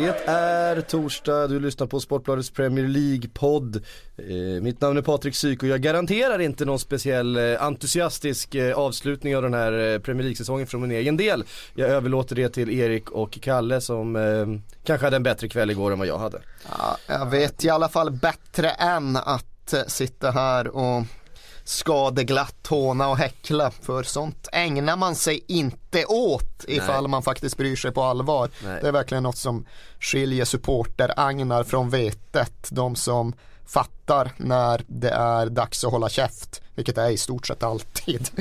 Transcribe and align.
Det 0.00 0.24
är 0.26 0.80
torsdag, 0.80 1.46
du 1.46 1.60
lyssnar 1.60 1.86
på 1.86 2.00
Sportbladets 2.00 2.50
Premier 2.50 2.86
League-podd. 2.86 3.76
Eh, 4.16 4.62
mitt 4.62 4.80
namn 4.80 4.98
är 4.98 5.02
Patrik 5.02 5.34
Syk 5.34 5.62
och 5.62 5.68
jag 5.68 5.80
garanterar 5.80 6.38
inte 6.38 6.64
någon 6.64 6.78
speciell 6.78 7.36
eh, 7.36 7.62
entusiastisk 7.62 8.54
eh, 8.54 8.78
avslutning 8.78 9.36
av 9.36 9.42
den 9.42 9.54
här 9.54 9.72
eh, 9.72 9.98
Premier 9.98 10.22
League-säsongen 10.22 10.66
från 10.66 10.80
min 10.80 10.90
egen 10.90 11.16
del. 11.16 11.44
Jag 11.74 11.88
överlåter 11.90 12.36
det 12.36 12.48
till 12.48 12.70
Erik 12.70 13.10
och 13.10 13.38
Kalle 13.42 13.80
som 13.80 14.16
eh, 14.16 14.46
kanske 14.84 15.06
hade 15.06 15.16
en 15.16 15.22
bättre 15.22 15.48
kväll 15.48 15.70
igår 15.70 15.92
än 15.92 15.98
vad 15.98 16.08
jag 16.08 16.18
hade. 16.18 16.40
Ja, 16.78 16.96
jag 17.06 17.30
vet 17.30 17.64
i 17.64 17.70
alla 17.70 17.88
fall 17.88 18.10
bättre 18.10 18.70
än 18.70 19.16
att 19.16 19.72
eh, 19.72 19.82
sitta 19.86 20.30
här 20.30 20.68
och 20.68 21.02
skadeglatt 21.70 22.66
håna 22.66 23.08
och 23.08 23.16
häckla 23.16 23.70
för 23.70 24.02
sånt 24.02 24.48
ägnar 24.52 24.96
man 24.96 25.14
sig 25.14 25.44
inte 25.46 26.04
åt 26.04 26.64
ifall 26.68 27.08
man 27.08 27.22
faktiskt 27.22 27.56
bryr 27.56 27.76
sig 27.76 27.92
på 27.92 28.02
allvar. 28.02 28.50
Nej. 28.64 28.78
Det 28.82 28.88
är 28.88 28.92
verkligen 28.92 29.22
något 29.22 29.36
som 29.36 29.66
skiljer 30.00 30.44
supporter-agnar 30.44 31.64
från 31.64 31.90
vetet. 31.90 32.68
De 32.70 32.96
som 32.96 33.34
fattar 33.66 34.32
när 34.36 34.84
det 34.86 35.10
är 35.10 35.46
dags 35.46 35.84
att 35.84 35.92
hålla 35.92 36.08
käft, 36.08 36.62
vilket 36.74 36.98
är 36.98 37.10
i 37.10 37.16
stort 37.16 37.46
sett 37.46 37.62
alltid, 37.62 38.30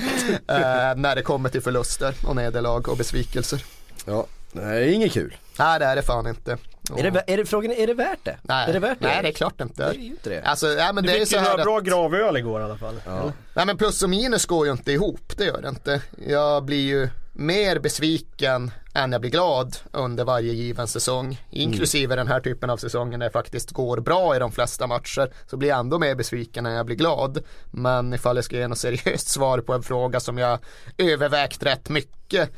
eh, 0.48 0.96
när 0.96 1.16
det 1.16 1.22
kommer 1.22 1.50
till 1.50 1.62
förluster 1.62 2.16
och 2.28 2.36
nederlag 2.36 2.90
och 2.90 2.98
besvikelser. 2.98 3.64
Ja, 4.06 4.26
nej 4.52 4.94
inget 4.94 5.14
kul. 5.14 5.36
Nej 5.60 5.80
det 5.80 5.86
är 5.86 5.96
det 5.96 6.02
fan 6.02 6.28
inte. 6.28 6.58
Är 6.98 7.12
det, 7.12 7.24
är 7.28 7.38
det, 7.38 7.46
frågan 7.46 7.72
är, 7.72 7.88
det 7.88 7.94
värt 7.94 8.20
det? 8.24 8.38
Nej, 8.42 8.70
är 8.70 8.74
det 8.74 8.80
värt 8.80 9.00
det? 9.00 9.08
nej 9.08 9.24
det 9.24 9.30
är 9.30 9.34
klart 9.34 9.62
inte. 9.62 9.84
Det 9.84 9.90
är 9.90 10.02
ju 10.02 10.06
inte 10.06 10.30
det. 10.30 10.42
Alltså, 10.42 10.68
ja, 10.68 10.94
men 10.94 11.04
Du 11.04 11.10
det 11.10 11.16
är 11.16 11.20
fick 11.20 11.28
så 11.28 11.36
ju 11.36 11.42
några 11.42 11.56
att... 11.56 11.64
bra 11.64 11.80
gravöl 11.80 12.38
igår 12.38 12.62
i 12.62 12.64
alla 12.64 12.78
fall. 12.78 13.02
Ja. 13.06 13.32
Nej 13.54 13.66
men 13.66 13.78
plus 13.78 14.04
och 14.04 14.10
minus 14.10 14.46
går 14.46 14.66
ju 14.66 14.72
inte 14.72 14.92
ihop, 14.92 15.34
det 15.38 15.46
gör 15.46 15.62
det 15.62 15.70
inte. 15.70 16.02
Jag 16.28 16.66
blir 16.66 16.82
ju 16.88 17.10
mer 17.34 17.80
besviken 17.80 18.72
än 18.94 19.12
jag 19.12 19.22
blir 19.22 19.32
glad 19.32 19.78
under 19.92 20.24
varje 20.24 20.54
given 20.54 20.88
säsong. 20.88 21.42
Inklusive 21.50 22.16
den 22.16 22.28
här 22.28 22.40
typen 22.40 22.70
av 22.70 22.78
säsonger 22.78 23.18
när 23.18 23.26
det 23.26 23.32
faktiskt 23.32 23.72
går 23.72 24.00
bra 24.00 24.36
i 24.36 24.40
de 24.40 24.52
flesta 24.52 24.88
matcher. 24.88 25.34
Så 25.48 25.58
blir 25.58 25.70
jag 25.70 25.80
ändå 25.80 26.00
mer 26.00 26.16
besviken 26.16 26.66
än 26.66 26.74
jag 26.74 26.86
blir 26.86 26.96
glad. 26.96 27.44
Men 27.72 28.14
ifall 28.14 28.36
jag 28.36 28.46
ska 28.46 28.56
ge 28.58 28.68
något 28.68 28.78
seriöst 28.78 29.28
svar 29.30 29.60
på 29.60 29.74
en 29.74 29.84
fråga 29.84 30.20
som 30.20 30.38
jag 30.38 30.60
övervägt 30.98 31.64
rätt 31.64 31.90
mycket. 31.90 32.50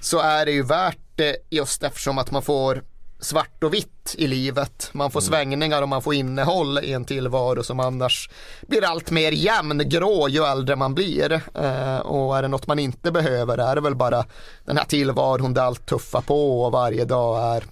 Så 0.00 0.18
är 0.20 0.46
det 0.46 0.52
ju 0.52 0.62
värt 0.62 0.98
det 1.14 1.36
just 1.50 1.82
eftersom 1.82 2.18
att 2.18 2.30
man 2.30 2.42
får 2.42 2.82
svart 3.20 3.64
och 3.64 3.74
vitt 3.74 4.14
i 4.18 4.26
livet. 4.26 4.90
Man 4.92 5.10
får 5.10 5.20
svängningar 5.20 5.82
och 5.82 5.88
man 5.88 6.02
får 6.02 6.14
innehåll 6.14 6.78
i 6.78 6.92
en 6.92 7.04
tillvaro 7.04 7.62
som 7.62 7.80
annars 7.80 8.30
blir 8.66 8.84
allt 8.84 9.10
mer 9.10 9.32
jämngrå 9.32 10.28
ju 10.28 10.44
äldre 10.44 10.76
man 10.76 10.94
blir. 10.94 11.32
Eh, 11.54 11.98
och 11.98 12.38
är 12.38 12.42
det 12.42 12.48
något 12.48 12.66
man 12.66 12.78
inte 12.78 13.12
behöver 13.12 13.58
är 13.58 13.74
det 13.74 13.80
väl 13.80 13.94
bara 13.94 14.24
den 14.64 14.76
här 14.76 14.84
tillvaron 14.84 15.54
där 15.54 15.62
allt 15.62 15.86
tuffar 15.86 16.20
på 16.20 16.64
och 16.64 16.72
varje 16.72 17.04
dag 17.04 17.56
är 17.56 17.64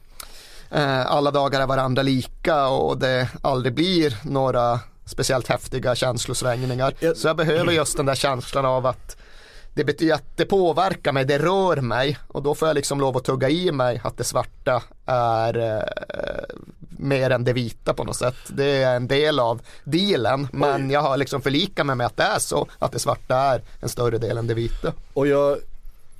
eh, 0.71 1.07
alla 1.07 1.31
dagar 1.31 1.61
är 1.61 1.67
varandra 1.67 2.03
lika 2.03 2.69
och 2.69 2.99
det 2.99 3.29
aldrig 3.43 3.75
blir 3.75 4.17
några 4.23 4.81
speciellt 5.05 5.49
häftiga 5.49 5.95
känslosvängningar. 5.95 7.15
Så 7.15 7.29
jag 7.29 7.37
behöver 7.37 7.73
just 7.73 7.97
den 7.97 8.07
där 8.07 8.15
känslan 8.15 8.65
av 8.65 8.87
att 8.87 9.17
det 9.77 9.85
betyder 9.85 10.15
att 10.15 10.37
det 10.37 10.45
påverkar 10.45 11.13
mig, 11.13 11.25
det 11.25 11.39
rör 11.39 11.77
mig 11.77 12.19
och 12.29 12.43
då 12.43 12.55
får 12.55 12.69
jag 12.69 12.75
liksom 12.75 13.01
lov 13.01 13.17
att 13.17 13.25
tugga 13.25 13.49
i 13.49 13.73
mig 13.73 14.01
att 14.05 14.17
det 14.17 14.25
svarta 14.25 14.83
är 15.07 15.59
eh, 15.59 16.57
mer 16.99 17.31
än 17.31 17.45
det 17.45 17.53
vita 17.53 17.95
på 17.95 18.05
något 18.05 18.17
sätt. 18.17 18.37
Det 18.49 18.83
är 18.83 18.97
en 18.97 19.09
del 19.09 19.41
av 19.41 19.61
dealen 19.85 20.49
men 20.53 20.91
jag 20.91 21.01
har 21.01 21.17
liksom 21.17 21.43
förlikat 21.43 21.87
mig 21.87 21.97
med 21.97 22.07
att 22.07 22.17
det 22.17 22.23
är 22.23 22.39
så, 22.39 22.67
att 22.79 22.93
det 22.93 22.99
svarta 22.99 23.37
är 23.37 23.63
en 23.81 23.89
större 23.89 24.19
del 24.19 24.39
än 24.39 24.47
det 24.47 24.55
vita. 24.55 24.93
Och 25.13 25.27
jag 25.27 25.59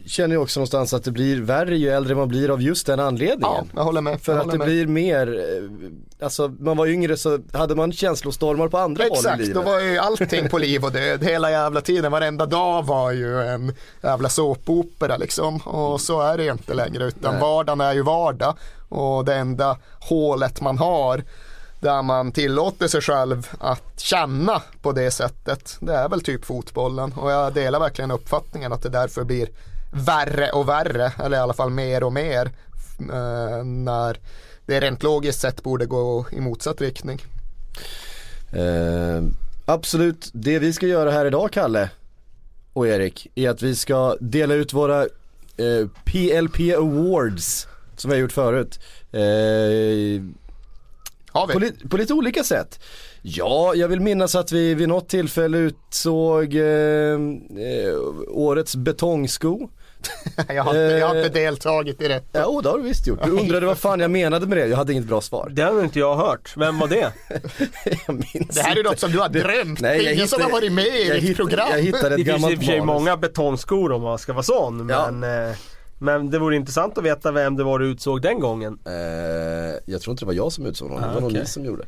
känner 0.07 0.35
ju 0.35 0.41
också 0.41 0.61
någonstans 0.61 0.95
att 0.95 1.05
det 1.05 1.11
blir 1.11 1.41
värre 1.41 1.77
ju 1.77 1.89
äldre 1.91 2.15
man 2.15 2.29
blir 2.29 2.51
av 2.51 2.63
just 2.63 2.87
den 2.87 3.01
anledningen. 3.01 3.41
Ja, 3.43 3.65
jag 3.75 3.85
håller 3.85 4.01
med. 4.01 4.21
För 4.21 4.33
jag 4.33 4.39
att 4.39 4.45
håller 4.47 4.59
det 4.59 4.59
med. 4.59 4.67
blir 4.67 4.87
mer, 4.87 5.39
eh, 5.39 6.25
alltså 6.25 6.49
man 6.49 6.77
var 6.77 6.87
yngre 6.87 7.17
så 7.17 7.39
hade 7.53 7.75
man 7.75 7.93
känslostormar 7.93 8.69
på 8.69 8.79
andra 8.79 9.03
håll 9.05 9.13
i 9.13 9.19
Exakt, 9.19 9.39
livet. 9.39 9.55
då 9.55 9.63
var 9.63 9.81
ju 9.81 9.99
allting 9.99 10.49
på 10.49 10.59
liv 10.59 10.85
och 10.85 10.93
död 10.93 11.25
hela 11.25 11.51
jävla 11.51 11.81
tiden. 11.81 12.13
Varenda 12.13 12.47
dag 12.47 12.87
var 12.87 13.13
ju 13.13 13.43
en 13.43 13.73
jävla 14.03 14.29
såpopera 14.29 15.17
liksom. 15.17 15.57
Och 15.57 16.01
så 16.01 16.21
är 16.21 16.37
det 16.39 16.47
inte 16.47 16.75
längre 16.75 17.05
utan 17.05 17.33
Nej. 17.33 17.41
vardagen 17.41 17.81
är 17.81 17.95
ju 17.95 18.03
vardag. 18.03 18.55
Och 18.89 19.25
det 19.25 19.35
enda 19.35 19.79
hålet 20.01 20.61
man 20.61 20.79
har 20.79 21.23
där 21.81 22.03
man 22.03 22.33
tillåter 22.33 22.89
sig 22.89 23.01
själv 23.01 23.49
att 23.59 24.01
känna 24.01 24.63
på 24.83 24.93
det 24.93 25.11
sättet. 25.11 25.77
Det 25.81 25.95
är 25.95 26.09
väl 26.09 26.21
typ 26.21 26.45
fotbollen 26.45 27.13
och 27.13 27.31
jag 27.31 27.55
delar 27.55 27.81
verkligen 27.81 28.11
uppfattningen 28.11 28.73
att 28.73 28.83
det 28.83 28.89
därför 28.89 29.25
blir 29.25 29.49
värre 29.97 30.51
och 30.51 30.69
värre 30.69 31.13
eller 31.25 31.37
i 31.37 31.41
alla 31.41 31.55
fall 31.55 31.71
mer 31.71 32.03
och 32.03 32.13
mer 32.13 32.47
eh, 33.01 33.65
när 33.65 34.17
det 34.67 34.81
rent 34.81 35.03
logiskt 35.03 35.41
sett 35.41 35.63
borde 35.63 35.87
gå 35.87 36.27
i 36.33 36.41
motsatt 36.41 36.81
riktning. 36.81 37.23
Eh, 38.53 39.23
absolut, 39.65 40.31
det 40.33 40.59
vi 40.59 40.73
ska 40.73 40.87
göra 40.87 41.11
här 41.11 41.27
idag 41.27 41.51
Kalle 41.53 41.91
och 42.73 42.89
Erik 42.89 43.27
är 43.35 43.51
att 43.51 43.63
vi 43.63 43.75
ska 43.77 44.17
dela 44.21 44.55
ut 44.55 44.73
våra 44.73 45.03
eh, 45.03 45.87
PLP 46.05 46.61
Awards 46.77 47.67
som 47.97 48.11
vi 48.11 48.17
har 48.17 48.21
gjort 48.21 48.33
förut. 48.33 48.81
Eh, 49.13 50.23
på, 51.53 51.59
li- 51.59 51.89
på 51.91 51.97
lite 51.97 52.15
olika 52.15 52.45
sätt. 52.45 52.81
Ja, 53.23 53.75
jag 53.75 53.89
vill 53.89 54.01
minnas 54.01 54.35
att 54.35 54.53
vi 54.53 54.75
vid 54.75 54.89
något 54.89 55.09
tillfälle 55.09 55.59
utsåg 55.59 56.55
eh, 56.55 57.13
eh, 57.13 57.97
årets 58.29 58.77
betongsko. 58.77 59.69
Jag 60.49 60.63
har, 60.65 60.75
jag 60.75 61.07
har 61.09 61.15
Eh, 61.15 61.25
inte 61.27 61.39
deltagit 61.41 62.03
i 62.03 62.09
det. 62.09 62.23
Ja, 62.33 62.47
oh, 62.47 62.63
det 62.63 62.69
har 62.69 62.79
du 62.79 62.85
visst 62.85 63.07
gjort. 63.07 63.25
Du 63.25 63.31
undrade 63.31 63.67
vad 63.67 63.79
fan 63.79 64.01
jag 64.01 64.11
menade 64.11 64.47
med 64.47 64.59
det, 64.59 64.67
jag 64.67 64.77
hade 64.77 64.93
inget 64.93 65.05
bra 65.05 65.21
svar. 65.21 65.49
Det 65.53 65.63
har 65.63 65.85
inte 65.85 65.99
jag 65.99 66.17
hört. 66.17 66.53
Vem 66.57 66.79
var 66.79 66.89
det? 66.89 67.13
jag 68.07 68.15
minns 68.15 68.55
Det 68.55 68.61
här 68.61 68.73
är 68.73 68.79
inte. 68.79 68.91
något 68.91 68.99
som 69.01 69.11
du 69.13 69.19
har 69.19 69.29
drömt. 69.29 69.81
Nej, 69.81 69.99
det 69.99 70.05
jag 70.05 70.13
är 70.13 70.15
ingen 70.17 70.29
som 70.29 70.37
hittade- 70.39 70.43
har 70.55 70.61
varit 70.61 70.73
med 70.73 70.87
i 70.87 71.09
jag 71.09 71.21
ditt 71.21 71.37
program. 71.37 71.69
Jag 71.71 71.83
hittade 71.83 72.15
ett 72.15 72.25
Det 72.27 72.33
finns 72.33 72.51
i 72.51 72.55
och 72.55 72.59
för 72.59 72.65
sig 72.67 72.81
många 72.81 73.17
betongskor 73.17 73.93
om 73.93 74.03
man 74.03 74.19
ska 74.19 74.33
vara 74.33 74.43
sån. 74.43 74.89
Ja. 74.89 75.11
Men, 75.11 75.49
eh, 75.51 75.57
men 75.99 76.31
det 76.31 76.39
vore 76.39 76.57
intressant 76.57 76.99
att 76.99 77.05
veta 77.05 77.33
vem 77.33 77.57
det 77.57 77.65
var 77.65 77.79
du 77.79 77.87
utsåg 77.87 78.23
den 78.23 78.41
gången. 78.41 78.79
Eh, 78.87 78.93
jag 79.87 80.01
tror 80.03 80.11
inte 80.13 80.23
det 80.23 80.27
var 80.27 80.33
jag 80.35 80.53
som 80.53 80.67
utsåg 80.67 80.91
någon, 80.91 81.01
det 81.03 81.09
Ah, 81.09 81.13
var 81.13 81.21
nog 81.21 81.31
okej. 81.31 81.41
ni 81.41 81.47
som 81.47 81.65
gjorde. 81.65 81.85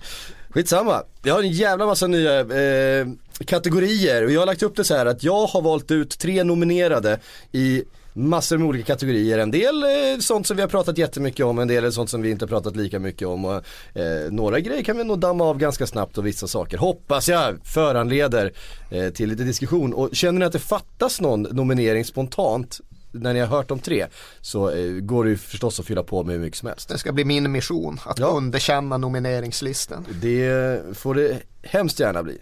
Skitsamma, 0.51 1.03
jag 1.23 1.35
har 1.35 1.43
en 1.43 1.51
jävla 1.53 1.87
massa 1.87 2.07
nya 2.07 2.41
eh, 2.41 3.07
kategorier 3.47 4.25
och 4.25 4.31
jag 4.31 4.41
har 4.41 4.47
lagt 4.47 4.63
upp 4.63 4.77
det 4.77 4.85
så 4.85 4.95
här 4.97 5.07
att 5.07 5.23
jag 5.23 5.47
har 5.47 5.63
valt 5.63 5.91
ut 5.91 6.19
tre 6.19 6.45
nominerade 6.45 7.19
i 7.53 7.85
massor 8.19 8.59
med 8.59 8.69
olika 8.69 8.85
kategorier. 8.87 9.39
En 9.39 9.51
del 9.51 9.83
eh, 9.85 9.89
sånt 10.21 10.47
som 10.47 10.57
vi 10.57 10.63
har 10.63 10.69
pratat 10.69 10.99
jättemycket 10.99 11.47
om, 11.47 11.59
en 11.59 11.69
del 11.69 11.85
är 11.85 11.91
sånt 11.91 12.11
som 12.11 12.23
vi 12.23 12.31
inte 12.31 12.47
pratat 12.47 12.77
lika 12.77 12.99
mycket 12.99 13.29
om. 13.29 13.45
Och, 13.45 13.55
eh, 13.99 14.31
några 14.31 14.61
grejer 14.61 14.83
kan 14.85 14.97
vi 14.97 15.05
nog 15.05 15.19
damma 15.19 15.45
av 15.45 15.59
ganska 15.59 15.87
snabbt 15.87 16.19
och 16.19 16.27
vissa 16.27 16.47
saker 16.47 16.79
hoppas 16.79 17.29
jag 17.29 17.59
föranleder 17.67 18.53
eh, 18.91 19.09
till 19.11 19.29
lite 19.29 19.43
diskussion. 19.43 19.93
Och 19.95 20.11
känner 20.13 20.39
ni 20.39 20.45
att 20.47 20.53
det 20.53 20.59
fattas 20.59 21.21
någon 21.21 21.43
nominering 21.43 22.05
spontant 22.05 22.81
när 23.13 23.35
ni 23.35 23.41
har 23.41 23.47
hört 23.47 23.69
de 23.69 23.79
tre 23.79 24.07
så 24.41 24.71
eh, 24.71 24.91
går 24.91 25.25
det 25.25 25.31
ju 25.31 25.37
förstås 25.37 25.81
att 25.81 25.87
fylla 25.87 26.03
på 26.03 26.25
med 26.25 26.35
hur 26.35 26.43
mycket 26.43 26.59
som 26.59 26.69
helst. 26.69 26.89
Det 26.89 26.99
ska 26.99 27.13
bli 27.13 27.25
min 27.25 27.53
mission, 27.53 28.01
att 28.05 28.19
Ja. 28.19 28.27
underkänna 28.27 28.97
nomineringslistan. 28.99 30.07
Det 30.23 30.81
får 30.99 31.15
det 31.15 31.39
hemskt 31.63 32.01
gärna 32.01 32.23
bli. 32.23 32.39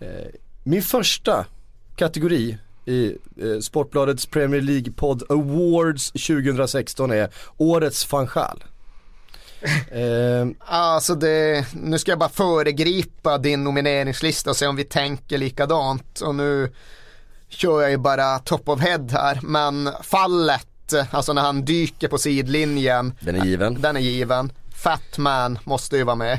Eh, 0.00 0.08
Min 0.64 0.82
första 0.82 1.46
kategori 1.96 2.58
i 2.88 3.16
eh, 3.42 3.60
Sportbladets 3.60 4.26
Premier 4.26 4.60
League-podd 4.60 5.22
Awards 5.28 6.10
2016 6.12 7.10
är 7.10 7.28
Årets 7.56 8.04
fanchal. 8.04 8.64
Eh, 9.92 10.46
Alltså 10.60 11.14
det, 11.14 11.66
nu 11.72 11.98
ska 11.98 12.12
jag 12.12 12.18
bara 12.18 12.28
föregripa 12.28 13.38
din 13.38 13.64
nomineringslista 13.64 14.50
och 14.50 14.56
se 14.56 14.66
om 14.66 14.76
vi 14.76 14.84
tänker 14.84 15.38
likadant. 15.38 16.20
Och 16.20 16.34
nu 16.34 16.72
kör 17.48 17.82
jag 17.82 17.90
ju 17.90 17.96
bara 17.96 18.38
top 18.38 18.68
of 18.68 18.80
head 18.80 19.06
här. 19.10 19.38
Men 19.42 19.90
fallet, 20.02 20.94
alltså 21.10 21.32
när 21.32 21.42
han 21.42 21.64
dyker 21.64 22.08
på 22.08 22.18
sidlinjen, 22.18 23.12
den 23.20 23.36
är 23.36 23.44
given. 23.44 23.80
den 23.80 23.96
är 23.96 24.00
given. 24.00 24.52
Fatman 24.82 25.58
måste 25.64 25.96
ju 25.96 26.04
vara 26.04 26.16
med. 26.16 26.38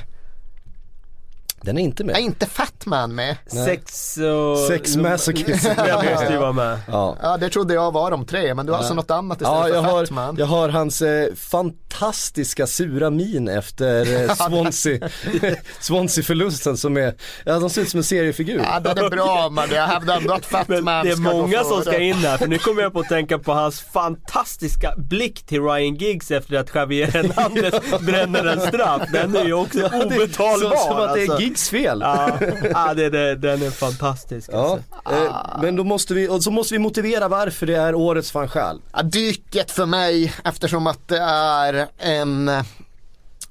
Den 1.61 1.77
är 1.77 1.81
inte 1.81 2.03
Är 2.03 2.05
med. 2.05 2.19
inte 2.19 2.45
Fatman 2.45 3.15
med? 3.15 3.35
Sex 3.65 4.17
och... 4.17 4.57
Sex 4.57 4.95
masochism. 4.95 5.67
Den 5.75 6.05
måste 6.11 6.33
ju 6.33 6.37
vara 6.37 6.51
med. 6.51 6.79
Ja. 6.87 7.17
Ja 7.21 7.37
det 7.37 7.49
trodde 7.49 7.73
jag 7.73 7.91
var 7.91 8.11
de 8.11 8.25
tre 8.25 8.53
men 8.53 8.65
du 8.65 8.71
har 8.71 8.79
alltså 8.79 8.93
något 8.93 9.11
annat 9.11 9.41
istället 9.41 9.59
Ja, 9.59 9.69
jag 9.69 9.83
för 9.83 9.91
har, 9.91 10.05
Fatman. 10.05 10.35
jag 10.39 10.45
har 10.45 10.69
hans 10.69 11.01
eh, 11.01 11.33
fantastiska 11.35 12.67
sura 12.67 13.09
min 13.09 13.47
efter 13.47 14.23
eh, 14.29 14.35
Swansea, 14.47 15.09
Swansea-förlusten 15.79 16.77
som 16.77 16.97
är, 16.97 17.13
ja 17.45 17.59
de 17.59 17.69
ser 17.69 17.81
ut 17.81 17.89
som 17.89 17.97
en 17.97 18.03
seriefigur. 18.03 18.61
Ja 18.63 18.79
den 18.79 18.97
är 19.05 19.09
bra 19.09 19.49
men 19.49 19.69
jag 19.71 19.87
hävdar 19.87 20.17
ändå 20.17 20.33
att 20.33 20.45
Fatman 20.45 21.05
det 21.05 21.11
är 21.11 21.13
ska 21.13 21.21
många 21.21 21.63
som 21.63 21.81
ska 21.81 21.99
in 21.99 22.15
här, 22.15 22.37
för 22.37 22.47
nu 22.47 22.57
kommer 22.57 22.81
jag 22.81 22.93
på 22.93 22.99
att 22.99 23.09
tänka 23.09 23.39
på 23.39 23.53
hans 23.53 23.81
fantastiska 23.81 24.93
blick 24.97 25.45
till 25.45 25.61
Ryan 25.63 25.95
Giggs 25.95 26.31
efter 26.31 26.55
att 26.55 26.75
Javier 26.75 27.07
Hernandez 27.07 27.73
bränner 28.01 28.45
en 28.45 28.59
straff. 28.61 29.01
Den 29.13 29.35
är 29.35 29.45
ju 29.45 29.53
också 29.53 29.79
Ja, 29.79 29.89
det 29.89 29.95
är 29.97 30.05
obetalbar 30.05 30.69
Som, 30.75 30.87
som 30.87 30.97
att 30.97 31.13
det 31.13 31.21
är 31.25 31.31
alltså. 31.31 31.37
Giggs 31.49 31.69
fel. 31.69 31.99
Ja, 32.01 32.39
ja 32.73 32.93
det, 32.93 33.09
det, 33.09 33.35
den 33.35 33.63
är 33.63 33.71
fantastisk 33.71 34.49
Ja, 34.53 34.79
alltså. 35.03 35.25
eh, 35.25 35.61
men 35.61 35.75
då 35.75 35.83
måste 35.83 36.13
vi, 36.13 36.27
och 36.27 36.43
så 36.43 36.51
måste 36.51 36.73
vi 36.73 36.79
motivera 36.79 37.27
varför 37.27 37.65
det 37.65 37.75
är 37.75 37.95
årets 37.95 38.33
van 38.33 38.47
Schaal. 38.49 38.81
Ja, 38.93 39.01
dyket 39.01 39.71
för 39.71 39.85
mig 39.85 40.33
eftersom 40.43 40.87
att 40.87 41.07
det 41.07 41.19
är 41.21 41.87
en 41.97 42.51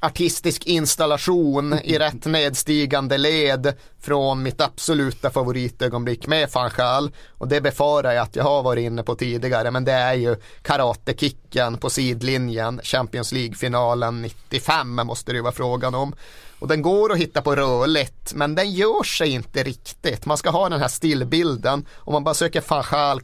artistisk 0.01 0.67
installation 0.67 1.79
i 1.85 1.99
rätt 1.99 2.25
nedstigande 2.25 3.19
led 3.19 3.75
från 4.01 4.43
mitt 4.43 4.61
absoluta 4.61 5.31
favoritögonblick 5.31 6.27
med 6.27 6.51
van 6.53 7.11
Och 7.39 7.49
det 7.49 7.61
befarar 7.61 8.13
jag 8.13 8.23
att 8.23 8.37
jag 8.37 8.45
har 8.45 8.63
varit 8.63 8.83
inne 8.83 9.03
på 9.03 9.15
tidigare 9.15 9.71
men 9.71 9.85
det 9.85 9.93
är 9.93 10.15
ju 10.15 10.37
karatekicken 10.63 11.77
på 11.77 11.91
sidlinjen 11.91 12.81
Champions 12.83 13.33
League-finalen 13.33 14.23
95 14.23 15.01
måste 15.05 15.33
det 15.33 15.37
ju 15.37 15.43
vara 15.43 15.53
frågan 15.53 15.95
om. 15.95 16.15
Och 16.59 16.69
den 16.69 16.83
går 16.83 17.13
att 17.13 17.19
hitta 17.19 17.43
på 17.43 17.55
rörligt 17.55 18.35
men 18.35 18.55
den 18.55 18.73
gör 18.73 19.03
sig 19.03 19.31
inte 19.31 19.63
riktigt. 19.63 20.27
Man 20.27 20.37
ska 20.37 20.51
ha 20.51 20.69
den 20.69 20.81
här 20.81 20.89
stillbilden. 20.89 21.87
Om 21.95 22.13
man 22.13 22.25
bara 22.25 22.35
söker 22.35 22.65
van 22.69 22.83
Schaal 22.83 23.21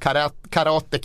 karate 0.50 0.98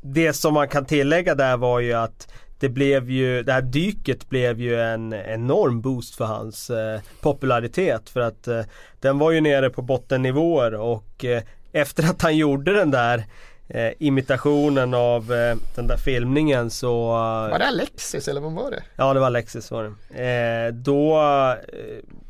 det 0.00 0.32
som 0.32 0.54
man 0.54 0.68
kan 0.68 0.84
tillägga 0.84 1.34
där 1.34 1.56
var 1.56 1.80
ju 1.80 1.92
att 1.92 2.28
det 2.58 2.68
blev 2.68 3.10
ju, 3.10 3.42
det 3.42 3.52
här 3.52 3.62
dyket 3.62 4.28
blev 4.28 4.60
ju 4.60 4.80
en 4.80 5.12
enorm 5.12 5.80
boost 5.80 6.14
för 6.14 6.24
hans 6.24 6.70
eh, 6.70 7.00
popularitet. 7.20 8.08
För 8.08 8.20
att 8.20 8.48
eh, 8.48 8.60
den 9.00 9.18
var 9.18 9.30
ju 9.30 9.40
nere 9.40 9.70
på 9.70 9.82
bottennivåer 9.82 10.74
och 10.74 11.24
eh, 11.24 11.42
efter 11.72 12.10
att 12.10 12.22
han 12.22 12.36
gjorde 12.36 12.72
den 12.72 12.90
där 12.90 13.24
eh, 13.68 13.92
imitationen 13.98 14.94
av 14.94 15.32
eh, 15.32 15.56
den 15.74 15.86
där 15.86 15.96
filmningen 15.96 16.70
så 16.70 17.06
Var 17.06 17.58
det 17.58 17.66
Alexis 17.66 18.28
eller 18.28 18.40
vad 18.40 18.52
var 18.52 18.70
det? 18.70 18.82
Ja 18.96 19.14
det 19.14 19.20
var 19.20 19.26
Alexis 19.26 19.70
var 19.70 19.92
det. 20.10 20.24
Eh, 20.24 20.72
då, 20.72 21.18
eh, 21.18 21.56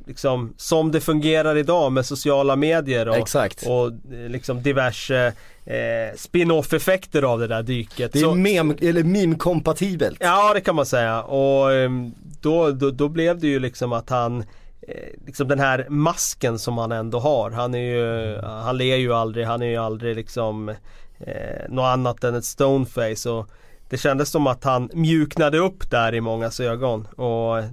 liksom 0.07 0.55
som 0.57 0.93
det 0.93 1.01
fungerar 1.01 1.57
idag 1.57 1.93
med 1.93 2.07
sociala 2.07 2.57
medier 2.57 3.09
och, 3.09 3.17
Exakt. 3.17 3.67
och 3.67 3.87
eh, 3.87 4.29
liksom 4.29 4.63
diverse 4.63 5.33
eh, 5.67 6.17
spin-off 6.17 6.73
effekter 6.73 7.23
av 7.23 7.39
det 7.39 7.47
där 7.47 7.63
dyket. 7.63 8.13
Det 8.13 8.19
är 8.19 8.23
Så- 8.23 8.35
mem, 8.35 8.77
eller 8.81 9.03
meme-kompatibelt. 9.03 10.17
Ja 10.21 10.55
det 10.55 10.61
kan 10.61 10.75
man 10.75 10.87
säga 10.87 11.23
och 11.23 11.73
ehm, 11.73 12.15
då, 12.41 12.71
då, 12.71 12.91
då 12.91 13.09
blev 13.09 13.39
det 13.41 13.47
ju 13.47 13.59
liksom 13.59 13.93
att 13.93 14.11
han 14.11 14.41
eh, 14.41 14.95
Liksom 15.27 15.49
den 15.49 15.59
här 15.61 15.87
masken 15.89 16.59
som 16.59 16.79
han 16.79 16.93
ändå 16.93 17.19
har. 17.19 17.51
Han 17.51 17.75
är 17.75 17.79
ju, 17.79 18.37
han 18.43 18.77
ler 18.77 18.97
ju 18.97 19.15
aldrig, 19.15 19.47
han 19.47 19.63
är 19.63 19.67
ju 19.67 19.77
aldrig 19.77 20.17
liksom 20.17 20.69
eh, 21.19 21.69
något 21.69 21.85
annat 21.85 22.25
än 22.25 22.35
ett 22.35 22.45
stoneface 22.45 23.31
och 23.31 23.49
det 23.89 23.97
kändes 23.99 24.31
som 24.31 24.47
att 24.47 24.65
han 24.65 24.91
mjuknade 24.95 25.59
upp 25.59 25.91
där 25.91 26.15
i 26.15 26.21
mångas 26.21 26.61
ögon 26.61 27.07
och 27.07 27.59
eh, 27.59 27.65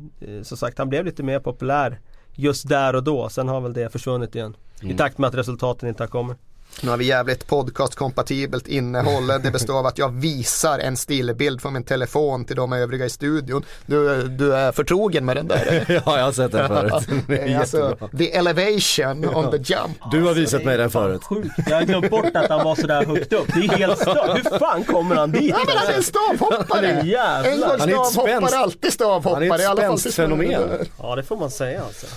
som 0.44 0.57
sagt 0.57 0.78
han 0.78 0.89
blev 0.89 1.06
lite 1.06 1.24
mer 1.24 1.39
populär 1.39 2.00
just 2.32 2.70
där 2.70 2.96
och 2.96 3.03
då. 3.03 3.29
Sen 3.29 3.48
har 3.48 3.62
väl 3.62 3.74
det 3.74 3.89
försvunnit 3.91 4.36
igen. 4.36 4.56
I 4.82 4.94
takt 4.94 5.18
med 5.18 5.27
att 5.27 5.36
resultaten 5.36 5.89
inte 5.89 6.03
har 6.03 6.08
kommit. 6.08 6.38
Nu 6.82 6.89
har 6.89 6.98
vi 6.98 7.06
jävligt 7.06 7.48
podcastkompatibelt 7.48 8.68
innehåll. 8.68 9.27
Det 9.27 9.51
består 9.51 9.80
av 9.80 9.86
att 9.86 9.98
jag 9.98 10.10
visar 10.10 10.80
en 10.80 10.98
stillbild 10.98 11.62
från 11.62 11.74
min 11.74 11.84
telefon 11.84 12.46
till 12.46 12.56
de 12.56 12.74
övriga 12.74 13.06
i 13.06 13.10
studion. 13.10 13.65
Du, 13.86 14.27
du 14.27 14.56
är 14.56 14.72
förtrogen 14.72 15.25
med 15.25 15.36
den 15.36 15.48
där? 15.48 15.86
ja, 16.06 16.18
jag 16.18 16.25
har 16.25 16.32
sett 16.32 16.51
den 16.51 16.68
förut. 16.68 17.08
Det 17.27 17.53
är 17.53 17.60
alltså, 17.60 17.98
the 18.18 18.36
elevation 18.36 19.36
on 19.36 19.51
the 19.51 19.74
jump. 19.74 19.98
Du 20.12 20.24
har 20.24 20.34
visat 20.34 20.63
mig 20.63 20.77
den 20.77 20.89
förut. 20.89 21.24
Sjukt. 21.24 21.50
Jag 21.68 21.75
har 21.75 21.84
glömt 21.84 22.10
bort 22.10 22.36
att 22.36 22.50
han 22.50 22.63
var 22.63 22.75
sådär 22.75 23.06
högt 23.06 23.34
upp. 23.34 23.48
Det 23.53 23.60
är 23.60 23.77
helt 23.77 24.00
stört. 24.00 24.38
Hur 24.38 24.60
fan 24.60 24.84
kommer 24.84 25.15
han 25.15 25.32
dit? 25.32 25.50
Ja 25.50 25.58
men 25.68 25.77
han 25.77 25.88
är 25.88 25.94
en 25.94 26.03
stavhoppare! 26.03 26.65
Han 26.70 26.86
är. 26.86 27.51
En 27.51 27.60
gång 27.60 28.06
stavhoppare, 28.06 28.58
alltid 28.58 28.94
stavhoppare. 28.94 29.50
Han 29.51 29.60
är 29.60 29.94
ett 29.94 30.00
spänstfenomen. 30.00 30.88
Ja 31.01 31.15
det 31.15 31.24
får 31.24 31.38
man 31.38 31.51
säga 31.51 31.82
alltså. 31.84 32.08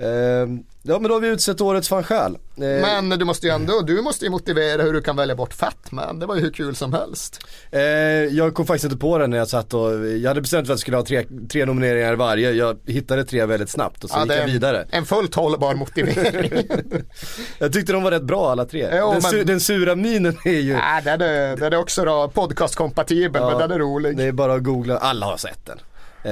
Ehm, 0.00 0.62
ja 0.82 0.98
men 0.98 1.08
då 1.08 1.14
har 1.14 1.20
vi 1.20 1.28
utsett 1.28 1.60
årets 1.60 1.88
Gaal. 2.08 2.38
Ehm, 2.56 2.62
Men 3.08 3.08
du 3.18 3.24
måste 3.24 3.46
ju 3.46 3.52
ändå, 3.52 3.80
du 3.80 4.02
måste 4.02 4.24
ju 4.24 4.30
motivera 4.30 4.82
hur 4.82 4.92
du 4.92 5.02
kan 5.02 5.16
välja 5.16 5.34
bort 5.34 5.54
Fatman. 5.54 6.18
Det 6.18 6.26
var 6.26 6.34
ju 6.36 6.40
hur 6.42 6.50
kul 6.50 6.76
som 6.76 6.92
helst. 6.92 7.38
Eh, 7.70 7.80
jag 7.80 8.54
kom 8.54 8.66
faktiskt 8.66 8.84
inte 8.84 8.96
på 8.96 9.18
den 9.18 9.30
när 9.30 9.36
jag 9.38 9.48
satt 9.48 9.74
och, 9.74 10.06
jag 10.08 10.28
hade 10.30 10.40
bestämt 10.40 10.66
för 10.66 10.72
att 10.72 10.76
jag 10.76 10.78
skulle 10.78 10.96
ha 10.96 11.04
tre, 11.04 11.24
tre 11.50 11.64
nomineringar 11.64 12.14
varje. 12.14 12.52
Jag 12.52 12.78
hittade 12.86 13.24
tre 13.24 13.44
väldigt 13.46 13.70
snabbt 13.70 14.04
och 14.04 14.10
så 14.10 14.16
Ja, 14.16 14.20
gick 14.20 14.28
det 14.28 14.34
jag 14.36 14.44
en- 14.44 14.50
vidare. 14.50 14.86
En 14.90 15.04
fullt 15.06 15.34
hållbar 15.34 15.74
motivering. 15.74 16.68
Jag 17.58 17.72
tyckte 17.72 17.92
de 17.92 18.02
var 18.02 18.10
rätt 18.10 18.22
bra 18.22 18.50
alla 18.50 18.64
tre. 18.64 18.88
Jo, 18.92 19.12
den, 19.12 19.22
men- 19.22 19.32
su- 19.32 19.44
den 19.44 19.60
sura 19.60 19.94
minen 19.94 20.36
är 20.44 20.50
ju, 20.60 20.72
Nej, 20.74 21.02
den 21.04 21.20
är, 21.20 21.56
den 21.56 21.72
är 21.72 21.76
också 21.78 22.04
då 22.04 22.28
podcastkompatibel, 22.34 23.42
Ja, 23.42 23.50
men 23.50 23.58
den 23.58 23.70
är 23.70 23.78
rolig. 23.78 24.16
det 24.16 24.24
är 24.24 24.32
bara 24.32 24.54
att 24.54 24.62
googla, 24.62 24.96
alla 24.98 25.26
har 25.26 25.36
sett 25.36 25.66
den. 25.66 25.78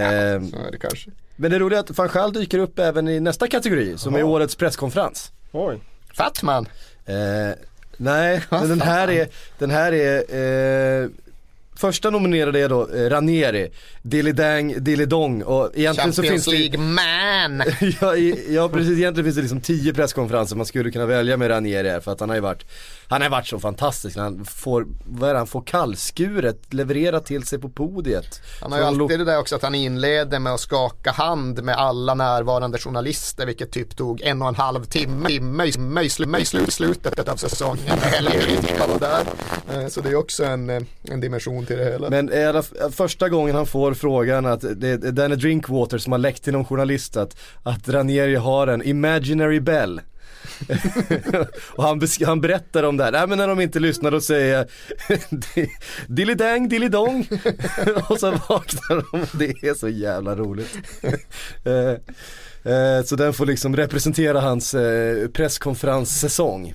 Ehm, 0.03 0.51
Så 0.51 0.57
är 0.57 0.71
det 0.73 0.79
kanske. 0.79 1.11
Men 1.37 1.51
det 1.51 1.59
roliga 1.59 1.79
är 1.79 1.83
att 1.83 1.99
van 1.99 2.09
Gaal 2.13 2.33
dyker 2.33 2.59
upp 2.59 2.79
även 2.79 3.09
i 3.09 3.21
nästa 3.21 3.47
kategori 3.47 3.99
som 3.99 4.15
är 4.15 4.23
årets 4.23 4.57
presskonferens. 4.57 5.33
Oj. 5.53 5.81
Fatman. 6.15 6.69
Eh, 7.07 7.15
nej, 7.97 8.43
men 8.49 8.69
den 8.69 8.81
här 8.81 9.11
är, 9.11 9.29
den 9.59 9.71
här 9.71 9.93
är 9.93 11.03
eh, 11.03 11.09
första 11.77 12.11
nominerade 12.11 12.61
är 12.61 12.69
då 12.69 12.89
eh, 12.95 13.11
Ranieri, 13.11 13.71
Dilly 14.03 14.33
Dang, 14.33 14.75
Dilly 14.85 15.05
Dong 15.07 15.43
och 15.43 15.71
egentligen 15.75 16.13
så 16.13 16.23
finns 16.23 16.45
Champions 16.45 16.73
det 16.73 16.79
man! 16.79 17.63
ja, 18.01 18.17
i- 18.17 18.55
ja 18.55 18.69
precis, 18.69 18.99
egentligen 18.99 19.25
finns 19.25 19.37
det 19.37 19.43
liksom 19.43 19.61
tio 19.61 19.95
presskonferenser 19.95 20.57
man 20.57 20.67
skulle 20.67 20.91
kunna 20.91 21.07
välja 21.07 21.37
med 21.37 21.51
Ranieri 21.51 21.89
här, 21.91 22.01
för 22.01 22.13
att 22.13 22.21
han 22.21 22.29
har 22.29 22.37
ju 22.37 22.43
varit 22.43 22.65
Han 23.09 23.23
har 23.23 23.29
varit 23.29 23.47
så 23.47 23.59
fantastisk. 23.59 24.17
Han 24.17 24.45
får, 24.45 24.87
vad 25.05 25.29
är 25.29 25.33
det, 25.35 25.39
han 25.41 25.47
får? 25.47 25.63
Kallskuret 25.67 26.75
levererat 26.75 27.27
till 27.27 27.43
sig 27.43 27.59
på 27.59 27.69
podiet. 27.69 28.41
Han 28.61 28.73
har 28.73 28.79
ju 28.79 28.85
alltid 28.85 29.19
det 29.19 29.25
där 29.25 29.39
också 29.39 29.57
att 29.57 29.63
han 29.63 29.75
inleder 29.75 30.39
med 30.39 30.53
att 30.55 30.61
skaka 30.61 31.11
hand 31.11 31.63
med 31.65 31.75
alla 31.77 32.15
närvarande 32.15 32.79
journalister 32.79 33.47
vilket 33.47 33.71
typ 33.73 33.97
tog 33.97 34.21
en 34.21 34.43
och 34.43 34.49
en 34.49 34.55
halv 34.55 34.85
timme, 34.85 35.29
timme 35.29 35.65
i, 35.65 35.73
timme 35.73 36.03
i, 36.03 36.11
slu, 36.11 36.39
i 36.41 36.45
slu, 36.45 36.67
slutet 36.69 37.29
av 37.29 37.37
säsongen. 37.37 37.99
Eh, 39.73 39.87
Så 39.89 40.01
det 40.01 40.09
är 40.09 40.15
också 40.15 40.45
en, 40.45 40.71
eh, 40.71 40.83
en 41.11 41.21
dimension 41.21 41.66
till 41.67 41.77
det 41.77 41.85
hela. 41.85 42.11
Men 42.11 42.33
är 42.33 42.53
det 42.53 42.93
första 42.93 43.29
gången 43.29 43.55
han 43.55 43.67
får 43.67 43.95
frågan 43.95 44.47
att 44.47 44.65
det 44.77 44.89
är 44.89 45.13
Danny 45.13 45.37
Drinkwater 45.37 45.99
som 45.99 46.13
har 46.13 46.19
läckt 46.19 46.45
till 46.45 46.53
någon 46.53 46.65
journalist 46.65 47.17
att, 47.17 47.37
att 47.63 47.89
Ranieri 47.89 48.35
har 48.35 48.67
en 48.67 48.83
imaginary 48.83 49.61
bell. 49.61 50.01
och 51.77 51.85
han, 51.85 52.01
han 52.27 52.41
berättar 52.41 52.83
om 52.83 52.97
det 52.97 53.05
här, 53.05 53.13
nej 53.13 53.27
men 53.27 53.39
när 53.39 53.49
de 53.49 53.61
inte 53.61 53.81
lyssnar 53.81 54.11
då 54.11 54.21
säger 54.21 54.69
jag 55.09 55.69
Dilly 56.07 56.35
dang, 56.35 56.69
dilly 56.69 56.89
dong 56.89 57.29
och 58.09 58.21
så 58.21 58.31
vaknar 58.31 59.11
de 59.11 59.21
och 59.21 59.29
det 59.39 59.69
är 59.69 59.75
så 59.75 59.89
jävla 59.89 60.37
roligt. 60.37 60.79
Eh, 61.65 61.91
eh, 62.73 63.03
så 63.05 63.17
den 63.17 63.33
får 63.33 63.47
liksom 63.47 63.77
representera 63.77 64.41
hans 64.41 64.75
eh, 64.75 65.29
presskonferenssäsong. 65.29 66.75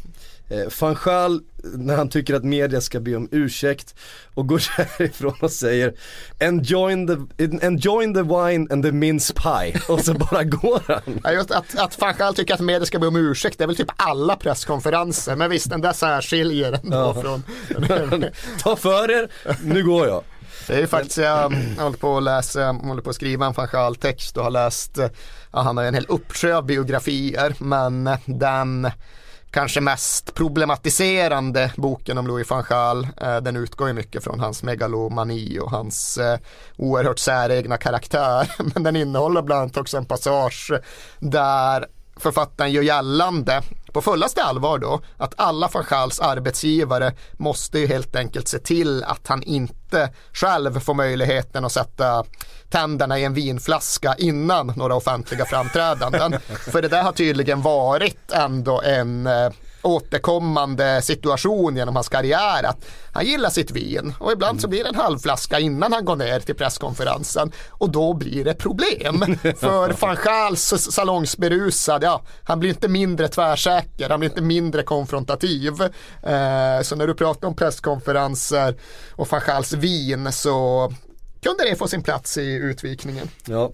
Eh, 0.51 0.67
Van 0.79 0.95
Schaal, 0.95 1.41
när 1.63 1.95
han 1.95 2.09
tycker 2.09 2.33
att 2.33 2.43
media 2.43 2.81
ska 2.81 2.99
be 2.99 3.15
om 3.15 3.29
ursäkt 3.31 3.95
och 4.33 4.47
går 4.47 4.63
därifrån 4.97 5.33
och 5.41 5.51
säger 5.51 5.93
enjoy 6.39 7.07
the, 7.07 7.43
enjoy 7.65 8.13
the 8.13 8.21
wine 8.21 8.67
and 8.73 8.83
the 8.83 8.91
mince 8.91 9.33
pie 9.33 9.81
och 9.87 9.99
så 9.99 10.13
bara 10.13 10.43
går 10.43 10.81
han. 10.87 11.19
Ja, 11.23 11.31
just 11.31 11.51
att, 11.51 11.77
att 11.77 12.01
van 12.01 12.13
Gaal 12.17 12.35
tycker 12.35 12.53
att 12.53 12.59
media 12.59 12.85
ska 12.85 12.99
be 12.99 13.07
om 13.07 13.15
ursäkt, 13.15 13.57
det 13.57 13.63
är 13.63 13.67
väl 13.67 13.75
typ 13.75 13.91
alla 13.95 14.35
presskonferenser. 14.35 15.35
Men 15.35 15.49
visst, 15.49 15.69
den 15.69 15.81
där 15.81 15.93
särskiljer 15.93 16.73
ändå 16.83 16.97
Ja. 16.97 17.21
från... 17.21 17.43
Ta 18.59 18.75
för 18.75 19.11
er, 19.11 19.29
nu 19.63 19.83
går 19.83 20.07
jag. 20.07 20.23
Det 20.67 20.73
är 20.73 20.79
ju 20.79 20.87
faktiskt, 20.87 21.17
jag 21.17 21.49
håller 21.79 21.97
på 21.97 22.17
att 22.17 22.23
läsa, 22.23 22.65
håller 22.71 23.01
på 23.01 23.09
att 23.09 23.15
skriva 23.15 23.45
en 23.45 23.53
van 23.53 23.67
Gaal-text 23.71 24.37
och 24.37 24.43
har 24.43 24.51
läst, 24.51 24.97
eh, 24.97 25.07
ja, 25.51 25.61
han 25.61 25.77
har 25.77 25.83
en 25.83 25.93
hel 25.93 26.05
uppsjö 26.09 26.55
av 26.55 26.65
biografier, 26.65 27.55
men 27.59 28.09
den 28.25 28.91
kanske 29.51 29.81
mest 29.81 30.33
problematiserande 30.33 31.71
boken 31.77 32.17
om 32.17 32.27
Louis 32.27 32.49
van 32.49 32.63
Gaal, 32.69 33.07
eh, 33.21 33.37
den 33.37 33.55
utgår 33.55 33.87
ju 33.87 33.93
mycket 33.93 34.23
från 34.23 34.39
hans 34.39 34.63
megalomani 34.63 35.59
och 35.59 35.71
hans 35.71 36.17
eh, 36.17 36.39
oerhört 36.77 37.19
säregna 37.19 37.77
karaktär. 37.77 38.51
Men 38.73 38.83
den 38.83 38.95
innehåller 38.95 39.41
bland 39.41 39.61
annat 39.61 39.77
också 39.77 39.97
en 39.97 40.05
passage 40.05 40.71
där 41.19 41.87
författaren 42.21 42.71
gör 42.71 42.83
gällande 42.83 43.61
på 43.91 44.01
fullaste 44.01 44.43
allvar 44.43 44.77
då 44.77 45.01
att 45.17 45.33
alla 45.37 45.69
van 45.73 45.83
Schals 45.83 46.19
arbetsgivare 46.19 47.13
måste 47.33 47.79
ju 47.79 47.87
helt 47.87 48.15
enkelt 48.15 48.47
se 48.47 48.59
till 48.59 49.03
att 49.03 49.27
han 49.27 49.43
inte 49.43 50.09
själv 50.33 50.79
får 50.79 50.93
möjligheten 50.93 51.65
att 51.65 51.71
sätta 51.71 52.23
tänderna 52.69 53.19
i 53.19 53.23
en 53.23 53.33
vinflaska 53.33 54.15
innan 54.17 54.73
några 54.75 54.95
offentliga 54.95 55.45
framträdanden. 55.45 56.39
För 56.71 56.81
det 56.81 56.87
där 56.87 57.03
har 57.03 57.11
tydligen 57.11 57.61
varit 57.61 58.31
ändå 58.31 58.81
en 58.81 59.27
eh, 59.27 59.49
återkommande 59.81 61.01
situation 61.01 61.75
genom 61.75 61.95
hans 61.95 62.09
karriär 62.09 62.63
att 62.63 62.85
han 63.13 63.25
gillar 63.25 63.49
sitt 63.49 63.71
vin 63.71 64.13
och 64.19 64.31
ibland 64.31 64.61
så 64.61 64.67
blir 64.67 64.83
det 64.83 64.89
en 64.89 64.95
halv 64.95 65.19
flaska 65.19 65.59
innan 65.59 65.93
han 65.93 66.05
går 66.05 66.15
ner 66.15 66.39
till 66.39 66.55
presskonferensen 66.55 67.51
och 67.69 67.89
då 67.89 68.13
blir 68.13 68.45
det 68.45 68.53
problem. 68.53 69.19
För 69.41 70.01
van 70.01 70.17
Gaals 70.23 70.73
salongsberusad, 70.91 72.03
ja, 72.03 72.21
han 72.43 72.59
blir 72.59 72.69
inte 72.69 72.87
mindre 72.87 73.27
tvärsäker, 73.27 74.09
han 74.09 74.19
blir 74.19 74.29
inte 74.29 74.41
mindre 74.41 74.83
konfrontativ. 74.83 75.81
Eh, 76.23 76.81
så 76.81 76.95
när 76.95 77.07
du 77.07 77.13
pratar 77.13 77.47
om 77.47 77.55
presskonferenser 77.55 78.75
och 79.11 79.27
van 79.31 79.41
Gaals 79.47 79.73
vin 79.73 80.31
så 80.31 80.91
kunde 81.41 81.63
det 81.63 81.75
få 81.75 81.87
sin 81.87 82.03
plats 82.03 82.37
i 82.37 82.53
utvikningen. 82.53 83.29
Ja. 83.45 83.71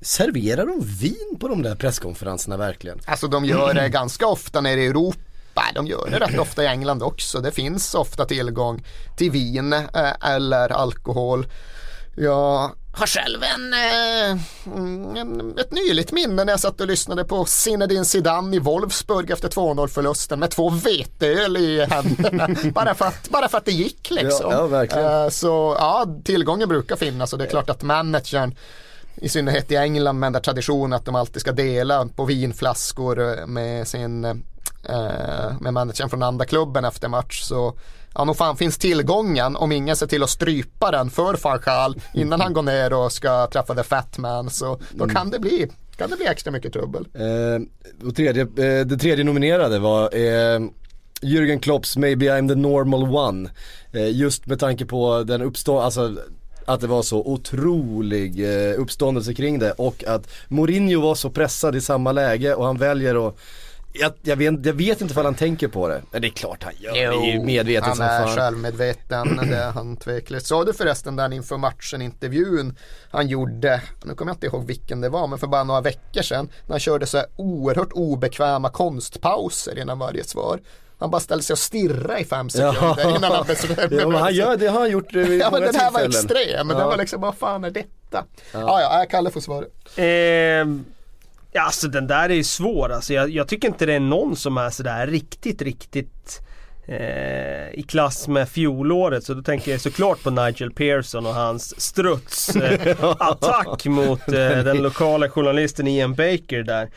Serverar 0.00 0.66
de 0.66 0.84
vin 0.84 1.36
på 1.40 1.48
de 1.48 1.62
där 1.62 1.74
presskonferenserna 1.74 2.56
verkligen? 2.56 3.00
Alltså 3.06 3.28
de 3.28 3.44
gör 3.44 3.74
det 3.74 3.88
ganska 3.88 4.26
ofta 4.26 4.60
nere 4.60 4.80
i 4.80 4.86
Europa. 4.86 5.62
De 5.74 5.86
gör 5.86 6.10
det 6.10 6.18
rätt 6.18 6.38
ofta 6.38 6.64
i 6.64 6.66
England 6.66 7.02
också. 7.02 7.40
Det 7.40 7.52
finns 7.52 7.94
ofta 7.94 8.24
tillgång 8.24 8.84
till 9.16 9.30
vin 9.30 9.72
eh, 9.72 10.12
eller 10.22 10.72
alkohol. 10.72 11.46
Jag 12.16 12.72
har 13.00 13.06
själv 13.06 13.42
en, 13.42 13.72
eh, 13.72 14.30
en, 15.20 15.58
ett 15.58 15.72
nyligt 15.72 16.12
minne 16.12 16.44
när 16.44 16.52
jag 16.52 16.60
satt 16.60 16.80
och 16.80 16.86
lyssnade 16.86 17.24
på 17.24 17.44
Zinedine 17.44 18.04
Zidane 18.04 18.56
i 18.56 18.58
Wolfsburg 18.58 19.30
efter 19.30 19.48
2-0 19.48 19.88
förlusten 19.88 20.40
med 20.40 20.50
två 20.50 20.70
veteöl 20.70 21.56
i 21.56 21.84
händerna. 21.84 22.48
bara, 22.74 22.94
för 22.94 23.04
att, 23.04 23.28
bara 23.28 23.48
för 23.48 23.58
att 23.58 23.64
det 23.64 23.72
gick 23.72 24.10
liksom. 24.10 24.50
Ja, 24.50 24.86
ja. 24.90 25.24
Eh, 25.24 25.28
så 25.28 25.76
ja, 25.78 26.06
tillgången 26.24 26.68
brukar 26.68 26.96
finnas 26.96 27.32
och 27.32 27.38
det 27.38 27.44
är 27.44 27.50
klart 27.50 27.70
att 27.70 27.82
managern 27.82 28.54
i 29.14 29.28
synnerhet 29.28 29.70
i 29.70 29.76
England 29.76 30.18
med 30.18 30.26
den 30.26 30.32
där 30.32 30.40
traditionen 30.40 30.92
att 30.92 31.04
de 31.04 31.14
alltid 31.14 31.40
ska 31.40 31.52
dela 31.52 32.06
på 32.06 32.24
vinflaskor 32.24 33.46
med 33.46 33.88
sin 33.88 34.24
eh, 34.24 35.60
med 35.60 35.72
managern 35.72 36.10
från 36.10 36.22
andra 36.22 36.44
klubben 36.44 36.84
efter 36.84 37.08
match 37.08 37.42
så 37.42 37.74
ja 38.14 38.24
nog 38.24 38.36
fan 38.36 38.56
finns 38.56 38.78
tillgången 38.78 39.56
om 39.56 39.72
ingen 39.72 39.96
ser 39.96 40.06
till 40.06 40.22
att 40.22 40.30
strypa 40.30 40.90
den 40.90 41.10
för 41.10 41.34
Farchal 41.34 42.00
innan 42.14 42.40
han 42.40 42.52
går 42.52 42.62
ner 42.62 42.92
och 42.92 43.12
ska 43.12 43.46
träffa 43.46 43.74
the 43.74 43.82
fat 43.82 44.18
man 44.18 44.50
så 44.50 44.80
då 44.90 45.08
kan 45.08 45.30
det 45.30 45.38
bli 45.38 45.68
kan 45.96 46.10
det 46.10 46.16
bli 46.16 46.26
extra 46.26 46.50
mycket 46.50 46.72
trubbel. 46.72 47.06
Eh, 47.14 48.06
och 48.08 48.16
tredje, 48.16 48.42
eh, 48.42 48.86
det 48.86 48.96
tredje 48.96 49.24
nominerade 49.24 49.78
var 49.78 50.02
eh, 50.02 50.60
Jürgen 51.22 51.60
Klopps 51.60 51.96
Maybe 51.96 52.26
I'm 52.26 52.48
the 52.48 52.54
normal 52.54 53.02
one. 53.02 53.50
Eh, 53.92 54.10
just 54.16 54.46
med 54.46 54.60
tanke 54.60 54.86
på 54.86 55.22
den 55.22 55.42
uppstå, 55.42 55.80
alltså 55.80 56.16
att 56.64 56.80
det 56.80 56.86
var 56.86 57.02
så 57.02 57.18
otrolig 57.18 58.44
eh, 58.44 58.80
uppståndelse 58.80 59.34
kring 59.34 59.58
det 59.58 59.72
och 59.72 60.04
att 60.04 60.30
Mourinho 60.48 61.00
var 61.00 61.14
så 61.14 61.30
pressad 61.30 61.76
i 61.76 61.80
samma 61.80 62.12
läge 62.12 62.54
och 62.54 62.66
han 62.66 62.76
väljer 62.76 63.28
att 63.28 63.36
jag, 63.92 64.12
jag, 64.22 64.36
vet, 64.36 64.66
jag 64.66 64.72
vet 64.72 65.00
inte 65.00 65.14
vad 65.14 65.24
han 65.24 65.34
tänker 65.34 65.68
på 65.68 65.88
det. 65.88 66.02
Men 66.10 66.22
det 66.22 66.28
är 66.28 66.32
klart 66.32 66.62
han 66.62 66.72
gör 66.78 66.92
det, 66.92 67.00
är 67.00 67.32
ju 67.32 67.40
medvetet 67.44 67.84
han 67.86 67.96
som 67.96 68.04
är 68.04 68.26
fan. 68.26 68.36
självmedveten, 68.36 69.36
det 69.50 69.56
är 69.56 69.70
han 69.70 69.96
tveklöst. 69.96 70.46
Sa 70.46 70.64
du 70.64 70.72
förresten 70.72 71.16
den 71.16 71.32
inför 71.32 71.56
matchen 71.56 72.02
intervjun 72.02 72.76
han 73.10 73.28
gjorde, 73.28 73.82
nu 74.04 74.14
kommer 74.14 74.30
jag 74.30 74.36
inte 74.36 74.46
ihåg 74.46 74.66
vilken 74.66 75.00
det 75.00 75.08
var, 75.08 75.26
men 75.26 75.38
för 75.38 75.46
bara 75.46 75.64
några 75.64 75.80
veckor 75.80 76.22
sedan 76.22 76.48
när 76.66 76.72
han 76.72 76.80
körde 76.80 77.06
så 77.06 77.16
här 77.18 77.26
oerhört 77.36 77.92
obekväma 77.92 78.70
konstpauser 78.70 79.78
innan 79.78 79.98
varje 79.98 80.24
svar. 80.24 80.60
Han 80.98 81.10
bara 81.10 81.20
ställde 81.20 81.44
sig 81.44 81.54
och 81.54 81.58
stirrade 81.58 82.18
i 82.20 82.24
fem 82.24 82.50
sekunder 82.50 83.16
innan 83.16 83.32
han 83.32 83.46
beslutade. 83.46 83.96
Ja, 84.02 84.18
han 84.18 84.34
gör, 84.34 84.56
det 84.56 84.66
har 84.68 84.80
han 84.80 84.90
gjort 84.90 85.14
eh, 85.14 85.22
vid 85.22 85.40
Ja 85.40 85.48
men 85.52 85.60
den 85.62 85.74
här 85.74 85.90
var 85.90 86.00
extrem, 86.00 86.66
men 86.66 86.76
Ja. 86.76 86.80
den 86.82 86.88
var 86.88 86.96
liksom, 86.96 87.20
vad 87.20 87.34
fan 87.36 87.64
är 87.64 87.70
detta? 87.70 88.24
Ja, 88.52 88.80
ja, 88.80 89.06
Kalle 89.10 89.30
får 89.30 89.40
svara. 89.40 89.64
Ehm, 89.96 90.84
ja, 91.52 91.62
alltså 91.62 91.88
den 91.88 92.06
där 92.06 92.28
är 92.28 92.34
ju 92.34 92.44
svår 92.44 92.92
alltså. 92.92 93.12
Jag, 93.12 93.30
jag 93.30 93.48
tycker 93.48 93.68
inte 93.68 93.86
det 93.86 93.94
är 93.94 94.00
någon 94.00 94.36
som 94.36 94.58
är 94.58 94.70
sådär 94.70 95.06
riktigt, 95.06 95.62
riktigt 95.62 96.40
eh, 96.86 97.70
i 97.72 97.84
klass 97.88 98.28
med 98.28 98.48
fjolåret. 98.48 99.24
Så 99.24 99.34
då 99.34 99.42
tänker 99.42 99.70
jag 99.70 99.80
såklart 99.80 100.22
på 100.22 100.30
Nigel 100.30 100.70
Pearson 100.70 101.26
och 101.26 101.34
hans 101.34 101.80
struts 101.80 102.56
eh, 102.56 102.96
attack 103.00 103.86
mot 103.86 104.28
eh, 104.28 104.34
den 104.34 104.82
lokala 104.82 105.28
journalisten 105.28 105.88
Ian 105.88 106.14
Baker 106.14 106.62
där. 106.62 106.90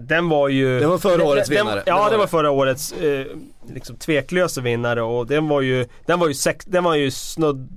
Den 0.00 0.28
var 0.28 0.48
ju... 0.48 0.80
Det 0.80 0.86
var 0.86 0.98
förra 0.98 1.24
årets 1.24 1.48
den, 1.48 1.66
vinnare. 1.66 1.82
Ja, 1.86 2.10
Det 2.10 2.16
var 2.16 2.26
förra 2.26 2.50
årets 2.50 2.92
eh, 2.92 3.26
liksom 3.68 3.96
tveklösa 3.96 4.60
vinnare 4.60 5.02
och 5.02 5.26
den 5.26 5.48
var 5.48 5.60
ju, 5.60 5.86
den 6.06 6.20
var 6.20 6.28
ju, 6.28 6.34
sex, 6.34 6.64
den 6.64 6.84
var 6.84 6.94
ju 6.94 7.10
snudd, 7.10 7.68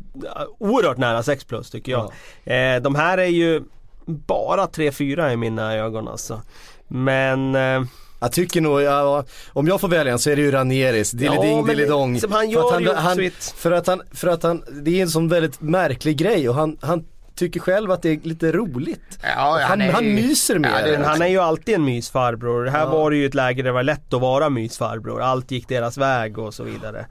oerhört 0.60 0.98
nära 0.98 1.24
6 1.24 1.44
plus 1.44 1.70
tycker 1.70 1.92
jag. 1.92 2.12
Eh, 2.46 2.82
de 2.82 2.96
här 2.96 3.18
är 3.18 3.26
ju 3.26 3.64
bara 4.08 4.66
3-4 4.66 5.34
i 5.34 5.38
mina 5.38 5.74
ögon 5.76 6.08
alltså. 6.08 6.42
Men 6.88 7.56
eh, 7.56 7.84
Jag 8.20 8.32
tycker 8.32 8.62
nog, 8.62 8.82
ja, 8.82 9.24
om 9.54 9.68
jag 9.68 9.82
får 9.82 9.88
välja 9.88 10.14
en 10.14 10.20
så 10.20 10.30
är 10.30 10.36
det 10.36 10.42
ju 10.42 10.52
Ranieris, 10.52 11.14
Ja, 11.14 11.20
Dilliding 11.20 11.58
men 11.58 11.66
Dillidong. 11.66 12.14
liksom, 12.14 12.32
han 12.32 12.42
För 12.52 12.76
att 12.76 12.82
gör 12.84 12.96
han, 12.96 13.20
ett- 13.20 13.54
för 13.58 13.72
att 13.72 13.88
han, 13.88 14.02
för 14.12 14.28
att 14.28 14.44
han, 14.44 14.64
det 14.72 14.98
är 14.98 15.02
en 15.02 15.10
sån 15.10 15.28
väldigt 15.28 15.62
märklig 15.62 16.18
grej 16.18 16.50
och 16.50 16.56
han, 16.56 16.78
han 16.82 17.04
tycker 17.36 17.60
själv 17.60 17.92
att 17.92 18.02
det 18.02 18.10
är 18.10 18.20
lite 18.24 18.52
roligt. 18.52 19.20
Ja, 19.24 19.60
han, 19.64 19.82
är- 19.82 19.92
han 19.92 20.06
myser 20.14 20.60
med 20.60 20.72
Ja, 20.86 20.92
det 20.98 21.06
han 21.08 21.22
är 21.22 21.28
ju 21.28 21.40
alltid 21.40 21.76
en 21.76 21.86
mysfarbror. 21.86 22.66
Här 22.66 22.80
Ja. 22.80 22.90
var 22.90 23.12
det 23.12 23.18
ju 23.18 23.26
ett 23.26 23.34
läge 23.36 23.62
där 23.62 23.70
det 23.70 23.74
var 23.74 23.84
lätt 23.84 24.14
att 24.14 24.22
vara 24.22 24.50
mysfarbror. 24.50 25.22
Allt 25.22 25.52
gick 25.52 25.68
deras 25.68 25.98
väg 25.98 26.38
och 26.38 26.54
så 26.54 26.64
vidare. 26.64 27.06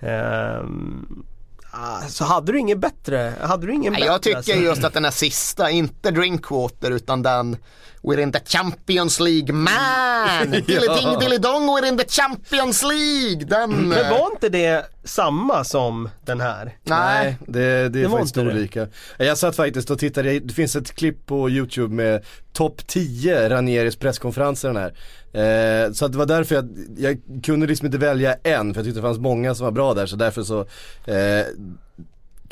Ehm, 0.00 1.24
ah, 1.72 2.00
så 2.08 2.24
hade 2.24 2.52
du 2.52 2.58
ingen 2.58 2.80
bättre? 2.80 3.34
Hade 3.40 3.66
du 3.66 3.72
ingen 3.74 3.92
Nej, 3.92 4.00
bättre? 4.00 4.12
jag 4.12 4.22
tycker 4.22 4.36
alltså? 4.36 4.52
just 4.52 4.84
att 4.84 4.94
den 4.94 5.04
här 5.04 5.10
sista, 5.10 5.70
inte 5.70 6.10
Drinkwater 6.10 6.90
utan 6.90 7.22
den 7.22 7.56
We're 8.04 8.20
in 8.20 8.32
the 8.32 8.40
Champions 8.40 9.20
League 9.20 9.54
man! 9.54 10.50
Dilly-ding 10.66 11.18
dilly-dong, 11.20 11.66
we're 11.66 11.88
in 11.88 11.96
the 11.96 12.04
Champions 12.04 12.82
League! 12.82 13.44
Den... 13.44 13.88
Men 13.88 14.10
var 14.10 14.30
inte 14.32 14.48
det 14.48 14.86
samma 15.04 15.64
som 15.64 16.08
den 16.24 16.40
här? 16.40 16.76
Nej, 16.82 17.36
det, 17.46 17.60
det 17.60 17.68
är 17.68 17.88
Det 17.88 18.06
var 18.06 18.18
faktiskt 18.18 18.38
olika. 18.38 18.88
Jag 19.18 19.38
satt 19.38 19.56
faktiskt 19.56 19.90
och 19.90 19.98
tittade, 19.98 20.40
det 20.40 20.54
finns 20.54 20.76
ett 20.76 20.94
klipp 20.94 21.26
på 21.26 21.50
YouTube 21.50 21.94
med 21.94 22.24
topp 22.52 22.86
10 22.86 23.48
Ranieris 23.48 23.96
presskonferenser 23.96 24.68
den 24.68 24.76
här. 24.76 24.94
Eh, 25.34 25.92
så 25.92 26.04
att 26.04 26.12
det 26.12 26.18
var 26.18 26.26
därför 26.26 26.54
jag, 26.54 26.68
jag 26.96 27.20
kunde 27.44 27.66
liksom 27.66 27.86
inte 27.86 27.98
välja 27.98 28.34
en 28.34 28.74
för 28.74 28.80
jag 28.80 28.84
tyckte 28.86 29.00
det 29.00 29.06
fanns 29.06 29.18
många 29.18 29.54
som 29.54 29.64
var 29.64 29.72
bra 29.72 29.94
där 29.94 30.06
så 30.06 30.16
därför 30.16 30.42
så 30.42 30.60
eh, 31.04 31.46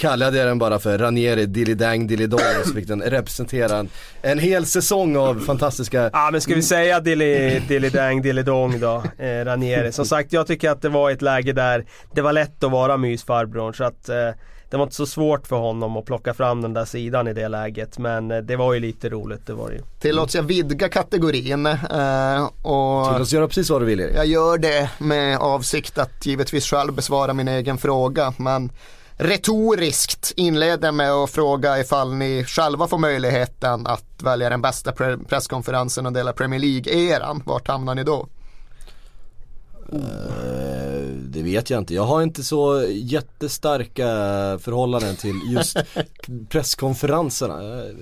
kallade 0.00 0.38
jag 0.38 0.46
den 0.46 0.58
bara 0.58 0.78
för 0.78 0.98
Ranieri 0.98 1.46
Dillidang 1.46 2.06
Dillidong 2.06 2.40
så 2.64 2.74
fick 2.74 2.88
den 2.88 3.02
representera 3.02 3.76
en, 3.76 3.88
en 4.22 4.38
hel 4.38 4.66
säsong 4.66 5.16
av 5.16 5.40
fantastiska 5.40 6.10
Ja 6.12 6.28
men 6.32 6.40
ska 6.40 6.54
vi 6.54 6.62
säga 6.62 7.00
dilly, 7.00 7.60
dilly 7.68 7.88
dang 7.88 8.22
dilly 8.22 8.42
dong 8.42 8.80
då, 8.80 9.02
eh, 9.18 9.44
Ranieri. 9.44 9.92
Som 9.92 10.04
sagt 10.04 10.32
jag 10.32 10.46
tycker 10.46 10.70
att 10.70 10.82
det 10.82 10.88
var 10.88 11.10
ett 11.10 11.22
läge 11.22 11.52
där 11.52 11.84
det 12.14 12.20
var 12.22 12.32
lätt 12.32 12.64
att 12.64 12.70
vara 12.70 12.96
mysfarbrorn 12.96 13.74
så 13.74 13.84
att 13.84 14.08
eh, 14.08 14.16
det 14.70 14.76
var 14.76 14.84
inte 14.84 14.96
så 14.96 15.06
svårt 15.06 15.46
för 15.46 15.56
honom 15.56 15.96
att 15.96 16.04
plocka 16.04 16.34
fram 16.34 16.62
den 16.62 16.74
där 16.74 16.84
sidan 16.84 17.28
i 17.28 17.32
det 17.32 17.48
läget 17.48 17.98
men 17.98 18.30
eh, 18.30 18.38
det 18.38 18.56
var 18.56 18.74
ju 18.74 18.80
lite 18.80 19.08
roligt, 19.08 19.46
det 19.46 19.52
var 19.52 19.68
det 19.68 19.74
ju. 19.74 19.82
Tillåts 20.00 20.34
jag 20.34 20.42
vidga 20.42 20.88
kategorin 20.88 21.66
eh, 21.66 22.44
och 22.62 23.12
Låt 23.12 23.20
oss 23.20 23.32
göra 23.32 23.48
precis 23.48 23.70
vad 23.70 23.82
du 23.82 23.86
vill 23.86 24.00
Erik. 24.00 24.16
jag 24.16 24.26
gör 24.26 24.58
det 24.58 24.90
med 24.98 25.38
avsikt 25.38 25.98
att 25.98 26.26
givetvis 26.26 26.66
själv 26.66 26.92
besvara 26.92 27.32
min 27.32 27.48
egen 27.48 27.78
fråga 27.78 28.34
men 28.36 28.70
retoriskt 29.20 30.32
inleder 30.36 30.92
med 30.92 31.10
att 31.12 31.30
fråga 31.30 31.78
ifall 31.80 32.14
ni 32.14 32.44
själva 32.44 32.88
får 32.88 32.98
möjligheten 32.98 33.86
att 33.86 34.04
välja 34.22 34.50
den 34.50 34.62
bästa 34.62 34.90
pre- 34.92 35.24
presskonferensen 35.28 36.06
och 36.06 36.12
dela 36.12 36.32
Premier 36.32 36.60
League-eran. 36.60 37.42
Vart 37.46 37.68
hamnar 37.68 37.94
ni 37.94 38.04
då? 38.04 38.28
Eh, 39.92 41.08
det 41.28 41.42
vet 41.42 41.70
jag 41.70 41.78
inte. 41.80 41.94
Jag 41.94 42.02
har 42.04 42.22
inte 42.22 42.42
så 42.44 42.84
jättestarka 42.90 44.04
förhållanden 44.60 45.16
till 45.16 45.34
just 45.52 45.76
presskonferenserna. 46.48 47.62
Eh, 47.62 47.94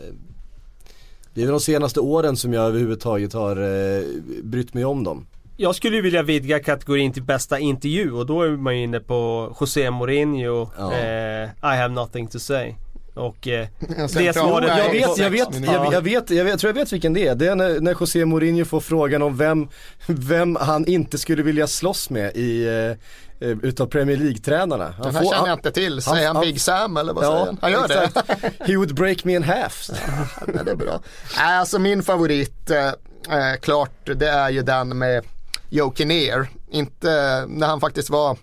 Det 1.35 1.41
är 1.43 1.47
väl 1.47 1.53
de 1.53 1.61
senaste 1.61 2.01
åren 2.01 2.37
som 2.37 2.53
jag 2.53 2.65
överhuvudtaget 2.67 3.33
har 3.33 3.57
eh, 3.57 4.03
brytt 4.43 4.75
mig 4.75 4.85
om 4.85 5.05
dem. 5.05 5.27
Jag 5.61 5.75
skulle 5.75 5.97
ju 5.97 6.03
vilja 6.03 6.23
vidga 6.23 6.59
kategorin 6.61 7.13
till 7.13 7.23
bästa 7.23 7.59
intervju 7.59 8.13
och 8.13 8.27
då 8.27 8.43
är 8.43 8.49
man 8.51 8.77
ju 8.77 8.83
inne 8.83 9.01
på 9.01 9.53
José 9.61 9.91
Mourinho, 9.91 10.71
Ja. 10.79 10.93
eh, 10.93 11.45
I 11.45 11.77
have 11.77 11.89
nothing 11.89 12.27
to 12.29 12.39
say. 12.39 12.75
Och 13.15 13.49
eh, 13.49 13.67
det 14.15 14.33
svaret, 14.33 14.69
jag 14.79 14.91
vet, 14.93 15.19
jag 15.19 15.31
vet, 15.31 15.49
jag, 15.67 15.93
jag 15.93 16.01
vet, 16.03 16.31
jag 16.31 16.45
vet, 16.45 16.49
jag 16.51 16.59
tror 16.61 16.69
jag 16.69 16.75
vet 16.75 16.93
vilken 16.93 17.13
det 17.15 17.27
är. 17.27 17.35
Det 17.35 17.47
är 17.47 17.55
när, 17.55 17.81
när 17.81 17.97
José 18.01 18.25
Mourinho 18.25 18.65
får 18.65 18.81
frågan 18.81 19.23
om 19.23 19.37
vem, 19.37 19.69
vem 20.07 20.57
han 20.57 20.87
inte 20.87 21.19
skulle 21.19 21.43
vilja 21.43 21.67
slåss 21.67 22.11
med 22.11 22.37
i, 22.37 22.67
eh, 22.67 23.49
eh, 23.49 23.57
utav 23.63 23.87
Premier 23.87 24.17
League-tränarna. 24.17 24.95
Han 24.97 25.07
Den 25.07 25.15
här 25.15 25.23
får- 25.23 25.29
känner 25.31 25.39
han- 25.41 25.49
jag 25.49 25.59
inte 25.59 25.71
till. 25.73 26.03
Säger 26.03 26.27
han, 26.27 26.37
han- 26.37 26.45
Big 26.45 26.61
Sam 26.61 26.97
eller 26.97 27.13
vad 27.13 27.25
säger 27.25 27.39
Ja, 27.39 27.45
han? 27.47 27.59
Han 27.61 27.73
gör 27.73 27.89
det? 27.89 28.05
exakt. 28.05 28.31
He 28.69 28.77
would 28.77 28.95
break 28.95 29.25
me 29.25 29.35
in 29.35 29.43
half. 29.43 29.91
Ja, 30.57 30.63
det 30.65 30.71
är 30.71 30.75
bra. 30.77 31.01
Alltså 31.39 31.79
min 31.79 32.03
favorit, 32.03 32.71
eh, 32.71 32.87
eh, 32.89 33.57
klart, 33.61 34.11
det 34.17 34.29
är 34.29 34.51
ju 34.51 34.63
den 34.63 34.99
med 34.99 35.25
Joe 35.69 35.93
Kinnear. 35.95 36.49
Inte 36.71 37.45
när 37.49 37.67
han 37.67 37.81
faktiskt 37.81 38.11
var 38.11 38.37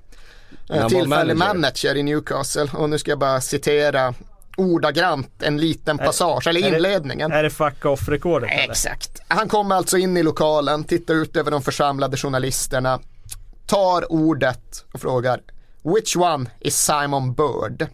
eh, 0.70 0.88
tillfällig 0.88 1.08
manager. 1.38 1.54
manager. 1.54 1.96
i 1.96 2.04
Newcastle. 2.04 2.68
Och 2.74 2.90
nu 2.90 2.98
ska 3.00 3.12
jag 3.12 3.20
bara 3.20 3.42
citera 3.42 4.14
ordagrant 4.58 5.44
en 5.44 5.58
liten 5.58 5.98
passage, 5.98 6.48
eller 6.48 6.60
är 6.66 6.72
det- 6.72 6.78
inledningen. 6.78 7.32
är 7.32 7.44
det 7.44 7.50
fuck 7.50 7.86
off-rekordet 7.86 8.52
eller? 8.52 8.72
Exakt. 8.72 9.22
Han 9.28 9.50
kommer 9.50 9.76
alltså 9.76 9.98
in 9.98 10.18
i 10.18 10.24
lokalen, 10.24 10.84
tittar 10.84 11.14
ut 11.14 11.36
över 11.38 11.52
de 11.52 11.62
församlade 11.62 12.18
journalisterna, 12.18 13.00
tar 13.66 14.12
ordet 14.12 14.86
och 14.94 15.02
frågar 15.02 15.42
Which 15.96 16.16
one 16.16 16.50
is 16.60 16.76
Simon 16.78 17.34
Bird? 17.34 17.88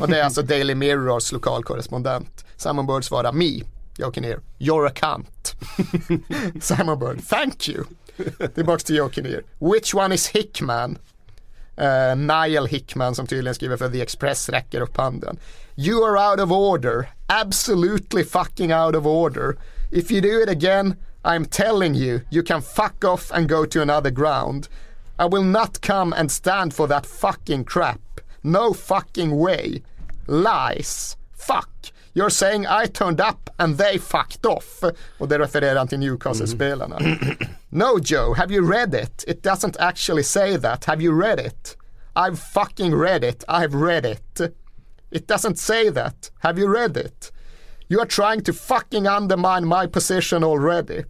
Och 0.00 0.08
det 0.08 0.20
är 0.20 0.24
alltså 0.24 0.42
Daily 0.52 0.74
Mirrors 0.74 1.32
lokalkorrespondent. 1.32 2.44
Simon 2.56 2.86
Bird 2.86 3.04
svarar 3.04 3.32
Me, 3.32 3.60
Joe 3.98 4.12
Kinnear. 4.12 4.40
You're 4.58 4.86
a 4.88 4.92
cunt. 4.94 5.54
Simon 6.64 6.98
Bird, 6.98 7.28
thank 7.28 7.68
you. 7.68 7.84
Tillbaks 8.54 8.84
till 8.84 8.96
Jokinir. 8.96 9.42
Which 9.58 9.94
one 9.94 10.14
is 10.14 10.26
Hickman? 10.26 10.98
Uh, 11.76 12.14
Niall 12.14 12.66
Hickman 12.66 13.14
som 13.14 13.26
tydligen 13.26 13.54
skriver 13.54 13.76
för 13.76 13.88
The 13.88 14.00
Express 14.00 14.48
räcker 14.48 14.80
upp 14.80 14.96
handen. 14.96 15.38
You 15.76 16.04
are 16.04 16.30
out 16.30 16.40
of 16.40 16.52
order. 16.52 17.08
Absolutely 17.26 18.24
fucking 18.24 18.72
out 18.72 18.94
of 18.94 19.06
order. 19.06 19.56
If 19.90 20.10
you 20.10 20.20
do 20.20 20.42
it 20.42 20.48
again, 20.48 20.96
I'm 21.24 21.44
telling 21.44 21.94
you, 21.94 22.20
you 22.30 22.42
can 22.42 22.62
fuck 22.62 23.04
off 23.04 23.32
and 23.32 23.48
go 23.48 23.66
to 23.66 23.82
another 23.82 24.10
ground. 24.10 24.68
I 25.18 25.26
will 25.26 25.44
not 25.44 25.80
come 25.80 26.12
and 26.12 26.30
stand 26.30 26.74
for 26.74 26.88
that 26.88 27.06
fucking 27.06 27.64
crap. 27.64 28.00
No 28.42 28.72
fucking 28.72 29.36
way. 29.36 29.82
Lies. 30.26 31.16
Fuck. 31.32 31.70
You're 32.16 32.30
saying 32.30 32.66
I 32.66 32.86
turned 32.86 33.20
up 33.20 33.50
and 33.58 33.78
they 33.78 33.98
fucked 33.98 34.46
off. 34.46 34.84
Och 35.18 35.28
det 35.28 35.38
refererar 35.38 35.76
han 35.76 35.88
till 35.88 35.98
Newcastle-spelarna. 35.98 36.98
Mm. 36.98 37.36
No 37.70 37.98
Joe, 37.98 38.34
have 38.34 38.54
you 38.54 38.72
read 38.72 38.94
it? 38.94 39.24
It 39.26 39.42
doesn't 39.42 39.76
actually 39.80 40.22
say 40.22 40.56
that. 40.56 40.84
Have 40.84 41.02
you 41.02 41.12
read 41.12 41.40
it? 41.40 41.76
I've 42.14 42.38
fucking 42.38 42.94
read 42.94 43.24
it. 43.24 43.44
I've 43.48 43.74
read 43.74 44.06
it. 44.06 44.40
It 45.10 45.26
doesn't 45.26 45.58
say 45.58 45.90
that. 45.90 46.30
Have 46.38 46.56
you 46.58 46.68
read 46.68 46.96
it? 46.96 47.32
You 47.88 48.00
are 48.00 48.06
trying 48.06 48.42
to 48.42 48.52
fucking 48.52 49.06
undermine 49.06 49.64
my 49.64 49.86
position 49.86 50.44
already. 50.44 51.04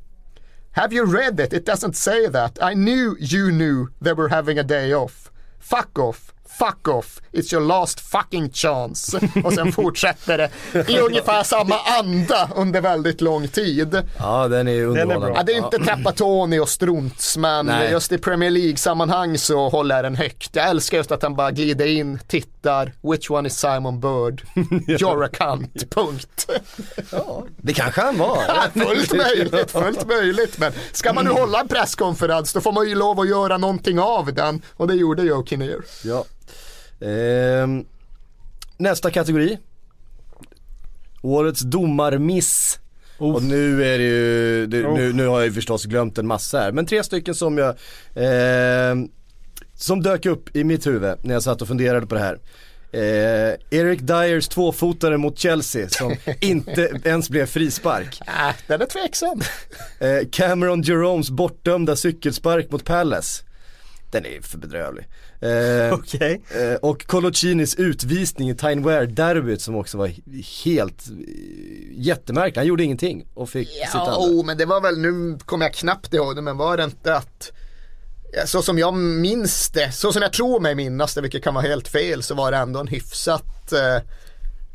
Have 0.73 0.93
you 0.93 1.05
read 1.05 1.39
it? 1.39 1.53
It 1.53 1.65
doesn't 1.67 1.97
say 1.97 2.29
that. 2.29 2.59
I 2.63 2.75
knew 2.75 3.17
you 3.21 3.53
knew 3.53 3.89
they 4.01 4.13
were 4.15 4.29
having 4.31 4.59
a 4.59 4.65
day 4.65 4.93
off. 4.93 5.31
Fuck 5.59 5.99
off. 5.99 6.34
Fuck 6.59 6.89
off. 6.89 7.21
It's 7.33 7.55
your 7.55 7.65
last 7.67 8.01
fucking 8.01 8.51
chance. 8.53 9.21
Och 9.45 9.53
sen 9.53 9.73
fortsätter 9.73 10.39
det 10.39 10.51
i 10.93 10.99
ungefär 10.99 11.43
samma 11.43 11.75
anda 11.99 12.49
under 12.57 12.81
väldigt 12.81 13.21
lång 13.21 13.49
tid. 13.49 14.03
Ja 14.19 14.49
den 14.49 14.69
är 14.69 14.85
underhållande. 14.85 15.33
Ja, 15.37 15.43
det 15.43 15.53
är 15.53 15.57
inte 15.57 15.79
Trapattoni 15.79 16.59
och 16.59 16.69
Strunts 16.69 17.37
men 17.37 17.67
Nej. 17.67 17.91
just 17.91 18.13
i 18.13 18.19
Premier 18.19 18.51
League-sammanhang 18.51 19.39
så 19.39 19.69
håller 19.69 19.95
jag 19.95 20.05
den 20.05 20.17
högt. 20.17 20.57
Jag 20.57 20.69
älskar 20.69 20.97
just 20.99 21.13
att 21.13 21.23
han 21.23 21.35
bara 21.37 21.51
glider 21.51 21.87
in, 21.87 22.19
tittar, 22.29 22.93
which 23.03 23.31
one 23.31 23.49
is 23.49 23.57
Simon 23.59 24.01
Bird? 24.01 24.43
You're 24.89 25.25
a 25.25 25.29
cunt, 25.33 25.91
punkt. 25.91 26.51
Det 27.57 27.73
kanske 27.73 28.01
han 28.01 28.19
var. 28.19 28.71
fullt 28.87 29.13
möjligt, 29.15 29.71
fullt 29.71 30.07
möjligt. 30.09 30.59
Men 30.59 30.73
ska 30.93 31.13
man 31.13 31.25
nu 31.25 31.31
hålla 31.31 31.61
en 31.61 31.69
presskonferens 31.69 32.53
då 32.53 32.61
får 32.61 32.73
man 32.73 32.89
ju 32.89 32.95
lov 32.95 33.21
att 33.21 33.29
göra 33.29 33.59
någonting 33.59 33.99
av 34.01 34.35
den. 34.35 34.63
Och 34.77 34.87
det 34.89 34.95
gjorde 34.95 35.23
Joe 35.23 35.45
Kinnear. 35.47 35.81
Ja. 36.05 36.25
Ehm, 37.05 37.85
nästa 38.77 39.11
kategori. 39.11 39.59
Årets 41.23 41.61
domarmiss. 41.61 42.79
Och 43.19 43.43
nu 43.43 43.85
är 43.85 43.99
det 43.99 44.05
ju, 44.05 44.67
det, 44.67 44.79
nu, 44.79 45.13
nu 45.13 45.27
har 45.27 45.39
jag 45.39 45.47
ju 45.47 45.53
förstås 45.53 45.85
glömt 45.85 46.19
en 46.19 46.27
massa 46.27 46.61
här. 46.61 46.73
Men 46.73 46.87
tre 46.87 47.05
stycken 47.05 47.35
som 47.35 47.59
jag, 47.59 47.75
ehm, 48.15 49.09
som 49.75 50.03
dök 50.03 50.27
upp 50.27 50.57
i 50.57 50.65
mitt 50.65 50.87
huvud 50.87 51.19
när 51.23 51.35
jag 51.35 51.43
satt 51.43 51.63
och 51.63 51.69
funderade 51.69 52.07
på 52.07 52.15
det 52.15 52.21
här. 52.21 52.39
Eh, 52.93 53.55
Eric 53.71 54.01
Dyers 54.01 54.49
tvåfotare 54.49 55.19
mot 55.19 55.39
Chelsea 55.39 55.89
som 55.89 56.17
inte 56.41 57.01
ens 57.05 57.31
blev 57.31 57.47
frispark. 57.47 58.21
Äh, 58.27 58.55
den 58.67 58.81
är 58.81 58.87
tveksam. 58.87 59.41
Eh, 59.99 60.29
Cameron 60.31 60.83
Jeromes 60.83 61.31
bortdömda 61.31 61.97
cykelspark 61.97 62.71
mot 62.71 62.85
Palace. 62.85 63.43
Den 64.15 64.27
är 64.27 64.41
för 64.41 64.59
bedrövlig. 64.59 65.09
Eh, 65.41 65.95
Okej. 65.95 66.43
Eh, 66.61 66.75
och 66.75 67.07
Colocinis 67.07 67.75
utvisning 67.75 68.51
i 68.51 68.55
Tyne 68.55 68.83
Wear-derbyt 68.87 69.61
som 69.61 69.77
också 69.77 69.99
var 69.99 70.11
helt 70.65 71.05
eh, 71.11 71.15
jättemärklig. 71.93 72.57
Han 72.61 72.67
gjorde 72.67 72.85
ingenting 72.85 73.27
och 73.35 73.49
fick 73.49 73.69
sitt 73.69 73.79
Ja, 73.95 74.01
andra. 74.01 74.17
oh, 74.17 74.47
men 74.47 74.59
det 74.59 74.65
var 74.65 74.81
väl, 74.81 74.99
nu 74.99 75.39
kommer 75.45 75.65
jag 75.67 75.75
knappt 75.75 76.15
ihåg 76.15 76.37
det, 76.37 76.43
men 76.43 76.57
var 76.57 76.77
det 76.77 76.85
inte 76.85 77.17
att 77.17 77.53
så 78.47 78.63
som 78.63 78.79
jag 78.79 78.95
minns 78.95 79.71
det, 79.71 79.93
så 79.93 80.13
som 80.13 80.23
jag 80.23 80.33
tror 80.33 80.61
mig 80.61 80.75
minnas 80.75 81.15
det, 81.15 81.21
vilket 81.21 81.45
kan 81.45 81.55
vara 81.55 81.67
helt 81.67 81.89
fel, 81.89 82.23
så 82.23 82.35
var 82.35 82.51
det 82.51 82.57
ändå 82.57 82.81
en 82.81 82.87
hyfsat 82.89 83.73
eh, 83.73 84.03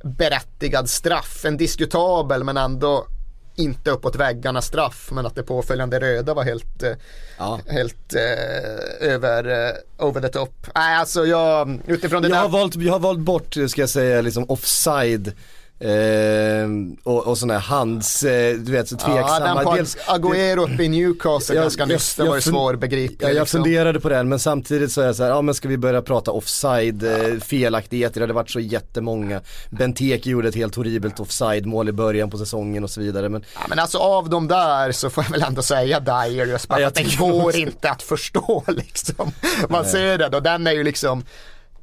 berättigad 0.04 0.90
straff. 0.90 1.46
En 1.46 1.58
diskutabel 1.58 2.44
men 2.44 2.58
ändå 2.58 3.08
inte 3.60 3.92
uppåt 3.92 4.16
väggarna 4.16 4.62
straff, 4.62 5.10
men 5.12 5.26
att 5.26 5.36
det 5.36 5.44
påföljande 5.44 6.00
röda 6.00 6.34
var 6.34 6.44
helt, 6.44 6.84
eh, 6.84 6.92
Ja. 7.38 7.60
helt 7.68 8.14
eh, 8.16 9.10
över, 9.10 9.68
eh, 9.68 10.06
over 10.08 10.22
the 10.22 10.28
top. 10.30 10.68
Nej, 10.76 10.96
alltså 10.96 11.26
jag, 11.26 11.80
utifrån 11.88 12.22
det 12.22 12.28
Jag 12.28 12.38
där 12.38 12.42
har, 12.42 12.50
valt, 12.50 12.76
jag 12.76 12.94
har 12.94 13.00
valt 13.00 13.20
bort, 13.20 13.56
ska 13.70 13.82
jag 13.82 13.90
säga, 13.90 14.22
liksom 14.22 14.46
offside 14.50 15.34
Eh, 15.82 16.68
och, 17.04 17.28
och 17.28 17.38
sådana 17.38 17.54
här 17.54 17.60
hands, 17.78 18.24
eh, 18.24 18.56
du 18.56 18.72
vet 18.72 18.88
så 18.90 18.96
tveksamma. 18.98 19.62
Ja, 19.64 19.76
Dels- 19.76 19.98
Agüero 20.08 20.74
uppe 20.74 20.84
i 20.84 20.90
Newcastle 20.90 21.56
Jag- 21.56 21.64
ganska 21.64 21.82
jag- 21.82 21.90
nyss, 21.90 22.16
det 22.16 22.24
jag 22.24 22.30
var 22.30 22.36
ju 22.36 22.42
svårbegripligt. 22.42 23.22
Ja, 23.22 23.28
jag 23.28 23.36
liksom. 23.40 23.64
funderade 23.64 24.00
på 24.00 24.10
den 24.10 24.30
men 24.30 24.40
samtidigt 24.40 24.92
så 24.92 25.02
är 25.02 25.06
jag 25.06 25.16
så 25.16 25.24
här, 25.24 25.30
ja 25.30 25.42
men 25.42 25.56
ska 25.56 25.68
vi 25.68 25.78
börja 25.78 26.02
prata 26.02 26.32
offside, 26.32 27.04
eh, 27.04 27.40
felaktigheter, 27.40 28.20
det 28.20 28.24
hade 28.24 28.34
varit 28.34 28.50
så 28.50 28.60
jättemånga. 28.60 29.42
Benteke 29.70 30.30
gjorde 30.30 30.48
ett 30.50 30.56
helt 30.56 30.76
horribelt 30.76 31.20
offside-mål 31.20 31.90
i 31.90 31.92
början 31.92 32.30
på 32.30 32.38
säsongen 32.38 32.84
och 32.84 32.90
så 32.90 33.02
vidare. 33.02 33.30
Men 33.30 33.44
Ja, 33.54 33.60
men 33.70 33.80
alltså 33.80 33.98
av 33.98 34.30
de 34.30 34.48
där 34.48 34.92
så 34.92 35.10
får 35.10 35.24
jag 35.24 35.32
väl 35.32 35.44
ändå 35.44 35.62
säga 35.62 36.00
Dyer 36.00 36.46
just 36.46 36.68
bara 36.68 36.76
Ja, 36.80 36.82
jag 36.82 36.88
att 36.88 36.96
det 36.96 37.18
går 37.20 37.56
inte 37.56 37.90
att 37.92 38.02
förstå 38.02 38.64
liksom. 38.68 39.32
Man 39.70 39.86
ser 39.86 40.18
det 40.18 40.38
och 40.38 40.44
den 40.44 40.68
är 40.68 40.72
ju 40.72 40.84
liksom 40.84 41.24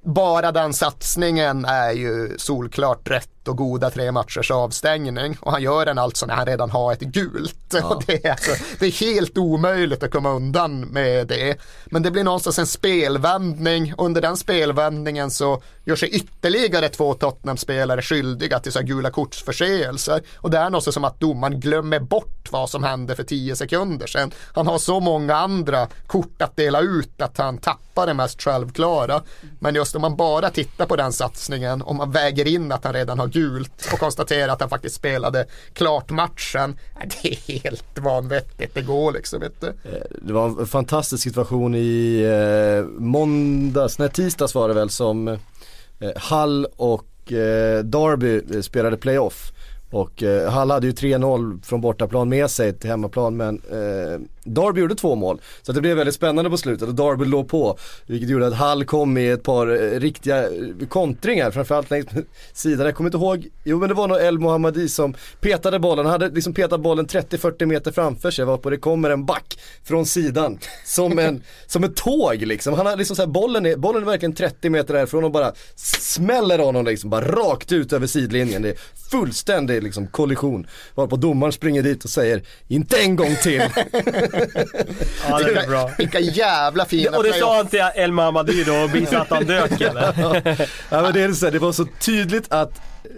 bara 0.04 0.52
den 0.52 0.72
satsningen 0.72 1.64
är 1.64 1.92
ju 1.92 2.34
solklart 2.38 3.10
rätt 3.10 3.28
och 3.48 3.56
goda 3.56 3.90
tre 3.90 4.12
matchers 4.12 4.50
avstängning 4.50 5.38
och 5.40 5.52
han 5.52 5.62
gör 5.62 5.86
den 5.86 5.98
alltså 5.98 6.26
när 6.26 6.34
han 6.34 6.46
redan 6.46 6.70
har 6.70 6.92
ett 6.92 7.00
gult. 7.00 7.74
Och 7.84 8.02
det, 8.06 8.24
är 8.24 8.30
alltså, 8.30 8.50
det 8.78 8.86
är 8.86 8.90
helt 8.90 9.38
omöjligt 9.38 10.02
att 10.02 10.10
komma 10.10 10.30
undan 10.30 10.80
med 10.80 11.26
det. 11.26 11.56
Men 11.86 12.02
det 12.02 12.10
blir 12.10 12.24
någonstans 12.24 12.58
en 12.58 12.66
spelvändning 12.66 13.94
och 13.94 14.04
under 14.04 14.20
den 14.20 14.36
spelvändningen 14.36 15.30
så 15.30 15.62
gör 15.84 15.96
sig 15.96 16.08
ytterligare 16.08 16.88
två 16.88 17.14
Tottenham-spelare 17.14 18.02
skyldiga 18.02 18.58
till 18.58 18.72
så 18.72 18.82
gula 18.82 19.10
kortsförseelser. 19.10 20.22
Och 20.36 20.50
det 20.50 20.58
är 20.58 20.70
något 20.70 20.94
som 20.94 21.04
att 21.04 21.20
domaren 21.20 21.60
glömmer 21.60 22.00
bort 22.00 22.48
vad 22.50 22.70
som 22.70 22.84
hände 22.84 23.16
för 23.16 23.22
tio 23.22 23.56
sekunder 23.56 24.06
sedan. 24.06 24.30
Han 24.54 24.66
har 24.66 24.78
så 24.78 25.00
många 25.00 25.36
andra 25.36 25.88
kort 26.06 26.42
att 26.42 26.56
dela 26.56 26.80
ut 26.80 27.22
att 27.22 27.38
han 27.38 27.58
tappar 27.58 28.06
det 28.06 28.14
mest 28.14 28.42
självklara. 28.42 29.22
Men 29.58 29.74
just 29.74 29.94
om 29.96 30.02
man 30.02 30.16
bara 30.16 30.50
tittar 30.50 30.86
på 30.86 30.96
den 30.96 31.12
satsningen 31.12 31.82
och 31.82 31.94
man 31.94 32.10
väger 32.10 32.46
in 32.46 32.72
att 32.72 32.84
han 32.84 32.92
redan 32.92 33.18
har 33.18 33.26
gult 33.36 33.88
och 33.92 33.98
konstatera 33.98 34.52
att 34.52 34.60
han 34.60 34.70
faktiskt 34.70 34.96
spelade 34.96 35.46
klart 35.72 36.10
matchen. 36.10 36.76
Det 37.22 37.28
är 37.28 37.60
helt 37.60 37.98
vanvettigt, 37.98 38.74
det 38.74 38.82
går 38.82 39.12
liksom 39.12 39.42
inte. 39.42 39.66
Eh, 39.68 40.18
det 40.22 40.32
var 40.32 40.46
en 40.46 40.66
fantastisk 40.66 41.22
situation 41.22 41.74
i 41.74 42.22
eh, 42.22 42.86
måndags, 43.00 43.98
nej 43.98 44.08
tisdags 44.08 44.54
var 44.54 44.68
det 44.68 44.74
väl 44.74 44.90
som 44.90 45.28
eh, 45.28 45.36
Hall 46.16 46.66
och 46.76 47.32
eh, 47.32 47.84
Derby 47.84 48.42
eh, 48.54 48.60
spelade 48.60 48.96
playoff. 48.96 49.52
Och 49.90 50.22
eh, 50.22 50.50
Hall 50.50 50.70
hade 50.70 50.86
ju 50.86 50.92
3-0 50.92 51.62
från 51.62 51.80
bortaplan 51.80 52.28
med 52.28 52.50
sig 52.50 52.72
till 52.72 52.90
hemmaplan 52.90 53.36
men 53.36 53.62
eh, 53.70 54.20
Derby 54.46 54.80
gjorde 54.80 54.94
två 54.94 55.14
mål. 55.14 55.40
Så 55.62 55.72
det 55.72 55.80
blev 55.80 55.96
väldigt 55.96 56.14
spännande 56.14 56.50
på 56.50 56.56
slutet 56.56 56.88
och 56.88 56.94
Derby 56.94 57.24
låg 57.24 57.48
på. 57.48 57.78
Vilket 58.06 58.30
gjorde 58.30 58.46
att 58.46 58.54
Hall 58.54 58.84
kom 58.84 59.12
med 59.12 59.34
ett 59.34 59.42
par 59.42 59.66
eh, 59.66 60.00
riktiga 60.00 60.42
eh, 60.44 60.88
kontringar 60.88 61.50
framförallt 61.50 61.90
längs 61.90 62.06
sidan. 62.52 62.86
Jag 62.86 62.94
kommer 62.94 63.08
inte 63.08 63.18
ihåg, 63.18 63.48
jo 63.64 63.78
men 63.78 63.88
det 63.88 63.94
var 63.94 64.08
nog 64.08 64.20
El 64.20 64.38
Mohammadi 64.38 64.88
som 64.88 65.14
petade 65.40 65.78
bollen. 65.78 66.06
Han 66.06 66.12
hade 66.12 66.34
liksom 66.34 66.54
petat 66.54 66.80
bollen 66.80 67.06
30-40 67.06 67.66
meter 67.66 67.92
framför 67.92 68.30
sig 68.30 68.44
varpå 68.44 68.70
det 68.70 68.76
kommer 68.76 69.10
en 69.10 69.26
back 69.26 69.58
från 69.84 70.06
sidan. 70.06 70.58
Som, 70.84 71.18
en, 71.18 71.42
som 71.66 71.84
ett 71.84 71.96
tåg 71.96 72.42
liksom. 72.42 72.74
Han 72.74 72.86
har 72.86 72.96
liksom 72.96 73.16
så 73.16 73.22
här, 73.22 73.26
bollen, 73.26 73.66
är, 73.66 73.76
bollen 73.76 74.02
är 74.02 74.06
verkligen 74.06 74.34
30 74.34 74.70
meter 74.70 74.94
därifrån 74.94 75.24
och 75.24 75.30
bara 75.30 75.52
smäller 75.76 76.58
honom 76.58 76.84
liksom 76.84 77.10
bara 77.10 77.24
rakt 77.24 77.72
ut 77.72 77.92
över 77.92 78.06
sidlinjen. 78.06 78.62
Det 78.62 78.68
är 78.68 78.76
fullständig 79.10 79.82
liksom 79.82 80.06
kollision. 80.06 80.66
Varpå 80.94 81.16
domaren 81.16 81.52
springer 81.52 81.82
dit 81.82 82.04
och 82.04 82.10
säger 82.10 82.42
inte 82.68 82.96
en 82.96 83.16
gång 83.16 83.36
till. 83.42 83.62
Ja, 85.28 85.38
det 85.38 85.50
är 85.60 85.66
bra. 85.66 85.90
Vilka 85.98 86.20
jävla 86.20 86.84
fina 86.84 87.16
Och 87.16 87.22
det 87.24 87.30
playoff. 87.30 87.48
sa 87.50 87.56
han 87.56 87.66
till 87.66 87.82
El 87.94 88.12
Mamadi 88.12 88.64
då 88.64 88.74
och 88.74 88.94
visade 88.94 89.20
att 89.22 89.30
han 89.30 89.46
dök 89.46 89.80
eller? 89.80 90.68
Ja 90.90 91.02
men 91.02 91.12
det 91.12 91.22
är 91.22 91.32
så 91.32 91.46
här, 91.46 91.52
det 91.52 91.58
var 91.58 91.72
så 91.72 91.86
tydligt 92.00 92.52
att 92.52 92.72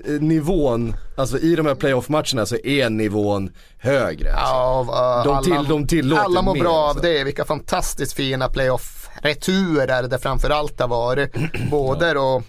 eh, 0.07 0.13
nivån, 0.21 0.97
alltså 1.17 1.39
i 1.39 1.55
de 1.57 1.67
här 1.67 1.75
playoff-matcherna 1.75 2.47
så 2.47 2.57
är 2.57 2.91
nivån 2.91 3.51
högre. 3.79 4.35
Alltså. 4.35 4.55
Ja, 4.93 5.25
uh, 5.27 5.33
De 5.35 5.45
till- 5.45 5.69
de 5.69 5.87
tillåter 5.87 6.23
alla 6.23 6.43
mår 6.43 6.55
mer, 6.55 6.61
bra 6.61 6.73
av 6.75 6.89
alltså. 6.89 7.03
det. 7.03 7.25
Vilka 7.25 7.45
fantastiskt 7.45 8.13
fina 8.13 8.49
playoff-returer 8.49 10.03
det 10.03 10.19
framförallt 10.19 10.81
har 10.81 10.89
varit. 10.89 11.35
Både 11.71 12.13
då 12.15 12.43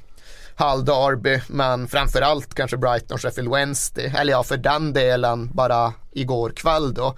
Hull 0.55 0.85
Derby 0.85 1.41
men 1.47 1.87
framförallt 1.87 2.53
kanske 2.53 2.77
Brighton 2.77 3.17
Sheffield 3.17 3.51
Wednesday. 3.51 4.13
Eller 4.17 4.31
ja, 4.33 4.43
för 4.43 4.57
den 4.57 4.93
delen 4.93 5.49
bara 5.53 5.93
igår 6.11 6.49
kväll 6.55 6.93
då. 6.93 7.15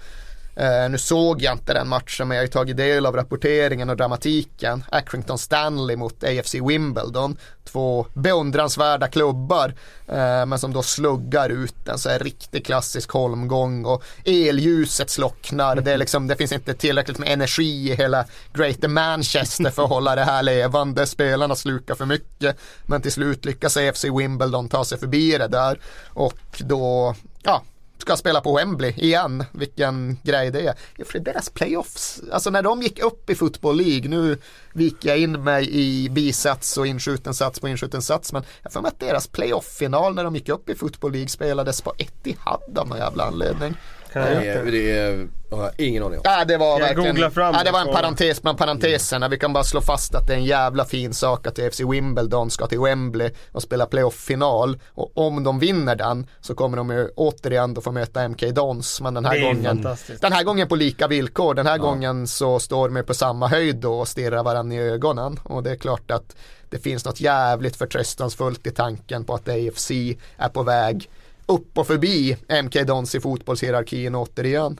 Eh, 0.55 0.89
nu 0.89 0.97
såg 0.97 1.41
jag 1.41 1.53
inte 1.53 1.73
den 1.73 1.87
matchen 1.87 2.27
men 2.27 2.35
jag 2.37 2.41
har 2.41 2.45
ju 2.45 2.51
tagit 2.51 2.77
del 2.77 3.05
av 3.05 3.15
rapporteringen 3.15 3.89
och 3.89 3.97
dramatiken. 3.97 4.83
Accrington 4.89 5.37
Stanley 5.37 5.95
mot 5.95 6.23
AFC 6.23 6.55
Wimbledon. 6.55 7.37
Två 7.63 8.05
beundransvärda 8.13 9.07
klubbar 9.07 9.73
eh, 10.07 10.45
men 10.45 10.59
som 10.59 10.73
då 10.73 10.83
sluggar 10.83 11.49
ut 11.49 11.87
en 11.87 11.97
så 11.97 12.09
här 12.09 12.19
riktigt 12.19 12.65
klassisk 12.65 13.11
holmgång 13.11 13.85
och 13.85 14.03
elljuset 14.25 15.09
slocknar. 15.09 15.75
Det, 15.75 15.91
är 15.91 15.97
liksom, 15.97 16.27
det 16.27 16.35
finns 16.35 16.51
inte 16.51 16.73
tillräckligt 16.73 17.17
med 17.17 17.29
energi 17.29 17.91
i 17.91 17.95
hela 17.95 18.25
Greater 18.53 18.87
Manchester 18.87 19.69
för 19.69 19.83
att 19.83 19.89
hålla 19.89 20.15
det 20.15 20.23
här 20.23 20.43
levande. 20.43 21.05
Spelarna 21.05 21.55
slukar 21.55 21.95
för 21.95 22.05
mycket 22.05 22.57
men 22.85 23.01
till 23.01 23.11
slut 23.11 23.45
lyckas 23.45 23.77
AFC 23.77 24.05
Wimbledon 24.05 24.69
ta 24.69 24.85
sig 24.85 24.97
förbi 24.97 25.37
det 25.37 25.47
där 25.47 25.79
och 26.07 26.57
då 26.59 27.15
ja, 27.43 27.63
ska 28.01 28.15
spela 28.15 28.41
på 28.41 28.55
Wembley 28.55 28.93
igen. 28.97 29.45
Vilken 29.51 30.17
grej 30.23 30.51
det 30.51 30.61
är. 30.61 30.75
Ja, 30.97 31.05
för 31.05 31.19
deras 31.19 31.49
playoffs, 31.49 32.21
alltså 32.31 32.49
när 32.49 32.61
de 32.61 32.81
gick 32.81 32.99
upp 32.99 33.29
i 33.29 33.35
Football 33.35 33.77
League, 33.77 34.09
nu 34.09 34.37
viker 34.73 35.09
jag 35.09 35.17
in 35.17 35.43
mig 35.43 35.69
i 35.71 36.09
bisats 36.09 36.77
och 36.77 36.87
inskjuten 36.87 37.33
sats 37.33 37.59
på 37.59 37.67
inskjuten 37.67 38.01
sats, 38.01 38.33
men 38.33 38.43
jag 38.63 38.73
får 38.73 38.87
att 38.87 38.99
deras 38.99 39.27
playoff-final 39.27 40.15
när 40.15 40.23
de 40.23 40.35
gick 40.35 40.49
upp 40.49 40.69
i 40.69 40.75
Football 40.75 41.11
League 41.11 41.29
spelades 41.29 41.81
på 41.81 41.93
Etihad 41.97 42.77
av 42.77 42.87
någon 42.87 42.97
jävla 42.97 43.23
anledning. 43.23 43.75
Kan 44.13 44.21
Det 44.21 44.47
är, 44.47 44.65
det 44.65 44.91
är, 44.91 45.27
har 45.51 45.63
jag 45.63 45.87
ingen 45.87 46.03
aning 46.03 46.17
om. 46.17 46.21
Ja, 46.23 46.45
det 46.45 46.57
var 46.57 46.79
jag 46.79 46.79
verkligen, 46.79 47.31
fram 47.31 47.55
ja, 47.55 47.63
det 47.63 47.71
var 47.71 47.81
en 47.81 47.93
parentes 47.93 48.41
bland 48.41 48.57
parenteserna. 48.57 49.27
Vi 49.27 49.37
kan 49.37 49.53
bara 49.53 49.63
slå 49.63 49.81
fast 49.81 50.15
att 50.15 50.27
det 50.27 50.33
är 50.33 50.37
en 50.37 50.45
jävla 50.45 50.85
fin 50.85 51.13
sak 51.13 51.47
att 51.47 51.59
FC 51.73 51.79
Wimbledon 51.79 52.49
ska 52.51 52.67
till 52.67 52.79
Wembley 52.79 53.29
och 53.51 53.61
spela 53.61 53.85
playoff-final. 53.85 54.79
Och 54.87 55.11
om 55.17 55.43
de 55.43 55.59
vinner 55.59 55.95
den 55.95 56.27
så 56.41 56.55
kommer 56.55 56.77
de 56.77 56.89
ju 56.89 57.09
återigen 57.15 57.73
då 57.73 57.81
få 57.81 57.91
möta 57.91 58.27
MK 58.27 58.41
Dons. 58.55 59.01
Men 59.01 59.13
den 59.13 59.25
här 59.25 59.41
gången, 59.41 59.87
den 60.21 60.33
här 60.33 60.43
gången 60.43 60.67
på 60.67 60.75
lika 60.75 61.07
villkor. 61.07 61.53
Den 61.53 61.67
här 61.67 61.77
gången 61.77 62.27
så 62.27 62.59
står 62.59 62.89
de 62.89 63.03
på 63.03 63.13
samma 63.13 63.47
höjd 63.47 63.75
då 63.75 63.99
och 63.99 64.07
stirrar 64.07 64.43
varandra 64.43 64.75
i 64.75 64.79
ögonen. 64.79 65.39
Och 65.43 65.63
det 65.63 65.71
är 65.71 65.75
klart 65.75 66.11
att 66.11 66.35
det 66.69 66.77
finns 66.77 67.05
något 67.05 67.21
jävligt 67.21 67.75
förtröstansfullt 67.75 68.67
i 68.67 68.71
tanken 68.71 69.23
på 69.23 69.33
att 69.33 69.49
AFC 69.49 69.91
är 70.37 70.49
på 70.49 70.63
väg 70.63 71.09
upp 71.45 71.77
och 71.77 71.87
förbi 71.87 72.37
MK 72.63 72.87
Dons 72.87 73.15
i 73.15 73.19
fotbollshierarkin 73.19 74.15
återigen. 74.15 74.79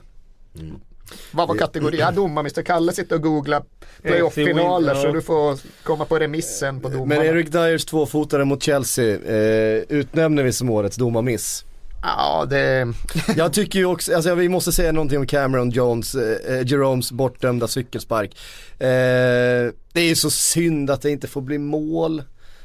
Vad 1.30 1.48
var 1.48 1.54
kategori? 1.54 1.98
Ja, 1.98 2.10
domar, 2.10 2.40
Mr. 2.40 2.62
Kalle 2.62 2.92
sitter 2.92 3.16
och 3.16 3.22
googlar 3.22 3.62
playoff-finaler 4.02 4.94
så 4.94 5.12
du 5.12 5.22
får 5.22 5.58
komma 5.82 6.04
på 6.04 6.18
remissen 6.18 6.80
på 6.80 6.88
domarna. 6.88 7.20
Men 7.20 7.26
Eric 7.26 7.52
Dyers 7.52 7.84
tvåfotare 7.84 8.44
mot 8.44 8.62
Chelsea 8.62 9.18
eh, 9.18 9.82
utnämner 9.88 10.42
vi 10.42 10.52
som 10.52 10.70
årets 10.70 10.96
domarmiss. 10.96 11.64
Ja, 12.02 12.46
det... 12.50 12.92
Jag 13.36 13.52
tycker 13.52 13.78
ju 13.78 13.84
också, 13.84 14.14
alltså 14.14 14.34
vi 14.34 14.48
måste 14.48 14.72
säga 14.72 14.92
någonting 14.92 15.18
om 15.18 15.26
Cameron 15.26 15.70
Jones, 15.70 16.14
eh, 16.14 16.54
eh, 16.54 16.66
Jeromes 16.66 17.12
bortdömda 17.12 17.68
cykelspark. 17.68 18.30
Eh, 18.78 19.72
det 19.92 20.00
är 20.00 20.08
ju 20.08 20.16
så 20.16 20.30
synd 20.30 20.90
att 20.90 21.02
det 21.02 21.10
inte 21.10 21.28
får 21.28 21.40
bli 21.40 21.58
mål. 21.58 22.22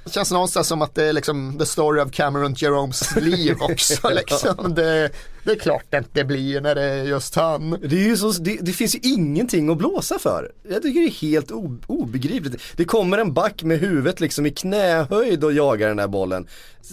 Det 0.07 0.13
känns 0.13 0.31
någonstans 0.31 0.67
som 0.67 0.81
att 0.81 0.95
det 0.95 1.03
är 1.03 1.13
liksom 1.13 1.57
the 1.59 1.65
story 1.65 2.01
of 2.01 2.11
Cameron 2.11 2.53
Jeromes 2.53 3.15
liv 3.15 3.55
också. 3.61 4.09
liksom. 4.09 4.73
det, 4.75 5.09
det 5.43 5.51
är 5.51 5.55
klart 5.55 5.85
det 5.89 5.97
inte 5.97 6.23
blir 6.23 6.61
när 6.61 6.75
det 6.75 6.83
är 6.83 7.03
just 7.03 7.35
han. 7.35 7.69
Det, 7.69 8.09
är 8.09 8.15
så, 8.15 8.31
det, 8.31 8.57
det 8.61 8.71
finns 8.71 8.95
ju 8.95 8.99
ingenting 9.03 9.69
att 9.69 9.77
blåsa 9.77 10.19
för. 10.19 10.51
Jag 10.69 10.81
tycker 10.81 10.99
det 10.99 11.07
är 11.07 11.29
helt 11.29 11.51
obegripligt. 11.87 12.61
Det 12.75 12.85
kommer 12.85 13.17
en 13.17 13.33
back 13.33 13.63
med 13.63 13.79
huvudet 13.79 14.19
liksom 14.19 14.45
i 14.45 14.51
knähöjd 14.51 15.43
och 15.43 15.53
jagar 15.53 15.87
den 15.87 15.99
här 15.99 16.07
bollen. 16.07 16.47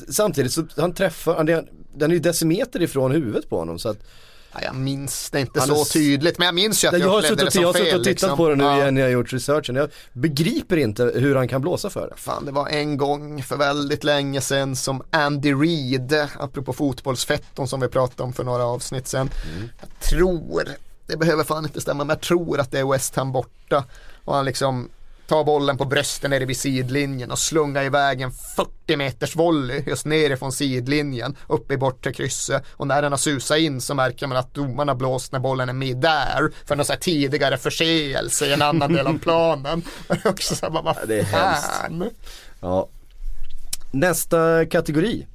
Samtidigt 0.09 0.53
så 0.53 0.67
han 0.77 0.95
träffar, 0.95 1.35
han, 1.35 1.47
den 1.95 2.11
är 2.11 2.15
ju 2.15 2.21
decimeter 2.21 2.83
ifrån 2.83 3.13
huvudet 3.13 3.49
på 3.49 3.59
honom 3.59 3.79
så 3.79 3.89
att 3.89 3.99
Ja, 4.55 4.61
jag 4.63 4.75
minns 4.75 5.31
det 5.31 5.41
inte 5.41 5.61
är 5.61 5.67
så 5.67 5.85
tydligt 5.85 6.39
men 6.39 6.47
jag 6.47 6.55
minns 6.55 6.85
ju 6.85 6.89
att 6.89 6.93
jag 6.99 7.01
jag, 7.03 7.19
upplevde 7.19 7.45
det 7.45 7.51
som 7.51 7.61
jag 7.63 7.69
har 7.69 7.73
fel. 7.73 7.83
suttit 7.83 7.99
och 7.99 8.05
tittat 8.05 8.23
liksom. 8.23 8.37
på 8.37 8.49
det 8.49 8.57
nu 8.57 8.65
Ja. 8.65 8.77
igen 8.79 8.95
när 8.95 9.01
jag 9.01 9.11
gjort 9.11 9.33
researchen. 9.33 9.77
Jag 9.77 9.91
begriper 10.13 10.77
inte 10.77 11.05
hur 11.15 11.35
han 11.37 11.49
kan 11.49 11.61
blåsa 11.61 11.91
för 11.91 12.09
det. 12.09 12.17
Fan, 12.17 12.45
det 12.45 12.53
var 12.53 12.69
en 12.69 12.97
gång 12.97 13.43
för 13.43 13.57
väldigt 13.57 14.05
länge 14.05 14.41
sedan 14.41 14.77
som 14.77 15.03
Andy 15.11 15.53
Reid, 15.55 16.15
apropå 16.39 16.73
fotbollsfetton 16.73 17.69
som 17.69 17.81
vi 17.81 17.89
pratade 17.89 18.23
om 18.23 18.33
för 18.33 18.45
några 18.45 18.65
avsnitt 18.65 19.09
sedan. 19.09 19.31
Jag 19.81 20.01
tror, 20.01 20.69
det 21.07 21.17
behöver 21.17 21.45
fan 21.45 21.65
inte 21.65 21.81
stämma, 21.81 22.05
men 22.05 22.15
jag 22.15 22.21
tror 22.21 22.61
att 22.61 22.71
det 22.71 22.79
är 22.79 22.93
West 22.93 23.17
Ham 23.17 23.33
borta. 23.33 23.85
Och 24.25 24.35
han 24.35 24.45
liksom 24.45 24.89
tar 25.27 25.45
bollen 25.45 25.77
på 25.77 25.85
brösten 25.85 26.31
nere 26.31 26.45
vid 26.45 26.57
sidlinjen 26.57 27.31
och 27.31 27.39
slungar 27.39 27.85
iväg 27.85 28.21
en 28.21 28.33
40 28.57 28.97
meters 28.97 29.37
volley 29.37 29.83
just 29.87 30.07
nerifrån 30.07 30.53
sidlinjen 30.53 31.37
upp 31.47 31.71
i 31.71 31.77
bortre 31.77 32.13
krysset 32.13 32.65
och 32.73 32.87
när 32.87 33.03
den 33.03 33.13
har 33.13 33.17
susat 33.19 33.59
in 33.59 33.81
så 33.81 33.95
märker 33.95 34.27
man 34.27 34.37
att 34.39 34.55
domarna 34.55 34.95
blåst 34.95 35.33
när 35.33 35.39
bollen 35.39 35.69
är 35.69 35.73
mid 35.73 35.97
där 35.97 36.53
för 36.67 36.77
någon 36.77 36.87
så 36.87 36.95
tidigare 37.01 37.57
förseelse 37.57 38.47
i 38.47 38.53
en 38.53 38.63
annan 38.63 38.93
del 38.93 39.07
av 39.07 39.19
planen. 39.19 39.83
Också 40.25 40.55
så 40.57 40.67
här, 40.67 40.71
bara, 40.71 40.83
vad 40.83 41.09
det 41.09 41.19
är 41.19 41.23
hemskt. 41.23 41.67
fan? 41.67 42.11
Ja. 42.61 42.89
Nästa 43.91 44.67
kategori. 44.67 45.27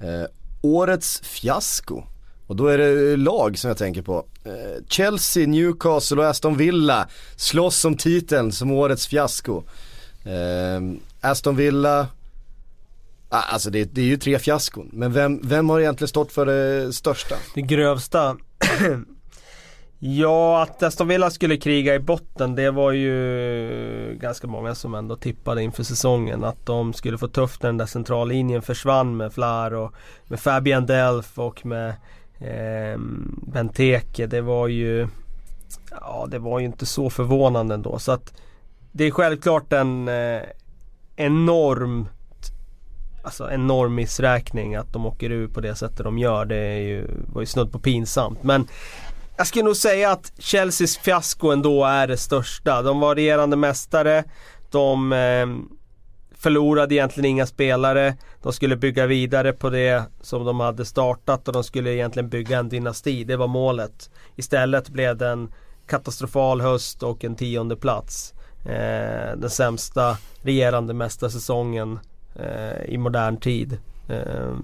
Eh, 0.00 0.26
årets 0.62 1.20
fiasko. 1.20 2.04
Och 2.46 2.56
då 2.56 2.66
är 2.66 2.78
det 2.78 3.16
lag 3.16 3.58
som 3.58 3.68
jag 3.68 3.78
tänker 3.78 4.02
på. 4.02 4.24
Eh, 4.44 4.84
Chelsea, 4.88 5.46
Newcastle 5.46 6.16
och 6.16 6.26
Aston 6.26 6.56
Villa 6.56 7.08
slåss 7.36 7.84
om 7.84 7.96
titeln 7.96 8.52
som 8.52 8.70
årets 8.70 9.06
fiasko. 9.06 9.62
Eh, 10.24 10.80
Aston 11.20 11.56
Villa, 11.56 12.06
ah, 13.28 13.42
alltså 13.42 13.70
det, 13.70 13.84
det, 13.84 14.00
är 14.00 14.04
ju 14.04 14.16
tre 14.16 14.38
fiaskon. 14.38 14.90
Men 14.92 15.12
vem, 15.12 15.40
vem 15.42 15.70
har 15.70 15.80
egentligen 15.80 16.08
stått 16.08 16.32
för 16.32 16.46
det 16.46 16.92
största? 16.92 17.34
Det 17.54 17.62
grövsta. 17.62 18.36
ja, 19.98 20.62
att 20.62 20.82
Aston 20.82 21.08
Villa 21.08 21.30
skulle 21.30 21.56
kriga 21.56 21.94
i 21.94 21.98
botten 21.98 22.54
det 22.54 22.70
var 22.70 22.92
ju 22.92 24.18
ganska 24.20 24.46
många 24.46 24.74
som 24.74 24.94
ändå 24.94 25.16
tippade 25.16 25.62
inför 25.62 25.82
säsongen. 25.82 26.44
Att 26.44 26.66
de 26.66 26.92
skulle 26.92 27.18
få 27.18 27.28
tufft 27.28 27.62
när 27.62 27.68
den 27.68 27.78
där 27.78 27.86
centrallinjen 27.86 28.62
försvann 28.62 29.16
med 29.16 29.32
Flar 29.32 29.74
och 29.74 29.92
med 30.24 30.40
Fabian 30.40 30.86
Delf 30.86 31.38
och 31.38 31.66
med 31.66 31.94
eh, 32.38 32.98
Benteke. 33.52 34.26
Det 34.26 34.40
var 34.40 34.68
ju 34.68 35.08
Ja, 35.90 36.26
det 36.30 36.38
var 36.38 36.58
ju 36.58 36.66
inte 36.66 36.86
så 36.86 37.10
förvånande 37.10 37.74
ändå. 37.74 37.98
Så 37.98 38.12
att 38.12 38.32
det 38.92 39.04
är 39.04 39.10
självklart 39.10 39.72
en 39.72 40.08
eh, 40.08 40.42
enorm 41.16 42.08
Alltså 43.24 43.50
enorm 43.50 43.94
missräkning 43.94 44.74
att 44.74 44.92
de 44.92 45.06
åker 45.06 45.30
ur 45.30 45.48
på 45.48 45.60
det 45.60 45.74
sättet 45.74 46.04
de 46.04 46.18
gör. 46.18 46.44
Det 46.44 46.56
är 46.56 46.78
ju, 46.78 47.08
var 47.32 47.42
ju 47.42 47.46
snudd 47.46 47.72
på 47.72 47.78
pinsamt. 47.78 48.42
Men 48.42 48.66
jag 49.36 49.46
skulle 49.46 49.64
nog 49.64 49.76
säga 49.76 50.10
att 50.10 50.32
Chelseas 50.38 50.96
fiasko 50.96 51.50
ändå 51.50 51.84
är 51.84 52.06
det 52.06 52.16
största. 52.16 52.82
De 52.82 53.00
var 53.00 53.14
regerande 53.14 53.56
mästare. 53.56 54.24
De 54.70 55.12
eh, 55.12 55.46
förlorade 56.44 56.94
egentligen 56.94 57.30
inga 57.30 57.46
spelare. 57.46 58.16
De 58.42 58.52
skulle 58.52 58.76
bygga 58.76 59.06
vidare 59.06 59.52
på 59.52 59.70
det 59.70 60.04
som 60.20 60.44
de 60.44 60.60
hade 60.60 60.84
startat 60.84 61.48
och 61.48 61.54
de 61.54 61.64
skulle 61.64 61.94
egentligen 61.94 62.28
bygga 62.28 62.58
en 62.58 62.68
dynasti. 62.68 63.24
Det 63.24 63.36
var 63.36 63.46
målet. 63.46 64.10
Istället 64.36 64.88
blev 64.88 65.16
det 65.16 65.28
en 65.28 65.52
katastrofal 65.86 66.60
höst 66.60 67.02
och 67.02 67.24
en 67.24 67.36
tionde 67.36 67.76
plats. 67.76 68.34
Eh, 68.64 69.36
den 69.36 69.50
sämsta 69.50 70.16
regerande 70.42 70.94
mästarsäsongen 70.94 71.98
eh, 72.36 72.84
i 72.84 72.98
modern 72.98 73.36
tid. 73.36 73.78
Eh, 74.08 74.56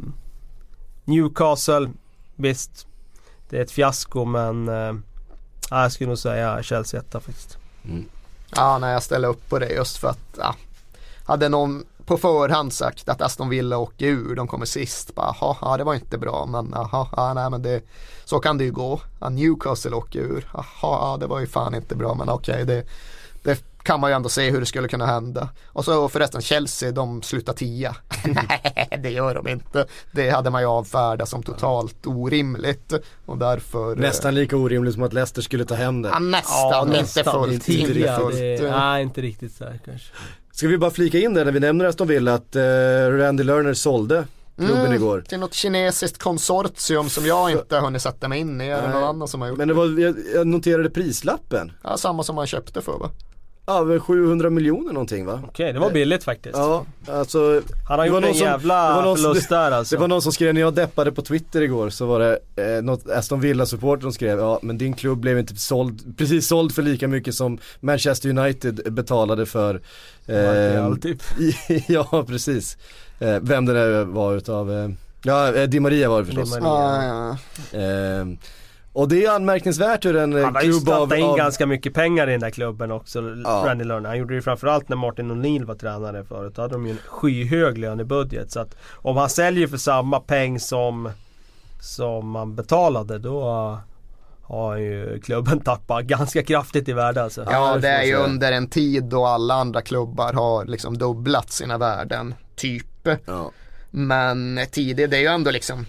Newcastle, 1.04 1.90
visst. 2.36 2.86
Det 3.48 3.58
är 3.58 3.62
ett 3.62 3.70
fiasko 3.70 4.24
men 4.24 4.68
eh, 4.68 4.94
jag 5.70 5.92
skulle 5.92 6.08
nog 6.08 6.18
säga 6.18 6.62
Chelsea 6.62 7.00
etta 7.00 7.20
faktiskt. 7.20 7.58
Mm. 7.84 8.04
Ja, 8.56 8.78
när 8.78 8.92
jag 8.92 9.02
ställer 9.02 9.28
upp 9.28 9.48
på 9.48 9.58
det 9.58 9.68
just 9.68 9.96
för 9.96 10.08
att 10.08 10.38
ja, 10.38 10.54
hade 11.30 11.48
någon 11.48 11.84
på 12.04 12.16
förhand 12.16 12.72
sagt 12.72 13.08
att 13.08 13.22
Aston 13.22 13.48
Villa 13.48 13.78
åker 13.78 14.06
ur, 14.06 14.34
de 14.34 14.48
kommer 14.48 14.66
sist. 14.66 15.14
Bara, 15.14 15.34
ja 15.40 15.76
det 15.76 15.84
var 15.84 15.94
inte 15.94 16.18
bra 16.18 16.46
men 16.46 16.70
jaha, 16.72 17.08
ja, 17.16 17.34
nej 17.34 17.50
men 17.50 17.62
det, 17.62 17.82
så 18.24 18.38
kan 18.38 18.58
det 18.58 18.64
ju 18.64 18.72
gå. 18.72 19.00
Ja, 19.20 19.28
Newcastle 19.28 19.96
åker 19.96 20.18
ur, 20.18 20.50
jaha, 20.52 20.64
ja, 20.80 21.16
det 21.20 21.26
var 21.26 21.40
ju 21.40 21.46
fan 21.46 21.74
inte 21.74 21.96
bra 21.96 22.14
men 22.14 22.28
okej 22.28 22.64
det, 22.64 22.84
det 23.42 23.64
kan 23.82 24.00
man 24.00 24.10
ju 24.10 24.16
ändå 24.16 24.28
se 24.28 24.50
hur 24.50 24.60
det 24.60 24.66
skulle 24.66 24.88
kunna 24.88 25.06
hända. 25.06 25.48
Och 25.66 25.84
så 25.84 26.08
förresten 26.08 26.40
Chelsea, 26.40 26.92
de 26.92 27.22
slutar 27.22 27.52
tia. 27.52 27.96
Nej, 28.24 28.98
det 29.02 29.10
gör 29.10 29.34
de 29.34 29.48
inte. 29.48 29.86
Det 30.12 30.30
hade 30.30 30.50
man 30.50 30.62
ju 30.62 30.66
avfärdat 30.66 31.28
som 31.28 31.42
totalt 31.42 32.06
orimligt. 32.06 32.92
Och 33.26 33.38
därför... 33.38 33.96
Nästan 33.96 34.34
lika 34.34 34.56
orimligt 34.56 34.94
som 34.94 35.02
att 35.02 35.12
Leicester 35.12 35.42
skulle 35.42 35.64
ta 35.64 35.74
hem 35.74 36.02
det. 36.02 36.08
Ja, 36.08 36.18
nästan, 36.18 36.70
ja, 36.70 36.84
nästan. 36.84 37.20
inte 37.20 37.30
fullt. 37.30 37.64
Tia, 37.64 37.86
inte 37.88 38.16
fullt. 38.20 38.38
Det, 38.38 38.70
nej, 38.70 39.02
inte 39.02 39.20
riktigt 39.20 39.52
så 39.52 39.64
här, 39.64 39.80
kanske. 39.84 40.12
Ska 40.52 40.68
vi 40.68 40.78
bara 40.78 40.90
flika 40.90 41.18
in 41.18 41.34
det 41.34 41.44
när 41.44 41.52
vi 41.52 41.60
nämner 41.60 41.84
Aston 41.84 42.08
Villa 42.08 42.34
att 42.34 42.56
uh, 42.56 42.62
Randy 43.18 43.44
Lerner 43.44 43.74
sålde 43.74 44.24
klubben 44.56 44.80
mm, 44.80 44.92
igår. 44.92 45.20
Till 45.28 45.38
något 45.38 45.54
kinesiskt 45.54 46.18
konsortium 46.18 47.08
som 47.08 47.26
jag 47.26 47.50
inte 47.50 47.74
har 47.74 47.82
hunnit 47.82 48.02
sätta 48.02 48.28
mig 48.28 48.40
in 48.40 48.60
i. 48.60 48.68
Är 48.68 48.82
det 48.82 48.88
någon 48.88 49.04
annan 49.04 49.28
som 49.28 49.40
har 49.40 49.48
gjort 49.48 49.58
Men 49.58 49.68
det 49.68 49.74
var, 49.74 50.00
jag, 50.00 50.16
jag 50.34 50.46
noterade 50.46 50.90
prislappen. 50.90 51.72
Ja, 51.82 51.96
samma 51.96 52.22
som 52.22 52.36
man 52.36 52.46
köpte 52.46 52.80
för 52.80 52.98
va? 52.98 53.10
Över 53.78 53.98
700 53.98 54.50
miljoner 54.50 54.92
någonting 54.92 55.26
va? 55.26 55.32
Okej, 55.32 55.48
okay, 55.48 55.72
det 55.72 55.78
var 55.78 55.90
billigt 55.90 56.24
faktiskt. 56.24 56.56
Ja, 56.56 56.84
alltså 57.08 57.62
Han 57.88 57.98
har 57.98 58.06
gjort 58.06 58.24
en 58.24 58.34
som, 58.34 58.46
jävla 58.46 59.02
förlust 59.16 59.48
där 59.48 59.70
alltså. 59.70 59.96
Det 59.96 60.00
var 60.00 60.08
någon 60.08 60.22
som 60.22 60.32
skrev, 60.32 60.54
när 60.54 60.60
jag 60.60 60.74
deppade 60.74 61.12
på 61.12 61.22
Twitter 61.22 61.62
igår 61.62 61.90
så 61.90 62.06
var 62.06 62.20
det 62.20 62.38
eh, 62.56 62.82
något 62.82 63.10
Aston 63.10 63.40
Villa-supporter 63.40 64.02
som 64.02 64.12
skrev, 64.12 64.38
ja 64.38 64.58
men 64.62 64.78
din 64.78 64.94
klubb 64.94 65.18
blev 65.18 65.38
inte 65.38 65.56
såld, 65.56 66.14
precis 66.18 66.48
såld 66.48 66.74
för 66.74 66.82
lika 66.82 67.08
mycket 67.08 67.34
som 67.34 67.58
Manchester 67.80 68.28
United 68.28 68.92
betalade 68.92 69.46
för 69.46 69.80
eh, 70.26 70.94
typ. 70.94 71.22
Ja, 71.88 72.24
precis. 72.28 72.76
Eh, 73.18 73.38
vem 73.40 73.66
det 73.66 73.72
där 73.72 74.04
var 74.04 74.36
utav, 74.36 74.72
eh, 74.72 74.88
ja 75.22 75.54
eh, 75.54 75.68
Di 75.68 75.80
Maria 75.80 76.08
var 76.08 76.20
det 76.20 76.26
förstås. 76.26 76.54
Di 76.54 76.60
Maria. 76.60 77.06
Ja, 77.06 77.36
ja. 77.72 77.78
Eh, 77.80 78.26
och 78.92 79.08
det 79.08 79.24
är 79.24 79.30
anmärkningsvärt 79.30 80.04
hur 80.04 80.16
en 80.16 80.32
klubb 80.32 80.44
av... 80.44 80.44
Han 80.44 80.54
har 80.54 80.62
ju 80.62 80.72
slattat 80.72 81.18
in 81.18 81.24
av... 81.24 81.36
ganska 81.36 81.66
mycket 81.66 81.94
pengar 81.94 82.28
i 82.28 82.32
den 82.32 82.40
där 82.40 82.50
klubben 82.50 82.90
också, 82.90 83.22
ja. 83.44 83.62
Randy 83.66 83.84
Lerner. 83.84 84.08
Han 84.08 84.18
gjorde 84.18 84.34
det 84.34 84.42
framförallt 84.42 84.88
när 84.88 84.96
Martin 84.96 85.32
O'Neill 85.32 85.64
var 85.64 85.74
tränare 85.74 86.24
förut. 86.24 86.52
Då 86.54 86.62
hade 86.62 86.74
de 86.74 86.86
ju 86.86 86.92
en 86.92 86.98
skyhög 87.06 87.78
lönebudget. 87.78 88.50
Så 88.50 88.60
att 88.60 88.76
om 88.92 89.16
han 89.16 89.28
säljer 89.28 89.66
för 89.66 89.76
samma 89.76 90.20
peng 90.20 90.60
som, 90.60 91.10
som 91.80 92.30
man 92.30 92.54
betalade 92.54 93.18
då 93.18 93.78
har 94.42 94.76
ju 94.76 95.20
klubben 95.20 95.60
tappat 95.60 96.04
ganska 96.04 96.42
kraftigt 96.42 96.88
i 96.88 96.92
värde 96.92 97.22
alltså. 97.22 97.46
Ja 97.50 97.78
det 97.78 97.88
är 97.88 98.02
ju 98.02 98.14
under 98.14 98.52
en 98.52 98.66
tid 98.66 99.04
då 99.04 99.26
alla 99.26 99.54
andra 99.54 99.82
klubbar 99.82 100.32
har 100.32 100.64
liksom 100.64 100.98
dubblat 100.98 101.50
sina 101.50 101.78
värden, 101.78 102.34
typ. 102.56 103.08
Ja. 103.26 103.50
Men 103.90 104.60
tidigt, 104.70 105.10
det 105.10 105.16
är 105.16 105.20
ju 105.20 105.26
ändå 105.26 105.50
liksom 105.50 105.86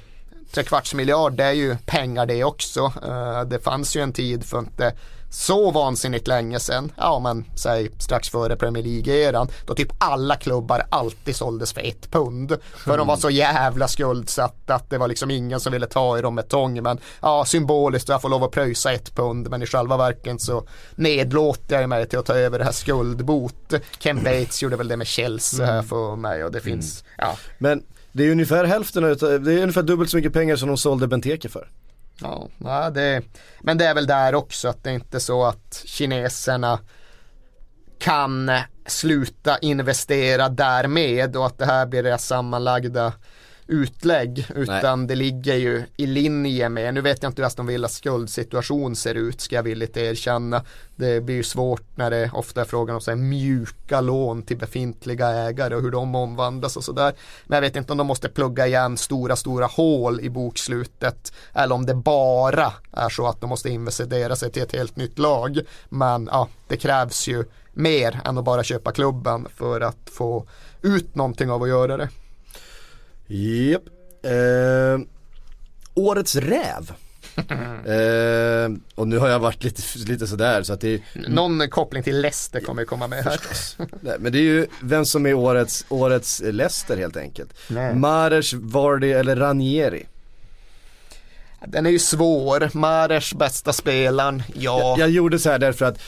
tre 0.51 0.63
kvarts 0.63 0.93
miljard 0.93 1.33
det 1.33 1.43
är 1.43 1.51
ju 1.51 1.77
pengar 1.85 2.25
det 2.25 2.43
också. 2.43 2.93
Uh, 3.05 3.41
det 3.41 3.59
fanns 3.59 3.95
ju 3.95 4.01
en 4.01 4.13
tid 4.13 4.45
för 4.45 4.59
inte 4.59 4.93
så 5.31 5.71
vansinnigt 5.71 6.27
länge 6.27 6.59
sedan, 6.59 6.91
ja 6.97 7.19
men 7.19 7.45
säg 7.55 7.89
strax 7.97 8.29
före 8.29 8.55
Premier 8.55 8.83
League-eran, 8.83 9.49
då 9.65 9.75
typ 9.75 9.91
alla 9.97 10.35
klubbar 10.35 10.85
alltid 10.89 11.35
såldes 11.35 11.73
för 11.73 11.81
ett 11.81 12.11
pund. 12.11 12.57
För 12.73 12.91
mm. 12.91 12.97
de 12.97 13.07
var 13.07 13.17
så 13.17 13.29
jävla 13.29 13.87
skuldsatta 13.87 14.75
att 14.75 14.89
det 14.89 14.97
var 14.97 15.07
liksom 15.07 15.31
ingen 15.31 15.59
som 15.59 15.73
ville 15.73 15.87
ta 15.87 16.17
i 16.17 16.21
dem 16.21 16.35
med 16.35 16.49
tång. 16.49 16.83
Men 16.83 16.99
ja, 17.21 17.45
symboliskt, 17.45 18.09
jag 18.09 18.21
får 18.21 18.29
lov 18.29 18.43
att 18.43 18.51
pröjsa 18.51 18.93
ett 18.93 19.15
pund, 19.15 19.49
men 19.49 19.61
i 19.61 19.65
själva 19.65 19.97
verket 19.97 20.41
så 20.41 20.63
nedlåter 20.95 21.79
jag 21.79 21.89
mig 21.89 22.07
till 22.07 22.19
att 22.19 22.25
ta 22.25 22.33
över 22.33 22.59
det 22.59 22.65
här 22.65 22.71
skuldbot. 22.71 23.73
Ken 23.99 24.23
Bates 24.23 24.63
gjorde 24.63 24.75
väl 24.75 24.87
det 24.87 24.97
med 24.97 25.07
Chelsea 25.07 25.71
mm. 25.71 25.83
för 25.83 26.15
mig 26.15 26.43
och 26.43 26.51
det 26.51 26.61
finns, 26.61 27.03
mm. 27.03 27.29
ja. 27.29 27.37
Men 27.57 27.83
det 28.11 28.23
är 28.23 28.31
ungefär 28.31 28.65
hälften 28.65 29.03
det 29.03 29.53
är 29.53 29.61
ungefär 29.61 29.83
dubbelt 29.83 30.09
så 30.09 30.17
mycket 30.17 30.33
pengar 30.33 30.55
som 30.55 30.67
de 30.67 30.77
sålde 30.77 31.07
Benteke 31.07 31.49
för. 31.49 31.67
Ja, 32.21 32.89
det, 32.89 33.21
men 33.61 33.77
det 33.77 33.85
är 33.85 33.93
väl 33.93 34.07
där 34.07 34.35
också 34.35 34.67
att 34.67 34.83
det 34.83 34.89
är 34.89 34.93
inte 34.93 35.19
så 35.19 35.45
att 35.45 35.83
kineserna 35.85 36.79
kan 37.99 38.51
sluta 38.85 39.57
investera 39.57 40.49
därmed 40.49 41.35
och 41.35 41.45
att 41.45 41.57
det 41.57 41.65
här 41.65 41.85
blir 41.85 42.03
deras 42.03 42.25
sammanlagda 42.27 43.13
utlägg 43.71 44.47
utan 44.55 44.99
Nej. 44.99 45.07
det 45.07 45.15
ligger 45.15 45.55
ju 45.55 45.83
i 45.97 46.05
linje 46.05 46.69
med, 46.69 46.93
nu 46.93 47.01
vet 47.01 47.23
jag 47.23 47.29
inte 47.29 47.41
hur 47.41 47.47
Aston 47.47 47.65
Villas 47.65 47.95
skuldsituation 47.95 48.95
ser 48.95 49.15
ut 49.15 49.41
ska 49.41 49.55
jag 49.55 49.63
villigt 49.63 49.97
erkänna. 49.97 50.63
Det 50.95 51.21
blir 51.21 51.35
ju 51.35 51.43
svårt 51.43 51.83
när 51.95 52.11
det 52.11 52.31
ofta 52.33 52.61
är 52.61 52.65
frågan 52.65 52.95
om 52.95 53.01
så 53.01 53.11
här 53.11 53.15
mjuka 53.15 54.01
lån 54.01 54.41
till 54.41 54.57
befintliga 54.57 55.29
ägare 55.29 55.75
och 55.75 55.81
hur 55.81 55.91
de 55.91 56.15
omvandlas 56.15 56.77
och 56.77 56.83
sådär. 56.83 57.13
Men 57.45 57.55
jag 57.55 57.61
vet 57.61 57.75
inte 57.75 57.91
om 57.91 57.97
de 57.97 58.07
måste 58.07 58.29
plugga 58.29 58.67
igen 58.67 58.97
stora, 58.97 59.35
stora 59.35 59.65
hål 59.65 60.19
i 60.19 60.29
bokslutet 60.29 61.33
eller 61.53 61.75
om 61.75 61.85
det 61.85 61.95
bara 61.95 62.73
är 62.91 63.09
så 63.09 63.27
att 63.27 63.41
de 63.41 63.49
måste 63.49 63.69
investera 63.69 64.35
sig 64.35 64.51
till 64.51 64.63
ett 64.63 64.75
helt 64.75 64.95
nytt 64.95 65.19
lag. 65.19 65.59
Men 65.89 66.29
ja, 66.31 66.47
det 66.67 66.77
krävs 66.77 67.27
ju 67.27 67.43
mer 67.73 68.21
än 68.25 68.37
att 68.37 68.45
bara 68.45 68.63
köpa 68.63 68.91
klubben 68.91 69.47
för 69.55 69.81
att 69.81 70.09
få 70.11 70.45
ut 70.81 71.15
någonting 71.15 71.51
av 71.51 71.63
att 71.63 71.69
göra 71.69 71.97
det. 71.97 72.09
Japp. 73.31 73.83
Eh, 74.23 74.99
årets 75.93 76.35
räv. 76.35 76.93
eh, 77.85 78.69
och 78.95 79.07
nu 79.07 79.17
har 79.17 79.29
jag 79.29 79.39
varit 79.39 79.63
lite, 79.63 79.81
lite 79.97 80.27
sådär 80.27 80.63
så 80.63 80.73
att 80.73 80.81
det 80.81 81.01
Någon 81.27 81.69
koppling 81.69 82.03
till 82.03 82.21
Leicester 82.21 82.59
kommer 82.59 82.85
komma 82.85 83.07
med 83.07 83.23
här. 83.23 83.39
Nej, 84.01 84.15
men 84.19 84.31
det 84.31 84.37
är 84.37 84.43
ju 84.43 84.67
vem 84.81 85.05
som 85.05 85.25
är 85.25 85.33
årets, 85.33 85.85
årets 85.89 86.41
Leicester 86.45 86.97
helt 86.97 87.17
enkelt. 87.17 87.53
Mares, 87.93 88.53
Vardy 88.53 89.11
eller 89.11 89.35
Ranieri. 89.35 90.05
Den 91.67 91.85
är 91.85 91.89
ju 91.89 91.99
svår. 91.99 92.69
Mares 92.73 93.33
bästa 93.33 93.73
spelaren, 93.73 94.43
ja. 94.55 94.79
Jag, 94.79 94.99
jag 94.99 95.09
gjorde 95.09 95.39
så 95.39 95.49
här 95.49 95.59
därför 95.59 95.85
att 95.85 95.99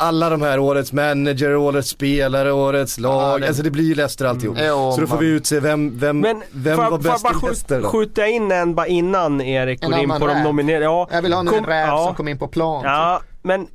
alla 0.00 0.30
de 0.30 0.42
här 0.42 0.58
årets 0.58 0.92
manager, 0.92 1.56
årets 1.56 1.88
spelare, 1.88 2.52
årets 2.52 2.98
lag. 2.98 3.34
Ja, 3.34 3.38
det... 3.38 3.46
Alltså 3.46 3.62
det 3.62 3.70
blir 3.70 3.84
ju 3.84 3.94
Leicester 3.94 4.24
alltihop. 4.24 4.56
Mm. 4.56 4.68
Jo, 4.68 4.92
så 4.92 5.00
då 5.00 5.06
får 5.06 5.16
man... 5.16 5.24
vi 5.24 5.30
utse 5.30 5.60
vem, 5.60 5.98
vem, 5.98 6.20
Men, 6.20 6.42
vem 6.50 6.76
var 6.76 6.98
bäst 6.98 7.24
i 7.24 7.46
Leicester 7.46 7.80
då? 7.82 7.88
skjuta 7.88 8.26
in 8.26 8.52
en 8.52 8.74
bara 8.74 8.86
innan 8.86 9.40
Erik 9.40 9.82
går 9.82 9.98
in 9.98 10.08
på 10.08 10.26
de 10.26 10.42
nominerade. 10.42 10.84
Ja, 10.84 11.08
jag 11.12 11.22
vill 11.22 11.32
ha 11.32 11.40
en 11.40 11.46
kom, 11.46 11.66
räv 11.66 11.86
ja. 11.86 12.04
som 12.06 12.14
kom 12.14 12.28
in 12.28 12.38
på 12.38 12.48
plan. 12.48 12.84
Ja, 12.84 13.20
typ. 13.22 13.38
men 13.42 13.66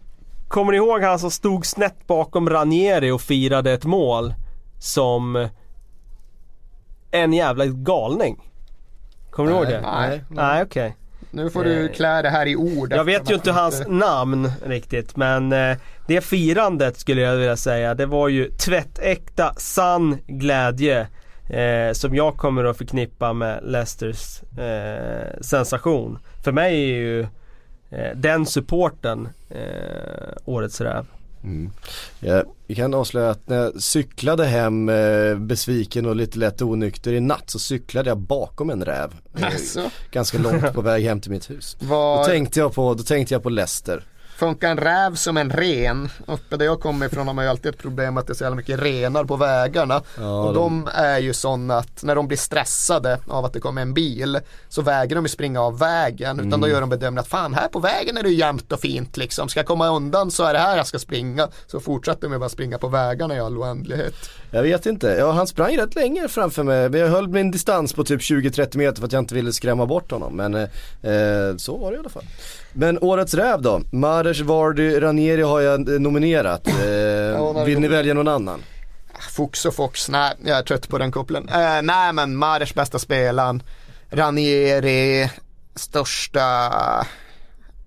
kommer 0.47 0.71
ni 0.71 0.77
ihåg 0.77 1.01
han 1.01 1.19
som 1.19 1.31
stod 1.31 1.65
snett 1.65 2.07
bakom 2.07 2.49
Ranieri 2.49 3.11
och 3.11 3.21
firade 3.21 3.71
ett 3.73 3.85
mål? 3.85 4.33
Som 4.79 5.47
en 7.11 7.33
jävla 7.33 7.65
galning. 7.65 8.51
Kommer 9.31 9.49
du 9.49 9.55
ihåg 9.55 9.67
det? 9.67 9.81
Nej. 9.81 10.23
Nej 10.29 10.63
okej. 10.63 10.95
Nu 11.35 11.49
får 11.49 11.63
du 11.63 11.85
Eh, 11.85 11.91
klä 11.91 12.21
det 12.21 12.29
här 12.29 12.45
i 12.45 12.55
ord. 12.55 12.91
Jag 12.91 13.03
vet 13.03 13.31
ju 13.31 13.35
inte 13.35 13.51
hans 13.51 13.83
namn 13.87 14.51
riktigt 14.65 15.15
men 15.15 15.51
eh, 15.51 15.77
det 16.07 16.21
firandet 16.21 16.97
skulle 16.97 17.21
jag 17.21 17.35
vilja 17.35 17.57
säga 17.57 17.93
det 17.93 18.05
var 18.05 18.27
ju 18.27 18.51
tvättäkta 18.51 19.53
sann 19.57 20.17
glädje. 20.27 21.07
Eh, 21.49 21.93
som 21.93 22.15
jag 22.15 22.37
kommer 22.37 22.63
att 22.63 22.77
förknippa 22.77 23.33
med 23.33 23.59
Leicesters 23.63 24.41
eh, 24.59 25.41
sensation. 25.41 26.19
För 26.43 26.51
mig 26.51 26.91
är 26.91 26.97
ju 26.97 27.21
eh, 27.89 28.15
den 28.15 28.45
supporten 28.45 29.29
eh, 29.49 30.33
årets 30.45 30.81
räv. 30.81 31.05
Ja, 32.19 32.43
vi 32.67 32.75
kan 32.75 32.93
avslöja 32.93 33.29
att 33.29 33.49
när 33.49 33.57
jag 33.57 33.81
cyklade 33.81 34.45
hem 34.45 34.89
eh, 34.89 35.35
besviken 35.35 36.05
och 36.05 36.15
lite 36.15 36.39
lätt 36.39 36.61
onykter 36.61 37.13
i 37.13 37.19
natt 37.19 37.49
så 37.49 37.59
cyklade 37.59 38.09
jag 38.09 38.17
bakom 38.17 38.69
en 38.69 38.85
räv. 38.85 39.13
Eh, 39.37 39.45
Alltså, 39.45 39.89
Ganska 40.11 40.37
långt 40.37 40.73
på 40.73 40.81
väg 40.91 41.03
hem 41.03 41.21
till 41.21 41.31
mitt 41.31 41.49
hus. 41.49 41.77
Då 41.79 41.85
vad 41.87 42.25
tänkte 42.25 42.59
jag 42.59 42.73
på, 42.73 42.93
då 42.93 43.03
tänkte 43.03 43.33
jag 43.33 43.43
på 43.43 43.49
Leicester. 43.49 44.03
Funkar 44.35 44.69
en 44.71 44.77
räv 44.77 45.15
som 45.15 45.37
en 45.37 45.49
ren? 45.49 46.09
Uppe 46.27 46.57
där 46.57 46.65
jag 46.65 46.79
kommer 46.79 47.05
ifrån 47.05 47.27
har 47.27 47.33
man 47.33 47.45
ju 47.45 47.49
alltid 47.51 47.69
ett 47.73 47.77
problem 47.81 48.17
att 48.17 48.27
det 48.27 48.33
är 48.33 48.35
så 48.35 48.43
jävla 48.43 48.55
mycket 48.55 48.79
renar 48.79 49.23
på 49.23 49.35
vägarna. 49.35 50.01
Ja, 50.17 50.43
och 50.43 50.53
de- 50.53 50.89
är 50.93 51.19
ju 51.19 51.33
sådana 51.33 51.77
att 51.77 52.03
när 52.03 52.15
de 52.15 52.27
blir 52.27 52.37
stressade 52.37 53.19
av 53.27 53.45
att 53.45 53.53
det 53.53 53.59
kommer 53.59 53.81
en 53.81 53.93
bil 53.93 54.39
så 54.69 54.81
vägrar 54.81 55.15
de 55.15 55.25
ju 55.25 55.29
springa 55.29 55.61
av 55.61 55.79
vägen 55.79 56.35
utan 56.39 56.47
Mm. 56.47 56.61
då 56.61 56.67
gör 56.67 56.81
de 56.81 56.89
bedömningen 56.89 57.19
att 57.19 57.27
fan 57.27 57.53
här 57.53 57.67
på 57.67 57.79
vägen 57.79 58.17
är 58.17 58.23
det 58.23 58.29
ju 58.29 58.35
jämnt 58.35 58.71
och 58.71 58.79
fint 58.79 59.17
liksom. 59.17 59.49
Ska 59.49 59.59
jag 59.59 59.67
komma 59.67 59.87
undan 59.89 60.31
så 60.31 60.43
är 60.43 60.53
det 60.53 60.59
här 60.59 60.77
jag 60.77 60.87
ska 60.87 60.99
springa. 60.99 61.47
Så 61.67 61.79
fortsätter 61.79 62.29
de 62.29 62.37
bara 62.39 62.49
springa 62.49 62.77
på 62.77 62.87
vägarna 62.87 63.35
i 63.35 63.39
all 63.39 63.57
oändlighet. 63.57 64.13
Jag 64.51 64.63
vet 64.63 64.85
inte, 64.85 65.07
ja, 65.07 65.31
han 65.31 65.47
sprang 65.47 65.77
rätt 65.77 65.95
länge 65.95 66.27
framför 66.27 66.63
mig. 66.63 66.89
Men 66.89 66.99
jag 66.99 67.07
höll 67.07 67.27
min 67.27 67.51
distans 67.51 67.93
på 67.93 68.03
typ 68.03 68.21
20-30 68.21 68.77
meter 68.77 68.99
för 68.99 69.05
att 69.05 69.11
jag 69.13 69.21
inte 69.21 69.35
ville 69.35 69.53
skrämma 69.53 69.85
bort 69.85 70.11
honom. 70.11 70.35
Men 70.35 70.55
eh, 70.55 70.61
eh, 71.11 71.55
så 71.57 71.77
var 71.77 71.91
det 71.91 71.95
i 71.95 71.99
alla 71.99 72.09
fall. 72.09 72.23
Men 72.77 72.99
årets 73.01 73.33
räv 73.33 73.61
då? 73.61 73.81
Mares, 73.91 74.39
Vardy, 74.39 75.01
Ranieri 75.01 75.41
har 75.41 75.61
jag 75.61 76.01
nominerat. 76.01 76.67
Eh, 76.67 77.63
vill 77.65 77.79
ni 77.79 77.87
välja 77.87 78.13
någon 78.13 78.27
annan? 78.27 78.63
Fox 79.31 79.65
och 79.65 79.73
Fox, 79.73 80.09
nej 80.09 80.33
jag 80.45 80.57
är 80.57 80.63
trött 80.63 80.89
på 80.89 80.97
den 80.97 81.11
kopplingen. 81.11 81.49
Eh, 81.49 81.81
nej 81.81 82.13
men 82.13 82.35
Mares 82.35 82.75
bästa 82.75 82.99
spelaren, 82.99 83.63
Ranieri, 84.09 85.29
största 85.75 86.71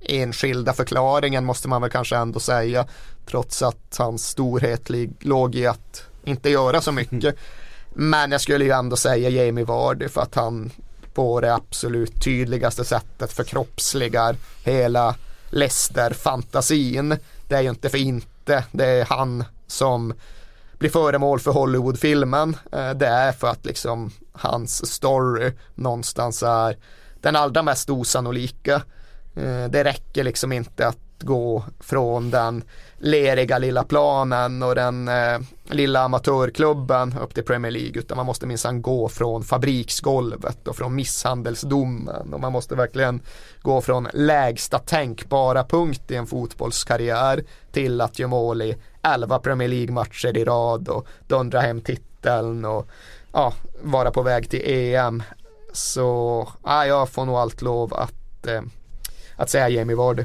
enskilda 0.00 0.72
förklaringen 0.72 1.44
måste 1.44 1.68
man 1.68 1.82
väl 1.82 1.90
kanske 1.90 2.16
ändå 2.16 2.40
säga. 2.40 2.86
Trots 3.30 3.62
att 3.62 3.96
hans 3.98 4.28
storhet 4.28 4.90
låg 5.20 5.54
i 5.54 5.66
att 5.66 6.02
inte 6.24 6.50
göra 6.50 6.80
så 6.80 6.92
mycket. 6.92 7.36
Men 7.94 8.32
jag 8.32 8.40
skulle 8.40 8.64
ju 8.64 8.70
ändå 8.70 8.96
säga 8.96 9.28
Jamie 9.28 9.64
Vardy 9.64 10.08
för 10.08 10.20
att 10.20 10.34
han 10.34 10.70
på 11.18 11.40
det 11.40 11.54
absolut 11.54 12.24
tydligaste 12.24 12.84
sättet 12.84 13.32
förkroppsligar 13.32 14.36
hela 14.64 15.14
Leicester-fantasin. 15.50 17.18
Det 17.48 17.54
är 17.54 17.60
ju 17.60 17.68
inte 17.68 17.88
för 17.88 17.98
inte, 17.98 18.64
det 18.72 18.86
är 18.86 19.04
han 19.04 19.44
som 19.66 20.14
blir 20.78 20.90
föremål 20.90 21.40
för 21.40 21.50
Hollywood-filmen. 21.50 22.56
Eh, 22.72 22.90
det 22.90 23.06
är 23.06 23.32
för 23.32 23.48
att 23.48 23.66
liksom 23.66 24.10
hans 24.32 24.92
story 24.92 25.52
någonstans 25.74 26.42
är 26.42 26.76
den 27.20 27.36
allra 27.36 27.62
mest 27.62 27.90
osannolika. 27.90 28.74
Eh, 29.36 29.64
det 29.70 29.84
räcker 29.84 30.24
liksom 30.24 30.52
inte 30.52 30.86
att 30.86 30.98
gå 31.20 31.64
från 31.80 32.30
den 32.30 32.64
leriga 32.98 33.58
lilla 33.58 33.84
planen 33.84 34.62
och 34.62 34.74
den 34.74 35.08
eh, 35.08 35.38
lilla 35.70 36.00
amatörklubben 36.00 37.14
upp 37.22 37.34
till 37.34 37.44
Premier 37.44 37.72
League 37.72 37.98
utan 37.98 38.16
man 38.16 38.26
måste 38.26 38.46
minsann 38.46 38.82
gå 38.82 39.08
från 39.08 39.42
fabriksgolvet 39.42 40.68
och 40.68 40.76
från 40.76 40.94
misshandelsdomen 40.94 42.34
och 42.34 42.40
man 42.40 42.52
måste 42.52 42.74
verkligen 42.74 43.20
gå 43.62 43.80
från 43.80 44.08
lägsta 44.12 44.78
tänkbara 44.78 45.64
punkt 45.64 46.10
i 46.10 46.14
en 46.14 46.26
fotbollskarriär 46.26 47.44
till 47.72 48.00
att 48.00 48.18
göra 48.18 48.28
mål 48.28 48.62
i 48.62 48.76
11 49.02 49.38
Premier 49.38 49.68
League-matcher 49.68 50.36
i 50.36 50.44
rad 50.44 50.88
och 50.88 51.06
dundra 51.26 51.60
hem 51.60 51.80
titeln 51.80 52.64
och 52.64 52.88
ja, 53.32 53.52
vara 53.82 54.10
på 54.10 54.22
väg 54.22 54.50
till 54.50 54.62
EM. 54.64 55.22
Så 55.72 56.48
ja, 56.64 56.86
jag 56.86 57.08
får 57.08 57.24
nog 57.24 57.36
allt 57.36 57.62
lov 57.62 57.94
att, 57.94 58.46
eh, 58.46 58.62
att 59.36 59.50
säga 59.50 59.68
Jamie 59.68 59.96
Vardy. 59.96 60.24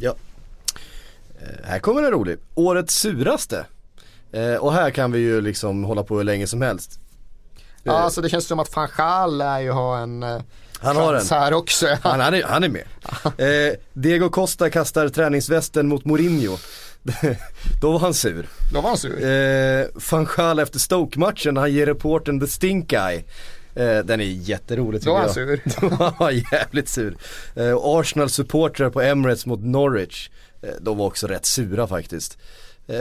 Ja. 0.00 0.14
Eh, 1.40 1.64
här 1.64 1.78
kommer 1.78 2.02
en 2.02 2.10
rolig. 2.10 2.38
Årets 2.54 2.94
suraste. 2.94 3.66
Eh, 4.32 4.54
och 4.54 4.72
här 4.72 4.90
kan 4.90 5.12
vi 5.12 5.18
ju 5.18 5.40
liksom 5.40 5.84
hålla 5.84 6.02
på 6.02 6.16
hur 6.16 6.24
länge 6.24 6.46
som 6.46 6.62
helst. 6.62 7.00
Ja, 7.82 7.92
alltså 7.92 8.20
det 8.20 8.28
känns 8.28 8.46
som 8.46 8.58
att 8.58 8.76
van 8.76 8.88
Gaal 8.96 9.38
lär 9.38 9.60
ju 9.60 9.70
ha 9.70 9.98
en 9.98 10.22
eh, 10.22 10.40
Han 10.80 10.96
har 10.96 11.12
chans 11.12 11.32
en. 11.32 11.38
här 11.38 11.52
också. 11.54 11.86
Han, 12.02 12.20
han, 12.20 12.34
är, 12.34 12.42
han 12.42 12.64
är 12.64 12.68
med. 12.68 12.84
Eh, 13.68 13.74
Diego 13.92 14.28
Costa 14.30 14.70
kastar 14.70 15.08
träningsvästen 15.08 15.88
mot 15.88 16.04
Mourinho. 16.04 16.56
Då 17.82 17.92
var 17.92 17.98
han 17.98 18.14
sur. 18.14 18.48
Då 18.72 18.80
var 18.80 18.88
han 18.88 18.98
sur. 18.98 19.24
Eh, 19.24 19.86
van 20.10 20.28
Gaal 20.36 20.58
efter 20.58 20.78
Stoke-matchen, 20.78 21.56
han 21.56 21.72
ger 21.72 21.86
reporten 21.86 22.40
the 22.40 22.46
stink 22.46 22.92
eye. 22.92 23.24
Eh, 23.76 23.98
den 23.98 24.20
är 24.20 24.24
jätterolig 24.24 25.00
tycker 25.00 25.10
Då 25.10 25.14
var 25.14 25.20
han 25.20 25.26
jag. 25.26 25.34
sur. 25.34 25.60
Då 25.80 25.88
var 25.96 26.10
han 26.18 26.42
jävligt 26.52 26.88
sur. 26.88 27.16
Eh, 27.54 27.76
Arsenal-supportrar 27.76 28.90
på 28.90 29.00
Emirates 29.00 29.46
mot 29.46 29.60
Norwich. 29.60 30.30
Eh, 30.62 30.68
de 30.80 30.98
var 30.98 31.06
också 31.06 31.26
rätt 31.26 31.46
sura 31.46 31.86
faktiskt. 31.86 32.38
Eh, 32.88 32.96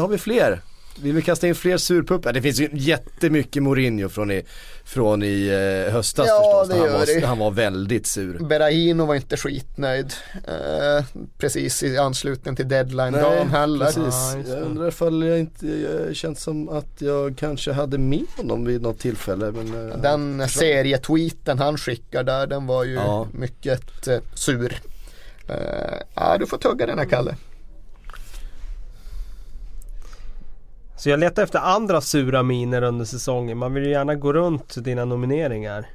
har 0.00 0.08
vi 0.08 0.18
fler? 0.18 0.60
Vill 1.00 1.12
vi 1.14 1.22
kasta 1.22 1.48
in 1.48 1.54
fler 1.54 1.76
surpuppar? 1.76 2.32
Det 2.32 2.42
finns 2.42 2.60
ju 2.60 2.68
jättemycket 2.72 3.62
Mourinho 3.62 4.08
från 4.08 4.30
i, 4.30 4.42
från 4.84 5.22
i 5.22 5.46
eh, 5.86 5.92
höstas 5.92 6.26
Ja, 6.28 6.64
förstås. 6.64 6.68
det 6.68 6.74
Han 6.82 6.92
gör 6.92 6.98
var, 6.98 7.20
det. 7.20 7.26
han 7.26 7.38
var 7.38 7.50
väldigt 7.50 8.06
sur. 8.06 8.38
Berahino 8.38 9.06
var 9.06 9.14
inte 9.14 9.36
skitnöjd. 9.36 10.12
Eh, 10.48 11.04
precis 11.38 11.82
i 11.82 11.98
anslutning 11.98 12.56
till 12.56 12.68
deadline-dagen 12.68 13.48
heller. 13.50 13.86
precis. 13.86 14.04
Ja, 14.48 14.54
jag 14.54 14.62
undrar 14.62 14.88
ifall 14.88 15.22
jag 15.22 15.38
inte, 15.38 15.66
jag 15.66 16.16
känns 16.16 16.42
som 16.42 16.68
att 16.68 17.00
jag 17.02 17.36
kanske 17.36 17.72
hade 17.72 17.98
med 17.98 18.24
honom 18.36 18.64
vid 18.64 18.82
något 18.82 18.98
tillfälle. 18.98 19.52
Men, 19.52 19.90
eh, 19.90 19.96
Den 19.98 20.48
serietweeten 20.48 21.58
han 21.58 21.76
skickar 21.78 22.24
där, 22.24 22.46
den 22.46 22.66
var 22.66 22.84
ju 22.84 22.94
Ja. 22.94 23.26
mycket 23.32 24.06
eh, 24.08 24.18
sur. 24.34 24.80
Eh, 25.48 25.54
ja, 26.14 26.36
du 26.38 26.46
får 26.46 26.58
tugga 26.58 26.86
den 26.86 26.98
här 26.98 27.06
Kalle. 27.06 27.34
Så 31.02 31.10
jag 31.10 31.20
letar 31.20 31.42
efter 31.42 31.58
andra 31.58 32.00
sura 32.00 32.42
miner 32.42 32.82
under 32.82 33.04
säsongen. 33.04 33.58
Man 33.58 33.74
vill 33.74 33.84
ju 33.84 33.90
gärna 33.90 34.14
gå 34.14 34.32
runt 34.32 34.84
dina 34.84 35.04
nomineringar. 35.04 35.86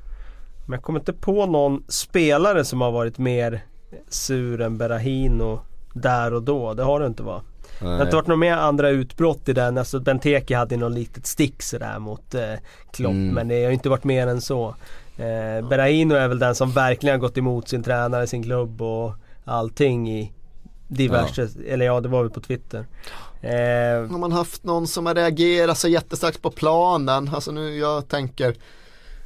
Men 0.66 0.74
jag 0.74 0.84
kommer 0.84 1.00
inte 1.00 1.14
på 1.14 1.46
någon 1.46 1.84
spelare 1.88 2.66
som 2.66 2.82
har 2.82 2.92
varit 2.92 3.18
mer 3.18 3.62
sur 4.10 4.62
än 4.62 4.78
Berahino 4.78 5.60
där 5.94 6.34
och 6.34 6.44
då. 6.44 6.74
Det 6.74 6.84
har 6.84 7.00
det 7.00 7.06
inte 7.06 7.24
va? 7.24 7.42
Det 7.80 7.86
har 7.86 8.02
inte 8.02 8.16
varit 8.16 8.28
några 8.28 8.40
mer 8.40 8.54
andra 8.54 8.90
utbrott 8.90 9.50
i 9.50 9.54
den. 9.54 9.78
Alltså 9.78 10.00
Benteke 10.00 10.58
hade 10.58 10.78
något 10.78 10.92
litet 10.92 11.26
stick 11.26 11.64
sådär 11.64 12.00
mot 12.00 12.36
eh, 12.36 12.54
Klopp. 12.92 13.12
Mm. 13.12 13.36
Men 13.36 13.48
det 13.48 13.64
har 13.64 13.70
ju 13.70 13.74
inte 13.74 13.90
varit 13.90 14.04
mer 14.04 14.28
än 14.28 14.42
så. 14.42 14.76
Eh, 15.18 15.68
Berahino 15.70 16.14
är 16.14 16.28
väl 16.28 16.40
den 16.40 16.56
som 16.56 16.72
verkligen 16.72 17.14
har 17.14 17.20
gått 17.20 17.38
emot 17.38 17.70
sin 17.70 17.84
tränare, 17.84 18.28
sin 18.28 18.44
klubb 18.44 18.82
och 18.82 19.14
allting 19.46 20.10
i 20.10 20.34
diverse, 20.88 21.50
eller 21.68 21.86
ja 21.86 22.02
det 22.02 22.10
var 22.10 22.24
väl 22.24 22.32
på 22.32 22.42
Twitter. 22.42 22.86
Eh, 23.48 24.12
Har 24.12 24.18
man 24.18 24.32
haft 24.32 24.64
någon 24.64 24.88
som 24.88 25.06
har 25.06 25.16
reagerat 25.16 25.78
så 25.78 25.88
jättestarkt 25.88 26.42
på 26.42 26.52
planen? 26.52 27.30
Alltså 27.34 27.52
nu 27.52 27.78
jag 27.78 28.08
tänker 28.08 28.56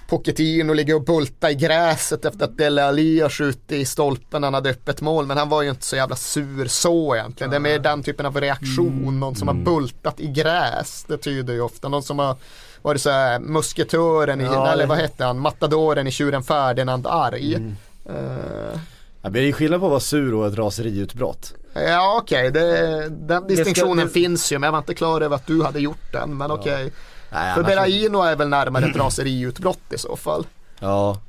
Pochettino 0.10 0.74
ligger 0.74 0.96
och 0.96 1.04
bultar 1.04 1.50
i 1.50 1.56
gräset 1.56 2.26
efter 2.26 2.46
att 2.46 2.58
Dele 2.58 2.84
Alli 2.86 3.22
har 3.22 3.30
skjutit 3.30 3.72
i 3.72 3.86
stolpen 3.86 4.44
han 4.44 4.54
hade 4.54 4.70
öppet 4.70 5.02
mål. 5.02 5.26
Men 5.26 5.38
han 5.38 5.50
var 5.50 5.62
ju 5.62 5.70
inte 5.70 5.86
så 5.86 5.96
jävla 5.96 6.16
sur 6.16 6.68
så 6.68 7.16
egentligen. 7.16 7.52
Det 7.52 7.56
är 7.58 7.60
mer 7.60 7.80
den 7.80 8.04
typen 8.04 8.26
av 8.26 8.42
reaktion. 8.42 9.20
Någon 9.20 9.36
som 9.36 9.48
har 9.48 9.56
bultat 9.56 10.20
i 10.20 10.28
gräs. 10.28 11.06
Det 11.08 11.18
tyder 11.18 11.54
ju 11.54 11.62
ofta. 11.62 11.90
Någon 11.90 12.04
som 12.04 12.20
har 12.20 12.36
varit 12.82 13.02
så 13.02 13.10
här 13.10 13.40
musketören 13.40 14.42
i, 14.42 14.44
Ja, 14.44 14.72
eller 14.72 14.86
vad 14.88 14.98
hette 14.98 15.26
han, 15.26 15.40
matadoren 15.40 16.08
i 16.08 16.12
tjuren 16.12 16.44
Ferdinand 16.44 17.08
arg. 17.08 17.54
Eh, 18.06 18.80
Ja, 19.22 19.30
det 19.30 19.40
är 19.40 19.52
skillnad 19.52 19.80
på 19.80 19.86
att 19.86 19.90
vara 19.90 20.00
sur 20.00 20.34
och 20.34 20.48
ett 20.48 20.58
raseriutbrott. 20.58 21.54
Ja 21.74 22.18
okej, 22.22 22.50
okay. 22.50 23.10
den 23.10 23.48
distinktionen 23.48 24.08
det... 24.08 24.14
finns 24.14 24.52
ju 24.52 24.60
men 24.60 24.68
jag 24.68 24.72
var 24.72 24.80
inte 24.80 24.94
klar 24.94 25.22
över 25.22 25.36
att 25.36 25.48
du 25.48 25.64
hade 25.64 25.80
gjort 25.80 26.12
den. 26.12 26.38
Men 26.38 26.52
okej. 26.52 26.74
Okay. 26.74 26.92
Nej, 27.32 27.56
För 27.56 27.64
Berraino 27.64 28.22
är 28.22 28.36
väl 28.36 28.50
närmare 28.50 28.86
ett 28.86 28.96
raseriutbrott 28.96 29.94
i 29.94 29.98
så 29.98 30.16
fall. 30.16 30.46
Ja. 30.80 31.20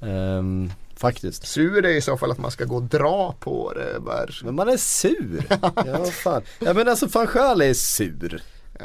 Um, 0.00 0.72
faktiskt. 0.96 1.46
Sur 1.46 1.84
är 1.84 1.88
i 1.88 2.00
så 2.00 2.16
fall 2.16 2.30
att 2.30 2.38
man 2.38 2.50
ska 2.50 2.64
gå 2.64 2.76
och 2.76 2.82
dra 2.82 3.34
på 3.40 3.72
det. 3.72 4.00
Bara. 4.00 4.26
Men 4.42 4.54
man 4.54 4.68
är 4.68 4.76
sur. 4.76 5.46
ja, 5.86 6.04
fan. 6.04 6.42
ja 6.58 6.72
men 6.74 6.88
alltså 6.88 7.06
van 7.06 7.60
är 7.60 7.74
sur. 7.74 8.42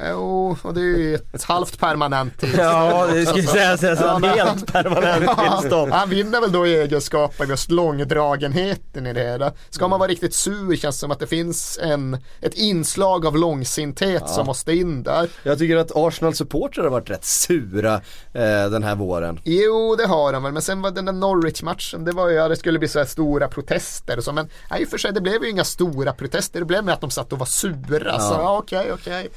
Jo, 0.10 0.58
och 0.62 0.74
det 0.74 0.82
är 0.82 0.98
ju 0.98 1.16
ett 1.16 1.44
halvt 1.48 1.80
permanent 1.80 2.40
tillstånd. 2.40 2.68
Ja, 2.68 3.08
det 3.08 3.26
skulle 3.26 3.44
säga 3.44 3.78
så 3.78 3.86
ja, 3.86 4.20
helt 4.24 4.74
permanent 4.74 5.40
tillstånd. 5.40 5.92
Han 5.92 6.10
vinner 6.10 6.42
väl 6.42 6.52
då 6.52 6.68
i 6.68 6.76
egenskap 6.76 7.42
av 7.42 7.50
just 7.50 7.72
långdragenheten 7.72 9.08
i 9.08 9.14
det 9.14 9.24
hela. 9.24 9.54
Ska 9.70 9.88
man 9.88 10.00
vara 10.00 10.10
riktigt 10.10 10.34
sur 10.34 10.76
känns 10.76 10.96
det 10.96 11.00
som 11.00 11.12
att 11.12 11.20
det 11.20 11.28
finns 11.28 11.80
en, 11.82 12.18
ett 12.42 12.54
inslag 12.54 13.26
av 13.26 13.38
långsinthet 13.38 14.24
ja. 14.26 14.28
som 14.28 14.46
måste 14.46 14.74
in 14.74 15.04
där. 15.04 15.30
Jag 15.44 15.58
tycker 15.58 15.78
att 15.78 15.92
Arsenal-supportrar 15.96 16.84
har 16.84 16.92
varit 16.92 17.10
rätt 17.10 17.26
sura 17.26 17.94
eh, 18.34 18.70
den 18.70 18.84
här 18.84 18.96
våren. 18.96 19.40
Jo, 19.44 19.96
det 19.96 20.08
har 20.08 20.34
de 20.34 20.44
väl, 20.44 20.52
men 20.52 20.62
sen 20.62 20.82
var 20.82 20.92
den 20.92 21.06
där 21.06 21.14
Norwich-matchen, 21.14 22.06
det 22.06 22.12
var 22.12 22.30
ju, 22.30 22.36
ja, 22.36 22.48
det 22.48 22.56
skulle 22.56 22.80
bli 22.80 22.88
så 22.88 23.00
här 23.00 23.06
stora 23.06 23.48
protester 23.48 24.18
och 24.18 24.24
så, 24.24 24.32
men 24.32 24.50
nej, 24.72 24.86
för 24.86 24.98
sig, 24.98 25.14
det 25.14 25.22
blev 25.22 25.44
ju 25.44 25.50
inga 25.50 25.64
stora 25.64 26.14
protester, 26.14 26.60
det 26.60 26.66
blev 26.66 26.84
med 26.84 26.94
att 26.94 27.02
de 27.02 27.10
satt 27.10 27.34
och 27.34 27.40
var 27.40 27.46
sura. 27.46 28.12
Ja. 28.14 28.20
Så 28.20 28.58
okej, 28.58 28.92
okej. 28.94 29.30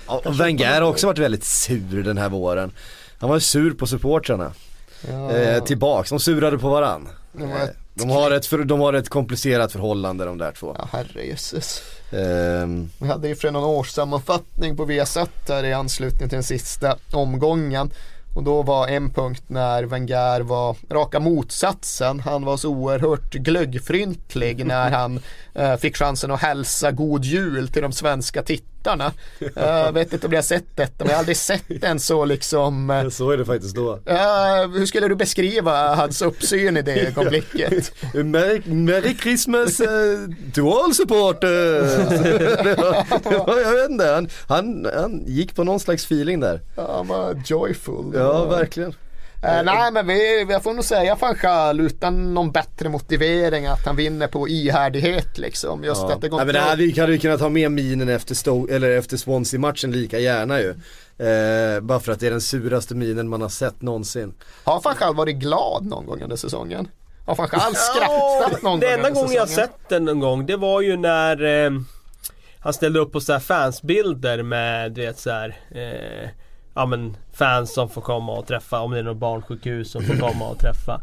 Wenger 0.46 0.80
har 0.80 0.90
också 0.90 1.06
varit 1.06 1.18
väldigt 1.18 1.44
sur 1.44 2.02
den 2.02 2.18
här 2.18 2.28
våren. 2.28 2.72
Han 3.18 3.30
var 3.30 3.38
sur 3.38 3.74
på 3.74 3.86
supportrarna. 3.86 4.52
Ja. 5.08 5.30
Eh, 5.32 5.64
tillbaks, 5.64 6.10
de 6.10 6.20
surade 6.20 6.58
på 6.58 6.68
varann. 6.68 7.08
Eh, 7.40 7.68
de, 7.94 8.10
har 8.10 8.30
ett, 8.30 8.46
för, 8.46 8.64
de 8.64 8.80
har 8.80 8.92
ett 8.92 9.08
komplicerat 9.08 9.72
förhållande 9.72 10.24
de 10.24 10.38
där 10.38 10.52
två. 10.52 10.76
Ja 10.78 10.88
herrejösses. 10.92 11.82
Um, 12.10 12.90
Vi 12.98 13.08
hade 13.08 13.28
ju 13.28 13.36
för 13.36 13.50
någon 13.50 13.64
årssammanfattning 13.64 14.76
på 14.76 14.84
Viasat 14.84 15.46
där 15.46 15.64
i 15.64 15.72
anslutning 15.72 16.28
till 16.28 16.36
den 16.36 16.42
sista 16.42 16.96
omgången. 17.12 17.90
Och 18.36 18.42
då 18.42 18.62
var 18.62 18.88
en 18.88 19.10
punkt 19.10 19.42
när 19.46 19.84
Wenger 19.84 20.40
var 20.40 20.76
raka 20.90 21.20
motsatsen. 21.20 22.20
Han 22.20 22.44
var 22.44 22.56
så 22.56 22.68
oerhört 22.68 23.32
glöggfryntlig 23.32 24.66
när 24.66 24.90
han 24.90 25.20
eh, 25.54 25.76
fick 25.76 25.96
chansen 25.96 26.30
att 26.30 26.40
hälsa 26.40 26.90
god 26.90 27.24
jul 27.24 27.68
till 27.68 27.82
de 27.82 27.92
svenska 27.92 28.42
tittarna. 28.42 28.75
Jag 28.86 29.86
uh, 29.86 29.92
vet 29.92 30.12
inte 30.12 30.26
om 30.26 30.30
ni 30.30 30.36
har 30.36 30.42
sett 30.42 30.76
detta 30.76 31.04
men 31.04 31.06
jag 31.06 31.14
har 31.14 31.18
aldrig 31.18 31.36
sett 31.36 31.84
en 31.84 32.00
så 32.00 32.24
liksom 32.24 32.90
Jag 32.90 33.12
såg 33.12 33.38
det 33.38 33.44
faktiskt 33.44 33.76
då. 33.76 33.98
Hur 34.74 34.86
skulle 34.86 35.08
du 35.08 35.14
beskriva 35.14 35.94
hans 35.94 36.22
uppsyn 36.22 36.76
i 36.76 36.82
det 36.82 37.00
ögonblicket? 37.06 37.92
Merry, 38.14 38.62
Merry 38.64 39.14
Christmas 39.14 39.80
uh, 39.80 39.86
to 40.54 40.70
all 40.70 40.94
supporters! 40.94 41.92
jag 43.24 43.72
vet 43.72 43.90
inte, 43.90 44.06
han, 44.06 44.28
han, 44.48 44.88
han 44.94 45.22
gick 45.26 45.54
på 45.54 45.64
någon 45.64 45.80
slags 45.80 46.04
feeling 46.04 46.40
där. 46.40 46.60
Ja, 46.76 46.96
han 46.96 47.06
var 47.06 47.42
joyful. 47.46 48.12
Ja, 48.14 48.44
verkligen. 48.44 48.94
Eh, 49.42 49.62
nej 49.64 49.92
men 49.92 50.06
vi, 50.06 50.46
jag 50.48 50.62
får 50.62 50.74
nog 50.74 50.84
säga 50.84 51.16
Fanchal 51.16 51.80
utan 51.80 52.34
någon 52.34 52.52
bättre 52.52 52.88
motivering 52.88 53.66
att 53.66 53.86
han 53.86 53.96
vinner 53.96 54.26
på 54.26 54.48
ihärdighet 54.48 55.38
liksom. 55.38 55.84
Just 55.84 56.02
ja. 56.02 56.12
att 56.12 56.20
det 56.20 56.28
går 56.28 56.36
nej, 56.36 56.46
men 56.46 56.54
det 56.54 56.60
här, 56.60 56.76
vi 56.76 57.00
hade 57.00 57.12
ju 57.12 57.18
kunnat 57.18 57.40
ha 57.40 57.48
med 57.48 57.72
minen 57.72 58.08
efter, 58.08 58.70
eller 58.72 58.90
efter 58.90 59.16
Swansea-matchen 59.16 59.92
lika 59.92 60.18
gärna 60.18 60.60
ju. 60.60 60.74
Eh, 61.18 61.80
bara 61.80 62.00
för 62.00 62.12
att 62.12 62.20
det 62.20 62.26
är 62.26 62.30
den 62.30 62.40
suraste 62.40 62.94
minen 62.94 63.28
man 63.28 63.42
har 63.42 63.48
sett 63.48 63.82
någonsin. 63.82 64.34
Har 64.64 64.80
Fanchal 64.80 65.14
varit 65.14 65.36
glad 65.36 65.86
någon 65.86 66.06
gång 66.06 66.22
under 66.22 66.36
säsongen? 66.36 66.88
Har 67.26 67.34
Fanchal 67.34 67.74
skrattat 67.74 68.62
någon 68.62 68.72
gång 68.72 68.80
Det 68.80 68.94
enda 68.94 69.10
gången 69.10 69.32
jag 69.32 69.48
sett 69.48 69.88
den 69.88 70.04
någon 70.04 70.20
gång 70.20 70.46
det 70.46 70.56
var 70.56 70.80
ju 70.80 70.96
när 70.96 71.64
eh, 71.64 71.70
han 72.60 72.72
ställde 72.72 73.00
upp 73.00 73.12
på 73.12 73.20
så 73.20 73.32
här 73.32 73.40
fansbilder 73.40 74.42
med 74.42 74.92
du 74.92 75.00
vet 75.00 75.18
så 75.18 75.30
här, 75.30 75.56
eh, 75.70 76.28
ja, 76.76 76.86
men 76.86 77.16
fans 77.32 77.74
som 77.74 77.88
får 77.88 78.00
komma 78.00 78.32
och 78.32 78.46
träffa, 78.46 78.80
om 78.80 78.90
det 78.90 78.98
är 78.98 79.02
något 79.02 79.16
barnsjukhus 79.16 79.90
som 79.90 80.02
får 80.02 80.14
komma 80.14 80.48
och 80.48 80.58
träffa. 80.58 81.00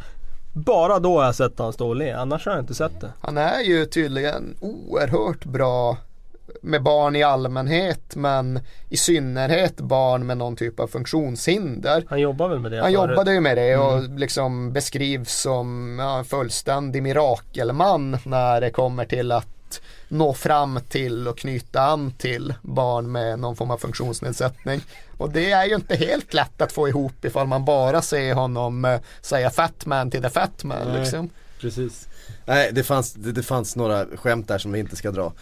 Bara 0.54 1.00
då 1.00 1.18
har 1.18 1.26
jag 1.26 1.36
sett 1.36 1.60
han 1.60 1.74
stå 1.74 1.88
och 1.88 1.96
le, 1.96 2.12
annars 2.12 2.46
har 2.46 2.54
jag 2.54 2.62
inte 2.62 2.76
sett 2.76 3.02
det. 3.02 3.10
Han 3.22 3.38
är 3.38 3.62
ju 3.62 3.86
tydligen 3.86 4.56
oerhört 4.62 5.46
bra 5.46 5.98
med 6.62 6.84
barn 6.84 7.16
i 7.16 7.24
allmänhet 7.24 8.16
men 8.16 8.60
i 8.90 8.98
synnerhet 8.98 9.78
barn 9.78 10.26
med 10.26 10.38
någon 10.38 10.56
typ 10.56 10.80
av 10.80 10.88
funktionshinder. 10.88 12.06
Han 12.10 12.20
jobbar 12.20 12.50
väl 12.50 12.60
med 12.60 12.72
det? 12.72 12.82
Han 12.82 12.94
förut. 12.94 13.10
jobbade 13.10 13.34
ju 13.34 13.40
med 13.40 13.58
det 13.58 13.78
och 13.78 13.98
mm. 13.98 14.18
liksom 14.18 14.74
beskrivs 14.74 15.42
som 15.42 15.98
ja, 16.00 16.18
en 16.18 16.26
fullständig 16.26 17.04
mirakelman 17.04 18.18
när 18.26 18.62
det 18.62 18.70
kommer 18.70 19.06
till 19.06 19.32
att 19.32 19.53
nå 20.14 20.34
fram 20.34 20.80
till 20.90 21.28
och 21.28 21.38
knyta 21.38 21.82
an 21.82 22.12
till 22.18 22.54
barn 22.62 23.12
med 23.12 23.40
någon 23.40 23.56
form 23.56 23.72
av 23.72 23.78
funktionsnedsättning. 23.78 24.82
Och 25.18 25.32
det 25.32 25.52
är 25.52 25.66
ju 25.66 25.76
inte 25.76 25.96
helt 25.96 26.34
lätt 26.34 26.62
att 26.62 26.72
få 26.72 26.88
ihop 26.90 27.26
ifall 27.26 27.48
man 27.48 27.66
bara 27.66 28.02
ser 28.02 28.34
honom 28.34 28.86
eh, 28.86 29.00
säga 29.22 29.50
fat 29.50 29.86
man 29.86 30.12
till 30.12 30.22
the 30.22 30.30
fat 30.30 30.64
man 30.64 30.88
Nej, 30.88 31.00
liksom. 31.00 31.30
Precis. 31.60 32.08
Nej 32.46 32.70
det 32.74 32.84
fanns, 32.84 33.14
det, 33.14 33.32
det, 33.32 33.44
fanns 33.44 33.76
några 33.76 34.06
skämt 34.16 34.48
där 34.48 34.58
som 34.58 34.72
vi 34.72 34.80
inte 34.80 34.96
ska 34.96 35.12
dra. 35.12 35.34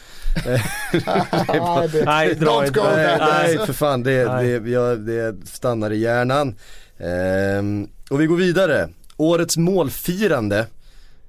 nej, 2.06 2.36
dra 2.36 2.66
inte. 2.66 2.84
Nej, 2.96 3.18
nej 3.20 3.58
för 3.58 3.74
fan 3.74 4.04
det, 4.04 4.24
det, 4.24 4.70
jag, 4.70 5.00
det 5.00 5.48
stannar 5.48 5.92
i 5.92 5.98
hjärnan. 5.98 6.56
Ehm, 6.98 7.90
och 8.10 8.22
vi 8.22 8.26
går 8.26 8.38
vidare. 8.38 8.90
Årets 9.18 9.58
målfirande. 9.58 10.68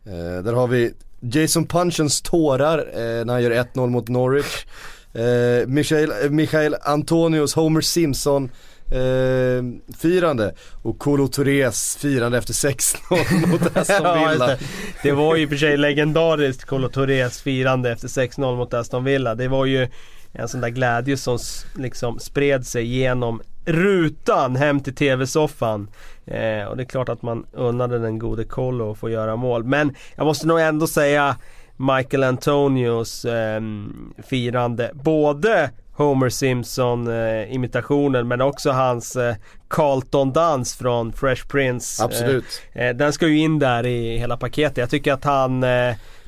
Ehm, 0.07 0.45
där 0.45 0.53
har 0.53 0.67
vi 0.67 0.93
Jason 1.23 1.67
Punchens 1.67 2.23
tårar 2.23 2.79
eh, 2.79 3.25
när 3.25 3.33
han 3.33 3.43
gör 3.43 3.51
1-0 3.51 3.87
mot 3.87 4.09
Norwich. 4.09 4.67
Eh, 5.15 5.67
Michael, 5.67 6.11
eh, 6.11 6.31
Michael 6.31 6.77
Antonios 6.83 7.55
Homer 7.55 7.81
Simpson 7.81 8.51
eh, 8.91 9.95
firande 9.99 10.55
och 10.83 10.99
Kolo 10.99 11.29
Tourés 11.29 11.97
firande 11.97 12.39
efter 12.39 12.53
6-0 12.53 13.47
mot 13.47 13.77
Aston 13.77 14.29
Villa. 14.29 14.51
ja, 14.51 14.57
det 15.03 15.13
var 15.13 15.37
ju 15.37 15.43
i 15.43 15.47
och 15.47 15.51
för 15.51 15.57
sig 15.57 15.77
legendariskt 15.77 16.65
Kolo 16.65 16.89
Tourés 16.89 17.43
firande 17.43 17.93
efter 17.93 18.09
6-0 18.09 18.57
mot 18.57 18.75
Aston 18.75 19.05
Villa. 19.05 19.35
Det 19.35 19.49
var 19.49 19.67
ju 19.67 19.89
en 20.33 20.49
sån 20.49 20.61
där 20.61 20.69
glädje 20.69 21.17
som 21.17 21.39
liksom 21.75 22.19
spred 22.19 22.67
sig 22.67 22.85
genom 22.85 23.43
rutan 23.65 24.57
hem 24.57 24.81
till 24.81 24.95
TV-soffan. 24.95 25.89
Eh, 26.27 26.65
och 26.65 26.77
det 26.77 26.83
är 26.83 26.89
klart 26.89 27.09
att 27.09 27.23
man 27.23 27.47
unnade 27.53 27.99
den 27.99 28.19
gode 28.19 28.45
Kolo 28.45 28.93
att 28.93 28.99
få 28.99 29.11
göra 29.11 29.37
mål. 29.37 29.65
Men 29.65 29.95
jag 30.17 30.25
måste 30.25 30.47
nog 30.47 30.61
ändå 30.61 30.87
säga 30.87 31.37
Michael 31.77 32.23
Antonios 32.23 33.25
eh, 33.25 33.61
firande. 34.29 34.91
Både 34.95 35.71
Homer 35.93 36.29
Simpson 36.29 37.07
eh, 37.09 37.55
imitationen 37.55 38.29
men 38.29 38.41
också 38.41 38.71
hans 38.71 39.17
eh, 39.17 39.35
Carlton-dans 39.69 40.75
från 40.77 41.13
Fresh 41.13 41.47
Prince. 41.47 42.05
Absolut. 42.05 42.63
Eh, 42.73 42.87
eh, 42.87 42.97
den 42.97 43.13
ska 43.13 43.29
ju 43.29 43.39
in 43.39 43.59
där 43.59 43.87
i 43.87 44.19
hela 44.19 44.37
paketet. 44.37 44.77
Jag 44.77 44.91
tycker 44.91 45.13
att 45.13 45.25
han 45.25 45.65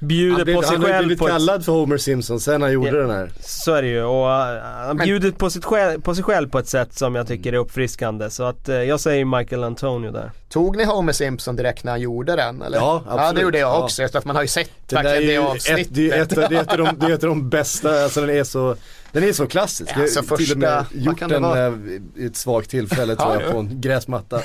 eh, 0.05 0.09
bjuder 0.09 0.45
blev, 0.45 0.57
på 0.57 0.63
sig 0.63 0.71
själv. 0.71 0.85
Han 0.85 0.95
har 0.95 1.03
blivit 1.03 1.27
kallad 1.27 1.61
ett... 1.61 1.65
för 1.65 1.73
Homer 1.73 1.97
Simpson 1.97 2.41
sen 2.41 2.63
han 2.63 2.73
gjorde 2.73 2.89
ja, 2.89 2.97
den 2.97 3.11
här. 3.11 3.31
Så 3.41 3.75
är 3.75 3.83
det 3.83 3.89
ju 3.89 4.03
och 4.03 4.27
uh, 4.27 4.63
han 4.87 4.97
Men... 4.97 5.07
bjuder 5.07 5.31
på, 5.31 5.51
sitt 5.51 5.65
själv, 5.65 6.01
på 6.01 6.15
sig 6.15 6.25
själv 6.25 6.51
på 6.51 6.59
ett 6.59 6.69
sätt 6.69 6.99
som 6.99 7.15
jag 7.15 7.27
tycker 7.27 7.53
är 7.53 7.57
uppfriskande. 7.57 8.31
Så 8.31 8.43
att 8.43 8.69
uh, 8.69 8.75
jag 8.75 9.01
säger 9.01 9.25
Michael 9.25 9.65
Antonio 9.65 10.11
där. 10.11 10.31
Tog 10.49 10.77
ni 10.77 10.85
Homer 10.85 11.13
Simpson 11.13 11.57
direkt 11.57 11.85
när 11.85 11.93
han 11.93 12.01
gjorde 12.01 12.37
den 12.37 12.63
eller? 12.63 12.79
Ja 12.79 12.97
absolut. 12.97 13.21
Ja 13.21 13.33
det 13.33 13.41
gjorde 13.41 13.59
jag 13.59 13.85
också. 13.85 14.03
Ja. 14.03 14.09
Att 14.15 14.25
man 14.25 14.37
har 14.37 14.43
ju 14.43 14.49
sett 14.49 14.71
det 14.87 14.97
verkligen 14.97 15.43
det 15.43 15.51
avsnittet. 15.51 15.87
Ett, 15.87 15.95
det, 15.95 16.11
är 16.11 16.23
ett, 16.23 16.31
det, 16.31 16.57
är 16.57 16.63
ett 16.63 16.73
av 16.73 16.79
de, 16.79 16.89
det 16.99 17.07
är 17.07 17.11
ett 17.15 17.25
av 17.25 17.29
de 17.29 17.49
bästa, 17.51 18.03
alltså 18.03 18.21
den 18.21 18.31
är 18.31 18.45
så 18.45 18.77
den 19.15 19.25
är 19.25 19.33
så 19.33 19.47
klassisk. 19.47 19.91
Ja, 19.97 20.03
alltså 20.03 20.23
första, 20.23 20.37
till 20.37 20.53
och 20.53 20.59
med 20.59 20.85
gjort 20.93 21.19
den 21.19 21.43
vara? 21.43 21.79
i 22.17 22.27
ett 22.27 22.37
svagt 22.37 22.71
tillfälle 22.71 23.17
tror 23.17 23.43
jag 23.43 23.53
på 23.53 23.59
en 23.59 23.81
gräsmatta. 23.81 24.41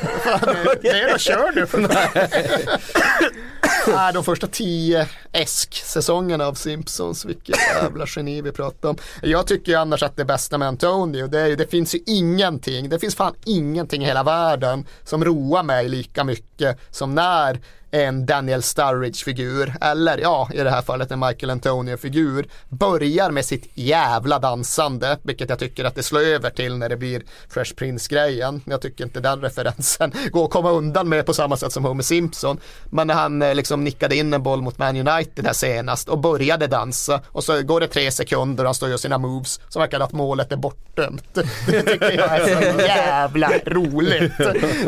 det 0.81 0.89
är 0.89 1.11
då 1.11 1.17
kör 1.17 1.51
du. 1.51 1.67
Nej, 3.87 4.13
de 4.13 4.23
första 4.23 4.47
tio 4.47 5.07
Esk-säsongerna 5.31 6.47
av 6.47 6.53
Simpsons, 6.53 7.25
vilket 7.25 7.55
jävla 7.75 8.05
geni 8.07 8.41
vi 8.41 8.51
pratar 8.51 8.89
om. 8.89 8.97
Jag 9.21 9.47
tycker 9.47 9.77
annars 9.77 10.03
att 10.03 10.15
det 10.15 10.25
bästa 10.25 10.57
med 10.57 10.67
Antonio, 10.67 11.27
det, 11.27 11.39
är, 11.39 11.55
det 11.55 11.67
finns 11.67 11.95
ju 11.95 11.99
ingenting, 12.05 12.89
det 12.89 12.99
finns 12.99 13.15
fan 13.15 13.33
ingenting 13.45 14.03
i 14.03 14.05
hela 14.05 14.23
världen 14.23 14.85
som 15.03 15.25
roar 15.25 15.63
mig 15.63 15.89
lika 15.89 16.23
mycket 16.23 16.79
som 16.89 17.15
när 17.15 17.59
en 17.91 18.25
Daniel 18.25 18.61
Sturridge-figur, 18.61 19.75
eller 19.81 20.17
ja, 20.17 20.49
i 20.53 20.57
det 20.57 20.69
här 20.69 20.81
fallet 20.81 21.11
en 21.11 21.19
Michael 21.19 21.49
Antonio-figur, 21.49 22.47
börjar 22.69 23.31
med 23.31 23.45
sitt 23.45 23.71
jävla 23.73 24.39
dansande, 24.39 25.17
vilket 25.23 25.49
jag 25.49 25.59
tycker 25.59 25.85
att 25.85 25.95
det 25.95 26.03
slår 26.03 26.21
över 26.21 26.49
till 26.49 26.77
när 26.77 26.89
det 26.89 26.97
blir 26.97 27.23
Fresh 27.49 27.75
Prince-grejen. 27.75 28.61
Jag 28.65 28.81
tycker 28.81 29.03
inte 29.03 29.19
den 29.19 29.41
referensen 29.41 30.11
går 30.31 30.45
att 30.45 30.51
komma 30.51 30.71
undan 30.71 31.09
med 31.09 31.25
på 31.25 31.33
samma 31.33 31.57
sätt 31.57 31.71
som 31.71 31.85
Homer 31.85 32.03
Simpson. 32.03 32.59
Men 32.89 33.07
när 33.07 33.13
han 33.13 33.41
eh, 33.41 33.55
liksom 33.55 33.83
nickade 33.83 34.15
in 34.15 34.33
en 34.33 34.43
boll 34.43 34.61
mot 34.61 34.77
Man 34.77 35.07
United 35.07 35.45
här 35.45 35.53
senast 35.53 36.09
och 36.09 36.19
började 36.19 36.67
dansa 36.67 37.21
och 37.27 37.43
så 37.43 37.61
går 37.61 37.79
det 37.79 37.87
tre 37.87 38.11
sekunder 38.11 38.63
och 38.63 38.67
han 38.67 38.75
står 38.75 38.87
och 38.87 38.91
gör 38.91 38.97
sina 38.97 39.17
moves 39.17 39.59
så 39.69 39.79
verkar 39.79 39.99
det 39.99 40.05
att 40.05 40.11
målet 40.11 40.51
är 40.51 40.57
bortdömt. 40.57 41.33
Det 41.67 41.81
tycker 41.81 42.11
jag 42.11 42.39
är 42.39 42.61
så 42.61 42.79
jävla 42.79 43.51
roligt. 43.65 44.33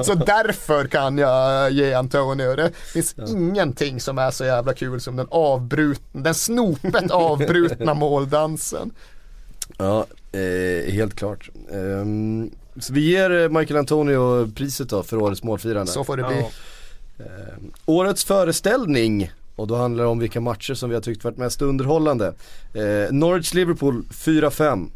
Så 0.04 0.14
därför 0.14 0.88
kan 0.88 1.18
jag 1.18 1.72
ge 1.72 1.94
Antonio 1.94 2.56
det 2.56 2.72
finns 2.92 3.16
ingenting 3.28 4.00
som 4.00 4.18
är 4.18 4.32
så 4.32 4.46
jävla 4.46 4.74
kul 4.74 5.02
som 5.02 5.16
den 5.16 5.28
avbrutna, 5.32 6.22
den 6.22 6.34
snopet 6.34 7.12
avbrutna 7.12 7.94
måldansen. 7.94 8.92
Ja, 9.78 10.06
eh, 10.32 10.94
helt 10.94 11.16
klart. 11.16 11.50
Ehm, 11.72 12.52
så 12.80 12.94
vi 12.94 13.12
ger 13.12 13.32
eh, 13.32 13.50
Michael 13.50 13.78
Antonio 13.78 14.52
priset 14.52 14.90
då 14.90 15.04
för 15.04 15.18
årets 15.18 15.44
målfirande. 15.44 15.92
Så 15.92 16.04
får 16.04 16.18
det 16.18 16.24
bli. 16.24 16.40
Ja. 16.40 17.26
Ehm, 17.26 17.72
årets 17.86 18.24
föreställning 18.24 19.32
och 19.56 19.68
då 19.68 19.76
handlar 19.76 20.04
det 20.04 20.10
om 20.10 20.20
vilka 20.20 20.42
matcher 20.42 20.74
som 20.74 20.90
vi 20.90 20.96
har 20.96 21.02
tyckt 21.02 21.24
varit 21.24 21.38
mest 21.38 21.62
underhållande. 21.62 22.34
Eh, 22.74 23.12
Norwich-Liverpool 23.12 24.04
4-5. 24.12 24.90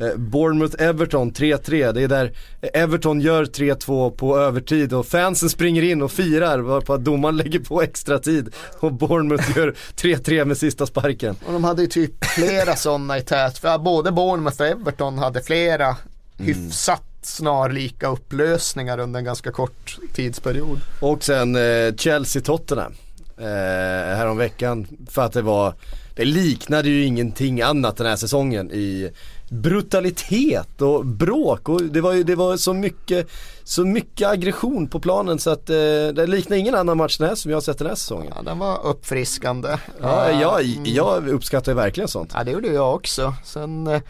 Eh, 0.00 0.16
Bournemouth-Everton 0.16 1.32
3-3. 1.32 1.92
Det 1.92 2.02
är 2.02 2.08
där 2.08 2.32
Everton 2.74 3.20
gör 3.20 3.44
3-2 3.44 4.10
på 4.10 4.38
övertid 4.38 4.92
och 4.92 5.06
fansen 5.06 5.50
springer 5.50 5.82
in 5.82 6.02
och 6.02 6.12
firar 6.12 6.58
varpå 6.58 6.96
domaren 6.96 7.36
lägger 7.36 7.58
på 7.58 7.82
extra 7.82 8.18
tid 8.18 8.54
och 8.80 8.92
Bournemouth 8.92 9.58
gör 9.58 9.74
3-3 9.96 10.44
med 10.44 10.56
sista 10.56 10.86
sparken. 10.86 11.36
Och 11.46 11.52
de 11.52 11.64
hade 11.64 11.82
ju 11.82 11.88
typ 11.88 12.24
flera 12.24 12.76
sådana 12.76 13.18
i 13.18 13.22
tät. 13.22 13.58
För 13.58 13.78
både 13.78 14.12
Bournemouth 14.12 14.60
och 14.60 14.66
Everton 14.66 15.18
hade 15.18 15.42
flera 15.42 15.96
hyfsat 16.38 17.02
snarlika 17.22 18.08
upplösningar 18.08 18.98
under 18.98 19.18
en 19.18 19.24
ganska 19.24 19.52
kort 19.52 19.98
tidsperiod. 20.12 20.80
Och 21.00 21.24
sen 21.24 21.56
eh, 21.56 21.94
Chelsea-Tottenham. 21.96 22.92
Eh, 23.38 24.16
häromveckan 24.16 24.86
för 25.10 25.22
att 25.22 25.32
det 25.32 25.42
var, 25.42 25.74
det 26.14 26.24
liknade 26.24 26.88
ju 26.88 27.04
ingenting 27.04 27.62
annat 27.62 27.96
den 27.96 28.06
här 28.06 28.16
säsongen 28.16 28.70
i 28.70 29.10
brutalitet 29.50 30.82
och 30.82 31.06
bråk 31.06 31.68
och 31.68 31.82
det 31.82 32.00
var 32.00 32.12
ju 32.12 32.22
det 32.22 32.34
var 32.34 32.56
så 32.56 32.72
mycket, 32.72 33.28
så 33.64 33.84
mycket 33.84 34.28
aggression 34.28 34.88
på 34.88 35.00
planen 35.00 35.38
så 35.38 35.50
att 35.50 35.70
eh, 35.70 35.74
det 36.14 36.26
liknar 36.26 36.56
ingen 36.56 36.74
annan 36.74 36.96
match 36.96 37.18
den 37.18 37.28
här 37.28 37.34
som 37.34 37.50
jag 37.50 37.56
har 37.56 37.62
sett 37.62 37.78
den 37.78 37.86
här 37.86 37.94
säsongen. 37.94 38.32
Ja, 38.36 38.42
den 38.42 38.58
var 38.58 38.86
uppfriskande. 38.86 39.76
Ja, 40.00 40.28
Eh, 40.28 40.40
jag, 40.40 40.62
jag 40.84 41.28
uppskattar 41.28 41.74
verkligen 41.74 42.08
sånt. 42.08 42.30
Ja 42.34 42.44
det 42.44 42.50
gjorde 42.50 42.68
jag 42.68 42.94
också. 42.94 43.34
Sen 43.44 43.86
eh, 43.86 44.00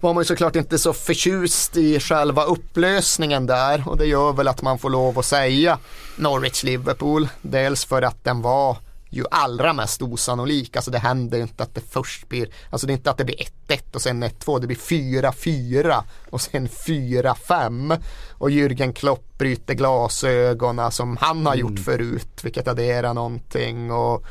var 0.00 0.14
man 0.14 0.20
ju 0.20 0.24
såklart 0.26 0.56
inte 0.56 0.78
så 0.78 0.92
förtjust 0.92 1.76
i 1.76 2.00
själva 2.00 2.44
upplösningen 2.44 3.46
där 3.46 3.88
och 3.88 3.96
det 3.96 4.06
gör 4.06 4.32
väl 4.32 4.48
att 4.48 4.62
man 4.62 4.78
får 4.78 4.90
lov 4.90 5.18
att 5.18 5.24
säga 5.24 5.78
Norwich-Liverpool. 6.16 7.28
Dels 7.42 7.84
för 7.84 8.02
att 8.02 8.24
den 8.24 8.42
var 8.42 8.76
ju 9.14 9.24
allra 9.30 9.72
mest 9.72 10.02
osannolik. 10.02 10.76
Alltså 10.76 10.90
det 10.90 10.98
händer 10.98 11.36
ju 11.36 11.42
inte 11.42 11.62
att 11.62 11.74
det 11.74 11.80
först 11.90 12.28
blir, 12.28 12.48
alltså 12.70 12.86
det 12.86 12.92
är 12.92 12.94
inte 12.94 13.10
att 13.10 13.18
det 13.18 13.24
blir 13.24 13.36
1-1 13.68 13.94
och 13.94 14.02
sen 14.02 14.24
1-2, 14.24 14.60
det 14.60 14.66
blir 14.66 14.76
4-4 14.76 16.02
och 16.30 16.40
sen 16.40 16.68
4-5. 16.68 18.02
Och 18.32 18.50
Jürgen 18.50 18.92
Klopp 18.92 19.38
bryter 19.38 19.74
glasögonen 19.74 20.90
som 20.90 21.16
han 21.16 21.46
har 21.46 21.54
gjort 21.54 21.78
förut, 21.78 22.40
vilket 22.42 22.68
adderar 22.68 23.14
någonting. 23.14 23.92
Och 23.92 24.26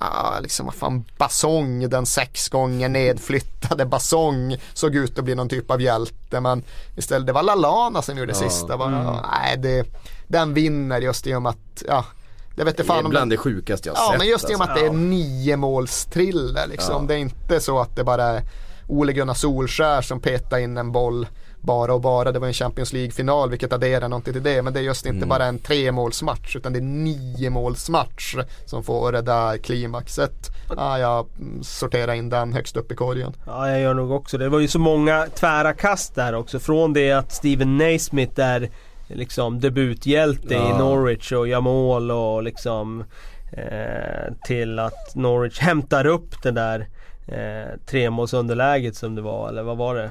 Ja, 0.00 0.38
liksom 0.42 0.66
vad 0.66 0.74
fan, 0.74 1.04
Basong, 1.18 1.88
den 1.88 2.06
sex 2.06 2.48
gånger 2.48 2.88
nedflyttade 2.88 3.86
Basong 3.86 4.56
såg 4.74 4.96
ut 4.96 5.18
att 5.18 5.24
bli 5.24 5.34
någon 5.34 5.48
typ 5.48 5.70
av 5.70 5.80
hjälte 5.82 6.40
men 6.40 6.62
istället 6.96 7.26
det 7.26 7.32
var 7.32 7.42
Lalana 7.42 8.02
som 8.02 8.18
gjorde 8.18 8.34
sista. 8.34 8.76
Bara, 8.76 9.20
Nej, 9.30 9.56
det, 9.58 9.86
den 10.28 10.54
vinner 10.54 11.00
just 11.00 11.26
i 11.26 11.34
och 11.34 11.42
med 11.42 11.50
att, 11.50 11.82
ja, 11.88 12.04
det 12.56 12.64
vet 12.64 12.76
Det 12.76 12.84
fan 12.84 12.98
är 12.98 13.04
om 13.04 13.10
bland 13.10 13.22
den, 13.22 13.28
det 13.28 13.36
sjukaste 13.36 13.88
jag 13.88 13.96
Ja, 13.96 14.08
sett. 14.10 14.18
men 14.18 14.28
just 14.28 14.50
i 14.50 14.54
och 14.54 14.58
med 14.58 14.68
alltså. 14.68 14.84
att 14.86 14.92
det 14.92 14.96
är 14.96 15.00
nio 15.00 15.56
målstriller 15.56 16.66
liksom. 16.66 16.94
Ja. 17.02 17.08
Det 17.08 17.14
är 17.14 17.18
inte 17.18 17.60
så 17.60 17.78
att 17.80 17.96
det 17.96 18.04
bara 18.04 18.24
är 18.24 18.42
Ole 18.88 19.12
Gunnar 19.12 19.34
Solskär 19.34 20.02
som 20.02 20.20
petar 20.20 20.58
in 20.58 20.76
en 20.76 20.92
boll 20.92 21.26
bara 21.60 21.94
och 21.94 22.00
bara. 22.00 22.32
Det 22.32 22.38
var 22.38 22.46
en 22.46 22.52
Champions 22.52 22.92
League-final 22.92 23.50
vilket 23.50 23.72
adderar 23.72 24.08
någonting 24.08 24.32
till 24.32 24.42
det. 24.42 24.62
Men 24.62 24.72
det 24.72 24.80
är 24.80 24.82
just 24.82 25.06
inte 25.06 25.16
Mm. 25.16 25.28
bara 25.28 25.44
en 25.44 25.58
tremålsmatch 25.58 26.56
utan 26.56 26.72
det 26.72 26.78
är 26.78 26.82
nio 26.82 27.50
målsmatch 27.50 28.36
som 28.64 28.82
får 28.84 29.12
det 29.12 29.22
där 29.22 29.58
klimaxet. 29.58 30.50
Ja, 30.76 30.98
jag 30.98 31.26
mm, 31.38 31.62
sorterar 31.62 32.14
in 32.14 32.28
den 32.28 32.52
högst 32.52 32.76
upp 32.76 32.92
i 32.92 32.94
korgen. 32.94 33.32
Ja, 33.46 33.70
jag 33.70 33.80
gör 33.80 33.94
nog 33.94 34.10
också 34.12 34.38
det. 34.38 34.44
Det 34.44 34.48
var 34.50 34.58
ju 34.60 34.68
så 34.68 34.78
många 34.78 35.26
tvära 35.34 35.72
kast 35.72 36.14
där 36.14 36.34
också. 36.34 36.58
Från 36.58 36.92
det 36.92 37.12
att 37.12 37.32
Steven 37.32 37.78
Naismith 37.78 38.40
är 38.40 38.70
liksom 39.08 39.60
debuthjälte 39.60 40.54
i 40.54 40.56
Ja. 40.56 40.78
Norwich 40.78 41.32
och 41.32 41.48
gör 41.48 41.60
mål 41.60 42.10
och 42.10 42.42
liksom 42.42 43.04
eh, 43.52 44.32
till 44.46 44.78
att 44.78 45.14
Norwich 45.14 45.58
hämtar 45.58 46.06
upp 46.06 46.42
det 46.42 46.50
där 46.50 46.86
eh, 47.28 47.80
tremålsunderläget 47.86 48.96
som 48.96 49.14
det 49.14 49.22
var, 49.22 49.48
eller 49.48 49.62
vad 49.62 49.76
var 49.76 49.94
det? 49.94 50.10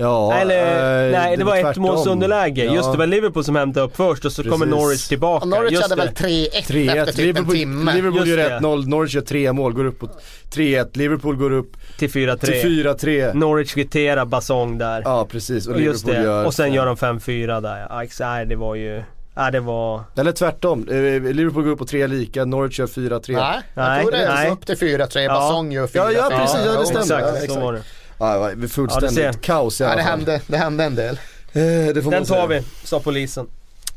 Ja, 0.00 0.34
Eller, 0.34 1.06
eh, 1.06 1.12
nej 1.20 1.36
det 1.36 1.44
var 1.44 1.56
ett 1.56 1.62
tvärtom. 1.62 1.82
målsunderläge. 1.82 2.64
Ja. 2.64 2.74
Just 2.74 2.84
det, 2.88 2.92
det 2.92 2.98
var 2.98 3.06
Liverpool 3.06 3.44
som 3.44 3.56
hämtade 3.56 3.86
upp 3.86 3.96
först 3.96 4.24
och 4.24 4.32
så 4.32 4.42
kommer 4.42 4.66
Precis. 4.66 4.70
Norwich 4.82 5.08
tillbaka. 5.08 5.42
Och 5.42 5.48
Norwich 5.48 5.72
Just 5.72 5.82
hade 5.82 5.94
det. 5.94 6.06
väl 6.06 6.14
3-1 6.14 6.48
efter 6.52 6.74
3-1, 6.74 7.06
typ 7.06 7.18
en 7.18 7.24
Liverpool, 7.24 7.54
timme. 7.54 7.94
Liverpool 7.94 8.28
gör 8.28 8.36
det. 8.36 8.58
1-0, 8.58 8.88
Norwich 8.88 9.14
gör 9.14 9.22
3 9.22 9.52
mål, 9.52 9.72
går 9.72 9.84
upp 9.84 9.98
på 9.98 10.08
3-1, 10.52 10.88
Liverpool 10.98 11.36
går 11.36 11.52
upp 11.52 11.76
Till 11.98 12.08
4-3. 12.10 12.36
till 12.38 12.84
4-3. 12.84 13.34
Norwich 13.34 13.74
kvitterar 13.74 14.24
Basong 14.24 14.78
där. 14.78 15.02
Ja 15.04 15.26
precis, 15.30 15.66
och 15.66 15.74
och 15.74 15.80
just 15.80 16.06
Liverpool 16.06 16.24
det. 16.24 16.30
gör 16.30 16.46
Och 16.46 16.54
sen 16.54 16.72
gör 16.74 16.86
de 16.86 16.96
5-4 16.96 17.60
där. 17.60 17.86
Ja, 17.90 18.02
nej 18.20 18.46
det 18.46 18.56
var 18.56 18.74
ju... 18.74 19.02
Nej 19.34 19.52
det 19.52 19.60
var... 19.60 20.00
Eller 20.16 20.32
tvärtom, 20.32 20.88
eh, 20.88 20.94
Liverpool 21.32 21.62
går 21.64 21.70
upp 21.70 21.78
på 21.78 21.84
3 21.86 22.06
lika, 22.06 22.44
Norwich 22.44 22.78
gör 22.78 22.86
4-3. 22.86 23.32
Nej, 23.32 23.60
jag 23.74 23.84
Nej, 23.84 24.02
tror 24.02 24.10
det 24.12 24.18
är 24.18 24.34
nej. 24.34 24.50
upp 24.50 24.66
till 24.66 24.76
4-3. 24.76 25.20
Ja. 25.20 25.34
Basong 25.34 25.72
gör 25.72 25.86
4-3. 25.86 25.90
Ja, 25.94 26.10
ja, 26.12 26.38
precis, 26.38 26.60
ja, 26.66 26.72
det 26.80 26.86
stämmer. 26.86 27.00
Exakt, 27.02 27.26
Ja, 27.26 27.32
så 27.32 27.44
exakt. 27.44 27.62
var 27.62 27.72
det. 27.72 27.82
Ja, 28.18 28.32
det 28.32 28.38
var 28.38 28.50
Ja, 28.62 28.68
fullständigt 28.68 29.14
ser. 29.14 29.32
kaos 29.32 29.80
i 29.80 29.84
Ja, 29.84 29.88
alla 29.90 29.96
det, 29.96 30.02
fall. 30.08 30.18
hände, 30.18 30.40
det 30.46 30.56
hände 30.56 30.84
en 30.84 30.94
del. 30.94 31.14
Eh, 31.52 31.62
det 31.62 32.02
får 32.02 32.10
Den 32.10 32.18
man 32.20 32.26
säga. 32.26 32.40
tar 32.40 32.48
vi, 32.48 32.62
sa 32.84 33.00
polisen. 33.00 33.46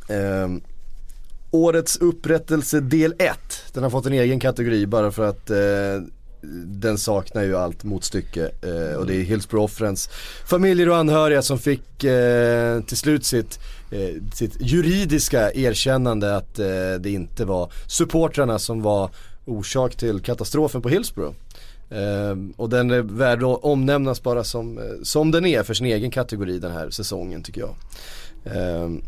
Ehm, 0.09 0.61
årets 1.51 1.97
upprättelse 1.97 2.79
del 2.79 3.13
1. 3.19 3.37
Den 3.73 3.83
har 3.83 3.89
fått 3.89 4.05
en 4.05 4.13
egen 4.13 4.39
kategori 4.39 4.85
bara 4.85 5.11
för 5.11 5.25
att 5.25 5.49
eh, 5.49 5.57
den 6.65 6.97
saknar 6.97 7.43
ju 7.43 7.57
allt 7.57 7.83
motstycke. 7.83 8.51
Eh, 8.61 8.95
och 8.97 9.05
det 9.05 9.15
är 9.15 9.23
Hillsborough-offrens 9.23 10.09
familjer 10.45 10.89
och 10.89 10.97
anhöriga 10.97 11.41
som 11.41 11.59
fick 11.59 12.03
eh, 12.03 12.81
till 12.81 12.97
slut 12.97 13.25
sitt, 13.25 13.59
eh, 13.91 14.23
sitt 14.33 14.57
juridiska 14.59 15.51
erkännande 15.53 16.35
att 16.37 16.59
eh, 16.59 16.65
det 16.99 17.09
inte 17.09 17.45
var 17.45 17.71
supportrarna 17.87 18.59
som 18.59 18.81
var 18.81 19.09
orsak 19.45 19.95
till 19.95 20.19
katastrofen 20.19 20.81
på 20.81 20.89
Hillsborough. 20.89 21.33
Ehm, 21.91 22.53
och 22.57 22.69
den 22.69 22.91
är 22.91 23.01
värd 23.01 23.43
att 23.43 23.63
omnämnas 23.63 24.23
bara 24.23 24.43
som, 24.43 24.77
eh, 24.77 24.83
som 25.03 25.31
den 25.31 25.45
är 25.45 25.63
för 25.63 25.73
sin 25.73 25.85
egen 25.85 26.11
kategori 26.11 26.59
den 26.59 26.71
här 26.71 26.89
säsongen 26.89 27.43
tycker 27.43 27.61
jag. 27.61 27.75
Ehm, 28.45 29.01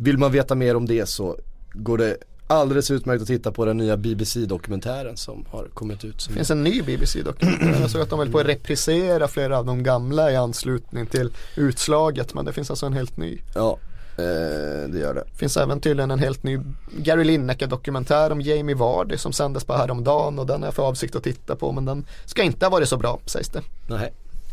vill 0.00 0.18
man 0.18 0.32
veta 0.32 0.54
mer 0.54 0.76
om 0.76 0.86
det 0.86 1.06
så 1.06 1.36
går 1.72 1.98
det 1.98 2.16
alldeles 2.46 2.90
utmärkt 2.90 3.22
att 3.22 3.28
titta 3.28 3.52
på 3.52 3.64
den 3.64 3.76
nya 3.76 3.96
BBC-dokumentären 3.96 5.16
som 5.16 5.44
har 5.50 5.64
kommit 5.74 6.04
ut. 6.04 6.24
Det 6.28 6.34
finns 6.34 6.50
en 6.50 6.64
ny 6.64 6.82
BBC-dokumentär. 6.82 7.80
Jag 7.80 7.90
såg 7.90 8.00
att 8.00 8.10
de 8.10 8.18
höll 8.18 8.30
på 8.30 8.38
att 8.38 8.46
reprisera 8.46 9.28
flera 9.28 9.58
av 9.58 9.66
de 9.66 9.82
gamla 9.82 10.32
i 10.32 10.36
anslutning 10.36 11.06
till 11.06 11.30
utslaget. 11.56 12.34
Men 12.34 12.44
det 12.44 12.52
finns 12.52 12.70
alltså 12.70 12.86
en 12.86 12.92
helt 12.92 13.16
ny. 13.16 13.38
Ja, 13.54 13.78
eh, 14.18 14.88
det 14.92 14.98
gör 14.98 15.14
det. 15.14 15.24
Finns 15.36 15.56
även 15.56 15.80
tydligen 15.80 16.10
en 16.10 16.18
helt 16.18 16.42
ny 16.42 16.58
Gary 16.98 17.24
Lineker-dokumentär 17.24 18.32
om 18.32 18.40
Jamie 18.40 18.74
Vardy 18.76 19.16
som 19.16 19.32
sändes 19.32 19.64
på 19.64 19.72
häromdagen. 19.76 20.38
Och 20.38 20.46
den 20.46 20.60
har 20.60 20.66
jag 20.66 20.74
för 20.74 20.82
avsikt 20.82 21.16
att 21.16 21.22
titta 21.22 21.56
på. 21.56 21.72
Men 21.72 21.84
den 21.84 22.06
ska 22.24 22.42
inte 22.42 22.66
ha 22.66 22.70
varit 22.70 22.88
så 22.88 22.96
bra 22.96 23.20
sägs 23.26 23.48
det. 23.48 23.62
Nej. 23.86 24.12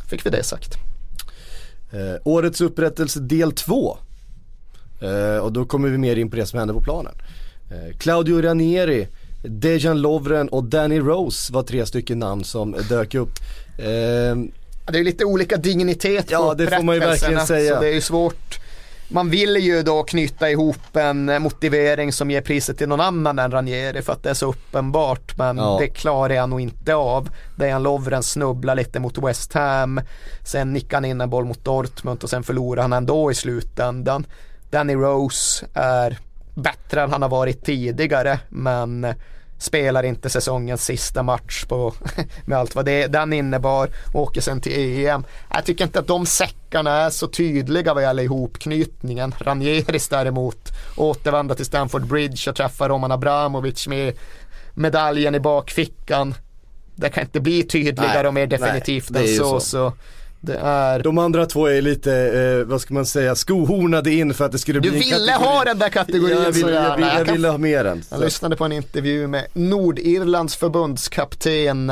Fick 0.09 0.25
vi 0.25 0.29
det 0.29 0.43
sagt. 0.43 0.73
Eh, 1.91 2.21
årets 2.23 2.61
upprättelse 2.61 3.19
del 3.19 3.51
2. 3.51 3.97
Eh, 5.01 5.37
och 5.43 5.51
då 5.53 5.65
kommer 5.65 5.89
vi 5.89 5.97
mer 5.97 6.15
in 6.15 6.29
på 6.29 6.35
det 6.35 6.45
som 6.45 6.59
hände 6.59 6.73
på 6.73 6.81
planen. 6.81 7.13
Eh, 7.71 7.97
Claudio 7.97 8.41
Ranieri, 8.41 9.07
Dejan 9.43 10.01
Lovren 10.01 10.49
och 10.49 10.63
Danny 10.63 10.99
Rose 10.99 11.53
var 11.53 11.63
tre 11.63 11.85
stycken 11.85 12.19
namn 12.19 12.43
som 12.43 12.75
dök 12.89 13.15
upp. 13.15 13.31
Eh, 13.77 13.85
Det 14.91 14.99
är 14.99 15.03
lite 15.03 15.25
olika 15.25 15.57
dignitet 15.57 16.27
på 16.27 16.33
Ja, 16.33 16.53
det 16.53 16.67
får 16.67 16.83
man 16.83 16.95
ju 16.95 16.99
verkligen 17.01 17.47
säga. 17.47 17.75
Så 17.75 17.81
det 17.81 17.87
är 17.87 17.93
ju 17.93 18.01
svårt. 18.01 18.59
Man 19.11 19.29
vill 19.29 19.55
ju 19.55 19.83
då 19.83 20.03
knyta 20.03 20.49
ihop 20.49 20.95
en 20.95 21.29
eh, 21.29 21.39
motivering 21.39 22.13
som 22.13 22.31
ger 22.31 22.41
priset 22.41 22.77
till 22.77 22.87
någon 22.89 22.99
annan 23.01 23.39
än 23.39 23.51
Ranieri 23.51 24.01
för 24.01 24.13
att 24.13 24.23
det 24.23 24.29
är 24.29 24.33
så 24.33 24.45
uppenbart. 24.49 25.37
Men 25.37 25.57
Ja. 25.57 25.77
det 25.79 25.87
klarar 25.87 26.33
jag 26.33 26.49
nog 26.49 26.61
inte 26.61 26.95
av. 26.95 27.29
Dejan 27.55 27.83
Lovren 27.83 28.23
snubblar 28.23 28.75
lite 28.75 28.99
mot 28.99 29.17
West 29.17 29.53
Ham. 29.53 30.01
Sen 30.45 30.73
nickar 30.73 30.97
han 30.97 31.05
in 31.05 31.21
en 31.21 31.29
boll 31.29 31.45
mot 31.45 31.65
Dortmund 31.65 32.23
och 32.23 32.29
sen 32.29 32.43
förlorar 32.43 32.81
han 32.81 32.93
ändå 32.93 33.31
i 33.31 33.35
slutändan. 33.35 34.25
Danny 34.69 34.95
Rose 34.95 35.65
är 35.73 36.17
bättre 36.55 37.01
än 37.01 37.11
han 37.11 37.21
har 37.21 37.29
varit 37.29 37.65
tidigare 37.65 38.39
men 38.49 39.07
spelar 39.59 40.03
inte 40.03 40.29
säsongens 40.29 40.85
sista 40.85 41.23
match 41.23 41.65
på, 41.65 41.93
med 42.45 42.57
allt 42.57 42.75
vad 42.75 42.85
det, 42.85 43.07
den 43.07 43.33
innebar 43.33 43.89
och 44.13 44.21
åker 44.21 44.41
sen 44.41 44.61
till 44.61 45.05
EM. 45.05 45.23
Jag 45.53 45.65
tycker 45.65 45.83
inte 45.83 45.99
att 45.99 46.07
de 46.07 46.25
säckarna 46.25 46.91
är 46.91 47.09
så 47.09 47.27
tydliga 47.27 47.93
vad 47.93 48.03
gäller 48.03 48.23
ihopknytningen. 48.23 49.35
Ranieris 49.39 50.07
däremot 50.07 50.69
återvända 50.95 51.55
till 51.55 51.65
Stamford 51.65 52.07
Bridge 52.07 52.49
och 52.49 52.55
träffa 52.55 52.89
Roman 52.89 53.11
Abramovic 53.11 53.87
med 53.87 54.13
medaljen 54.73 55.35
i 55.35 55.39
bakfickan. 55.39 56.35
Det 56.95 57.09
kan 57.09 57.23
inte 57.23 57.39
bli 57.39 57.63
tydligare 57.63 58.17
Nej, 58.17 58.27
och 58.27 58.33
mer 58.33 58.47
nej, 58.47 58.59
definitivt 58.59 59.11
är 59.15 59.21
än 59.21 59.27
så. 59.27 59.59
så. 59.59 59.59
så. 59.59 59.93
Det 60.41 60.57
är... 60.57 60.99
De 61.03 61.17
andra 61.17 61.45
två 61.45 61.67
är 61.67 61.81
lite, 61.81 62.13
eh, 62.13 62.67
vad 62.67 62.81
ska 62.81 62.93
man 62.93 63.05
säga, 63.05 63.35
skohornade 63.35 64.11
in 64.13 64.33
för 64.33 64.45
att 64.45 64.51
det 64.51 64.59
skulle 64.59 64.79
Du 64.79 64.89
bli 64.89 64.99
en 64.99 65.03
ville 65.19 65.31
kategori. 65.31 65.49
ha 65.55 65.63
den 65.63 65.79
där 65.79 65.89
kategorin 65.89 66.37
jag, 66.37 66.51
vill, 66.51 66.61
så 66.61 66.67
jag, 66.69 66.73
gärna. 66.73 66.95
vill, 66.95 67.05
jag 67.17 67.25
kan- 67.25 67.35
ville 67.35 67.47
ha 67.47 67.57
med 67.57 67.85
den. 67.85 68.03
Jag 68.11 68.19
lyssnade 68.19 68.55
på 68.55 68.65
en 68.65 68.71
intervju 68.71 69.27
med 69.27 69.45
Nordirlands 69.53 70.55
förbundskapten 70.55 71.91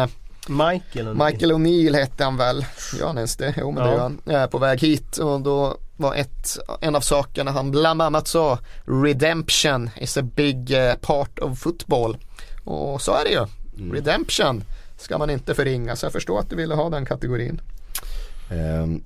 Michael 0.50 1.08
och 1.08 1.16
Michael 1.16 1.52
O'Neill 1.52 1.96
hette 1.96 2.24
han 2.24 2.38
väl? 2.38 2.66
Gör 3.00 3.08
han 3.08 3.18
ens 3.18 3.36
det? 3.36 3.54
Jo 3.58 3.72
men 3.72 3.84
det 3.84 3.90
Ja. 3.90 3.96
gör 3.96 4.02
han. 4.02 4.18
Jag 4.26 4.42
är 4.42 4.48
på 4.48 4.58
väg 4.58 4.80
hit 4.80 5.18
och 5.18 5.42
då 5.42 5.78
var 5.98 6.16
ett, 6.16 6.58
en 6.82 6.96
av 6.96 7.02
sakerna 7.02 7.52
han 7.52 7.72
bland 7.72 8.02
annat 8.02 8.28
sa 8.28 8.60
Redemption 8.86 9.90
is 10.02 10.18
a 10.18 10.22
big 10.22 10.72
eh, 10.72 10.94
part 10.96 11.40
of 11.40 11.60
football. 11.60 12.18
Och 12.64 13.02
så 13.02 13.12
är 13.14 13.24
det 13.24 13.30
ju. 13.30 13.46
Redemption 13.94 14.64
ska 14.98 15.18
man 15.18 15.30
inte 15.30 15.54
förringa 15.56 15.96
så 15.96 16.06
jag 16.06 16.14
förstår 16.14 16.40
att 16.40 16.50
du 16.50 16.56
ville 16.56 16.76
ha 16.76 16.90
den 16.90 17.06
kategorin. 17.06 17.62
Ehm, 18.50 19.04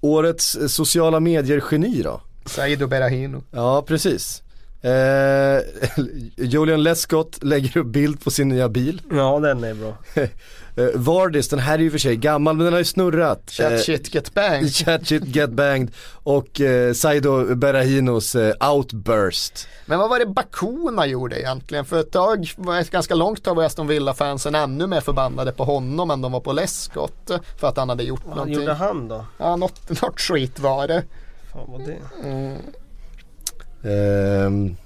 årets 0.00 0.56
sociala 0.68 1.20
medier-geni 1.20 2.02
då? 2.02 2.20
Saido 2.46 2.86
Berahino. 2.86 3.42
Ja, 3.50 3.82
precis. 3.86 4.42
Eh, 4.80 5.60
Julian 6.46 6.82
Lescott 6.82 7.44
lägger 7.44 7.76
upp 7.76 7.86
bild 7.86 8.24
på 8.24 8.30
sin 8.30 8.48
nya 8.48 8.68
bil. 8.68 9.02
Ja 9.10 9.38
den 9.40 9.64
är 9.64 9.74
bra. 9.74 9.96
Eh, 10.76 10.88
Vardis, 10.94 11.48
den 11.48 11.58
här 11.58 11.74
är 11.74 11.82
ju 11.82 11.90
för 11.90 11.98
sig 11.98 12.16
gammal 12.16 12.56
men 12.56 12.64
den 12.64 12.72
har 12.72 12.78
ju 12.78 12.84
snurrat. 12.84 13.50
Chat 13.50 13.72
Eh, 13.72 13.78
shit 13.78 14.14
get 14.14 14.34
banged. 14.34 14.70
Chat 14.74 15.06
shit 15.06 15.24
get 15.26 15.50
banged 15.50 15.90
och 16.12 16.60
eh, 16.60 16.92
Saido 16.92 17.54
Berahinos 17.54 18.34
eh, 18.34 18.70
outburst. 18.74 19.68
Men 19.86 19.98
vad 19.98 20.10
var 20.10 20.18
det 20.18 20.26
Bakuna 20.26 21.06
gjorde 21.06 21.40
egentligen? 21.40 21.84
För 21.84 22.00
ett 22.00 22.10
tag, 22.12 22.52
var 22.56 22.80
ett 22.80 22.90
ganska 22.90 23.14
långt 23.14 23.42
tag 23.44 23.54
var 23.54 23.64
Aston 23.64 23.86
Villa-fansen 23.86 24.54
ännu 24.54 24.86
mer 24.86 25.00
förbannade 25.00 25.52
på 25.52 25.64
honom 25.64 26.10
än 26.10 26.20
de 26.20 26.32
var 26.32 26.40
på 26.40 26.52
Lescott. 26.52 27.30
För 27.60 27.68
att 27.68 27.76
han 27.76 27.88
hade 27.88 28.02
gjort 28.02 28.22
Vad 28.26 28.36
någonting. 28.36 28.60
gjorde 28.60 28.72
han 28.74 29.08
då? 29.08 29.24
Ja, 29.38 29.56
något, 29.56 30.02
något 30.02 30.20
skit 30.20 30.58
var 30.60 30.88
det. 30.88 31.02
Fan 31.52 31.66
vad 31.68 31.84
det? 31.86 32.28
Mm. 32.28 32.56
Ehm, 33.84 34.76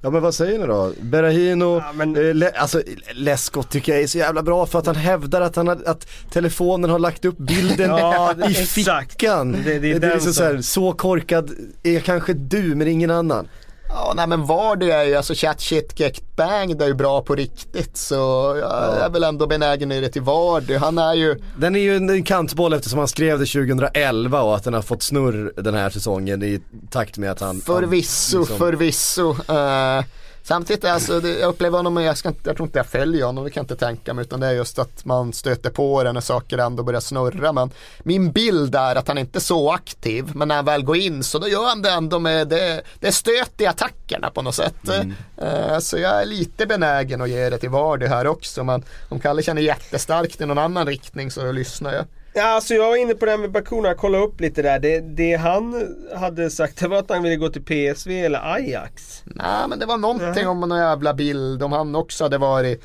ja 0.00 0.10
men 0.10 0.22
vad 0.22 0.34
säger 0.34 0.58
ni 0.58 0.66
då? 0.66 0.92
Berahino, 1.00 1.78
Ja, 1.78 1.92
men- 1.94 2.16
eh, 2.28 2.34
Le- 2.34 2.50
alltså 2.56 2.82
Lescott 3.14 3.70
tycker 3.70 3.92
jag 3.92 4.02
är 4.02 4.06
så 4.06 4.18
jävla 4.18 4.42
bra 4.42 4.66
för 4.66 4.78
att 4.78 4.86
han 4.86 4.96
hävdar 4.96 5.40
att, 5.40 5.56
han 5.56 5.68
har, 5.68 5.78
att 5.86 6.06
telefonen 6.30 6.90
har 6.90 6.98
lagt 6.98 7.24
upp 7.24 7.38
bilden 7.38 7.90
Ja, 7.90 8.34
i 8.48 8.50
exakt. 8.62 9.12
fickan. 9.12 9.52
Det- 9.64 9.78
det 9.78 9.90
är 9.92 9.98
den 10.00 10.10
liksom 10.10 10.20
som- 10.20 10.34
så, 10.34 10.44
här, 10.44 10.60
så 10.62 10.92
korkad 10.92 11.50
är 11.82 12.00
kanske 12.00 12.32
du 12.32 12.74
men 12.74 12.88
ingen 12.88 13.10
annan. 13.10 13.48
Ja, 13.94 14.12
nej 14.16 14.26
men 14.26 14.46
Vardy 14.46 14.90
är 14.90 15.04
ju, 15.04 15.14
alltså 15.14 15.34
chat 15.34 15.60
shit 15.60 16.00
get 16.00 16.36
banged 16.36 16.82
är 16.82 16.86
ju 16.86 16.94
bra 16.94 17.22
på 17.22 17.34
riktigt 17.34 17.96
så 17.96 18.14
jag 18.60 18.98
är 18.98 19.10
väl 19.10 19.24
ändå 19.24 19.46
benägen 19.46 19.90
ge 19.90 20.00
det 20.00 20.08
till 20.08 20.22
Vardy. 20.22 20.76
Han 20.76 20.98
är 20.98 21.14
ju, 21.14 21.38
Den 21.56 21.76
är 21.76 21.80
ju 21.80 21.96
en, 21.96 22.10
en 22.10 22.22
kantboll 22.24 22.72
eftersom 22.72 22.98
han 22.98 23.08
skrev 23.08 23.38
det 23.38 23.46
2011 23.46 24.42
och 24.42 24.56
att 24.56 24.64
den 24.64 24.74
har 24.74 24.82
fått 24.82 25.02
snurr 25.02 25.52
den 25.62 25.74
här 25.74 25.90
säsongen 25.90 26.42
i 26.42 26.60
takt 26.90 27.18
med 27.18 27.30
att 27.30 27.40
han 27.40 27.60
förvisso, 27.60 28.36
han 28.36 28.40
liksom- 28.40 28.58
förvisso. 28.58 29.30
Uh, 29.30 30.04
samtidigt, 30.42 30.84
alltså, 30.84 31.20
det, 31.20 31.38
jag 31.38 31.48
upplever 31.48 31.76
honom, 31.76 31.96
jag, 31.96 32.18
ska 32.18 32.28
inte, 32.28 32.40
jag 32.44 32.56
tror 32.56 32.66
inte 32.66 32.78
jag 32.78 32.86
följer 32.86 33.26
honom, 33.26 33.44
det 33.44 33.50
kan 33.50 33.60
jag 33.60 33.64
inte 33.64 33.86
tänka 33.86 34.14
mig. 34.14 34.22
Utan 34.22 34.40
det 34.40 34.46
är 34.46 34.52
just 34.52 34.78
att 34.78 35.04
man 35.04 35.32
stöter 35.32 35.70
på 35.70 36.02
det 36.02 36.12
när 36.12 36.20
saker 36.20 36.58
ändå 36.58 36.82
börjar 36.82 37.00
snurra. 37.00 37.52
Men 37.52 37.70
min 38.02 38.32
bild 38.32 38.74
är 38.74 38.96
att 38.96 39.08
han 39.08 39.18
inte 39.18 39.38
är 39.38 39.40
så 39.40 39.72
aktiv. 39.72 40.30
Men 40.34 40.48
när 40.48 40.54
han 40.54 40.64
väl 40.64 40.84
går 40.84 40.96
in 40.96 41.22
så 41.22 41.38
då 41.38 41.48
gör 41.48 41.68
han 41.68 41.82
det 41.82 41.90
ändå 41.90 42.18
med, 42.18 42.48
det, 42.48 42.82
det 43.00 43.06
är 43.06 43.12
stöt 43.12 43.60
i 43.60 43.66
attackerna 43.66 44.30
på 44.30 44.42
något 44.42 44.54
sätt. 44.54 44.88
Eh, 45.36 45.78
så 45.78 45.98
jag 45.98 46.22
är 46.22 46.26
lite 46.26 46.66
benägen 46.66 47.22
att 47.22 47.30
ge 47.30 47.50
det 47.50 47.58
till 47.58 47.70
Vardy 47.70 48.06
här 48.06 48.26
också. 48.26 48.64
Men 48.64 48.82
om 49.08 49.20
Kalle 49.20 49.42
känner 49.42 49.62
jättestarkt 49.62 50.40
i 50.40 50.46
någon 50.46 50.58
annan 50.58 50.86
riktning 50.86 51.30
så 51.30 51.52
lyssnar 51.52 51.94
jag. 51.94 52.04
Ja, 52.34 52.44
alltså 52.44 52.74
jag 52.74 52.88
var 52.88 52.96
inne 52.96 53.14
på 53.14 53.24
det 53.24 53.30
här 53.30 53.38
med 53.38 53.50
Bakuna, 53.50 53.88
jag 53.88 53.96
kollade 53.96 54.24
upp 54.24 54.40
lite 54.40 54.62
där. 54.62 54.78
Det, 54.78 55.00
det 55.00 55.34
han 55.34 55.88
hade 56.16 56.50
sagt 56.50 56.80
det 56.80 56.88
var 56.88 56.98
att 56.98 57.10
han 57.10 57.22
ville 57.22 57.36
gå 57.36 57.48
till 57.48 57.62
PSV 57.62 58.24
eller 58.24 58.54
Ajax. 58.54 59.22
Nej 59.24 59.68
men 59.68 59.78
det 59.78 59.86
var 59.86 59.98
någonting 59.98 60.48
om 60.48 60.60
någon 60.60 60.78
jävla 60.78 61.14
bild 61.14 61.62
om 61.62 61.72
han 61.72 61.94
också 61.94 62.24
hade 62.24 62.38
varit 62.38 62.82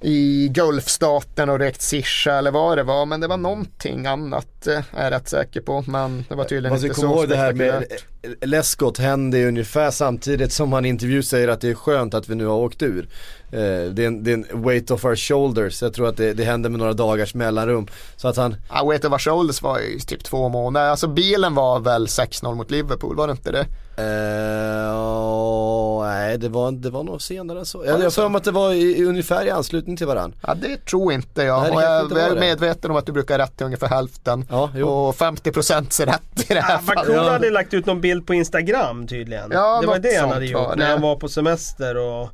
i 0.00 0.48
Gulfstaten 0.48 1.48
och 1.48 1.58
rekt 1.58 1.82
sisha 1.82 2.32
eller 2.32 2.50
vad 2.50 2.78
det 2.78 2.82
var. 2.82 3.06
Men 3.06 3.20
det 3.20 3.26
var 3.26 3.36
någonting 3.36 4.06
annat 4.06 4.66
eh, 4.66 4.82
är 4.96 5.04
jag 5.04 5.12
rätt 5.12 5.28
säker 5.28 5.60
på. 5.60 5.84
Men 5.86 6.24
det 6.28 6.34
var 6.34 6.44
tydligen 6.44 6.78
ska 6.78 6.86
inte 6.86 7.00
så 7.00 7.06
ihåg 7.06 7.28
det 7.28 7.36
här 7.36 7.52
med. 7.52 7.84
Lescott 8.40 8.98
hände 8.98 9.48
ungefär 9.48 9.90
samtidigt 9.90 10.52
som 10.52 10.72
han 10.72 10.84
i 10.84 10.88
intervju 10.88 11.22
säger 11.22 11.48
att 11.48 11.60
det 11.60 11.68
är 11.68 11.74
skönt 11.74 12.14
att 12.14 12.28
vi 12.28 12.34
nu 12.34 12.46
har 12.46 12.56
åkt 12.56 12.82
ur. 12.82 13.08
Eh, 13.52 13.90
det, 13.92 14.02
är 14.02 14.06
en, 14.06 14.24
det 14.24 14.30
är 14.30 14.34
en 14.34 14.62
weight 14.62 14.90
off 14.90 15.04
our 15.04 15.16
shoulders, 15.16 15.82
jag 15.82 15.92
tror 15.94 16.08
att 16.08 16.16
det, 16.16 16.32
det 16.34 16.44
händer 16.44 16.70
med 16.70 16.78
några 16.78 16.92
dagars 16.92 17.34
mellanrum. 17.34 17.86
Så 18.16 18.28
att 18.28 18.36
han, 18.36 18.56
Ja, 18.70 18.84
Weight 18.88 19.04
of 19.04 19.12
our 19.12 19.18
shoulders 19.18 19.62
var 19.62 19.78
ju 19.78 19.98
typ 19.98 20.24
två 20.24 20.48
månader. 20.48 20.90
Alltså 20.90 21.06
bilen 21.08 21.54
var 21.54 21.80
väl 21.80 22.06
6-0 22.06 22.54
mot 22.54 22.70
Liverpool, 22.70 23.16
var 23.16 23.26
det 23.26 23.30
inte 23.30 23.52
det? 23.52 23.66
eh, 23.98 24.96
åh, 24.98 26.04
nej 26.06 26.38
det 26.38 26.48
var, 26.48 26.72
det 26.72 26.90
var 26.90 27.02
nog 27.04 27.22
senare 27.22 27.64
så. 27.64 27.84
Jag 27.86 27.98
har 27.98 28.10
för 28.10 28.28
mig 28.28 28.36
att 28.38 28.44
det 28.44 28.50
var 28.50 28.72
i, 28.72 28.98
i, 28.98 29.04
ungefär 29.04 29.46
i 29.46 29.50
anslutning 29.50 29.96
till 29.96 30.06
varann. 30.06 30.34
Ja 30.46 30.54
det 30.54 30.84
tror 30.84 31.12
inte 31.12 31.42
jag. 31.42 31.62
Nej, 31.62 31.70
och 31.72 31.82
jag, 31.82 32.02
inte 32.02 32.14
var 32.14 32.22
är 32.22 32.34
det. 32.34 32.40
medveten 32.40 32.90
om 32.90 32.96
att 32.96 33.06
du 33.06 33.12
brukar 33.12 33.38
ha 33.38 33.44
rätt 33.44 33.56
till 33.56 33.66
ungefär 33.66 33.86
hälften. 33.88 34.46
Ja, 34.50 34.70
jo. 34.74 34.88
och 34.88 35.14
50% 35.14 36.02
är 36.02 36.06
rätt 36.06 36.50
i 36.50 36.54
det 36.54 36.60
här 36.60 36.72
Ja, 36.72 36.78
fallet. 36.78 37.06
Bakuna 37.06 37.30
hade 37.30 37.50
lagt 37.50 37.74
ut 37.74 37.86
någon 37.86 38.00
bild 38.00 38.26
på 38.26 38.34
Instagram 38.34 39.06
tydligen. 39.06 39.50
Ja, 39.52 39.78
det 39.80 39.86
var 39.86 39.98
det 39.98 40.16
han 40.20 40.28
hade 40.28 40.40
var 40.40 40.46
gjort 40.46 40.70
det. 40.70 40.76
när 40.76 40.90
han 40.90 41.00
var 41.00 41.16
på 41.16 41.28
semester 41.28 41.96
och... 41.96 42.28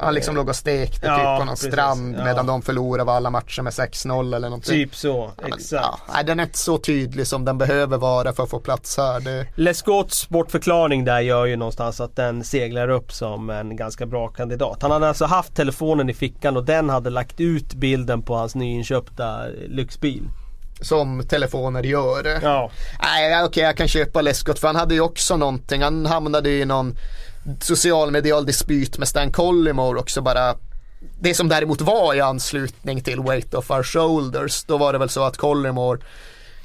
Han 0.00 0.14
liksom 0.14 0.36
låg 0.36 0.48
och 0.48 0.53
stekte 0.54 1.06
Ja, 1.06 1.16
typ 1.16 1.24
på 1.24 1.44
någon 1.44 1.48
precis. 1.48 1.72
strand 1.72 2.16
Ja. 2.18 2.24
medan 2.24 2.46
de 2.46 2.62
förlorade 2.62 3.12
alla 3.12 3.30
matcher 3.30 3.62
med 3.62 3.72
6-0 3.72 4.34
eller 4.36 4.48
någonting. 4.48 4.74
Typ 4.74 4.94
så, 4.96 5.08
Ja, 5.36 5.42
men, 5.42 5.52
exakt. 5.52 5.98
Nej, 6.14 6.24
den 6.24 6.40
är 6.40 6.44
inte 6.44 6.58
så 6.58 6.78
tydlig 6.78 7.26
som 7.26 7.44
den 7.44 7.58
behöver 7.58 7.98
vara 7.98 8.32
för 8.32 8.42
att 8.42 8.50
få 8.50 8.60
plats 8.60 8.96
här. 8.96 9.20
Det, 9.20 9.46
Lescotts 9.54 10.28
bortförklaring 10.28 11.04
där 11.04 11.20
gör 11.20 11.44
ju 11.46 11.56
någonstans 11.56 12.00
att 12.00 12.16
den 12.16 12.44
seglar 12.44 12.88
upp 12.88 13.12
som 13.12 13.50
en 13.50 13.76
ganska 13.76 14.06
bra 14.06 14.28
kandidat. 14.28 14.82
Han 14.82 14.90
hade 14.90 15.08
alltså 15.08 15.24
haft 15.24 15.54
telefonen 15.56 16.10
i 16.10 16.14
fickan 16.14 16.56
och 16.56 16.64
den 16.64 16.88
hade 16.90 17.10
lagt 17.10 17.40
ut 17.40 17.74
bilden 17.74 18.22
på 18.22 18.34
hans 18.36 18.54
nyinköpta 18.54 19.38
lyxbil. 19.68 20.22
som 20.80 21.22
telefoner 21.28 21.82
gör. 21.82 22.38
Ja. 22.42 22.70
Nej, 23.02 23.44
okej 23.44 23.62
jag 23.62 23.76
kan 23.76 23.88
köpa 23.88 24.20
Lescott 24.22 24.58
för 24.58 24.66
han 24.66 24.76
hade 24.76 24.94
ju 24.94 25.00
också 25.00 25.36
någonting. 25.36 25.82
Han 25.82 26.06
hamnade 26.06 26.50
i 26.50 26.64
någon 26.64 26.96
socialmedial 27.60 28.46
dispyt 28.46 28.98
med 28.98 29.08
Stan 29.08 29.32
Collymore 29.32 29.98
också 29.98 30.22
bara. 30.22 30.54
Det 31.20 31.34
som 31.34 31.48
däremot 31.48 31.80
var 31.80 32.14
i 32.14 32.20
anslutning 32.20 33.00
till 33.00 33.20
Weight 33.20 33.54
of 33.54 33.70
Our 33.70 33.82
Shoulders. 33.82 34.64
Då 34.64 34.78
var 34.78 34.92
det 34.92 34.98
väl 34.98 35.08
så 35.08 35.24
att 35.24 35.36
Collymore 35.36 36.00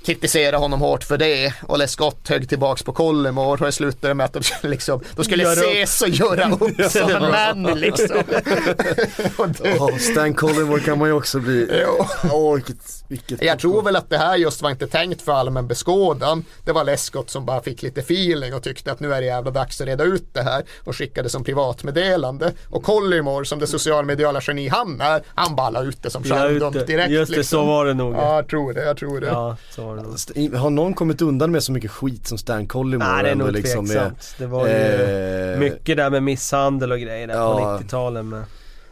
kritiserade 0.06 0.58
honom 0.58 0.82
hårt 0.82 1.04
för 1.04 1.18
det 1.18 1.54
och 1.68 1.78
Lescott 1.78 2.30
högg 2.30 2.50
tillbaks 2.50 2.84
på 2.84 2.94
Collymore 2.94 3.48
och 3.48 3.66
det 3.66 3.72
slutade 3.72 4.14
med 4.14 4.26
att 4.26 4.34
de 4.34 4.44
skulle 4.44 4.72
liksom, 4.72 5.02
de 5.16 5.26
skulle 5.26 5.44
Göra 5.44 5.60
upp. 5.60 5.66
ses 5.66 6.02
och 6.02 6.10
göra 6.10 6.52
upp 6.52 6.82
som 6.92 7.12
män 7.32 7.80
liksom. 7.80 8.18
och 9.38 9.50
det, 9.50 9.76
Ja, 9.80 9.90
Stan 10.00 10.34
Collymore 10.34 10.80
kan 10.82 10.98
man 11.00 11.08
ju 11.08 11.14
också 11.14 11.40
bli. 11.40 11.82
Jo. 11.84 12.06
Åh, 12.32 12.54
vilket, 12.56 12.78
vilket 13.08 13.42
Jag 13.44 13.60
tror 13.60 13.82
väl 13.82 13.96
att 13.96 14.10
det 14.10 14.18
här 14.18 14.36
just 14.36 14.62
var 14.62 14.70
inte 14.70 14.88
tänkt 14.88 15.22
för 15.22 15.32
allmän 15.32 15.68
beskådan. 15.68 16.46
Det 16.66 16.72
var 16.72 16.84
Lescott 16.84 17.30
som 17.30 17.46
bara 17.46 17.62
fick 17.62 17.82
lite 17.82 18.00
feeling 18.00 18.54
och 18.54 18.64
tyckte 18.64 18.92
att 18.92 19.00
nu 19.00 19.14
är 19.14 19.22
det 19.22 19.28
jävla 19.28 19.52
dags 19.52 19.82
att 19.82 19.88
reda 19.88 20.04
ut 20.04 20.34
det 20.34 20.42
här 20.42 20.64
och 20.84 20.96
skickade 20.96 21.30
som 21.30 21.44
privatmeddelande. 21.44 22.52
Och 22.70 22.84
Collymore 22.84 23.46
som 23.46 23.60
det 23.60 23.68
socialmediala 23.68 24.42
geni 24.48 24.68
han 24.68 25.02
är, 25.02 25.22
han 25.36 25.56
ballade 25.56 25.88
ut 25.90 26.04
det 26.04 26.10
som 26.10 26.24
La 26.24 26.48
ut 26.48 26.62
skärmdump 26.62 26.88
direkt. 26.88 27.10
Just 27.12 27.32
det, 27.32 27.38
liksom. 27.38 27.60
så 27.60 27.66
var 27.66 27.86
det 27.86 27.94
nog. 27.94 28.14
Ja, 28.16 28.36
jag 28.36 28.48
tror 28.48 28.74
det, 28.74 28.86
jag 28.86 28.98
tror 28.98 29.22
det. 29.22 29.28
Ja, 29.28 29.58
så 29.70 29.89
nog. 29.96 30.14
St- 30.16 30.56
Har 30.56 30.70
någon 30.70 30.94
kommit 30.94 31.22
undan 31.22 31.52
med 31.52 31.64
så 31.64 31.72
mycket 31.72 31.92
skit 31.92 32.28
som 32.28 32.38
Stan 32.38 32.68
Collymore? 32.68 33.12
Nej 33.14 33.24
det 33.24 33.30
är 33.30 33.36
nog 33.36 33.52
liksom 33.52 33.86
med- 33.86 33.88
tveksamt. 33.98 34.36
Det 34.38 34.46
var 34.48 34.68
ju 34.68 34.74
eh, 34.74 35.60
mycket 35.60 35.98
där 35.98 36.10
med 36.10 36.24
misshandel 36.24 36.92
och 36.92 37.00
grejer 37.00 37.28
där 37.28 37.36
Ja. 37.36 37.54
på 37.80 37.84
90-talet 37.84 38.26
med. 38.26 38.44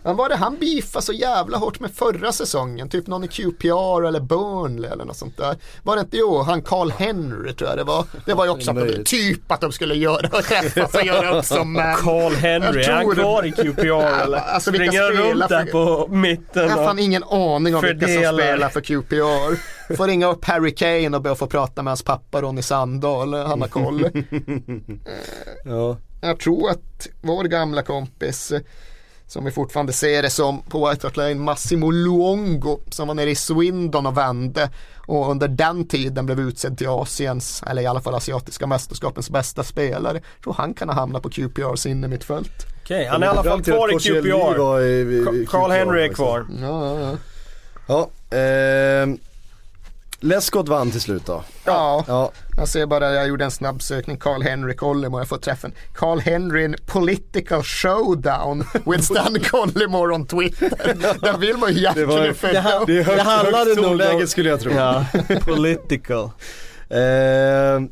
Men 0.08 0.16
var 0.16 0.30
det 0.30 0.36
han 0.36 0.58
beefade 0.60 1.06
så 1.06 1.14
jävla 1.14 1.58
hårt 1.58 1.80
med 1.80 1.92
förra 1.92 2.32
säsongen? 2.32 2.90
Typ 2.90 3.08
någon 3.08 3.24
i 3.24 3.28
QPR 3.28 4.06
eller 4.08 4.20
Burnley 4.20 4.92
eller 4.92 5.06
något 5.06 5.18
sånt 5.18 5.38
där. 5.38 5.56
Var 5.84 5.96
det 5.96 6.00
inte 6.02 6.18
jo, 6.18 6.42
han 6.42 6.62
Carl 6.62 6.92
Henry 6.92 7.54
tror 7.54 7.70
jag 7.70 7.78
det 7.78 7.84
var. 7.84 8.06
Det 8.26 8.34
var 8.34 8.46
ju 8.46 8.52
också 8.52 8.72
att 8.72 8.78
de, 8.78 9.04
typ 9.04 9.52
att 9.52 9.62
de 9.62 9.72
skulle 9.72 9.96
göra 9.96 10.28
och 10.38 10.44
träffas 10.44 10.94
och 10.96 11.04
göra 11.06 11.40
upp 11.40 11.46
som 11.46 11.74
män. 11.74 11.96
Carl 11.96 12.34
Henry, 12.34 12.84
Jag 12.84 12.90
är 12.92 12.96
han 12.96 13.16
kvar 13.16 13.46
i 13.46 13.52
QPR 13.52 13.84
eller? 14.24 14.38
Alltså, 14.38 14.72
Springer 14.72 15.12
runt 15.12 15.50
där 15.50 15.66
på 15.66 16.08
mitten? 16.12 16.64
Jag 16.68 16.70
har 16.70 16.86
fan 16.86 17.00
ingen 17.00 17.24
aning 17.24 17.76
om 17.76 17.82
vilka 17.82 18.06
som 18.06 18.16
Fördelar. 18.16 18.34
spelar 18.34 18.70
för 18.70 18.82
QPR. 18.82 19.96
Får 19.96 20.08
ringa 20.08 20.28
upp 20.32 20.46
Harry 20.46 20.76
Kane 20.76 21.18
och 21.18 21.22
be 21.22 21.32
att 21.32 21.40
få 21.40 21.48
prata 21.48 21.84
med 21.84 21.92
hans 21.92 22.04
pappa 22.04 22.42
Ronny 22.42 22.62
Sandahl. 22.62 23.34
Han 23.34 23.62
har 23.62 23.68
koll. 23.68 24.10
Ja. 25.66 25.98
Jag 26.22 26.40
tror 26.40 26.70
att 26.70 27.08
vår 27.22 27.44
gamla 27.44 27.82
kompis 27.84 28.54
som 29.28 29.46
vi 29.46 29.52
fortfarande 29.52 29.94
ser 29.94 30.22
det 30.22 30.30
som 30.30 30.62
på 30.62 30.90
White 30.90 31.08
Hart 31.08 31.18
Lane, 31.18 31.36
Massimo 31.36 31.92
Luongo 31.92 32.80
som 32.90 33.08
var 33.08 33.16
nere 33.16 33.30
i 33.30 33.36
Swindon 33.36 34.06
och 34.06 34.18
vände 34.18 34.70
och 35.08 35.32
under 35.32 35.48
den 35.48 35.88
tiden 35.88 36.26
blev 36.26 36.40
utsedd 36.40 36.78
till 36.78 36.88
Asiens, 36.90 37.64
eller 37.68 37.82
i 37.82 37.86
alla 37.86 38.02
fall 38.02 38.16
asiatiska 38.16 38.68
mästerskapens 38.68 39.30
bästa 39.30 39.64
spelare. 39.64 40.14
Jag 40.14 40.44
tror 40.44 40.54
han 40.54 40.74
kan 40.74 40.90
ha 40.90 40.96
hamnat 40.96 41.24
på 41.24 41.30
QPRs 41.30 41.86
innermittfält. 41.86 42.66
Okej, 42.84 43.06
han 43.06 43.24
är 43.24 43.28
i 43.28 43.30
alla 43.30 43.44
fall 43.44 43.64
kvar 43.64 43.90
i 43.90 44.00
QPR. 44.00 45.46
Carl 45.46 45.72
Henry 45.72 46.04
är 46.04 46.14
kvar. 46.14 46.46
Ja, 46.62 47.00
ja, 47.00 47.00
ja. 47.00 47.18
Ja, 47.88 48.10
ehm, 48.38 49.18
Lescott 50.20 50.70
vann 50.70 50.92
till 50.92 51.02
slut 51.02 51.26
då. 51.26 51.44
Ja, 51.66 52.04
Ja, 52.08 52.32
jag 52.58 52.68
ser 52.68 52.86
bara, 52.86 53.14
jag 53.14 53.28
gjorde 53.28 53.46
en 53.46 53.52
snabb 53.52 53.82
sökning, 53.82 54.18
Carl 54.18 54.42
Henry 54.42 54.76
Collymore, 54.76 55.22
jag 55.22 55.28
får 55.30 55.38
träffen. 55.38 55.74
Carl 55.96 56.20
Henry 56.20 56.64
in 56.64 56.76
political 56.86 57.64
showdown 57.64 58.64
with 58.86 59.02
Stan 59.04 59.40
Collymore 59.44 60.14
on 60.16 60.26
Twitter. 60.28 60.72
Den 61.22 61.40
vill 61.40 61.58
man 61.58 61.74
ju 61.74 61.88
Det 61.96 62.06
var- 62.06 62.16
verkligen 62.16 62.36
följa 62.36 62.80
upp. 62.80 62.88
det 62.88 62.98
är 63.00 63.04
högt, 63.04 63.22
handlade 63.22 63.58
högt 63.58 63.76
nog 63.82 63.86
om- 63.86 63.92
tonläge 64.00 64.28
skulle 64.28 64.50
jag 64.50 64.60
tro. 64.60 64.72
Ja, 64.72 65.06
political. 65.46 66.30
Eh, 66.90 67.00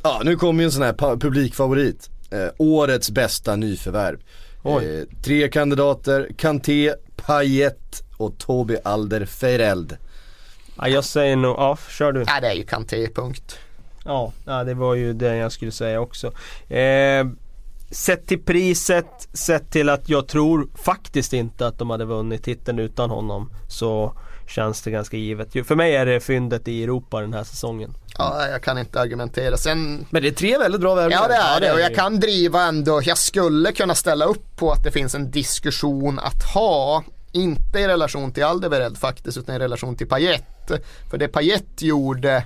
ja, 0.03 0.21
nu 0.23 0.35
kommer 0.35 0.63
ju 0.63 0.65
en 0.65 0.71
sån 0.71 0.81
här 0.83 1.15
publikfavorit. 1.17 2.09
Eh, 2.31 2.47
årets 2.57 3.11
bästa 3.11 3.55
nyförvärv. 3.55 4.19
Eh, 4.65 5.21
tre 5.23 5.47
kandidater, 5.49 6.29
Kanté, 6.37 6.93
Payet 7.15 8.03
och 8.17 8.37
Tobi 8.37 8.77
Alderweireld. 8.83 9.97
Ja, 10.77 10.87
jag 10.87 11.03
säger 11.03 11.35
nog, 11.35 11.55
ja 11.57 11.77
kör 11.89 12.11
du. 12.11 12.23
Ja, 12.27 12.39
det 12.41 12.47
är 12.47 12.53
ju 12.53 12.63
Kanté, 12.63 13.07
punkt. 13.15 13.57
Ja, 14.05 14.31
ja, 14.45 14.63
det 14.63 14.73
var 14.73 14.95
ju 14.95 15.13
det 15.13 15.35
jag 15.35 15.51
skulle 15.51 15.71
säga 15.71 15.99
också. 16.01 16.27
Eh, 16.73 17.25
sett 17.91 18.27
till 18.27 18.39
priset, 18.43 19.27
sett 19.33 19.71
till 19.71 19.89
att 19.89 20.09
jag 20.09 20.27
tror 20.27 20.67
faktiskt 20.75 21.33
inte 21.33 21.67
att 21.67 21.79
de 21.79 21.89
hade 21.89 22.05
vunnit 22.05 22.43
titeln 22.43 22.79
utan 22.79 23.09
honom. 23.09 23.51
Så 23.69 24.13
känns 24.47 24.81
det 24.81 24.91
ganska 24.91 25.17
givet. 25.17 25.55
Ju- 25.55 25.63
För 25.63 25.75
mig 25.75 25.95
är 25.95 26.05
det 26.05 26.19
fyndet 26.19 26.67
i 26.67 26.83
Europa 26.83 27.21
den 27.21 27.33
här 27.33 27.43
säsongen. 27.43 27.93
Ja, 28.17 28.47
jag 28.47 28.63
kan 28.63 28.77
inte 28.77 29.01
argumentera. 29.01 29.57
Sen 29.57 30.05
Men 30.09 30.21
det 30.21 30.27
är 30.27 30.31
tre 30.31 30.57
väldigt 30.57 30.81
bra 30.81 30.95
värvningar. 30.95 31.21
Ja 31.21 31.27
det 31.27 31.35
är 31.35 31.61
det 31.61 31.73
och 31.73 31.79
jag 31.79 31.95
kan 31.95 32.19
driva 32.19 32.61
ändå, 32.63 33.01
jag 33.03 33.17
skulle 33.17 33.71
kunna 33.71 33.95
ställa 33.95 34.25
upp 34.25 34.55
på 34.57 34.71
att 34.71 34.83
det 34.83 34.91
finns 34.91 35.15
en 35.15 35.31
diskussion 35.31 36.19
att 36.19 36.43
ha 36.53 37.03
inte 37.35 37.79
i 37.79 37.87
relation 37.87 38.31
till 38.31 38.43
Alderweireld 38.43 38.97
faktiskt 38.97 39.37
utan 39.37 39.55
i 39.55 39.59
relation 39.59 39.95
till 39.95 40.07
Payet. 40.07 40.71
För 41.09 41.17
det 41.17 41.27
Payet 41.27 41.81
gjorde 41.81 42.45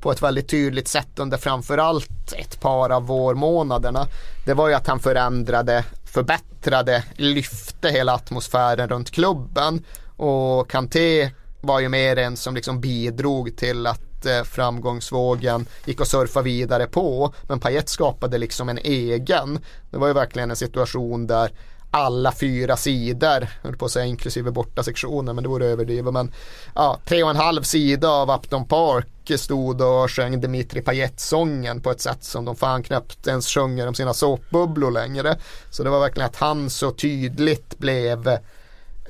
på 0.00 0.12
ett 0.12 0.22
väldigt 0.22 0.48
tydligt 0.48 0.88
sätt 0.88 1.18
under 1.18 1.36
framförallt 1.38 2.32
ett 2.32 2.60
par 2.60 2.90
av 2.90 3.06
vårmånaderna 3.06 4.06
det 4.44 4.54
var 4.54 4.68
ju 4.68 4.74
att 4.74 4.86
han 4.86 5.00
förändrade, 5.00 5.84
förbättrade, 6.04 7.04
lyfte 7.16 7.88
hela 7.88 8.14
atmosfären 8.14 8.88
runt 8.88 9.10
klubben 9.10 9.84
och 10.16 10.70
Kanté 10.70 11.30
var 11.60 11.80
ju 11.80 11.88
mer 11.88 12.16
en 12.16 12.36
som 12.36 12.54
liksom 12.54 12.80
bidrog 12.80 13.56
till 13.56 13.86
att 13.86 14.26
eh, 14.26 14.42
framgångsvågen 14.42 15.66
gick 15.84 16.00
att 16.00 16.08
surfa 16.08 16.42
vidare 16.42 16.86
på. 16.86 17.34
Men 17.42 17.60
Payet 17.60 17.88
skapade 17.88 18.38
liksom 18.38 18.68
en 18.68 18.78
egen. 18.78 19.58
Det 19.90 19.98
var 19.98 20.06
ju 20.06 20.12
verkligen 20.12 20.50
en 20.50 20.56
situation 20.56 21.26
där 21.26 21.50
alla 21.90 22.32
fyra 22.32 22.76
sidor, 22.76 23.48
höll 23.62 23.76
på 23.76 23.84
att 23.84 23.90
säga 23.90 24.04
inklusive 24.04 24.50
borta 24.50 24.82
sektionen 24.82 25.34
men 25.34 25.42
det 25.42 25.48
vore 25.48 25.66
överdrivet. 25.66 26.12
Men 26.12 26.32
ja, 26.74 26.98
tre 27.04 27.22
och 27.22 27.30
en 27.30 27.36
halv 27.36 27.62
sida 27.62 28.08
av 28.08 28.30
Upton 28.30 28.68
Park 28.68 29.06
stod 29.40 29.80
och 29.80 30.10
sjöng 30.10 30.40
Dimitri 30.40 30.80
Payet-sången 30.80 31.80
på 31.80 31.90
ett 31.90 32.00
sätt 32.00 32.24
som 32.24 32.44
de 32.44 32.56
fan 32.56 32.82
knappt 32.82 33.26
ens 33.26 33.48
sjunger 33.48 33.86
om 33.86 33.94
sina 33.94 34.14
såpbubblor 34.14 34.90
längre. 34.90 35.36
Så 35.70 35.82
det 35.82 35.90
var 35.90 36.00
verkligen 36.00 36.26
att 36.26 36.36
han 36.36 36.70
så 36.70 36.90
tydligt 36.90 37.78
blev 37.78 38.38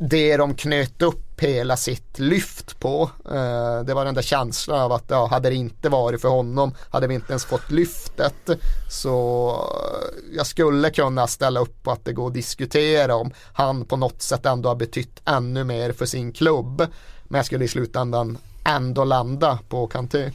det 0.03 0.37
de 0.37 0.55
knöt 0.55 1.03
upp 1.03 1.41
hela 1.41 1.77
sitt 1.77 2.19
lyft 2.19 2.81
på. 2.81 3.11
Eh, 3.27 3.81
det 3.85 3.95
var 3.95 4.05
den 4.05 4.15
där 4.15 4.23
känslan 4.23 4.81
av 4.81 4.93
att 4.93 5.05
ja, 5.09 5.27
hade 5.27 5.49
det 5.49 5.55
inte 5.55 5.89
varit 5.89 6.21
för 6.21 6.29
honom 6.29 6.75
hade 6.91 7.07
vi 7.07 7.15
inte 7.15 7.33
ens 7.33 7.45
fått 7.45 7.71
lyftet. 7.71 8.51
Så 8.91 9.49
eh, 9.51 10.37
jag 10.37 10.47
skulle 10.47 10.91
kunna 10.91 11.27
ställa 11.27 11.61
upp 11.61 11.83
på 11.83 11.91
att 11.91 12.05
det 12.05 12.13
går 12.13 12.27
att 12.27 12.35
diskutera 12.35 13.15
om 13.15 13.31
han 13.53 13.85
på 13.85 13.97
något 13.97 14.23
sätt 14.23 14.47
ändå 14.47 14.69
har 14.69 14.77
betytt 14.77 15.21
ännu 15.25 15.65
mer 15.65 15.93
för 15.93 16.07
sin 16.07 16.33
klubb. 16.33 16.87
Men 17.25 17.39
jag 17.39 17.47
skulle 17.47 17.65
i 17.65 17.69
slutändan 17.69 18.39
ändå 18.65 19.05
landa 19.05 19.59
på 19.69 19.87
Kanté. 19.87 20.31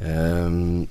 Um 0.00 0.88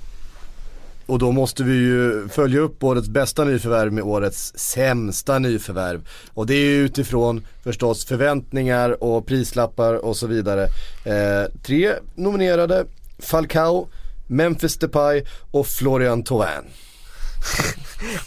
och 1.12 1.20
då 1.20 1.32
måste 1.32 1.64
vi 1.64 1.74
ju 1.74 2.28
följa 2.30 2.59
upp 2.59 2.84
årets 2.84 3.09
bästa 3.09 3.43
nyförvärv 3.43 3.93
med 3.93 4.03
årets 4.03 4.53
sämsta 4.55 5.39
nyförvärv. 5.39 6.07
Och 6.34 6.47
det 6.47 6.53
är 6.53 6.66
ju 6.66 6.86
utifrån 6.86 7.45
förstås 7.64 8.05
förväntningar 8.05 9.03
och 9.03 9.26
prislappar 9.26 9.93
och 9.93 10.18
så 10.18 10.28
vidare. 10.28 10.64
Eh, 11.05 11.51
tre 11.64 11.93
nominerade, 12.16 12.86
Falcao, 13.20 13.88
Memphis 14.28 14.78
Depay 14.78 15.24
och 15.51 15.68
Florian 15.68 16.24
Thauvin. 16.24 16.64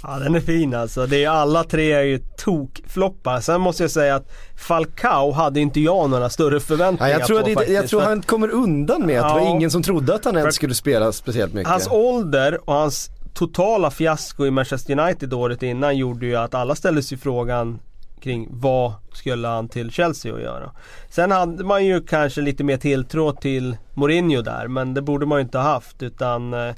Ja 0.02 0.18
den 0.18 0.34
är 0.34 0.40
fin 0.40 0.74
alltså. 0.74 1.06
Det 1.06 1.24
är 1.24 1.28
alla 1.30 1.64
tre 1.64 1.92
är 1.92 2.02
ju 2.02 2.18
tokfloppar. 2.38 3.40
Sen 3.40 3.60
måste 3.60 3.82
jag 3.82 3.90
säga 3.90 4.14
att 4.14 4.32
Falcao 4.56 5.32
hade 5.32 5.60
inte 5.60 5.80
jag 5.80 6.10
några 6.10 6.30
större 6.30 6.54
Ja, 6.54 6.60
förväntningar 6.60 7.08
jag 7.18 7.26
tror, 7.26 7.40
på 7.40 7.46
det, 7.48 7.54
faktiskt. 7.54 7.74
jag 7.80 7.88
tror 7.88 8.00
han 8.00 8.22
kommer 8.22 8.48
undan 8.50 9.06
med 9.06 9.20
att 9.20 9.28
det 9.28 9.34
var 9.40 9.46
Ja. 9.46 9.50
ingen 9.56 9.70
som 9.70 9.82
trodde 9.82 10.14
att 10.14 10.24
han 10.24 10.36
ens 10.36 10.54
skulle 10.54 10.74
spela 10.74 11.12
speciellt 11.12 11.52
mycket. 11.54 11.70
Hans 11.70 11.88
ålder 11.90 12.68
och 12.70 12.74
hans 12.74 13.10
totala 13.34 13.90
fiasko 13.90 14.46
i 14.46 14.50
Manchester 14.50 14.98
United 14.98 15.32
året 15.34 15.62
innan 15.62 15.96
gjorde 15.96 16.26
ju 16.26 16.36
att 16.36 16.54
alla 16.54 16.74
ställde 16.74 17.02
sig 17.02 17.18
frågan 17.18 17.78
kring 18.20 18.48
vad 18.50 18.92
skulle 19.12 19.48
han 19.48 19.68
till 19.68 19.90
Chelsea 19.90 20.34
att 20.34 20.42
göra. 20.42 20.70
Sen 21.10 21.30
hade 21.30 21.64
man 21.64 21.84
ju 21.86 22.02
kanske 22.02 22.40
lite 22.40 22.64
mer 22.64 22.76
tilltro 22.76 23.32
till 23.32 23.76
Mourinho 23.94 24.42
där 24.42 24.68
men 24.68 24.94
det 24.94 25.02
borde 25.02 25.26
man 25.26 25.38
ju 25.38 25.42
inte 25.42 25.58
ha 25.58 25.64
haft 25.64 26.02
utan 26.02 26.54
eh, 26.54 26.74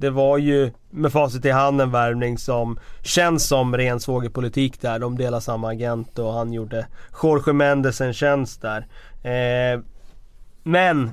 det 0.00 0.10
var 0.10 0.38
ju 0.38 0.70
med 0.90 1.12
facit 1.12 1.44
i 1.44 1.50
hand 1.50 1.80
en 1.80 1.90
värvning 1.90 2.38
som 2.38 2.78
känns 3.02 3.46
som 3.46 3.76
ren 3.76 4.00
svågerpolitik 4.00 4.80
där. 4.80 4.98
De 4.98 5.16
delar 5.16 5.40
samma 5.40 5.70
agent 5.70 6.18
och 6.18 6.32
han 6.32 6.52
gjorde 6.52 6.86
Jorge 7.22 7.52
Mendes 7.52 8.00
en 8.00 8.12
tjänst 8.12 8.62
där. 8.62 8.86
Eh, 9.22 9.80
men 10.62 11.10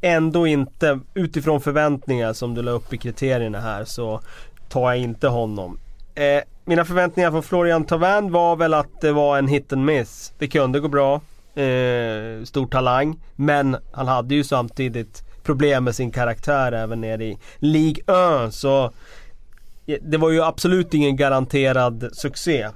ändå 0.00 0.46
inte 0.46 1.00
utifrån 1.14 1.60
förväntningar 1.60 2.32
som 2.32 2.54
du 2.54 2.62
la 2.62 2.70
upp 2.70 2.92
i 2.92 2.98
kriterierna 2.98 3.60
här 3.60 3.84
så 3.84 4.20
tar 4.68 4.90
jag 4.90 4.98
inte 4.98 5.28
honom. 5.28 5.78
Eh, 6.14 6.42
mina 6.64 6.84
förväntningar 6.84 7.30
från 7.30 7.42
Florian 7.42 7.84
Tavern 7.84 8.32
var 8.32 8.56
väl 8.56 8.74
att 8.74 9.00
det 9.00 9.12
var 9.12 9.38
en 9.38 9.48
hit 9.48 9.72
and 9.72 9.84
miss. 9.84 10.32
Det 10.38 10.48
kunde 10.48 10.80
gå 10.80 10.88
bra. 10.88 11.14
Eh, 11.62 12.44
stor 12.44 12.66
talang. 12.66 13.20
Men 13.36 13.76
han 13.92 14.08
hade 14.08 14.34
ju 14.34 14.44
samtidigt 14.44 15.27
problem 15.48 15.84
med 15.84 15.94
sin 15.94 16.10
karaktär 16.10 16.72
även 16.72 17.00
nere 17.00 17.24
i 17.24 17.38
League 17.58 18.44
1. 18.46 18.54
Så 18.54 18.90
det 20.02 20.16
var 20.16 20.30
ju 20.30 20.42
absolut 20.42 20.94
ingen 20.94 21.16
garanterad 21.16 22.10
succé. 22.12 22.68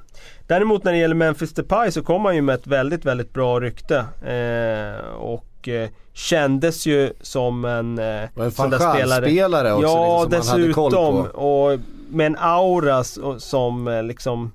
Däremot 0.47 0.85
när 0.85 0.93
det 0.93 0.99
gäller 0.99 1.15
Memphis 1.15 1.53
Depay 1.55 1.91
så 1.91 2.03
kom 2.03 2.25
han 2.25 2.35
ju 2.35 2.43
med 2.43 2.55
ett 2.55 2.67
väldigt, 2.67 3.05
väldigt 3.05 3.33
bra 3.33 3.61
rykte. 3.61 3.97
Eh, 4.23 5.15
och 5.15 5.69
eh, 5.69 5.89
kändes 6.13 6.87
ju 6.87 7.13
som 7.21 7.65
en... 7.65 7.99
Eh, 7.99 8.29
Och 8.35 8.45
en 8.45 8.51
sån 8.51 8.71
där 8.71 8.79
spelare- 8.79 9.25
spelare 9.31 9.73
också 9.73 9.87
Ja, 9.87 10.25
liksom, 10.25 10.43
som 10.43 10.61
man 10.61 10.61
hade 10.63 10.73
koll 10.73 10.91
dessutom. 10.93 11.27
Och 11.27 11.79
med 12.11 12.27
en 12.27 12.37
aura 12.39 13.05
som 13.39 13.89
eh, 13.89 14.03
liksom 14.03 14.53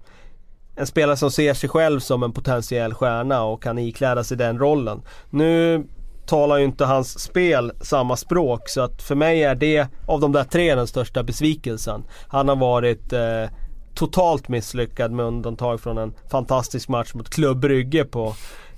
en 0.75 0.87
spelare 0.87 1.17
som 1.17 1.31
ser 1.31 1.53
sig 1.53 1.69
själv 1.69 1.99
som 1.99 2.23
en 2.23 2.31
potentiell 2.31 2.93
stjärna 2.93 3.43
och 3.43 3.63
kan 3.63 3.77
ikläda 3.77 4.23
sig 4.23 4.37
den 4.37 4.59
rollen. 4.59 5.01
Nu 5.29 5.83
talar 6.27 6.57
ju 6.57 6.65
inte 6.65 6.85
hans 6.85 7.19
spel 7.19 7.71
samma 7.81 8.17
språk 8.17 8.69
så 8.69 8.81
att 8.81 9.01
för 9.01 9.15
mig 9.15 9.43
är 9.43 9.55
det 9.55 9.87
av 10.05 10.19
de 10.19 10.31
där 10.31 10.43
tre 10.43 10.75
den 10.75 10.87
största 10.87 11.23
besvikelsen. 11.23 12.03
Han 12.27 12.47
har 12.47 12.55
varit 12.55 13.13
eh, 13.13 13.45
totalt 13.93 14.47
misslyckad 14.47 15.11
med 15.11 15.25
undantag 15.25 15.81
från 15.81 15.97
en 15.97 16.13
fantastisk 16.31 16.89
match 16.89 17.13
mot 17.13 17.29
Club 17.29 17.59
Brygge 17.59 18.05
på, 18.05 18.35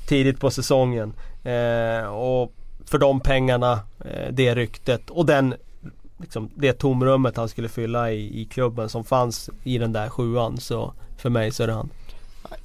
tidigt 0.07 0.39
på 0.39 0.51
säsongen. 0.51 1.13
Eh, 1.43 2.05
och 2.05 2.53
för 2.85 2.97
de 2.97 3.19
pengarna, 3.19 3.79
eh, 4.05 4.31
det 4.31 4.55
ryktet 4.55 5.09
och 5.09 5.25
den 5.25 5.55
liksom, 6.17 6.49
det 6.55 6.73
tomrummet 6.73 7.37
han 7.37 7.49
skulle 7.49 7.69
fylla 7.69 8.11
i, 8.11 8.41
i 8.41 8.45
klubben 8.45 8.89
som 8.89 9.03
fanns 9.03 9.49
i 9.63 9.77
den 9.77 9.93
där 9.93 10.09
sjuan. 10.09 10.57
Så 10.57 10.93
för 11.17 11.29
mig 11.29 11.51
så 11.51 11.63
är 11.63 11.67
det 11.67 11.73
han. 11.73 11.89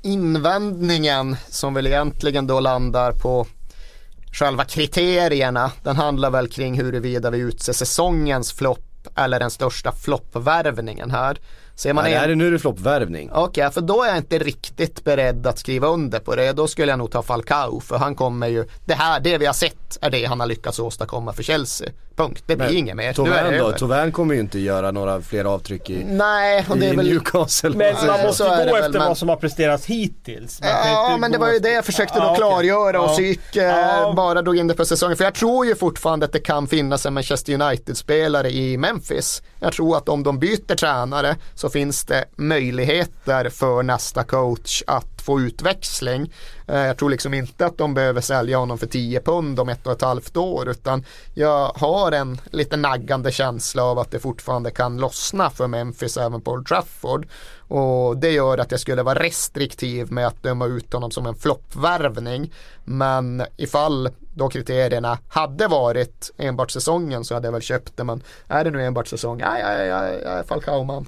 Invändningen 0.03 1.37
som 1.49 1.75
väl 1.75 1.87
egentligen 1.87 2.47
då 2.47 2.61
landar 2.61 3.13
på 3.13 3.47
själva 4.35 4.65
kriterierna. 4.65 5.73
Den 5.83 5.97
handlar 5.97 6.31
väl 6.31 6.49
kring 6.49 6.81
huruvida 6.81 7.31
vi 7.31 7.39
utser 7.39 7.73
säsongens 7.73 8.53
flopp 8.53 9.09
eller 9.17 9.41
den 9.41 9.51
största 9.51 9.93
floppvärvningen 9.93 11.11
här. 11.11 11.39
Ser 11.77 11.93
man 11.93 12.05
Nej, 12.05 12.13
det 12.13 12.17
en- 12.17 12.23
här 12.23 12.29
är 12.29 12.35
nu 12.35 12.47
är 12.47 12.51
det 12.51 12.59
floppvärvning. 12.59 13.31
Okej, 13.33 13.71
för 13.71 13.81
då 13.81 14.03
är 14.03 14.09
jag 14.09 14.17
inte 14.17 14.39
riktigt 14.39 15.05
beredd 15.05 15.47
att 15.47 15.59
skriva 15.59 15.87
under 15.89 16.19
på 16.19 16.37
det. 16.37 16.53
Då 16.53 16.67
skulle 16.67 16.93
jag 16.93 16.99
nog 16.99 17.11
ta 17.11 17.23
Falcao, 17.23 17.81
för 17.81 17.97
han 17.99 18.15
kommer 18.15 18.49
ju, 18.49 18.65
det 18.85 18.95
här, 18.95 19.21
det 19.21 19.39
vi 19.39 19.47
har 19.47 19.53
sett 19.53 19.99
är 20.01 20.11
det 20.11 20.25
han 20.25 20.41
har 20.41 20.47
lyckats 20.47 20.79
åstadkomma 20.79 21.33
för 21.33 21.43
Chelsea. 21.43 21.89
Punkt, 22.17 22.43
det 22.47 22.57
blir 22.57 22.73
inget 22.77 22.97
mer. 22.97 23.07
Det 23.09 23.15
Thauvin 23.15 23.59
då? 23.59 23.73
Thauvin 23.73 24.13
kommer 24.13 24.35
ju 24.35 24.41
inte 24.41 24.59
göra 24.59 24.91
några 24.91 25.21
fler 25.21 25.45
avtryck 25.45 25.91
i, 25.91 26.05
Nej, 26.05 26.65
och 26.69 26.79
det 26.79 26.87
i 26.87 26.89
är 26.89 26.97
väl 26.97 27.07
Newcastle. 27.09 27.71
Men 27.71 27.95
man 28.07 28.17
så 28.17 28.27
måste 28.27 28.45
är 28.45 28.65
det 28.65 28.71
gå 28.71 28.77
väl, 28.77 28.85
efter 28.85 28.99
men- 28.99 29.09
vad 29.09 29.19
som 29.19 29.29
har 29.29 29.37
presterats 29.37 29.87
hittills. 29.87 30.61
Man 30.61 30.71
Ja 30.71 31.17
men 31.21 31.33
det 31.33 31.39
var 31.39 31.53
ju 31.53 31.59
det 31.59 31.71
jag 31.73 31.85
försökte 31.85 32.19
då 32.19 32.25
Ja, 32.25 32.31
okej. 32.31 32.37
klargöra 32.39 33.01
och 33.01 33.09
Ja. 33.09 33.13
psyk 33.13 33.57
eh, 33.57 33.65
Ja. 33.65 34.13
bara 34.17 34.43
drog 34.43 34.57
in 34.57 34.67
det 34.67 34.75
för 34.75 34.85
säsongen. 34.85 35.17
För 35.17 35.25
jag 35.25 35.35
tror 35.35 35.67
ju 35.67 35.75
fortfarande 35.75 36.27
att 36.27 36.33
det 36.33 36.41
kan 36.41 36.67
finnas 36.67 37.07
en 37.07 37.15
Manchester 37.15 37.53
United-spelare 37.63 38.51
i 38.51 38.77
Memphis. 38.77 39.43
Jag 39.65 39.73
tror 39.73 39.97
att 39.97 40.09
om 40.09 40.23
de 40.23 40.39
byter 40.39 40.77
tränare 40.77 41.37
så 41.55 41.69
finns 41.69 42.05
det 42.05 42.25
möjligheter 42.37 43.51
för 43.51 43.83
nästa 43.83 44.25
coach 44.25 44.83
att 44.87 45.23
få 45.23 45.41
utväxling. 45.41 46.33
Eh, 46.67 46.79
jag 46.79 46.99
tror 46.99 47.11
liksom 47.11 47.35
inte 47.35 47.67
att 47.67 47.79
de 47.79 47.95
behöver 47.95 48.21
sälja 48.21 48.59
honom 48.59 48.79
för 48.79 48.87
10 48.87 49.21
pund 49.21 49.61
om 49.61 49.69
ett 49.69 49.87
och 49.87 49.93
ett 49.93 50.03
halvt 50.03 50.37
år 50.37 50.69
utan 50.69 51.05
jag 51.35 51.73
har 51.77 52.13
en 52.13 52.41
lite 52.51 52.77
naggande 52.77 53.33
känsla 53.33 53.83
av 53.83 53.99
att 53.99 54.11
det 54.11 54.19
fortfarande 54.19 54.71
kan 54.71 54.97
lossna 54.97 55.51
för 55.51 55.67
Memphis 55.67 56.17
även 56.17 56.41
på 56.41 56.51
Old 56.51 56.67
Trafford. 56.67 57.27
Och 57.59 58.17
det 58.17 58.31
gör 58.31 58.59
att 58.59 58.71
jag 58.71 58.81
skulle 58.81 59.03
vara 59.03 59.23
restriktiv 59.23 60.13
med 60.13 60.27
att 60.27 60.43
döma 60.43 60.67
ut 60.67 60.93
honom 60.93 61.11
som 61.11 61.27
en 61.27 61.35
floppvärvning. 61.35 62.53
Men 62.85 63.43
ifall 63.57 64.09
då 64.35 64.49
kriterierna 64.49 65.19
hade 65.29 65.67
varit 65.67 66.33
enbart 66.37 66.71
säsongen 66.71 67.25
så 67.25 67.35
hade 67.35 67.47
jag 67.47 67.53
väl 67.53 67.63
köpt 67.63 67.97
det. 67.97 68.05
Men 68.05 68.23
är 68.49 68.65
det 68.65 68.71
nu 68.71 68.85
enbart 68.85 69.07
säsong, 69.07 69.41
ja, 69.45 69.59
ja, 69.59 69.73
ja, 69.73 70.09
jag 70.09 70.39
är 70.39 70.43
Falcao-man. 70.43 71.07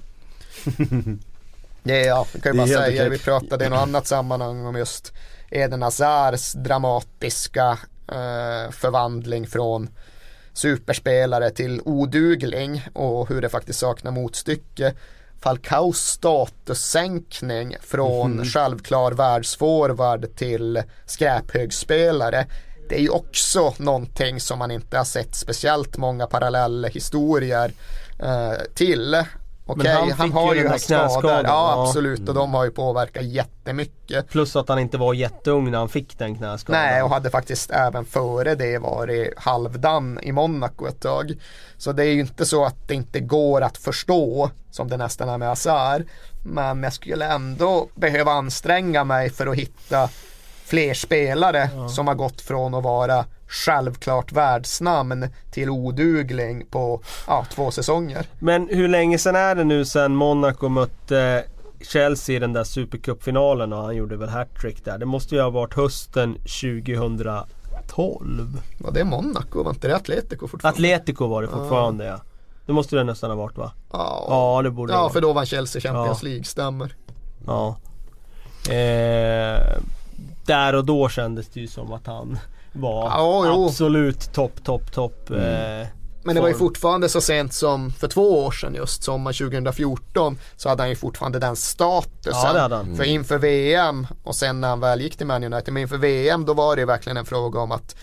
Det 1.83 2.01
är, 2.01 2.07
ja, 2.07 2.27
det 2.33 2.41
kan 2.41 2.53
ju 2.53 2.59
bara 2.59 2.67
säga, 2.67 3.03
okej. 3.03 3.11
vi 3.11 3.19
pratade 3.19 3.65
i 3.65 3.69
något 3.69 3.79
annat 3.79 4.07
sammanhang 4.07 4.67
om 4.67 4.77
just 4.77 5.13
Eden 5.51 5.83
Hazars 5.83 6.53
dramatiska 6.53 7.79
eh, 8.09 8.71
förvandling 8.71 9.47
från 9.47 9.89
superspelare 10.53 11.51
till 11.51 11.81
odugling 11.85 12.89
och 12.93 13.29
hur 13.29 13.41
det 13.43 13.49
faktiskt 13.49 13.79
saknar 13.79 14.11
motstycke. 14.11 14.95
Falcaos 15.41 15.99
statussänkning 15.99 17.77
från 17.81 18.33
mm. 18.33 18.45
självklar 18.45 19.13
världsforward 19.13 20.37
till 20.37 20.83
skräphögspelare. 21.07 22.47
Det 22.89 22.95
är 22.95 23.01
ju 23.01 23.09
också 23.09 23.75
någonting 23.79 24.41
som 24.41 24.59
man 24.59 24.71
inte 24.71 24.97
har 24.97 25.05
sett 25.05 25.35
speciellt 25.35 25.97
många 25.97 26.27
parallellhistorier 26.27 27.73
eh, 28.19 28.53
till. 28.75 29.25
Okej, 29.69 29.93
han, 29.93 30.11
han 30.11 30.33
har 30.33 30.55
ju 30.55 30.69
haft 30.69 30.85
skador. 30.85 31.31
Ja, 31.31 31.43
ja, 31.45 31.87
absolut. 31.89 32.29
Och 32.29 32.35
de 32.35 32.55
har 32.55 32.65
ju 32.65 32.71
påverkat 32.71 33.25
jättemycket. 33.25 34.29
Plus 34.29 34.57
att 34.57 34.69
han 34.69 34.79
inte 34.79 34.99
var 34.99 35.15
jätteung 35.15 35.71
när 35.71 35.79
han 35.79 35.89
fick 35.89 36.19
den 36.19 36.37
knäskadan. 36.37 36.83
Nej, 36.83 37.03
och 37.03 37.11
hade 37.11 37.31
faktiskt 37.31 37.71
även 37.71 38.05
före 38.05 38.55
det 38.55 38.79
varit 38.79 39.35
halvdan 39.37 40.21
i 40.23 40.33
Monaco 40.33 40.87
ett 40.87 41.01
tag. 41.01 41.35
Så 41.77 41.93
det 41.93 42.05
är 42.05 42.13
ju 42.13 42.21
inte 42.21 42.47
så 42.47 42.65
att 42.65 42.89
det 42.89 42.95
inte 42.95 43.21
går 43.21 43.61
att 43.61 43.77
förstå, 43.77 44.51
som 44.71 44.89
det 44.89 44.97
nästan 44.97 45.29
är 45.29 45.39
med 45.39 45.51
Azar. 45.51 46.05
Men 46.45 46.83
jag 46.83 46.93
skulle 46.93 47.27
ändå 47.27 47.89
behöva 47.95 48.33
anstränga 48.33 49.05
mig 49.05 49.31
för 49.31 49.47
att 49.47 49.57
hitta 49.57 50.09
fler 50.67 50.95
spelare 50.95 51.71
ja. 51.75 51.89
som 51.89 52.07
har 52.07 52.15
gått 52.15 52.41
från 52.41 52.75
att 52.75 52.85
vara 52.85 53.25
självklart 53.49 54.33
världsnamn 54.33 55.29
till 55.51 55.71
odugling 55.71 56.67
på 56.71 57.01
ja, 57.27 57.47
två 57.51 57.71
säsonger. 57.71 58.27
Men 58.39 58.69
hur 58.69 58.89
länge 58.89 59.19
sedan 59.19 59.37
är 59.37 59.55
det 59.55 59.65
nu 59.65 59.85
sedan 59.85 60.15
Monaco 60.15 60.69
mötte 60.69 61.45
Chelsea 61.81 62.37
i 62.37 62.39
den 62.39 62.53
där 62.53 62.65
Supercup-finalen 62.65 63.73
och 63.73 63.83
han 63.83 63.97
gjorde 63.97 64.17
väl 64.17 64.29
hattrick 64.29 64.85
där. 64.85 64.99
Det 64.99 65.07
måste 65.07 65.35
ju 65.35 65.41
ha 65.41 65.51
varit 65.51 65.75
hösten 65.75 66.35
2012. 66.35 67.47
Var 68.79 68.93
det 68.93 69.05
Monaco? 69.05 69.63
Var 69.63 69.71
inte 69.71 69.89
det 69.89 69.97
Atletico 69.97 70.49
fortfarande? 70.49 70.77
Atletico 70.77 71.27
var 71.27 71.43
det 71.43 71.49
fortfarande 71.49 72.05
ja. 72.05 72.21
Det 72.67 72.73
måste 72.73 72.97
det 72.97 73.05
nästan 73.05 73.31
ha 73.31 73.37
varit 73.37 73.59
va? 73.59 73.73
Ja, 73.93 74.27
ja 74.29 74.63
det 74.63 74.71
borde 74.71 74.93
Ja, 74.93 75.07
det 75.07 75.13
för 75.13 75.21
då 75.21 75.33
vann 75.33 75.47
Chelsea 75.47 75.83
Champions 75.83 76.23
ja. 76.23 76.29
League, 76.29 76.45
stämmer. 76.45 76.95
Ja. 77.47 77.77
Eh, 78.73 79.79
där 80.47 80.75
och 80.75 80.85
då 80.85 81.09
kändes 81.09 81.49
det 81.49 81.61
ju 81.61 81.67
som 81.67 81.93
att 81.93 82.07
han 82.07 82.39
var 82.73 83.05
ja, 83.05 83.67
absolut 83.67 84.33
topp, 84.33 84.65
topp, 84.65 84.93
topp. 84.93 85.31
Mm. 85.31 85.81
Eh, 85.81 85.87
men 86.27 86.35
det 86.35 86.41
var 86.41 86.49
ju 86.49 86.55
fortfarande 86.55 87.09
så 87.09 87.21
sent 87.21 87.53
som 87.53 87.91
för 87.91 88.09
två 88.09 88.45
år 88.45 88.51
sedan 88.51 88.75
just, 88.75 89.03
sommar 89.03 89.33
2014, 89.33 90.39
så 90.57 90.69
hade 90.69 90.83
han 90.83 90.91
ju 90.91 90.97
fortfarande 90.97 91.39
den 91.39 91.57
statusen. 91.57 92.41
Ja, 92.45 92.53
det 92.53 92.61
hade 92.61 92.77
han. 92.77 92.85
Mm. 92.85 92.97
För 92.97 93.05
inför 93.05 93.39
VM 93.39 94.07
och 94.25 94.37
sen 94.37 94.61
när 94.61 94.69
han 94.69 94.81
väl 94.81 95.01
gick 95.01 95.17
till 95.17 95.27
Man 95.27 95.45
United, 95.45 95.75
men 95.75 95.81
inför 95.81 95.97
VM 95.97 96.45
då 96.45 96.55
var 96.55 96.77
det 96.77 96.81
ju 96.81 96.87
verkligen 96.87 97.17
en 97.17 97.27
fråga 97.27 97.61
om 97.61 97.73
att 97.73 97.97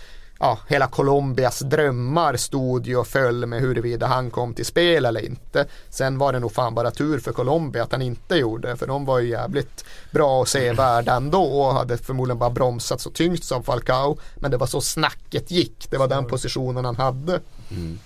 ja, 0.43 0.59
hela 0.67 0.87
Colombias 0.87 1.59
drömmar 1.59 2.35
stod 2.35 2.87
ju 2.87 2.97
och 2.97 3.07
föll 3.07 3.45
med 3.45 3.61
huruvida 3.61 4.07
han 4.07 4.31
kom 4.31 4.53
till 4.53 4.65
spel 4.65 5.05
eller 5.05 5.25
inte. 5.25 5.65
Sen 5.89 6.17
var 6.17 6.33
det 6.33 6.39
nog 6.39 6.51
fan 6.51 6.75
bara 6.75 6.91
tur 6.91 7.19
för 7.19 7.31
Colombia 7.31 7.83
att 7.83 7.91
han 7.91 8.01
inte 8.01 8.35
gjorde 8.35 8.75
för 8.75 8.87
de 8.87 9.05
var 9.05 9.19
ju 9.19 9.29
jävligt 9.29 9.85
bra 10.11 10.39
och 10.39 10.47
sevärda 10.47 11.15
ändå 11.15 11.43
och 11.43 11.73
hade 11.73 11.97
förmodligen 11.97 12.39
bara 12.39 12.49
bromsat 12.49 13.01
så 13.01 13.09
tyngt 13.09 13.43
som 13.43 13.63
Falcao. 13.63 14.17
Men 14.35 14.51
det 14.51 14.57
var 14.57 14.67
så 14.67 14.81
snacket 14.81 15.51
gick, 15.51 15.87
det 15.89 15.97
var 15.97 16.07
den 16.07 16.25
positionen 16.25 16.85
han 16.85 16.95
hade. 16.95 17.39
Mm. 17.71 17.99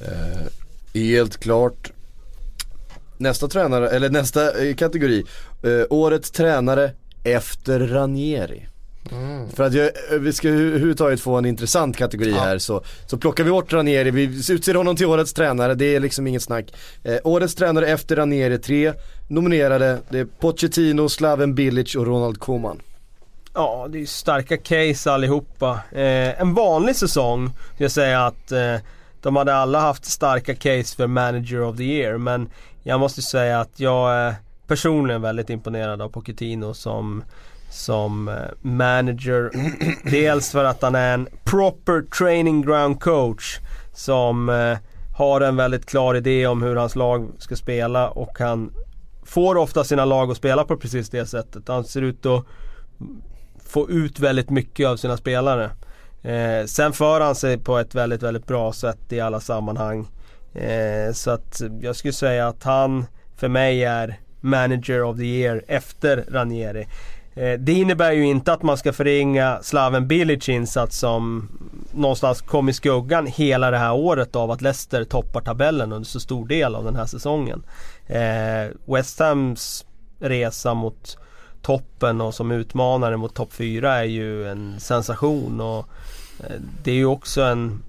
Eh, 0.00 0.46
helt 0.94 1.36
klart 1.36 1.92
Nästa 3.16 3.48
tränare, 3.48 3.90
eller 3.90 4.10
nästa 4.10 4.64
eh, 4.64 4.74
kategori. 4.74 5.24
Eh, 5.62 5.86
årets 5.90 6.30
tränare 6.30 6.92
efter 7.24 7.80
Ranieri. 7.80 8.66
Mm. 9.12 9.50
För 9.50 9.64
att 9.64 9.74
jag, 9.74 9.90
vi 10.18 10.32
ska 10.32 10.48
överhuvudtaget 10.48 11.20
få 11.20 11.34
en 11.34 11.46
intressant 11.46 11.96
kategori 11.96 12.30
ja. 12.30 12.40
här 12.40 12.58
så, 12.58 12.82
så 13.06 13.18
plockar 13.18 13.44
vi 13.44 13.50
bort 13.50 13.72
Ranieri, 13.72 14.10
vi 14.10 14.22
utser 14.52 14.74
honom 14.74 14.96
till 14.96 15.06
årets 15.06 15.32
tränare, 15.32 15.74
det 15.74 15.94
är 15.94 16.00
liksom 16.00 16.26
inget 16.26 16.42
snack. 16.42 16.72
Eh, 17.04 17.18
årets 17.24 17.54
tränare 17.54 17.86
efter 17.86 18.16
Ranieri, 18.16 18.58
tre 18.58 18.92
nominerade, 19.28 19.98
det 20.08 20.18
är 20.18 20.24
Pochettino, 20.24 21.08
Slaven 21.08 21.54
Bilic 21.54 21.94
och 21.94 22.06
Ronald 22.06 22.40
Koeman. 22.40 22.80
Ja, 23.54 23.86
det 23.90 24.00
är 24.00 24.06
starka 24.06 24.56
case 24.56 25.12
allihopa. 25.12 25.80
Eh, 25.92 26.40
en 26.40 26.54
vanlig 26.54 26.96
säsong, 26.96 27.50
skulle 27.74 27.84
jag 27.84 27.92
säga 27.92 28.26
att 28.26 28.52
eh, 28.52 28.76
de 29.22 29.36
hade 29.36 29.54
alla 29.54 29.80
haft 29.80 30.04
starka 30.04 30.54
case 30.54 30.96
för 30.96 31.06
manager 31.06 31.62
of 31.62 31.76
the 31.76 31.84
year 31.84 32.18
men 32.18 32.48
jag 32.82 33.00
måste 33.00 33.22
säga 33.22 33.60
att 33.60 33.80
jag 33.80 34.12
är 34.12 34.34
personligen 34.66 35.22
väldigt 35.22 35.50
imponerad 35.50 36.02
av 36.02 36.08
Pochettino 36.08 36.74
som 36.74 37.24
som 37.70 38.28
eh, 38.28 38.34
manager. 38.60 39.50
Dels 40.10 40.50
för 40.50 40.64
att 40.64 40.82
han 40.82 40.94
är 40.94 41.14
en 41.14 41.28
proper 41.44 42.02
training 42.18 42.62
ground 42.62 43.00
coach 43.00 43.58
som 43.92 44.48
eh, 44.48 44.78
har 45.16 45.40
en 45.40 45.56
väldigt 45.56 45.86
klar 45.86 46.14
idé 46.14 46.46
om 46.46 46.62
hur 46.62 46.76
hans 46.76 46.96
lag 46.96 47.30
ska 47.38 47.56
spela 47.56 48.10
och 48.10 48.38
han 48.38 48.72
får 49.22 49.56
ofta 49.56 49.84
sina 49.84 50.04
lag 50.04 50.30
att 50.30 50.36
spela 50.36 50.64
på 50.64 50.76
precis 50.76 51.10
det 51.10 51.26
sättet. 51.26 51.68
Han 51.68 51.84
ser 51.84 52.02
ut 52.02 52.26
att 52.26 52.44
få 53.66 53.90
ut 53.90 54.20
väldigt 54.20 54.50
mycket 54.50 54.86
av 54.86 54.96
sina 54.96 55.16
spelare. 55.16 55.70
Eh, 56.22 56.66
sen 56.66 56.92
för 56.92 57.20
han 57.20 57.34
sig 57.34 57.58
på 57.58 57.78
ett 57.78 57.94
väldigt, 57.94 58.22
väldigt 58.22 58.46
bra 58.46 58.72
sätt 58.72 59.12
i 59.12 59.20
alla 59.20 59.40
sammanhang. 59.40 60.08
Eh, 60.54 61.12
så 61.12 61.30
att 61.30 61.62
jag 61.80 61.96
skulle 61.96 62.12
säga 62.12 62.48
att 62.48 62.64
han 62.64 63.06
för 63.36 63.48
mig 63.48 63.84
är 63.84 64.20
manager 64.40 65.02
of 65.02 65.16
the 65.16 65.24
year 65.24 65.64
efter 65.68 66.24
Ranieri. 66.28 66.86
Eh, 67.40 67.58
det 67.58 67.72
innebär 67.72 68.12
ju 68.12 68.24
inte 68.26 68.52
att 68.52 68.62
man 68.62 68.76
ska 68.76 68.92
förringa 68.92 69.58
Slaven 69.62 70.08
Bilic 70.08 70.48
insats 70.48 70.98
som 70.98 71.48
någonstans 71.92 72.40
kom 72.40 72.68
i 72.68 72.72
skuggan 72.72 73.26
hela 73.26 73.70
det 73.70 73.78
här 73.78 73.92
året 73.92 74.36
av 74.36 74.50
att 74.50 74.62
Leicester 74.62 75.04
toppar 75.04 75.40
tabellen 75.40 75.92
under 75.92 76.06
så 76.06 76.20
stor 76.20 76.46
del 76.46 76.74
av 76.74 76.84
den 76.84 76.96
här 76.96 77.06
säsongen. 77.06 77.62
Eh, 78.06 78.94
West 78.94 79.18
Hams 79.18 79.86
resa 80.18 80.74
mot 80.74 81.18
toppen 81.62 82.20
och 82.20 82.34
som 82.34 82.50
utmanare 82.50 83.16
mot 83.16 83.34
topp 83.34 83.52
4 83.52 83.98
är 83.98 84.04
ju 84.04 84.48
en 84.48 84.80
sensation 84.80 85.60
och 85.60 85.88
eh, 86.40 86.60
det 86.82 86.90
är 86.90 86.96
ju 86.96 87.06
också 87.06 87.42
en 87.42 87.82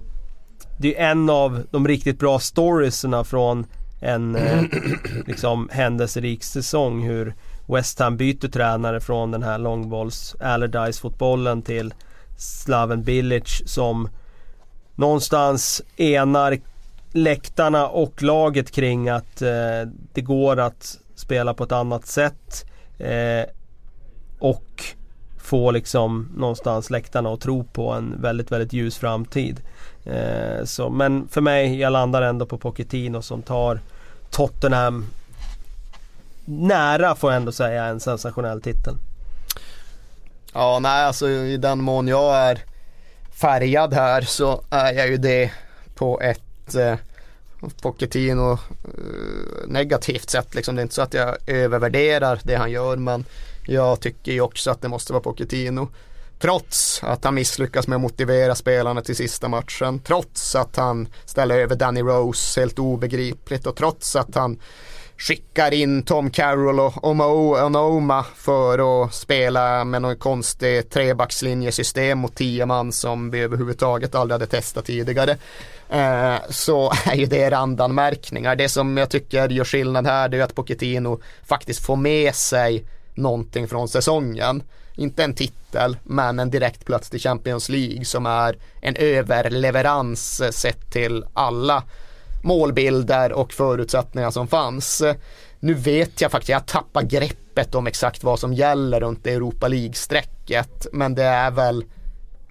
Det 0.78 0.98
är 0.98 1.10
en 1.10 1.30
av 1.30 1.62
de 1.70 1.88
riktigt 1.88 2.18
bra 2.18 2.38
storiesna 2.38 3.24
från 3.24 3.66
en 4.00 4.36
eh, 4.36 4.62
liksom 5.26 5.68
händelserik 5.72 6.44
säsong 6.44 7.02
hur 7.02 7.34
West 7.66 7.98
Ham 7.98 8.16
byter 8.16 8.48
tränare 8.48 9.00
från 9.00 9.30
den 9.30 9.42
här 9.42 9.58
långbolls 9.58 10.36
Allardyce 10.40 11.00
fotbollen 11.00 11.62
till 11.62 11.94
Slaven 12.38 13.02
Bilic 13.02 13.62
som 13.66 14.08
någonstans 14.94 15.82
enar 15.96 16.58
läktarna 17.12 17.88
och 17.88 18.22
laget 18.22 18.70
kring 18.70 19.08
att 19.08 19.42
eh, 19.42 19.88
det 20.12 20.20
går 20.20 20.60
att 20.60 20.98
spela 21.14 21.54
på 21.54 21.64
ett 21.64 21.72
annat 21.72 22.06
sätt. 22.06 22.64
Eh, 22.98 23.44
och 24.38 24.84
få 25.38 25.70
liksom 25.70 26.28
någonstans 26.36 26.90
läktarna 26.90 27.32
att 27.32 27.40
tro 27.40 27.64
på 27.64 27.92
en 27.92 28.22
väldigt, 28.22 28.52
väldigt 28.52 28.72
ljus 28.72 28.98
framtid. 28.98 29.60
Eh, 30.04 30.64
så, 30.64 30.90
men 30.90 31.28
för 31.28 31.40
mig, 31.40 31.80
jag 31.80 31.92
landar 31.92 32.22
ändå 32.22 32.46
på 32.46 32.58
Pochettino 32.58 33.22
som 33.22 33.42
tar 33.42 33.80
Tottenham 34.30 35.06
nära 36.44 37.14
får 37.14 37.30
jag 37.30 37.36
ändå 37.36 37.52
säga 37.52 37.84
en 37.84 38.00
sensationell 38.00 38.62
titel. 38.62 38.96
Ja, 40.52 40.78
nej 40.78 41.04
alltså 41.04 41.28
i 41.28 41.56
den 41.56 41.82
mån 41.82 42.08
jag 42.08 42.36
är 42.36 42.64
färgad 43.32 43.94
här 43.94 44.22
så 44.22 44.64
är 44.70 44.92
jag 44.92 45.08
ju 45.08 45.16
det 45.16 45.50
på 45.94 46.20
ett 46.20 46.74
eh, 46.74 46.94
Pochettino 47.82 48.52
eh, 48.52 48.58
negativt 49.66 50.30
sätt 50.30 50.54
liksom. 50.54 50.74
Det 50.74 50.80
är 50.80 50.82
inte 50.82 50.94
så 50.94 51.02
att 51.02 51.14
jag 51.14 51.36
övervärderar 51.46 52.40
det 52.42 52.54
han 52.54 52.70
gör 52.70 52.96
men 52.96 53.24
jag 53.66 54.00
tycker 54.00 54.32
ju 54.32 54.40
också 54.40 54.70
att 54.70 54.82
det 54.82 54.88
måste 54.88 55.12
vara 55.12 55.22
Pochettino. 55.22 55.88
Trots 56.38 57.00
att 57.04 57.24
han 57.24 57.34
misslyckas 57.34 57.88
med 57.88 57.96
att 57.96 58.02
motivera 58.02 58.54
spelarna 58.54 59.02
till 59.02 59.16
sista 59.16 59.48
matchen. 59.48 59.98
Trots 59.98 60.54
att 60.54 60.76
han 60.76 61.08
ställer 61.24 61.58
över 61.58 61.76
Danny 61.76 62.00
Rose 62.00 62.60
helt 62.60 62.78
obegripligt 62.78 63.66
och 63.66 63.76
trots 63.76 64.16
att 64.16 64.34
han 64.34 64.60
skickar 65.22 65.74
in 65.74 66.02
Tom 66.02 66.30
Carroll 66.30 66.80
och 66.80 67.04
Omo 67.04 67.56
Onoma 67.66 68.24
för 68.36 69.04
att 69.04 69.14
spela 69.14 69.84
med 69.84 70.02
någon 70.02 70.16
konstig 70.16 70.90
trebackslinjesystem 70.90 72.18
mot 72.18 72.34
tio 72.34 72.66
man 72.66 72.92
som 72.92 73.30
vi 73.30 73.40
överhuvudtaget 73.40 74.14
aldrig 74.14 74.34
hade 74.34 74.46
testat 74.46 74.84
tidigare. 74.84 75.36
Eh, 75.88 76.34
så 76.50 76.92
är 77.06 77.14
ju 77.14 77.26
det 77.26 77.50
randanmärkningar. 77.50 78.56
Det 78.56 78.68
som 78.68 78.96
jag 78.96 79.10
tycker 79.10 79.48
gör 79.48 79.64
skillnad 79.64 80.06
här 80.06 80.28
det 80.28 80.38
är 80.38 80.42
att 80.42 80.54
Pochettino 80.54 81.20
faktiskt 81.44 81.86
får 81.86 81.96
med 81.96 82.34
sig 82.34 82.84
någonting 83.14 83.68
från 83.68 83.88
säsongen. 83.88 84.62
Inte 84.96 85.24
en 85.24 85.34
titel, 85.34 85.96
men 86.02 86.38
en 86.38 86.50
direkt 86.50 86.84
plats 86.84 87.10
till 87.10 87.20
Champions 87.20 87.68
League 87.68 88.04
som 88.04 88.26
är 88.26 88.56
en 88.80 88.96
överleverans 88.96 90.40
eh, 90.40 90.50
sett 90.50 90.92
till 90.92 91.24
alla 91.34 91.82
målbilder 92.42 93.32
och 93.32 93.52
förutsättningar 93.52 94.30
som 94.30 94.48
fanns. 94.48 95.02
Nu 95.60 95.74
vet 95.74 96.20
jag 96.20 96.30
faktiskt, 96.30 96.48
jag 96.48 96.66
tappar 96.66 97.02
greppet 97.02 97.74
om 97.74 97.86
exakt 97.86 98.24
vad 98.24 98.38
som 98.38 98.52
gäller 98.52 99.00
runt 99.00 99.26
Europa 99.26 99.68
League-strecket. 99.68 100.86
Men 100.92 101.14
det 101.14 101.24
är 101.24 101.50
väl, 101.50 101.84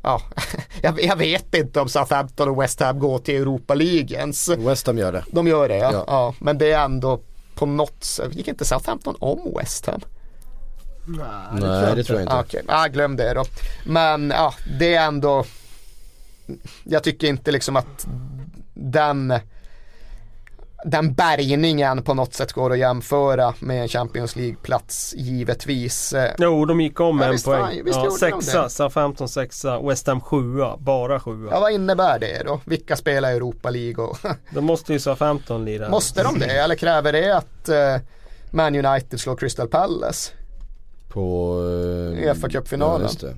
ja, 0.02 0.22
jag, 0.82 1.04
jag, 1.04 1.16
vet 1.16 1.56
inte 1.56 1.82
om 1.82 1.90
Southampton 1.90 2.50
och 2.50 2.62
West 2.62 2.80
Ham 2.80 3.00
går 3.00 3.20
till 3.20 3.42
Europa 3.42 3.74
League 3.74 4.18
ens. 4.18 4.50
West 4.50 4.88
Ham 4.88 4.98
gör 4.98 5.12
det. 5.12 5.24
De 5.32 5.48
gör 5.48 5.70
det 5.70 5.78
ja. 5.78 5.92
ja. 5.94 6.04
ja 6.08 6.34
men 6.40 6.58
det 6.58 6.72
är 6.72 6.86
ändå 6.86 7.22
på 7.56 7.66
något 7.66 8.04
sätt, 8.04 8.36
gick 8.36 8.48
inte 8.48 8.66
Southampton 8.66 9.16
om 9.20 9.54
West 9.58 9.86
Ham? 9.86 10.02
Nej, 11.06 11.26
det, 11.52 11.68
Nej, 11.68 11.86
tror, 11.86 11.96
det 11.96 12.04
tror 12.04 12.20
jag 12.20 12.26
inte. 12.26 12.36
Okej, 12.36 12.62
okay. 12.64 12.76
ah, 12.76 12.88
glöm 12.88 13.16
det 13.16 13.34
då. 13.34 13.46
Men 13.86 14.30
ja, 14.30 14.54
det 14.80 14.96
är 14.96 15.08
ändå 15.08 15.46
Jag 16.84 17.04
tycker 17.04 17.28
inte 17.28 17.52
liksom 17.52 17.76
att 17.76 18.08
den 18.74 19.34
den 20.86 21.14
bärgningen 21.14 22.04
på 22.04 22.14
något 22.14 22.34
sätt 22.34 22.54
går 22.54 22.72
att 22.72 22.78
jämföra 22.78 23.54
med 23.60 23.82
en 23.82 23.88
Champions 23.88 24.36
League-plats 24.36 25.14
givetvis. 25.18 26.14
Jo, 26.38 26.66
de 26.66 26.82
gick 26.82 27.00
om 27.00 27.20
ja, 27.20 27.34
en 27.34 27.40
poäng. 27.40 27.82
Visst 27.86 28.00
ja, 28.04 28.12
sexa, 28.12 28.70
Southampton 28.70 29.30
sexa, 29.30 29.82
West 29.82 30.08
Ham 30.08 30.22
sjua, 30.22 30.78
bara 30.78 31.20
sjua. 31.20 31.52
Ja, 31.52 31.60
vad 31.60 31.72
innebär 31.72 32.20
det 32.20 32.44
då? 32.46 32.62
Vilka 32.66 32.96
spelar 32.96 33.32
i 33.32 33.36
Europa 33.36 33.70
League? 33.70 34.06
Och 34.06 34.18
då 34.54 34.62
måste 34.62 34.94
ju 34.94 35.00
Southampton 35.00 35.66
lira. 35.66 35.90
Måste 35.90 36.24
de 36.24 36.40
det? 36.40 36.46
Eller 36.46 36.76
kräver 36.76 37.12
det 37.12 37.38
att 37.38 37.70
uh, 37.70 38.06
Man 38.52 38.86
United 38.86 39.20
slår 39.20 39.36
Crystal 39.36 39.68
Palace? 39.68 40.32
På 41.10 41.56
uh, 41.60 42.24
Uefa 42.24 42.50
Cup-finalen. 42.50 43.10
Ja, 43.22 43.30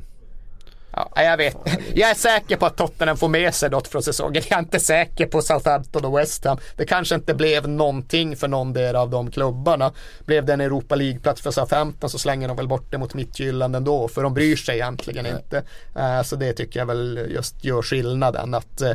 Ja, 0.95 1.09
jag 1.15 1.37
vet. 1.37 1.57
Jag 1.93 2.09
är 2.09 2.15
säker 2.15 2.57
på 2.57 2.65
att 2.65 2.77
Tottenham 2.77 3.17
får 3.17 3.27
med 3.27 3.53
sig 3.53 3.69
något 3.69 3.87
från 3.87 4.03
säsongen. 4.03 4.43
Jag 4.49 4.57
är 4.57 4.63
inte 4.63 4.79
säker 4.79 5.25
på 5.25 5.41
Southampton 5.41 6.05
och 6.05 6.17
West 6.17 6.45
Ham. 6.45 6.57
Det 6.75 6.85
kanske 6.85 7.15
inte 7.15 7.33
blev 7.33 7.69
någonting 7.69 8.35
för 8.35 8.47
någon 8.47 8.73
del 8.73 8.95
av 8.95 9.09
de 9.09 9.31
klubbarna. 9.31 9.91
Blev 10.25 10.45
det 10.45 10.53
en 10.53 10.61
Europa 10.61 10.95
League-plats 10.95 11.41
för 11.41 11.51
Southampton 11.51 12.09
så 12.09 12.19
slänger 12.19 12.47
de 12.47 12.57
väl 12.57 12.67
bort 12.67 12.91
det 12.91 12.97
mot 12.97 13.13
Midtjylland 13.13 13.75
ändå. 13.75 14.07
För 14.07 14.23
de 14.23 14.33
bryr 14.33 14.55
sig 14.55 14.75
egentligen 14.75 15.23
Nej. 15.23 15.33
inte. 15.33 15.63
Uh, 15.97 16.23
så 16.23 16.35
det 16.35 16.53
tycker 16.53 16.79
jag 16.79 16.85
väl 16.85 17.27
just 17.29 17.63
gör 17.63 17.81
skillnaden. 17.81 18.53
Att 18.53 18.81
uh, 18.81 18.91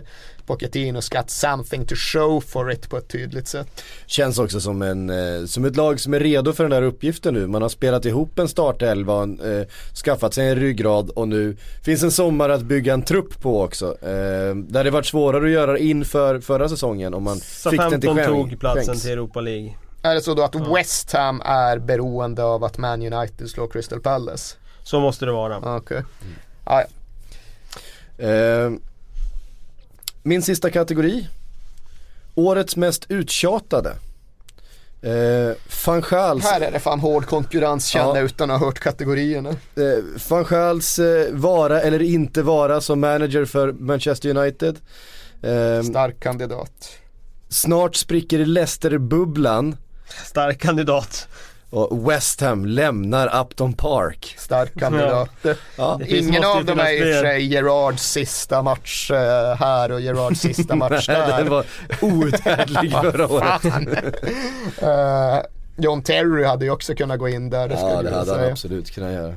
Pochettino 0.48 1.00
ska 1.00 1.22
something 1.26 1.86
to 1.86 1.94
show 1.94 2.40
for 2.40 2.72
it 2.72 2.90
på 2.90 2.96
ett 2.96 3.08
tydligt 3.08 3.48
sätt. 3.48 3.84
Känns 4.06 4.38
också 4.38 4.60
som, 4.60 4.82
en, 4.82 5.10
eh, 5.10 5.44
som 5.46 5.64
ett 5.64 5.76
lag 5.76 6.00
som 6.00 6.14
är 6.14 6.20
redo 6.20 6.52
för 6.52 6.64
den 6.64 6.70
där 6.70 6.82
uppgiften 6.82 7.34
nu. 7.34 7.46
Man 7.46 7.62
har 7.62 7.68
spelat 7.68 8.04
ihop 8.04 8.38
en 8.38 8.48
startelva, 8.48 9.22
eh, 9.22 9.66
skaffat 10.04 10.34
sig 10.34 10.48
en 10.48 10.56
ryggrad 10.56 11.10
och 11.10 11.28
nu 11.28 11.56
finns 11.84 12.02
en 12.02 12.10
sommar 12.10 12.48
att 12.48 12.62
bygga 12.62 12.94
en 12.94 13.02
trupp 13.02 13.40
på 13.40 13.62
också. 13.62 13.86
Eh, 14.02 14.54
där 14.54 14.84
det 14.84 14.90
varit 14.90 15.06
svårare 15.06 15.44
att 15.44 15.50
göra 15.50 15.78
inför 15.78 16.40
förra 16.40 16.68
säsongen 16.68 17.14
om 17.14 17.22
man 17.22 17.40
så 17.40 17.70
fick 17.70 17.80
den 17.80 18.00
till 18.00 18.10
skänks. 18.10 18.26
tog 18.26 18.60
platsen 18.60 18.96
till 18.96 19.10
Europa 19.10 19.40
League. 19.40 19.74
Är 20.02 20.14
det 20.14 20.20
så 20.20 20.34
då 20.34 20.42
att 20.42 20.54
ja. 20.54 20.74
West 20.74 21.12
Ham 21.12 21.42
är 21.44 21.78
beroende 21.78 22.44
av 22.44 22.64
att 22.64 22.78
Man 22.78 23.12
United 23.12 23.50
slår 23.50 23.68
Crystal 23.68 24.00
Palace? 24.00 24.56
Så 24.82 25.00
måste 25.00 25.24
det 25.24 25.32
vara. 25.32 25.58
Okej. 25.58 25.76
Okay. 25.76 25.96
Mm. 25.96 26.34
Ah, 26.64 26.80
ja. 26.80 28.24
eh, 28.24 28.70
min 30.22 30.42
sista 30.42 30.70
kategori. 30.70 31.28
Årets 32.34 32.76
mest 32.76 33.06
uttjatade. 33.08 33.96
Eh, 35.02 35.56
van 35.86 36.02
Schaals, 36.02 36.44
Här 36.44 36.60
är 36.60 36.72
det 36.72 36.80
fan 36.80 37.00
hård 37.00 37.26
konkurrens 37.26 37.86
känner 37.86 38.16
ja. 38.16 38.22
utan 38.22 38.50
att 38.50 38.60
ha 38.60 38.66
hört 38.66 38.78
kategorierna. 38.78 39.50
Eh, 39.50 40.20
van 40.28 40.44
Schaals 40.44 40.98
eh, 40.98 41.32
vara 41.32 41.80
eller 41.80 42.02
inte 42.02 42.42
vara 42.42 42.80
som 42.80 43.00
manager 43.00 43.44
för 43.44 43.72
Manchester 43.72 44.36
United. 44.36 44.76
Eh, 45.42 45.82
Stark 45.82 46.20
kandidat. 46.20 46.88
Snart 47.48 47.96
spricker 47.96 48.38
Leicester-bubblan. 48.46 49.76
Stark 50.26 50.60
kandidat. 50.60 51.28
Och 51.70 52.10
West 52.10 52.40
Ham 52.40 52.66
lämnar 52.66 53.40
Upton 53.40 53.72
Park. 53.72 54.34
Stark 54.38 54.78
kandidat. 54.78 55.30
Ja. 55.42 55.54
Ja. 55.76 56.00
Ingen 56.06 56.44
av 56.44 56.64
dem 56.64 56.78
är 56.80 56.92
i 56.92 57.00
och 57.00 57.04
för 57.04 57.22
sig 57.22 57.46
Gerards 57.46 58.02
sista 58.02 58.62
match 58.62 59.10
uh, 59.10 59.16
här 59.58 59.92
och 59.92 60.00
Gerards 60.00 60.40
sista 60.40 60.74
match 60.76 61.06
där. 61.06 61.38
Den 61.38 61.48
var 61.48 61.64
outhärdlig 62.00 62.92
förra 63.02 63.28
året. 63.28 63.64
uh, 64.82 65.40
John 65.76 66.02
Terry 66.02 66.44
hade 66.44 66.64
ju 66.64 66.70
också 66.70 66.94
kunnat 66.94 67.18
gå 67.18 67.28
in 67.28 67.50
där. 67.50 67.68
Det 67.68 67.74
ja 67.74 68.02
det 68.02 68.16
hade 68.16 68.40
han 68.40 68.50
absolut 68.50 68.90
kunnat 68.90 69.12
göra. 69.12 69.34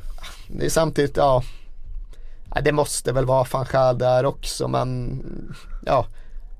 Det 0.47 0.65
är 0.65 0.69
samtidigt, 0.69 1.17
ja. 1.17 1.43
Det 2.63 2.71
måste 2.71 3.11
väl 3.11 3.25
vara 3.25 3.45
Schaal 3.45 3.97
där 3.97 4.25
också 4.25 4.67
men 4.67 5.21
ja. 5.85 6.05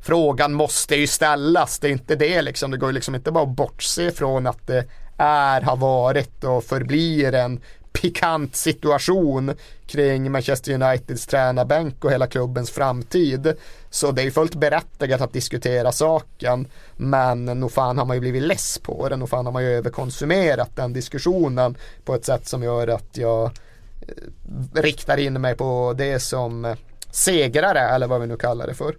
Frågan 0.04 0.54
måste 0.54 0.96
ju 0.96 1.08
ställas, 1.08 1.80
det 1.80 1.88
är 1.88 1.92
inte 1.92 2.16
det 2.16 2.42
liksom. 2.42 2.72
Det 2.72 2.78
går 2.78 2.90
ju 2.90 2.94
liksom 2.94 3.16
inte 3.16 3.32
bara 3.32 3.44
att 3.44 3.56
bortse 3.56 4.12
från 4.12 4.48
att 4.48 4.68
det 4.68 4.86
är, 5.22 5.62
har 5.62 5.78
varit 5.78 6.44
och 6.44 6.64
förblir 6.64 7.34
en 7.34 7.60
pikant 7.94 8.56
situation 8.56 9.54
kring 9.88 10.32
Manchester 10.32 10.74
Uniteds 10.74 11.28
tränarbänk 11.28 12.06
och 12.06 12.12
hela 12.12 12.28
klubbens 12.28 12.72
framtid. 12.72 13.54
Så 13.90 14.12
det 14.12 14.22
är 14.22 14.32
fullt 14.32 14.56
berättigat 14.56 15.22
att 15.22 15.34
diskutera 15.34 15.92
saken. 15.92 16.68
Men 16.98 17.46
nog 17.46 17.72
fan 17.72 17.98
har 17.98 18.06
man 18.06 18.18
ju 18.18 18.22
blivit 18.22 18.44
less 18.44 18.78
på 18.78 19.10
den. 19.10 19.20
Nog 19.20 19.30
fan 19.30 19.46
har 19.46 19.54
man 19.54 19.64
ju 19.64 19.70
överkonsumerat 19.70 20.76
den 20.76 20.94
diskussionen 20.94 21.78
på 22.06 22.16
ett 22.16 22.26
sätt 22.26 22.48
som 22.48 22.64
gör 22.64 22.88
att 22.88 23.18
jag 23.18 23.44
eh, 23.44 24.82
riktar 24.82 25.18
in 25.18 25.42
mig 25.42 25.56
på 25.56 25.94
det 25.98 26.20
som 26.20 26.66
eh, 26.66 26.76
segrare 27.12 27.80
eller 27.80 28.08
vad 28.08 28.22
vi 28.22 28.28
nu 28.28 28.38
kallar 28.38 28.68
det 28.68 28.74
för. 28.74 28.96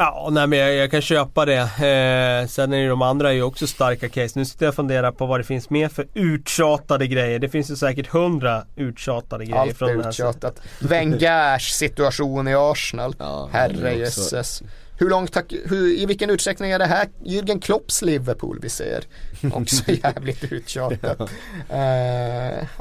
Ja, 0.00 0.28
nej, 0.30 0.46
men 0.46 0.58
jag, 0.58 0.74
jag, 0.74 0.90
kan 0.90 1.00
köpa 1.02 1.44
det. 1.44 1.60
Eh, 1.60 2.48
sen 2.48 2.72
är 2.72 2.76
ju 2.76 2.88
de 2.88 3.02
andra 3.02 3.32
ju 3.32 3.42
också 3.42 3.66
starka 3.66 4.08
case. 4.08 4.38
Nu 4.38 4.44
sitter 4.44 4.66
jag 4.66 4.70
och 4.70 4.76
funderar 4.76 5.12
på 5.12 5.26
vad 5.26 5.40
det 5.40 5.44
finns 5.44 5.70
mer 5.70 5.88
för 5.88 6.06
uttjatade 6.14 7.06
grejer. 7.06 7.38
Det 7.38 7.48
finns 7.48 7.70
ju 7.70 7.76
säkert 7.76 8.06
hundra 8.06 8.64
uttjatade 8.76 9.44
grejer. 9.44 9.60
Allt 9.60 9.78
från 9.78 9.88
är 9.88 10.08
uttjatat. 10.08 10.60
Wengers 10.78 11.72
situation 11.72 12.48
i 12.48 12.54
Arsenal. 12.54 13.14
Ja, 13.18 13.48
Herre 13.52 13.94
jösses. 13.94 14.62
Hur 14.98 15.10
långt, 15.10 15.36
hur, 15.64 15.92
i 15.92 16.06
vilken 16.06 16.30
utsträckning 16.30 16.70
är 16.70 16.78
det 16.78 16.86
här 16.86 17.08
Jürgen 17.24 17.60
Klopps 17.60 18.02
Liverpool 18.02 18.58
vi 18.62 18.68
ser? 18.68 19.04
Också 19.52 19.90
jävligt 20.02 20.52
uttjatat. 20.52 21.20
uh, 21.20 21.28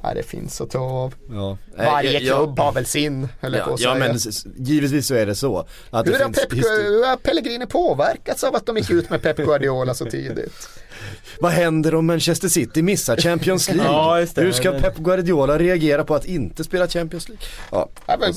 ja, 0.04 0.14
det 0.16 0.24
finns 0.24 0.62
att 0.62 0.70
ta 0.70 0.80
av. 0.80 1.14
Ja. 1.30 1.58
Varje 1.78 2.20
klubb 2.20 2.60
har 2.60 2.72
väl 2.72 2.86
sin, 2.86 3.28
eller 3.42 3.58
ja, 3.58 3.66
på 3.66 3.74
att 3.74 3.80
ja, 3.80 3.96
men 3.96 4.18
givetvis 4.58 5.08
så 5.08 5.16
är 5.16 5.26
det 5.26 5.36
så. 5.36 5.68
Att 5.90 6.08
hur, 6.08 6.12
det 6.12 6.24
har 6.24 6.32
Pep, 6.32 6.54
hur 6.54 7.08
har 7.08 7.16
Pellegrini 7.16 7.66
påverkats 7.66 8.44
av 8.44 8.56
att 8.56 8.66
de 8.66 8.78
gick 8.78 8.90
ut 8.90 9.10
med 9.10 9.22
Pep 9.22 9.38
Guardiola 9.38 9.94
så 9.94 10.06
tidigt? 10.06 10.70
Vad 11.40 11.52
händer 11.52 11.96
om 11.96 12.06
Manchester 12.06 12.48
City 12.48 12.82
missar 12.82 13.18
Champions 13.18 13.70
League? 13.74 13.86
ja, 13.86 14.42
Hur 14.42 14.52
ska 14.52 14.72
Pep 14.72 14.98
Guardiola 14.98 15.60
reagera 15.60 16.04
på 16.04 16.08
på 16.08 16.16
att 16.16 16.26
inte 16.26 16.64
spela 16.64 16.88
Champions 16.88 17.30
League? 17.30 17.46
Ja, 17.72 17.90
ja 18.06 18.18
men, 18.20 18.34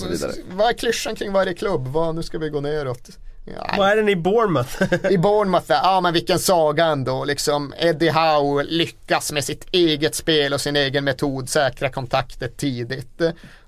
vad 0.56 0.68
är 0.68 0.72
klyschan 0.72 1.14
kring 1.14 1.32
varje 1.32 1.54
klubb? 1.54 1.86
Vad, 1.86 2.14
nu 2.14 2.22
ska 2.22 2.38
vi 2.38 2.48
gå 2.48 2.60
neråt. 2.60 3.08
Ja, 3.44 3.74
Vad 3.78 3.88
är 3.88 3.96
den 3.96 4.08
i 4.08 4.16
Bournemouth? 4.16 4.82
I 5.12 5.18
Bournemouth, 5.18 5.66
ja 5.68 6.00
men 6.00 6.12
vilken 6.12 6.38
saga 6.38 6.84
ändå. 6.84 7.24
Liksom 7.24 7.74
Eddie 7.78 8.10
Howe 8.10 8.64
lyckas 8.64 9.32
med 9.32 9.44
sitt 9.44 9.66
eget 9.70 10.14
spel 10.14 10.52
och 10.52 10.60
sin 10.60 10.76
egen 10.76 11.04
metod 11.04 11.48
säkra 11.48 11.88
kontakter 11.88 12.48
tidigt. 12.48 13.18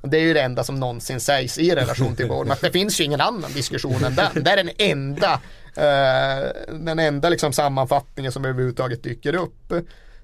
Det 0.03 0.17
är 0.17 0.23
ju 0.23 0.35
det 0.35 0.41
enda 0.41 0.65
som 0.65 0.81
någonsin 0.81 1.21
sägs 1.21 1.59
i 1.59 1.75
relation 1.75 2.17
till 2.17 2.29
Bournemouth. 2.29 2.61
Det 2.63 2.71
finns 2.71 3.01
ju 3.01 3.05
ingen 3.05 3.21
annan 3.21 3.53
diskussion 3.53 4.05
än 4.05 4.15
den. 4.15 4.45
Det 4.45 4.51
är 4.51 4.57
den 4.57 4.71
enda, 4.79 5.33
uh, 5.33 6.79
den 6.79 6.99
enda 6.99 7.29
liksom 7.29 7.53
sammanfattningen 7.53 8.33
som 8.33 8.45
överhuvudtaget 8.45 9.03
dyker 9.03 9.35
upp 9.35 9.73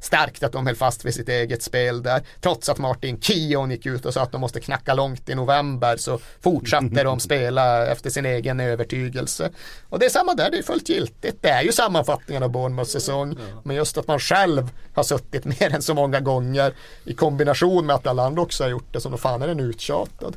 starkt 0.00 0.42
att 0.42 0.52
de 0.52 0.66
höll 0.66 0.76
fast 0.76 1.04
vid 1.04 1.14
sitt 1.14 1.28
eget 1.28 1.62
spel 1.62 2.02
där. 2.02 2.22
Trots 2.40 2.68
att 2.68 2.78
Martin 2.78 3.20
Kion 3.20 3.70
gick 3.70 3.86
ut 3.86 4.06
och 4.06 4.14
sa 4.14 4.22
att 4.22 4.32
de 4.32 4.40
måste 4.40 4.60
knacka 4.60 4.94
långt 4.94 5.28
i 5.28 5.34
november 5.34 5.96
så 5.96 6.18
fortsatte 6.40 7.02
de 7.02 7.20
spela 7.20 7.86
efter 7.86 8.10
sin 8.10 8.26
egen 8.26 8.60
övertygelse. 8.60 9.50
Och 9.88 9.98
det 9.98 10.06
är 10.06 10.10
samma 10.10 10.34
där, 10.34 10.50
det 10.50 10.58
är 10.58 10.62
fullt 10.62 10.88
giltigt. 10.88 11.38
Det 11.40 11.48
är 11.48 11.62
ju 11.62 11.72
sammanfattningen 11.72 12.42
av 12.42 12.50
Bournemouths 12.50 12.92
säsong. 12.92 13.38
Men 13.64 13.76
just 13.76 13.98
att 13.98 14.06
man 14.06 14.20
själv 14.20 14.70
har 14.94 15.02
suttit 15.02 15.44
mer 15.44 15.74
än 15.74 15.82
så 15.82 15.94
många 15.94 16.20
gånger 16.20 16.74
i 17.04 17.14
kombination 17.14 17.86
med 17.86 17.96
att 17.96 18.06
alla 18.06 18.26
andra 18.26 18.42
också 18.42 18.64
har 18.64 18.70
gjort 18.70 18.92
det 18.92 19.00
så 19.00 19.08
då 19.08 19.16
fan 19.16 19.42
är 19.42 19.46
den 19.46 19.60
uttjatad 19.60 20.36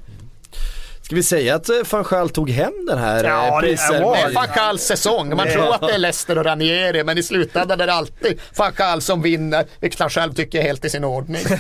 Ska 1.12 1.16
vi 1.16 1.24
säga 1.24 1.56
att 1.56 1.70
van 1.92 2.06
Gaal 2.10 2.30
tog 2.30 2.50
hem 2.50 2.74
den 2.88 2.98
här 2.98 3.24
Ja, 3.24 3.48
eh, 3.48 3.56
det 3.56 3.68
prisen? 3.68 4.04
var 4.04 4.16
Det 4.16 4.22
är 4.22 4.34
van 4.34 4.48
Gaals 4.56 4.82
säsong. 4.82 5.36
Man 5.36 5.48
tror 5.48 5.74
att 5.76 5.82
det 5.82 5.94
är 5.94 5.98
Leicester 5.98 6.38
och 6.38 6.46
Ranieri 6.46 7.04
men 7.04 7.18
i 7.18 7.24
slutändan 7.24 7.82
är 7.82 7.88
det 7.88 7.94
alltid 7.94 8.40
van 8.58 8.72
Gaal 8.76 9.02
som 9.02 9.22
vinner. 9.22 9.66
Vilket 9.80 10.00
han 10.00 10.10
själv 10.10 10.34
tycker 10.34 10.60
är 10.60 10.64
helt 10.64 10.86
i 10.86 10.90
sin 10.90 11.04
ordning. 11.04 11.42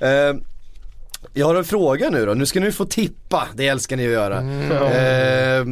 Eh, 0.00 0.34
jag 1.32 1.46
har 1.46 1.54
en 1.54 1.64
fråga 1.64 2.10
nu 2.10 2.26
då, 2.26 2.34
nu 2.34 2.46
ska 2.46 2.60
ni 2.60 2.72
få 2.72 2.84
tippa, 2.84 3.48
det 3.54 3.68
älskar 3.68 3.96
ni 3.96 4.06
att 4.06 4.12
göra. 4.12 4.38
Eh, 4.38 5.64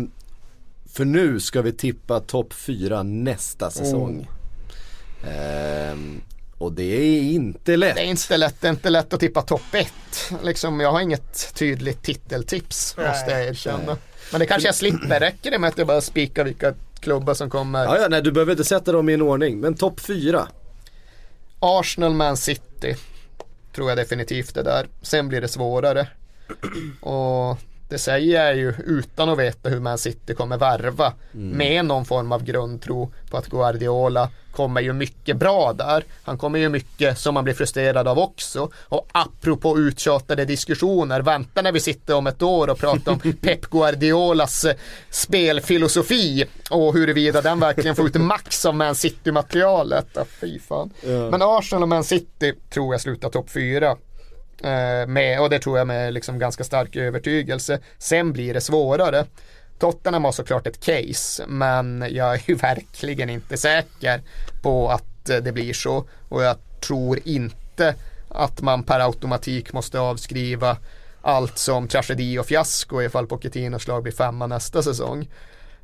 för 0.92 1.04
nu 1.04 1.40
ska 1.40 1.62
vi 1.62 1.72
tippa 1.72 2.20
topp 2.20 2.52
4 2.52 3.02
nästa 3.02 3.70
säsong. 3.70 4.28
Eh, 5.24 5.96
och 6.62 6.72
det 6.72 6.82
är 6.82 7.22
inte 7.22 7.76
lätt. 7.76 7.94
Det 7.94 8.00
är 8.02 8.04
inte 8.04 8.36
lätt, 8.36 8.60
det 8.60 8.66
är 8.66 8.70
inte 8.70 8.90
lätt 8.90 9.12
att 9.12 9.20
tippa 9.20 9.42
topp 9.42 9.74
1. 9.74 9.92
Liksom, 10.42 10.80
jag 10.80 10.92
har 10.92 11.00
inget 11.00 11.54
tydligt 11.54 12.02
titeltips 12.02 12.96
måste 12.96 13.30
jag 13.30 13.44
erkänna. 13.44 13.96
Men 14.32 14.40
det 14.40 14.46
kanske 14.46 14.68
jag 14.68 14.74
slipper. 14.74 15.20
Räcker 15.20 15.50
det 15.50 15.58
med 15.58 15.68
att 15.68 15.78
jag 15.78 15.86
bara 15.86 16.00
spikar 16.00 16.44
vilka 16.44 16.74
klubbar 17.00 17.34
som 17.34 17.50
kommer? 17.50 17.84
Ja, 17.84 17.98
ja, 18.00 18.08
nej 18.08 18.22
du 18.22 18.32
behöver 18.32 18.52
inte 18.52 18.64
sätta 18.64 18.92
dem 18.92 19.08
i 19.08 19.14
en 19.14 19.22
ordning, 19.22 19.60
men 19.60 19.74
topp 19.74 20.00
4. 20.00 20.48
Arsenal, 21.60 22.12
Man 22.12 22.36
City 22.36 22.96
tror 23.74 23.88
jag 23.88 23.98
definitivt 23.98 24.56
är 24.56 24.64
där. 24.64 24.88
Sen 25.02 25.28
blir 25.28 25.40
det 25.40 25.48
svårare. 25.48 26.08
Och 27.00 27.58
det 27.92 27.98
säger 27.98 28.44
jag 28.44 28.56
ju 28.56 28.74
utan 28.86 29.28
att 29.28 29.38
veta 29.38 29.68
hur 29.68 29.80
Man 29.80 29.98
City 29.98 30.34
kommer 30.34 30.58
värva. 30.58 31.12
Med 31.32 31.84
någon 31.84 32.04
form 32.04 32.32
av 32.32 32.44
grundtro 32.44 33.12
på 33.30 33.36
att 33.36 33.46
Guardiola 33.46 34.28
kommer 34.52 34.80
ju 34.80 34.92
mycket 34.92 35.36
bra 35.36 35.72
där. 35.72 36.04
Han 36.22 36.38
kommer 36.38 36.58
ju 36.58 36.68
mycket 36.68 37.18
som 37.18 37.34
man 37.34 37.44
blir 37.44 37.54
frustrerad 37.54 38.08
av 38.08 38.18
också. 38.18 38.70
Och 38.88 39.08
apropå 39.12 39.78
uttjatade 39.78 40.44
diskussioner, 40.44 41.20
vänta 41.20 41.62
när 41.62 41.72
vi 41.72 41.80
sitter 41.80 42.14
om 42.14 42.26
ett 42.26 42.42
år 42.42 42.70
och 42.70 42.78
pratar 42.78 43.12
om 43.12 43.18
Pep 43.40 43.70
Guardiolas 43.70 44.64
eh, 44.64 44.76
spelfilosofi 45.10 46.44
och 46.70 46.94
huruvida 46.94 47.40
den 47.40 47.60
verkligen 47.60 47.96
får 47.96 48.06
ut 48.06 48.14
max 48.14 48.66
av 48.66 48.74
Man 48.74 48.94
City-materialet. 48.94 50.16
Ah, 50.16 50.24
fy 50.40 50.58
fan. 50.58 50.90
Men 51.02 51.42
Arsenal 51.42 51.82
och 51.82 51.88
Man 51.88 52.04
City 52.04 52.54
tror 52.70 52.94
jag 52.94 53.00
slutar 53.00 53.28
topp 53.28 53.50
fyra. 53.50 53.96
Eh, 54.60 55.06
med, 55.06 55.40
och 55.40 55.50
det 55.50 55.58
tror 55.58 55.78
jag 55.78 55.86
med 55.86 56.14
liksom 56.14 56.38
ganska 56.38 56.64
stark 56.64 56.96
övertygelse. 56.96 57.78
Sen 57.98 58.32
blir 58.32 58.54
det 58.54 58.60
svårare. 58.60 59.24
Tottenham 59.78 60.24
har 60.24 60.32
såklart 60.32 60.66
ett 60.66 60.80
case 60.80 61.44
men 61.46 62.06
jag 62.10 62.34
är 62.34 62.42
ju 62.46 62.54
verkligen 62.54 63.30
inte 63.30 63.56
säker 63.56 64.22
på 64.62 64.88
att 64.88 65.28
eh, 65.28 65.36
det 65.36 65.52
blir 65.52 65.72
så. 65.72 66.04
Och 66.28 66.42
jag 66.42 66.56
tror 66.80 67.18
inte 67.24 67.94
att 68.28 68.60
man 68.60 68.82
per 68.82 69.00
automatik 69.00 69.72
måste 69.72 70.00
avskriva 70.00 70.76
allt 71.22 71.58
som 71.58 71.88
tragedi 71.88 72.38
och 72.38 72.46
fiasko 72.46 73.02
ifall 73.02 73.26
Pochettinos 73.26 73.88
lag 73.88 74.02
blir 74.02 74.12
femma 74.12 74.46
nästa 74.46 74.82
säsong. 74.82 75.28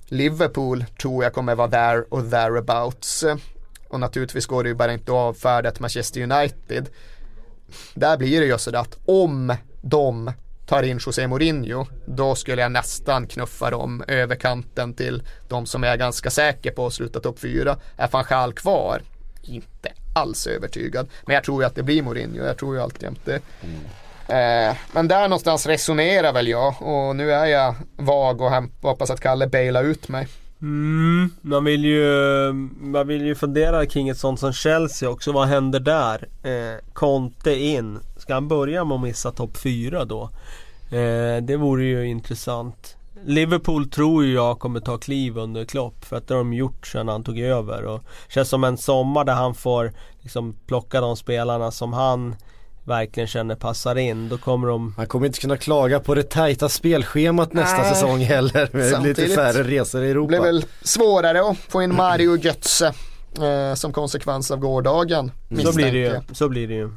Liverpool 0.09 0.85
tror 1.01 1.25
jag 1.25 1.33
kommer 1.33 1.55
vara 1.55 1.69
där 1.69 2.15
och 2.15 2.31
thereabouts. 2.31 3.25
Och 3.89 4.01
naturligtvis 4.01 4.47
går 4.47 4.63
det 4.63 4.69
ju 4.69 4.75
bara 4.75 4.93
inte 4.93 5.13
att 5.13 5.17
avfärda 5.17 5.69
ett 5.69 5.81
Manchester 5.81 6.23
United 6.23 6.89
där 7.95 8.17
blir 8.17 8.41
det 8.41 8.47
ju 8.47 8.59
sådär 8.59 8.79
att 8.79 8.99
om 9.07 9.55
de 9.83 10.33
tar 10.67 10.83
in 10.83 11.01
José 11.07 11.27
Mourinho 11.27 11.87
då 12.07 12.35
skulle 12.35 12.63
jag 12.63 12.73
nästan 12.73 13.27
knuffa 13.27 13.71
dem 13.71 14.05
över 14.09 14.37
kanten 14.37 14.95
till 14.95 15.23
de 15.49 15.67
som 15.67 15.83
jag 15.83 15.93
är 15.93 15.97
ganska 15.97 16.31
säker 16.31 16.71
på 16.71 16.87
att 16.87 16.93
sluta 16.93 17.21
topp 17.21 17.39
fyra. 17.39 17.77
Är 17.97 18.07
Fanchal 18.07 18.53
kvar? 18.53 19.03
Inte 19.43 19.93
alls 20.15 20.47
övertygad. 20.47 21.09
Men 21.27 21.35
jag 21.35 21.45
tror 21.45 21.63
ju 21.63 21.67
att 21.67 21.75
det 21.75 21.83
blir 21.83 22.03
Mourinho. 22.03 22.45
Jag 22.45 22.59
tror 22.59 22.75
ju 22.75 22.83
alltjämt 22.83 23.21
det. 23.25 23.41
Eh, 24.29 24.77
men 24.93 25.09
där 25.09 25.23
någonstans 25.29 25.67
resonerar 25.67 26.33
väl 26.33 26.49
jag 26.49 26.83
och 26.83 27.17
nu 27.17 27.33
är 27.33 27.47
jag 27.47 27.75
vag 27.97 28.41
och 28.41 28.51
hoppas 28.83 29.11
att 29.11 29.21
Kalle 29.21 29.47
bailar 29.47 29.85
ut 29.85 30.09
mig. 30.09 30.27
Mm, 30.63 31.31
man 31.43 31.65
vill 31.65 31.85
ju 31.85 32.53
Man 32.81 33.07
vill 33.07 33.27
ju 33.27 33.35
fundera 33.35 33.87
kring 33.87 34.09
ett 34.09 34.19
sånt 34.19 34.41
som 34.41 34.53
Chelsea 34.53 35.11
också. 35.11 35.33
Vad 35.33 35.49
händer 35.49 35.81
där? 35.81 36.29
Eh, 36.43 36.93
Conte 36.93 37.55
in. 37.55 37.99
Ska 38.17 38.35
han 38.35 38.49
börja 38.49 38.85
med 38.85 38.95
att 38.95 39.01
missa 39.01 39.31
topp 39.31 39.57
4 39.57 40.05
då? 40.05 40.31
Eh, 40.91 41.43
det 41.43 41.57
vore 41.57 41.85
ju 41.85 42.07
intressant. 42.07 42.97
Liverpool 43.25 43.91
tror 43.91 44.25
ju 44.25 44.33
jag 44.33 44.59
kommer 44.59 44.81
ta 44.81 44.99
kliv 44.99 45.39
under 45.39 45.65
Klopp 45.65 46.05
för 46.05 46.17
att 46.17 46.29
det 46.29 46.35
har 46.35 46.39
de 46.39 46.53
gjort 46.53 46.87
sedan 46.87 47.09
han 47.09 47.25
tog 47.25 47.39
över 47.39 47.85
och 47.85 48.05
känns 48.29 48.49
som 48.49 48.65
en 48.65 48.79
sommar 48.79 49.25
där 49.25 49.35
han 49.35 49.55
får 49.55 49.93
liksom 50.21 50.57
plocka 50.67 51.01
de 51.01 51.17
spelarna 51.17 51.71
som 51.71 51.93
han 51.93 52.35
verkligen 52.89 53.27
känner 53.27 53.55
passar 53.55 53.97
in. 53.97 54.29
Då 54.29 54.39
kommer 54.39 54.69
de 54.69 54.95
Han 54.97 55.07
kommer 55.07 55.27
inte 55.27 55.41
kunna 55.41 55.57
klaga 55.57 56.01
på 56.01 56.15
det 56.15 56.23
tajta 56.23 56.69
spelschemat 56.69 57.53
nästa 57.53 57.83
Nej. 57.83 57.95
säsong 57.95 58.21
heller. 58.21 58.69
Med 58.73 58.83
lite 58.85 58.91
Samtidigt 58.97 59.35
färre 59.35 59.63
resor 59.63 60.03
i 60.03 60.05
Det 60.05 60.11
Europa. 60.11 60.29
blir 60.29 60.41
väl 60.41 60.65
svårare 60.83 61.51
att 61.51 61.57
få 61.69 61.83
in 61.83 61.95
Mario 61.95 62.37
Götze 62.37 62.87
eh, 63.41 63.75
som 63.75 63.93
konsekvens 63.93 64.51
av 64.51 64.59
gårdagen. 64.59 65.31
Så 65.65 65.73
blir 65.73 65.93
det 65.93 65.99
ju. 65.99 66.21
Så 66.33 66.49
blir 66.49 66.69
det 66.69 66.75
ju. 66.75 66.91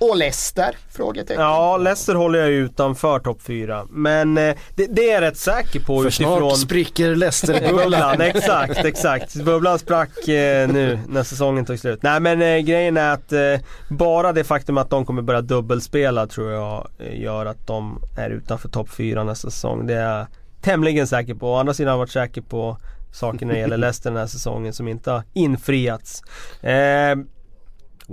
Och 0.00 0.16
Leicester? 0.16 0.76
Frågetecken. 0.92 1.42
Ja, 1.42 1.76
Leicester 1.76 2.14
håller 2.14 2.38
jag 2.38 2.50
utanför 2.50 3.18
topp 3.18 3.42
4. 3.42 3.86
Men 3.90 4.38
eh, 4.38 4.56
det, 4.74 4.86
det 4.86 5.10
är 5.10 5.14
jag 5.14 5.20
rätt 5.20 5.36
säker 5.36 5.80
på 5.80 6.02
För 6.02 6.08
utifrån 6.08 6.38
snart 6.38 6.58
spricker 6.58 7.14
Leicester-bubblan. 7.14 7.82
bubblan. 7.82 8.20
exakt, 8.20 8.84
exakt. 8.84 9.34
Bubblan 9.34 9.78
sprack 9.78 10.28
eh, 10.28 10.68
nu 10.68 10.98
när 11.08 11.22
säsongen 11.22 11.64
tog 11.64 11.78
slut. 11.78 12.02
Nej 12.02 12.20
men 12.20 12.42
eh, 12.42 12.58
grejen 12.58 12.96
är 12.96 13.12
att 13.12 13.32
eh, 13.32 13.40
bara 13.88 14.32
det 14.32 14.44
faktum 14.44 14.78
att 14.78 14.90
de 14.90 15.04
kommer 15.04 15.22
börja 15.22 15.40
dubbelspela 15.40 16.26
tror 16.26 16.52
jag 16.52 16.88
eh, 16.98 17.20
gör 17.20 17.46
att 17.46 17.66
de 17.66 18.02
är 18.16 18.30
utanför 18.30 18.68
topp 18.68 18.90
4 18.90 19.24
nästa 19.24 19.50
säsong. 19.50 19.86
Det 19.86 19.94
är 19.94 20.16
jag 20.18 20.26
tämligen 20.62 21.06
säker 21.06 21.34
på. 21.34 21.52
Å 21.52 21.56
andra 21.56 21.74
sidan 21.74 21.88
har 21.88 21.94
jag 21.94 21.98
varit 21.98 22.10
säker 22.10 22.40
på 22.40 22.76
saker 23.12 23.46
när 23.46 23.54
det 23.54 23.60
gäller 23.60 23.76
Leicester 23.86 24.10
den 24.10 24.18
här 24.18 24.26
säsongen 24.26 24.72
som 24.72 24.88
inte 24.88 25.10
har 25.10 25.22
infriats. 25.32 26.22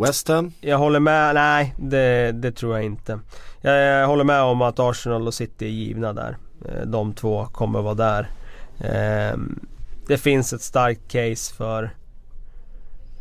West 0.01 0.27
Ham. 0.27 0.51
jag 0.61 0.77
håller 0.77 0.99
med, 0.99 1.35
nej 1.35 1.75
det, 1.77 2.31
det 2.31 2.51
tror 2.51 2.75
jag 2.75 2.85
inte. 2.85 3.19
Jag, 3.61 3.77
jag 3.81 4.07
håller 4.07 4.23
med 4.23 4.41
om 4.41 4.61
att 4.61 4.79
Arsenal 4.79 5.27
och 5.27 5.33
City 5.33 5.65
är 5.65 5.69
givna 5.69 6.13
där. 6.13 6.37
Eh, 6.65 6.81
De 6.87 7.13
två 7.13 7.45
kommer 7.45 7.81
vara 7.81 7.93
där. 7.93 8.29
Ehm, 8.79 9.59
Det 10.07 10.17
finns 10.17 10.53
ett 10.53 10.61
starkt 10.61 11.11
case 11.11 11.55
för 11.55 11.89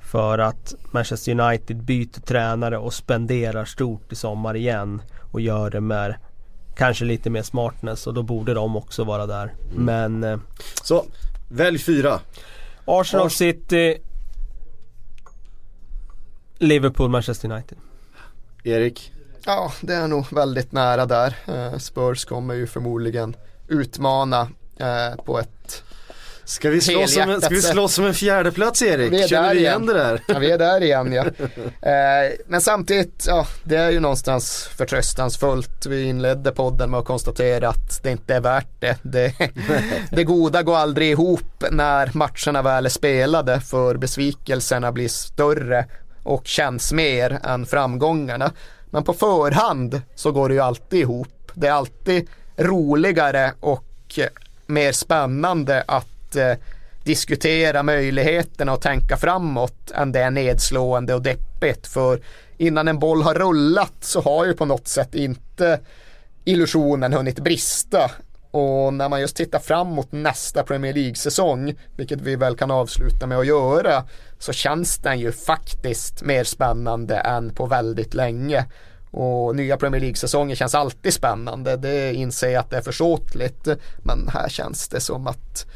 för 0.03 0.39
att 0.39 0.75
Manchester 0.91 1.41
United 1.41 1.77
byter 1.85 2.21
tränare 2.21 2.79
och 2.79 2.95
spenderar 2.95 3.65
stort 3.65 4.13
i 4.13 4.15
sommar 4.17 4.57
igen 4.57 5.03
och 5.33 5.41
gör 5.41 5.71
det 5.71 5.81
med 5.81 6.15
kanske 6.77 7.05
lite 7.05 7.31
mer 7.31 7.43
smartness 7.43 8.07
och 8.07 8.15
då 8.15 8.23
borde 8.23 8.55
de 8.55 8.77
också 8.77 9.05
vara 9.05 9.27
där. 9.27 9.55
Men 9.77 10.25
eh, 10.25 10.39
Så, 10.83 11.05
välj 11.49 11.79
fyra. 11.79 12.21
Arsenal, 12.85 13.27
Ars- 13.27 13.33
City, 13.37 13.99
Liverpool, 16.59 17.11
Manchester 17.11 17.53
United. 17.53 17.79
Erik. 18.65 19.13
Ja, 19.45 19.73
det 19.81 19.95
är 19.95 20.09
nog 20.09 20.33
väldigt 20.33 20.73
nära 20.73 21.07
där. 21.07 21.37
Eh, 21.47 21.79
Spurs 21.79 22.25
kommer 22.25 22.55
ju 22.55 22.67
förmodligen 22.67 23.37
utmana 23.69 24.49
eh, 24.77 25.25
på 25.25 25.39
ett 25.39 25.83
Ska 26.47 26.71
vi 26.71 26.81
slåss 26.81 27.17
om 27.17 27.23
en, 27.31 27.41
ska 27.41 27.49
vi 27.49 27.55
Helhjärtat 27.55 27.73
slåss 27.73 27.99
om 27.99 28.05
en 28.05 28.15
fjärde 28.15 28.53
plats 28.53 28.83
Erik? 28.83 29.13
Vi 29.13 29.23
är 29.23 29.29
Känner 29.29 29.49
där 29.49 29.55
du 29.55 29.61
igen 29.61 29.83
igen. 29.83 29.87
det 29.87 29.95
där? 29.95 30.21
Ja, 30.29 30.39
vi 30.39 30.51
är 30.51 30.59
där 30.59 30.83
igen 30.83 31.13
ja. 31.13 31.25
Eh, 31.91 32.33
men 32.47 32.61
samtidigt, 32.61 33.25
ja, 33.27 33.47
det 33.65 33.77
är 33.77 33.91
ju 33.91 34.01
någonstans 34.01 34.69
förtröstansfullt. 34.77 35.87
Vi 35.87 36.05
inledde 36.05 36.53
podden 36.53 36.91
med 36.91 37.01
att 37.01 37.07
konstatera 37.07 37.69
att 37.69 38.03
det 38.03 38.11
inte 38.11 38.35
är 38.35 38.41
värt 38.41 38.81
det. 38.81 38.99
Det, 39.03 39.35
det 40.11 40.25
goda 40.25 40.63
går 40.63 40.77
aldrig 40.77 41.11
ihop 41.11 41.65
när 41.71 42.11
matcherna 42.15 42.63
väl 42.63 42.87
är 42.87 42.91
spelade 42.91 43.61
för 43.61 43.97
besvikelserna 43.97 44.93
blir 44.93 45.09
större 45.09 45.87
och 46.27 46.47
känns 46.47 46.93
mer 46.93 47.41
än 47.45 47.67
framgångarna. 47.67 48.53
Men 48.91 49.05
på 49.05 49.13
förhand 49.13 50.03
så 50.15 50.33
går 50.33 50.49
det 50.49 50.55
ju 50.55 50.61
alltid 50.61 51.01
ihop. 51.01 51.53
Det 51.55 51.67
är 51.67 51.73
alltid 51.73 52.29
roligare 52.57 53.53
och 53.61 54.19
mer 54.67 54.93
spännande 54.93 55.85
att 55.89 56.37
eh, 56.37 56.53
diskutera 57.05 57.83
möjligheterna 57.83 58.73
och 58.73 58.81
tänka 58.81 59.17
framåt 59.17 59.91
än 59.91 60.13
det 60.13 60.21
är 60.21 60.31
nedslående 60.31 61.15
och 61.15 61.23
deppigt. 61.23 61.87
För 61.87 62.21
innan 62.57 62.89
en 62.89 62.99
boll 62.99 63.23
har 63.23 63.35
rullat 63.35 63.95
så 64.01 64.21
har 64.21 64.47
ju 64.47 64.55
på 64.55 64.65
något 64.65 64.89
sätt 64.89 65.15
inte 65.15 65.81
illusionen 66.45 67.13
hunnit 67.13 67.39
brista. 67.39 68.11
Och 68.51 68.95
när 68.95 69.09
man 69.09 69.21
just 69.21 69.37
tittar 69.37 69.59
framåt 69.59 70.13
nästa 70.13 70.63
Premier 70.63 70.95
League-säsong, 70.95 71.75
vilket 71.97 72.21
vi 72.21 72.37
väl 72.37 72.57
kan 72.57 72.71
avsluta 72.71 73.27
med 73.27 73.39
att 73.39 73.47
göra, 73.47 74.05
så 74.39 74.53
känns 74.53 74.99
den 74.99 75.19
ju 75.19 75.33
faktiskt 75.33 76.23
mer 76.23 76.45
spännande 76.45 77.17
än 77.17 77.55
på 77.55 77.67
väldigt 77.67 78.15
länge. 78.15 78.65
Och 79.11 79.57
nya 79.57 79.77
Premier 79.77 80.01
League-säsonger 80.01 80.55
känns 80.55 80.75
alltid 80.75 81.15
spännande, 81.15 81.77
det 81.77 82.15
inser 82.15 82.49
jag 82.49 82.61
att 82.61 82.71
det 82.71 82.77
är 82.77 82.83
försåtligt. 82.83 83.69
Men 83.99 84.29
här 84.29 84.49
känns 84.49 84.89
det 84.89 85.01
som 85.01 85.27
att 85.27 85.67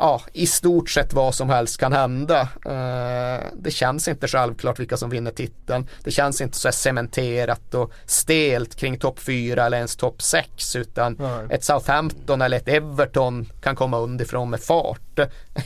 ja, 0.00 0.20
i 0.32 0.46
stort 0.46 0.90
sett 0.90 1.12
vad 1.12 1.34
som 1.34 1.50
helst 1.50 1.80
kan 1.80 1.92
hända. 1.92 2.40
Eh, 2.64 3.44
det 3.56 3.70
känns 3.70 4.08
inte 4.08 4.28
självklart 4.28 4.80
vilka 4.80 4.96
som 4.96 5.10
vinner 5.10 5.30
titeln. 5.30 5.86
Det 6.04 6.10
känns 6.10 6.40
inte 6.40 6.58
så 6.58 6.68
här 6.68 6.72
cementerat 6.72 7.74
och 7.74 7.92
stelt 8.06 8.74
kring 8.74 8.98
topp 8.98 9.18
4 9.18 9.66
eller 9.66 9.76
ens 9.76 9.96
topp 9.96 10.22
6 10.22 10.76
utan 10.76 11.16
Nej. 11.18 11.46
ett 11.50 11.64
Southampton 11.64 12.42
eller 12.42 12.56
ett 12.56 12.68
Everton 12.68 13.52
kan 13.62 13.76
komma 13.76 13.98
underifrån 13.98 14.50
med 14.50 14.60
fart. 14.60 15.09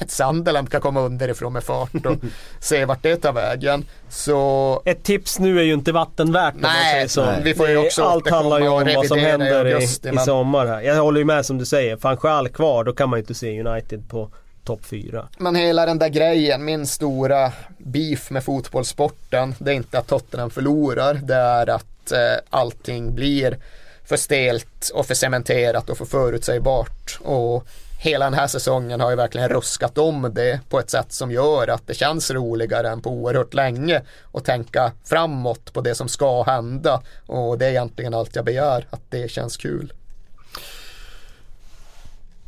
Ett 0.01 0.11
Sunderland 0.11 0.71
kan 0.71 0.81
komma 0.81 1.01
underifrån 1.01 1.53
med 1.53 1.63
fart 1.65 2.07
och 2.07 2.17
se 2.61 2.85
vart 2.85 3.03
det 3.03 3.17
tar 3.17 3.33
vägen. 3.33 3.85
Så 4.09 4.83
Ett 4.85 5.03
tips 5.03 5.39
nu 5.39 5.59
är 5.59 5.63
ju 5.63 5.73
inte 5.75 5.93
vattenvärt 5.93 6.55
om 6.55 6.61
man 6.61 6.71
Nej, 6.71 6.93
säger 6.95 7.09
så. 7.09 7.25
nej. 7.25 7.41
vi 7.45 7.55
får 7.55 7.69
ju 7.69 7.75
Det- 7.75 7.81
också 7.87 8.03
Allt 8.05 8.31
handlar 8.31 8.61
ju 8.61 8.69
om 8.69 8.93
vad 8.97 9.07
som 9.07 9.19
i 9.19 9.21
händer 9.21 9.67
i, 9.67 9.73
augusti, 9.75 10.09
i 10.09 10.13
men- 10.13 10.25
sommar 10.25 10.67
här. 10.67 10.81
Jag 10.81 10.95
håller 11.03 11.19
ju 11.19 11.25
med 11.25 11.47
som 11.47 11.59
du 11.59 11.65
säger. 11.67 11.97
Fanchal 11.97 12.49
kvar, 12.49 12.85
då 12.85 12.93
kan 12.93 13.09
man 13.09 13.17
ju 13.19 13.21
inte 13.21 13.35
se 13.35 13.61
United 13.61 14.09
på 14.09 14.31
topp 14.65 14.81
4. 14.85 15.29
Men 15.39 15.55
hela 15.55 15.87
den 15.87 15.99
där 15.99 16.09
grejen, 16.09 16.65
min 16.65 16.87
stora 16.87 17.53
beef 17.79 18.31
med 18.31 18.45
fotbollssporten, 18.45 19.55
det 19.59 19.71
är 19.71 19.75
inte 19.75 19.99
att 19.99 20.07
Tottenham 20.07 20.51
förlorar, 20.51 21.15
det 21.15 21.35
är 21.35 21.71
att 21.71 22.13
eh, 22.13 22.19
allting 22.51 23.15
blir 23.15 23.59
för 24.05 24.17
stelt 24.17 24.91
och 24.95 25.07
för 25.07 25.15
cementerat 25.15 25.91
och 25.91 25.99
för 25.99 26.05
förutsägbart. 26.05 27.19
Och 27.23 27.67
hela 28.05 28.25
den 28.25 28.35
här 28.35 28.47
säsongen 28.47 29.01
har 29.01 29.11
ju 29.11 29.17
verkligen 29.17 29.49
ruskat 29.49 29.99
om 29.99 30.31
det 30.35 30.61
på 30.69 30.79
ett 30.79 30.91
sätt 30.91 31.13
som 31.13 31.31
gör 31.31 31.69
att 31.69 31.87
det 31.87 31.95
känns 31.95 32.31
roligare 32.31 32.89
än 32.89 33.03
på 33.03 33.11
oerhört 33.11 33.55
länge 33.55 34.03
att 34.33 34.45
tänka 34.45 34.93
framåt 35.05 35.73
på 35.73 35.81
det 35.81 35.95
som 35.95 36.09
ska 36.09 36.43
hända. 36.43 37.03
Och 37.27 37.59
det 37.59 37.67
är 37.67 37.71
egentligen 37.71 38.15
allt 38.15 38.37
jag 38.37 38.45
begär, 38.45 38.87
att 38.91 39.01
det 39.11 39.31
känns 39.31 39.57
kul. 39.57 39.93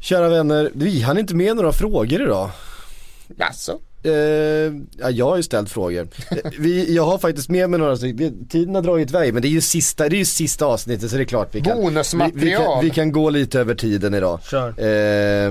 Kära 0.00 0.28
vänner, 0.28 0.70
vi 0.74 1.02
hann 1.02 1.18
inte 1.18 1.34
med 1.34 1.56
några 1.56 1.72
frågor 1.72 2.22
idag. 2.22 2.50
Alltså, 3.40 3.78
Eh, 4.06 4.72
ja, 4.98 5.10
jag 5.10 5.26
har 5.26 5.36
ju 5.36 5.42
ställt 5.42 5.70
frågor. 5.70 6.08
Eh, 6.30 6.36
Vi, 6.58 6.94
jag 6.94 7.02
har 7.04 7.18
faktiskt 7.18 7.48
med 7.48 7.70
mig 7.70 7.78
några 7.80 7.96
stycken. 7.96 8.48
Tiden 8.48 8.74
har 8.74 8.82
dragit 8.82 9.10
iväg 9.10 9.32
men 9.32 9.42
det 9.42 9.48
är 9.48 9.50
ju 9.50 9.60
sista, 9.60 10.08
det 10.08 10.16
är 10.16 10.18
ju 10.18 10.24
sista 10.24 10.66
avsnittet 10.66 11.10
så 11.10 11.16
det 11.16 11.22
är 11.22 11.24
klart 11.24 11.48
vi 11.54 11.60
kan, 11.60 11.94
vi, 11.94 12.30
vi, 12.34 12.50
kan, 12.50 12.80
vi 12.82 12.90
kan 12.90 13.12
gå 13.12 13.30
lite 13.30 13.60
över 13.60 13.74
tiden 13.74 14.14
idag. 14.14 14.40
Kör. 14.50 14.68
Eh, 14.68 15.50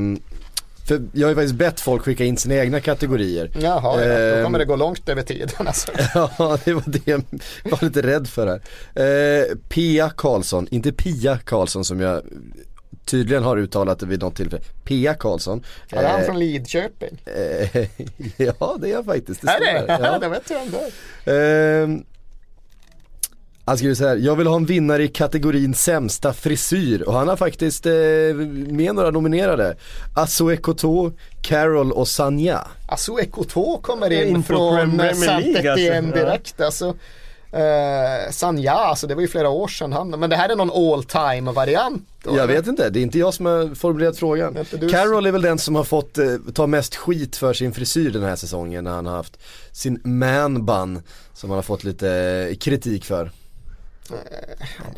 för 0.88 1.02
jag 1.14 1.26
har 1.28 1.30
ju 1.30 1.36
faktiskt 1.36 1.56
bett 1.56 1.80
folk 1.80 2.02
skicka 2.04 2.24
in 2.26 2.38
sina 2.38 2.56
egna 2.56 2.80
kategorier. 2.80 3.52
jaha, 3.62 4.02
ja, 4.02 4.08
då 4.08 4.36
Ehm. 4.38 4.44
kommer 4.44 4.60
det 4.60 4.66
gå 4.66 4.76
långt 4.76 5.10
över 5.10 5.22
tiden 5.22 5.68
alltså. 5.68 5.92
Ja, 6.38 6.58
det 6.66 6.74
var 6.74 6.84
det 6.86 7.08
jag 7.08 7.22
var 7.72 7.86
lite 7.86 8.02
rädd 8.02 8.28
för 8.28 8.48
här. 8.48 8.62
Eh, 9.42 9.56
Pia 9.70 10.10
Karlsson, 10.10 10.68
inte 10.72 10.92
Pia 10.92 11.38
Karlsson 11.38 11.86
som 11.86 12.00
jag 12.00 12.22
tydligen 13.06 13.44
har 13.44 13.58
uttalat 13.58 14.00
det 14.00 14.06
vid 14.06 14.22
något 14.22 14.36
tillfälle. 14.36 14.64
Pia 14.84 15.14
Karlsson. 15.14 15.64
Är 15.92 16.04
han 16.08 16.20
Eh, 16.22 16.26
från 16.26 16.40
Lidköping? 16.40 17.18
eh, 17.26 17.88
ja, 18.38 18.78
det 18.82 18.88
är 18.88 18.92
jag 18.92 19.06
faktiskt. 19.06 19.44
Är 19.44 19.48
står 19.48 19.60
det? 19.60 19.86
Ja, 19.88 20.00
Ja. 20.02 20.20
det 20.22 20.28
vet 20.30 20.50
jag 20.50 20.62
om 20.62 20.68
det 20.72 21.32
är. 21.32 21.84
Ehm, 21.84 22.04
han 23.68 23.78
skriver 23.78 23.96
så 23.96 24.08
här, 24.08 24.16
jag 24.18 24.36
vill 24.36 24.48
ha 24.48 24.56
en 24.56 24.66
vinnare 24.66 25.04
i 25.04 25.08
kategorin 25.08 25.74
sämsta 25.74 26.34
frisyr 26.34 27.02
och 27.02 27.14
han 27.14 27.28
har 27.28 27.36
faktiskt 27.38 27.86
eh, 27.86 27.92
med 28.68 28.96
några 28.96 29.12
nominerade. 29.12 29.76
Asso 30.16 30.58
Koto, 30.58 31.12
Carol 31.42 31.92
och 31.92 32.08
Sanja. 32.08 32.68
Alltså 32.88 33.20
Ekoto 33.20 33.82
kommer 33.82 34.12
In 34.12 34.44
från 34.44 34.98
Premier 34.98 35.14
saint 35.14 35.46
League, 35.46 35.72
alltså. 35.72 36.20
Direkt 36.20 36.62
alltså. 36.62 36.96
Eh, 37.56 38.32
Sanja, 38.32 38.74
alltså 38.74 39.08
det 39.08 39.16
var 39.16 39.22
ju 39.22 39.28
flera 39.28 39.50
år 39.50 39.68
sedan 39.68 39.94
han, 39.94 40.10
men 40.10 40.30
det 40.30 40.36
här 40.36 40.50
är 40.50 40.56
någon 40.56 40.92
all 40.92 41.04
time 41.04 41.52
variant 41.52 42.08
då, 42.24 42.38
Jag 42.38 42.48
vet 42.48 42.68
inte, 42.68 42.90
det 42.90 43.00
är 43.00 43.02
inte 43.02 43.20
jag 43.20 43.34
som 43.34 43.46
har 43.46 43.76
formulerat 43.76 44.18
frågan. 44.18 44.54
Det 44.54 44.94
är 44.94 45.32
väl 45.32 45.42
den 45.42 45.58
som 45.58 45.76
har 45.76 45.84
fått 45.84 46.18
eh, 46.18 46.26
ta 46.54 46.68
mest 46.68 46.96
skit 46.96 47.36
för 47.36 47.54
sin 47.54 47.74
frisyr 47.74 48.12
den 48.12 48.24
här 48.24 48.36
säsongen 48.36 48.84
när 48.84 48.92
han 48.92 49.06
har 49.06 49.16
haft 49.16 49.40
sin 49.72 50.02
man-bun 50.04 51.02
som 51.34 51.50
han 51.50 51.58
har 51.58 51.64
fått 51.64 51.84
lite 51.84 52.10
eh, 52.50 52.56
kritik 52.56 53.06
för. 53.06 53.32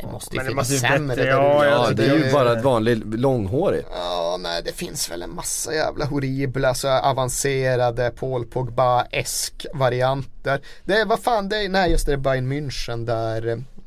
Det 0.00 0.06
måste 0.12 0.36
ju 0.36 0.42
Men 0.42 0.56
det 0.56 0.64
finnas 0.64 0.80
sämre 0.80 1.16
bättre, 1.16 1.30
ja, 1.30 1.64
Ja, 1.66 1.88
det 1.90 1.96
tycker 1.96 2.14
är 2.14 2.18
det 2.18 2.26
ju 2.26 2.32
bara 2.32 2.58
ett 2.58 2.64
vanligt 2.64 3.02
långhårig. 3.04 3.84
Ja, 3.94 4.36
nej 4.40 4.62
det 4.64 4.72
finns 4.72 5.10
väl 5.10 5.22
en 5.22 5.34
massa 5.34 5.74
jävla 5.74 6.04
horribla 6.04 6.74
så 6.74 6.88
avancerade 6.88 8.10
Paul 8.10 8.46
Pogba-esk 8.46 9.66
varianter. 9.74 10.60
Det 10.84 11.04
vad 11.04 11.20
fan 11.20 11.48
det 11.48 11.56
är, 11.64 11.68
nej 11.68 11.90
just 11.90 12.06
det, 12.06 12.12
det 12.12 12.16
är 12.16 12.20
Bayern 12.20 12.52
München 12.52 13.06
där 13.06 13.46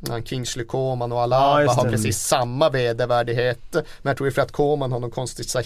eh, 0.09 0.23
Kingsley 0.23 0.65
Coman 0.65 1.11
och 1.11 1.17
Ja, 1.17 1.23
Alaba 1.23 1.61
just 1.61 1.75
har 1.75 1.85
det. 1.85 1.91
precis 1.91 2.19
samma 2.19 2.69
vedervärdighet. 2.69 3.73
Men 3.73 3.83
jag 4.03 4.17
tror 4.17 4.27
ju 4.27 4.33
för 4.33 4.41
att 4.41 4.51
Coman 4.51 4.91
har 4.91 4.99
någon 4.99 5.11
konstigt 5.11 5.49
så 5.49 5.57
här 5.57 5.65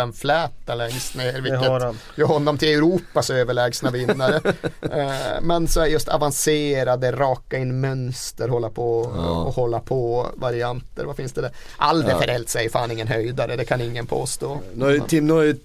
chippenfläta 0.00 0.74
längst 0.74 1.16
ner. 1.16 1.32
har 1.32 1.40
Vilket 1.40 1.96
gör 2.16 2.26
honom 2.26 2.58
till 2.58 2.68
Europas 2.68 3.30
överlägsna 3.30 3.90
vinnare. 3.90 4.40
Eh, 4.82 5.42
Men 5.42 5.68
så 5.68 5.80
är 5.80 5.86
just 5.86 6.08
avancerade, 6.08 7.12
raka 7.12 7.58
in 7.58 7.80
mönster, 7.80 8.48
hålla 8.48 8.70
på 8.70 9.00
och 9.46 9.54
hålla 9.54 9.80
på 9.80 10.26
varianter. 10.34 11.04
Vad 11.04 11.16
finns 11.16 11.32
det 11.32 11.40
där? 11.40 11.50
Alderferelt 11.76 12.48
säger 12.48 12.70
fan 12.70 12.90
ingen 12.90 13.08
höjdare, 13.08 13.56
det 13.56 13.64
kan 13.64 13.80
ingen 13.80 14.06
påstå. 14.06 14.60
Nu 14.74 14.84
har 14.84 14.92
ju 14.92 15.00
Tim, 15.00 15.26
nu 15.26 15.32
har 15.32 15.42
ju 15.42 15.56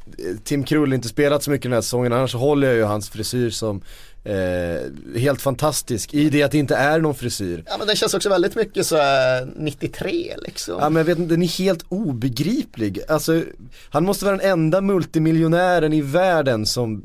Tim 0.44 0.64
Krull 0.64 0.94
inte 0.94 1.08
spelat 1.08 1.44
så 1.44 1.52
mycket 1.52 1.64
den 1.64 1.74
här 1.74 1.82
säsongen, 1.82 2.14
annars 2.14 2.32
så 2.32 2.38
håller 2.38 2.68
jag 2.68 2.76
ju 2.76 2.84
hans 2.84 3.10
frisyr 3.10 3.50
som 3.50 3.82
eh, 4.26 5.20
helt 5.22 5.42
fantastisk 5.42 6.14
i 6.14 6.30
det 6.30 6.44
att 6.44 6.52
det 6.52 6.58
inte 6.58 6.76
är 6.76 7.00
någon 7.00 7.16
frisyr. 7.16 7.64
Ja 7.68 7.78
men 7.78 7.88
det 7.88 7.96
känns 7.96 8.14
också 8.14 8.30
väldigt 8.30 8.56
mycket 8.56 8.86
så 8.86 8.98
här 8.98 9.48
93 9.58 10.36
liksom. 10.38 10.76
Ja 10.80 10.90
men 10.90 10.96
jag 11.00 11.06
vet 11.06 11.18
inte, 11.18 11.34
den 11.34 11.44
är 11.44 11.58
helt 11.60 11.86
obegriplig. 11.90 13.00
Alltså, 13.08 13.44
han 13.90 14.06
måste 14.06 14.26
vara 14.26 14.38
den 14.38 14.50
enda 14.52 14.82
multimiljonären 14.82 15.94
i 15.94 16.02
världen 16.02 16.66
som, 16.66 17.04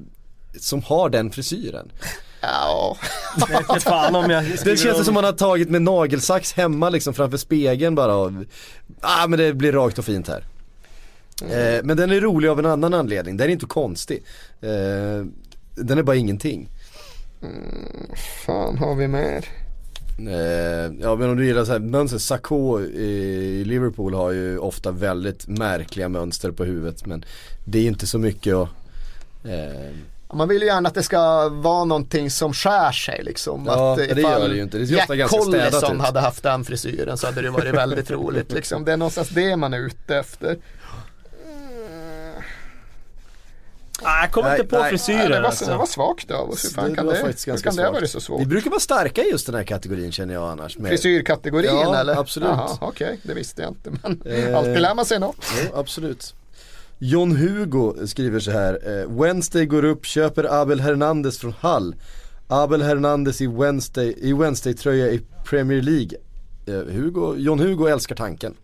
som 0.61 0.83
har 0.83 1.09
den 1.09 1.31
frisyren. 1.31 1.93
Ja, 2.43 2.97
Det 4.65 4.77
känns 4.77 4.99
om- 4.99 5.05
som 5.05 5.15
man 5.15 5.25
har 5.25 5.33
tagit 5.33 5.71
med 5.71 5.83
nagelsax 5.83 6.53
hemma 6.53 6.91
liksom 6.91 7.15
framför 7.15 7.37
spegeln 7.39 7.95
bara 7.95 8.15
och, 8.15 8.33
ah 9.01 9.27
men 9.27 9.39
det 9.39 9.53
blir 9.55 9.73
rakt 9.73 9.99
och 9.99 10.05
fint 10.05 10.29
här. 10.29 10.45
Eh, 11.43 11.81
men 11.85 11.97
den 11.97 12.11
är 12.11 12.21
rolig 12.21 12.49
av 12.49 12.59
en 12.59 12.67
annan 12.67 12.95
anledning, 12.95 13.37
den 13.37 13.49
är 13.49 13.53
inte 13.53 13.67
konstig. 13.67 14.23
Eh, 14.61 15.25
den 15.75 15.99
är 15.99 16.03
bara 16.03 16.17
ingenting. 16.17 16.69
Fan 18.45 18.79
har 18.79 18.95
vi 18.95 19.09
mer? 19.09 19.45
Eh, 20.29 20.93
ja 21.01 21.17
men 21.17 21.31
om 21.31 21.37
du 21.37 21.47
gillar 21.47 21.65
så 21.65 21.73
här 21.73 21.79
mönster, 21.79 22.19
Sakho 22.19 22.81
i 22.81 23.65
Liverpool 23.67 24.15
har 24.15 24.31
ju 24.31 24.59
ofta 24.59 24.91
väldigt 24.91 25.49
märkliga 25.49 26.09
mönster 26.09 26.51
på 26.51 26.65
huvudet 26.65 27.07
men 27.07 27.25
det 27.65 27.79
är 27.79 27.87
inte 27.87 28.07
så 28.07 28.19
mycket 28.19 28.55
att 28.55 28.69
eh, 29.45 29.95
Man 30.33 30.49
vill 30.49 30.63
ju 30.63 30.67
gärna 30.69 30.89
att 30.89 30.95
det 30.95 31.03
ska 31.03 31.49
vara 31.49 31.85
någonting 31.85 32.31
som 32.31 32.53
skär 32.53 32.93
sig 32.93 33.21
liksom. 33.25 33.65
Ja, 33.67 33.93
att 33.93 33.99
det 33.99 34.21
gör 34.21 34.49
det 34.49 34.55
ju 34.55 34.63
inte. 34.63 34.79
Det 34.79 34.87
ser 34.87 34.97
ofta 34.97 35.15
Jack 35.15 35.31
ganska 35.31 35.49
städat 35.51 35.95
ut. 35.95 36.01
hade 36.01 36.21
haft 36.21 36.43
den 36.43 36.65
frisyren 36.65 37.19
så 37.19 37.27
hade 37.27 37.43
det 37.43 37.51
varit 37.51 37.75
väldigt 37.75 38.11
roligt 38.11 38.53
liksom. 38.53 38.85
Det 38.85 38.93
är 38.93 38.97
någonstans 38.97 39.29
det 39.29 39.57
man 39.57 39.75
är 39.75 39.79
ute 39.79 40.17
efter. 40.17 40.57
Ah, 44.03 44.21
jag 44.23 44.33
kommer 44.33 44.49
Nej, 44.49 44.61
inte 44.61 44.71
på 44.77 44.81
nej. 44.83 44.91
Frisyren 44.91 45.31
det, 45.31 45.41
var, 45.41 45.47
alltså. 45.47 45.65
det 45.71 45.77
var 45.77 45.87
svagt 45.87 46.31
av 46.31 46.51
oss. 46.51 46.65
Hur 46.65 46.71
fan 46.71 46.91
det 46.91 46.97
kan 46.97 47.07
det, 47.07 47.13
hur 47.47 47.57
kan 47.63 47.77
det 47.77 47.91
varit 47.91 48.11
så 48.11 48.21
svårt? 48.21 48.41
Vi 48.41 48.47
brukar 48.47 48.71
vara 48.71 48.81
starka 48.81 49.23
i 49.25 49.31
just 49.31 49.47
den 49.47 49.55
här 49.55 49.65
kategorin 49.65 50.13
känner 50.13 50.35
jag 50.35 50.51
annars. 50.51 50.79
Med, 50.79 50.89
Frisyrkategorin 50.91 51.71
Ja, 51.71 52.01
eller? 52.01 52.17
absolut. 52.21 52.51
Okej, 52.81 53.21
det 53.23 53.35
visste 53.35 53.63
jag 53.63 53.71
inte. 53.71 53.91
Men 54.03 54.23
Eh. 54.27 54.59
alltid 54.59 54.81
lär 54.81 54.95
man 54.95 55.05
sig 55.05 55.19
något. 55.21 55.37
Jo, 55.65 55.71
absolut. 55.79 56.35
John 56.99 57.37
Hugo 57.37 58.07
skriver 58.07 58.41
så 58.41 58.51
här. 58.51 59.01
Eh, 59.01 59.21
Wednesday 59.23 59.67
går 59.67 59.85
upp, 59.85 60.07
köper 60.07 60.61
Abel 60.63 60.81
Hernandez 60.81 61.39
från 61.39 61.55
Hull. 61.61 61.95
Abel 62.49 62.83
Hernandez 62.83 63.41
i 63.41 63.47
Wednesday, 63.47 64.15
i 64.19 64.33
Wednesday-tröja 64.33 65.09
i 65.09 65.21
Premier 65.45 65.83
League. 65.83 66.11
Eh, 66.67 66.95
Hugo, 66.95 67.35
John 67.37 67.59
Hugo 67.59 67.87
älskar 67.87 68.17
tanken. 68.17 68.55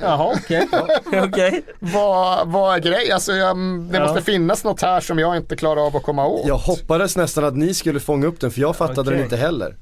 Jaha 0.00 0.32
okej. 0.36 0.68
Okej. 1.24 1.62
Vad, 1.78 2.48
vad 2.48 2.74
är 2.76 2.80
grejen? 2.80 3.14
Alltså, 3.14 3.32
jag, 3.32 3.56
det 3.80 3.96
Ja. 3.98 4.06
måste 4.06 4.22
finnas 4.22 4.64
något 4.64 4.82
här 4.82 5.00
som 5.00 5.18
jag 5.18 5.36
inte 5.36 5.56
klarar 5.56 5.86
av 5.86 5.96
att 5.96 6.02
komma 6.02 6.26
åt. 6.26 6.46
Jag 6.46 6.58
hoppades 6.58 7.16
nästan 7.16 7.44
att 7.44 7.56
ni 7.56 7.74
skulle 7.74 8.00
fånga 8.00 8.26
upp 8.26 8.40
den 8.40 8.50
för 8.50 8.60
jag 8.60 8.76
fattade 8.76 9.00
Okej. 9.00 9.12
den 9.14 9.22
inte 9.24 9.36
heller. 9.36 9.76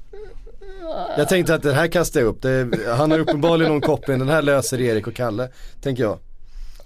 Jag 1.17 1.29
tänkte 1.29 1.53
att 1.55 1.63
den 1.63 1.75
här 1.75 1.87
kastar 1.87 2.19
jag 2.19 2.27
upp, 2.27 2.41
det, 2.41 2.69
han 2.97 3.11
har 3.11 3.19
uppenbarligen 3.19 3.71
någon 3.71 3.81
koppling, 3.81 4.19
den 4.19 4.29
här 4.29 4.41
löser 4.41 4.81
Erik 4.81 5.07
och 5.07 5.13
Kalle, 5.15 5.49
tänker 5.81 6.03
jag. 6.03 6.19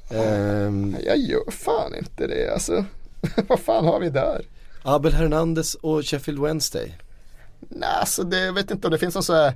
Ehm, 0.09 0.95
Jag 1.05 1.17
gör 1.17 1.51
fan 1.51 1.95
inte 1.95 2.27
det 2.27 2.53
alltså. 2.53 2.85
vad 3.47 3.59
fan 3.59 3.85
har 3.85 3.99
vi 3.99 4.09
där? 4.09 4.41
Abel 4.83 5.13
Hernandez 5.13 5.75
och 5.75 6.05
Sheffield 6.05 6.41
Wednesday. 6.41 6.97
Nej, 7.59 7.89
alltså 7.99 8.23
det, 8.23 8.39
jag 8.39 8.53
vet 8.53 8.71
inte 8.71 8.87
om 8.87 8.91
det 8.91 8.97
finns 8.97 9.15
någon 9.15 9.23
så 9.23 9.33
här 9.35 9.53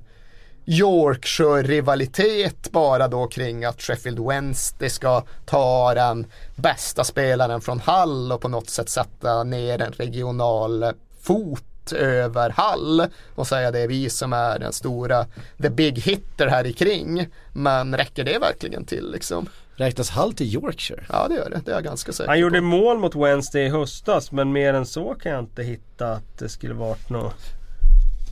Yorkshire-rivalitet 0.66 2.72
bara 2.72 3.08
då 3.08 3.28
kring 3.28 3.66
att 3.66 3.82
Sheffield 3.82 4.20
Wednesday 4.20 4.90
ska 4.90 5.24
ta 5.46 5.94
den 5.94 6.26
bästa 6.56 7.04
spelaren 7.04 7.62
från 7.62 7.80
Hall 7.80 8.32
och 8.32 8.42
på 8.42 8.48
något 8.48 8.70
sätt 8.70 8.90
sätta 8.90 9.44
ner 9.44 9.82
en 9.82 9.92
regional 9.92 10.86
fot 11.22 11.92
över 11.92 12.50
Hall 12.50 13.08
och 13.36 13.48
säga 13.48 13.72
det 13.72 13.80
är 13.80 13.88
vi 13.88 14.10
som 14.10 14.34
är 14.34 14.60
den 14.60 14.74
stora 14.74 15.26
the 15.62 15.70
big 15.70 16.00
hitter 16.00 16.48
här 16.48 16.66
i 16.66 16.74
kring. 16.74 17.28
Men 17.54 17.98
räcker 17.98 18.24
det 18.24 18.40
verkligen 18.40 18.86
till 18.86 19.12
liksom? 19.12 19.50
Räknas 19.76 20.18
Hull 20.18 20.34
till 20.34 20.56
Yorkshire? 20.56 21.06
Ja 21.10 21.28
det 21.28 21.36
gör 21.36 21.50
det, 21.50 21.62
det 21.66 21.72
är 21.72 21.76
jag 21.76 21.84
ganska 21.84 22.14
säker 22.14 22.28
Han 22.28 22.40
gjorde 22.40 22.60
på. 22.60 22.66
mål 22.66 23.00
mot 23.00 23.16
Wednesday 23.16 23.66
i 23.66 23.70
höstas 23.70 24.32
men 24.32 24.52
mer 24.52 24.74
än 24.74 24.86
så 24.86 25.16
kan 25.16 25.32
jag 25.32 25.40
inte 25.40 25.64
hitta 25.64 26.12
att 26.12 26.38
det 26.40 26.50
skulle 26.50 26.74
varit 26.74 27.10
något. 27.10 27.36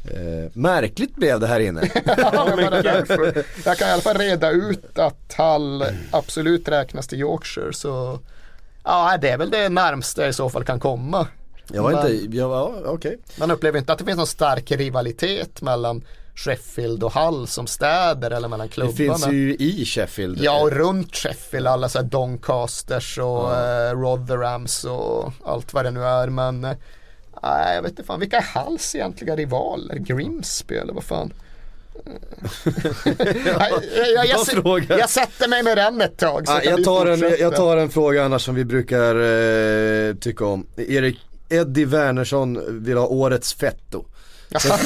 Eh, 0.05 0.49
märkligt 0.53 1.15
blev 1.15 1.39
det 1.39 1.47
här 1.47 1.59
inne. 1.59 1.81
Ja, 2.05 2.55
det. 2.84 3.43
Jag 3.65 3.77
kan 3.77 3.88
i 3.88 3.91
alla 3.91 4.01
fall 4.01 4.17
reda 4.17 4.49
ut 4.51 4.99
att 4.99 5.35
Hull 5.38 5.84
absolut 6.11 6.67
räknas 6.67 7.07
till 7.07 7.19
Yorkshire 7.19 7.73
så 7.73 8.19
Ja 8.84 9.17
det 9.21 9.30
är 9.30 9.38
väl 9.38 9.49
det 9.49 9.69
närmsta 9.69 10.21
jag 10.21 10.30
i 10.30 10.34
så 10.34 10.49
fall 10.49 10.63
kan 10.63 10.80
komma. 10.80 11.27
Jag 11.73 11.84
var 11.84 11.91
Men- 11.91 12.11
inte, 12.11 12.38
jag, 12.38 12.51
ja 12.51 12.73
okej. 12.85 13.17
Man 13.39 13.51
upplever 13.51 13.80
inte 13.80 13.93
att 13.93 13.99
det 13.99 14.05
finns 14.05 14.17
någon 14.17 14.27
stark 14.27 14.71
rivalitet 14.71 15.61
mellan 15.61 16.03
Sheffield 16.35 17.03
och 17.03 17.13
Hull 17.13 17.47
som 17.47 17.67
städer 17.67 18.31
eller 18.31 18.47
mellan 18.47 18.67
Det 18.67 18.73
klubbarna. 18.73 18.95
finns 19.17 19.27
ju 19.27 19.55
i 19.55 19.85
Sheffield. 19.85 20.39
Ja 20.41 20.61
och 20.61 20.71
runt 20.71 21.15
Sheffield 21.15 21.67
alla 21.67 21.89
så 21.89 21.97
här 21.99 22.05
Doncasters 22.05 23.17
och 23.17 23.55
eh, 23.55 23.91
Rotherhams 23.99 24.84
och 24.84 25.34
allt 25.45 25.73
vad 25.73 25.85
det 25.85 25.91
nu 25.91 26.03
är 26.03 26.27
men 26.30 26.65
eh, 26.65 26.71
Nej 27.44 27.76
jag 27.76 27.82
vet 27.82 27.91
inte 27.91 28.03
fan 28.03 28.20
vilka 28.20 28.38
är 28.38 28.64
Hulls 28.64 28.95
egentliga 28.95 29.36
rivaler? 29.36 29.95
Grimsby 29.95 30.76
eller 30.76 30.94
vad 30.94 31.03
fan? 31.03 31.34
Nej, 33.06 33.74
jag, 34.15 34.26
jag, 34.28 34.40
jag, 34.65 34.99
jag 34.99 35.10
sätter 35.10 35.48
mig 35.48 35.64
med 35.64 35.78
den 35.78 36.02
ett 36.02 36.18
tag. 36.18 36.45
Kan 36.45 36.61
jag, 36.64 36.84
tar 36.84 37.06
en, 37.06 37.20
jag 37.40 37.56
tar 37.56 37.78
en 37.78 37.90
fråga 37.90 38.26
annars 38.26 38.45
som 38.45 38.56
vi 38.56 38.65
brukar 38.65 39.15
eh, 39.15 40.15
tycka 40.15 40.45
om. 40.45 40.68
Erik 40.78 41.20
Eddie 41.49 41.86
Wernersson 41.86 42.84
vill 42.84 42.98
ha 42.98 43.07
årets 43.07 43.53
fetto. 43.53 44.06
Ja. 44.49 44.60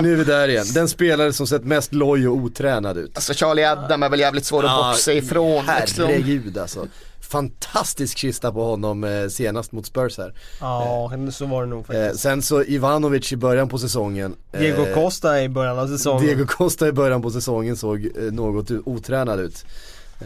Nu 0.00 0.12
är 0.12 0.16
vi 0.16 0.24
där 0.24 0.48
igen. 0.48 0.66
Den 0.74 0.88
spelare 0.88 1.32
som 1.32 1.46
sett 1.46 1.64
mest 1.64 1.92
loj 1.92 2.28
och 2.28 2.36
otränad 2.36 2.98
ut. 2.98 3.10
Alltså 3.14 3.34
Charlie 3.34 3.64
Adam 3.64 4.02
är 4.02 4.08
väl 4.08 4.20
jävligt 4.20 4.44
svår 4.44 4.64
att 4.64 4.92
boxa 4.92 5.12
ifrån. 5.12 5.64
liksom. 5.80 6.06
Herregud 6.06 6.58
alltså. 6.58 6.86
Fantastisk 7.30 8.18
kista 8.18 8.52
på 8.52 8.64
honom 8.64 9.04
eh, 9.04 9.28
senast 9.28 9.72
mot 9.72 9.86
Spurs 9.86 10.18
här. 10.18 10.34
Ja, 10.60 11.10
så 11.32 11.46
var 11.46 11.62
det 11.62 11.68
nog 11.68 11.78
Eh, 11.80 11.84
faktiskt. 11.86 12.22
sen 12.22 12.42
så 12.42 12.62
Ivanovic 12.64 13.32
i 13.32 13.36
början 13.36 13.68
på 13.68 13.78
säsongen. 13.78 14.36
eh, 14.52 14.60
Diego 14.60 14.84
Costa 14.94 15.42
i 15.42 15.48
början 15.48 15.78
av 15.78 15.86
säsongen. 15.86 16.26
Diego 16.26 16.46
Costa 16.46 16.88
i 16.88 16.92
början 16.92 17.22
på 17.22 17.30
säsongen 17.30 17.76
såg 17.76 18.04
eh, 18.04 18.22
något 18.32 18.70
otränad 18.84 19.40
ut. 19.40 19.64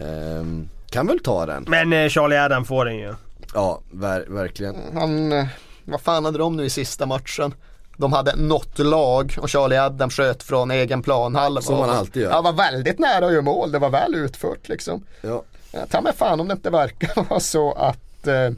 Ehm, 0.01 0.69
kan 0.89 1.07
väl 1.07 1.19
ta 1.19 1.45
den. 1.45 1.65
Men 1.67 1.93
eh, 1.93 2.09
Charlie 2.09 2.37
Adam 2.37 2.65
får 2.65 2.85
den 2.85 2.95
ju. 2.97 3.13
Ja, 3.53 3.81
ver- 3.91 4.25
verkligen. 4.33 4.75
Han, 4.93 5.31
eh, 5.31 5.45
vad 5.85 6.01
fan 6.01 6.25
hade 6.25 6.37
de 6.37 6.55
nu 6.57 6.65
i 6.65 6.69
sista 6.69 7.05
matchen? 7.05 7.53
De 7.97 8.13
hade 8.13 8.35
något 8.35 8.79
lag 8.79 9.35
och 9.41 9.49
Charlie 9.49 9.77
Adam 9.77 10.09
sköt 10.09 10.43
från 10.43 10.71
egen 10.71 11.01
planhalva. 11.03 11.61
Som 11.61 11.77
man 11.77 11.89
alltid 11.89 12.23
gör. 12.23 12.31
Ja, 12.31 12.41
var 12.41 12.53
väldigt 12.53 12.99
nära 12.99 13.25
att 13.25 13.31
göra 13.31 13.41
mål. 13.41 13.71
Det 13.71 13.79
var 13.79 13.89
väl 13.89 14.15
utfört 14.15 14.69
liksom. 14.69 15.03
Ja. 15.21 15.43
Ta 15.89 16.01
mig 16.01 16.13
fan 16.13 16.39
om 16.39 16.47
det 16.47 16.51
inte 16.51 16.69
verkar 16.69 17.23
vara 17.29 17.39
så 17.39 17.71
att 17.71 18.27
eh, 18.27 18.51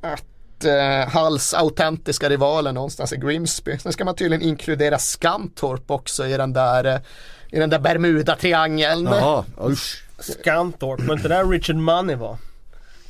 att 0.00 0.64
eh, 0.64 1.08
Halls 1.12 1.54
autentiska 1.54 2.28
rivaler 2.28 2.72
någonstans 2.72 3.12
i 3.12 3.16
Grimsby. 3.16 3.78
Sen 3.78 3.92
ska 3.92 4.04
man 4.04 4.14
tydligen 4.14 4.48
inkludera 4.48 4.98
Skantorp 4.98 5.90
också 5.90 6.26
i 6.26 6.36
den 6.36 6.52
där 6.52 6.84
eh, 6.84 7.00
i 7.50 7.58
den 7.58 7.70
där 7.70 7.78
Bermuda-triangeln. 7.78 9.06
Jaha, 9.06 9.44
usch. 9.60 10.02
Scanthorpe, 10.18 11.02
var 11.02 11.14
inte 11.14 11.28
där 11.28 11.44
Richard 11.44 11.76
Money 11.76 12.16
var? 12.16 12.36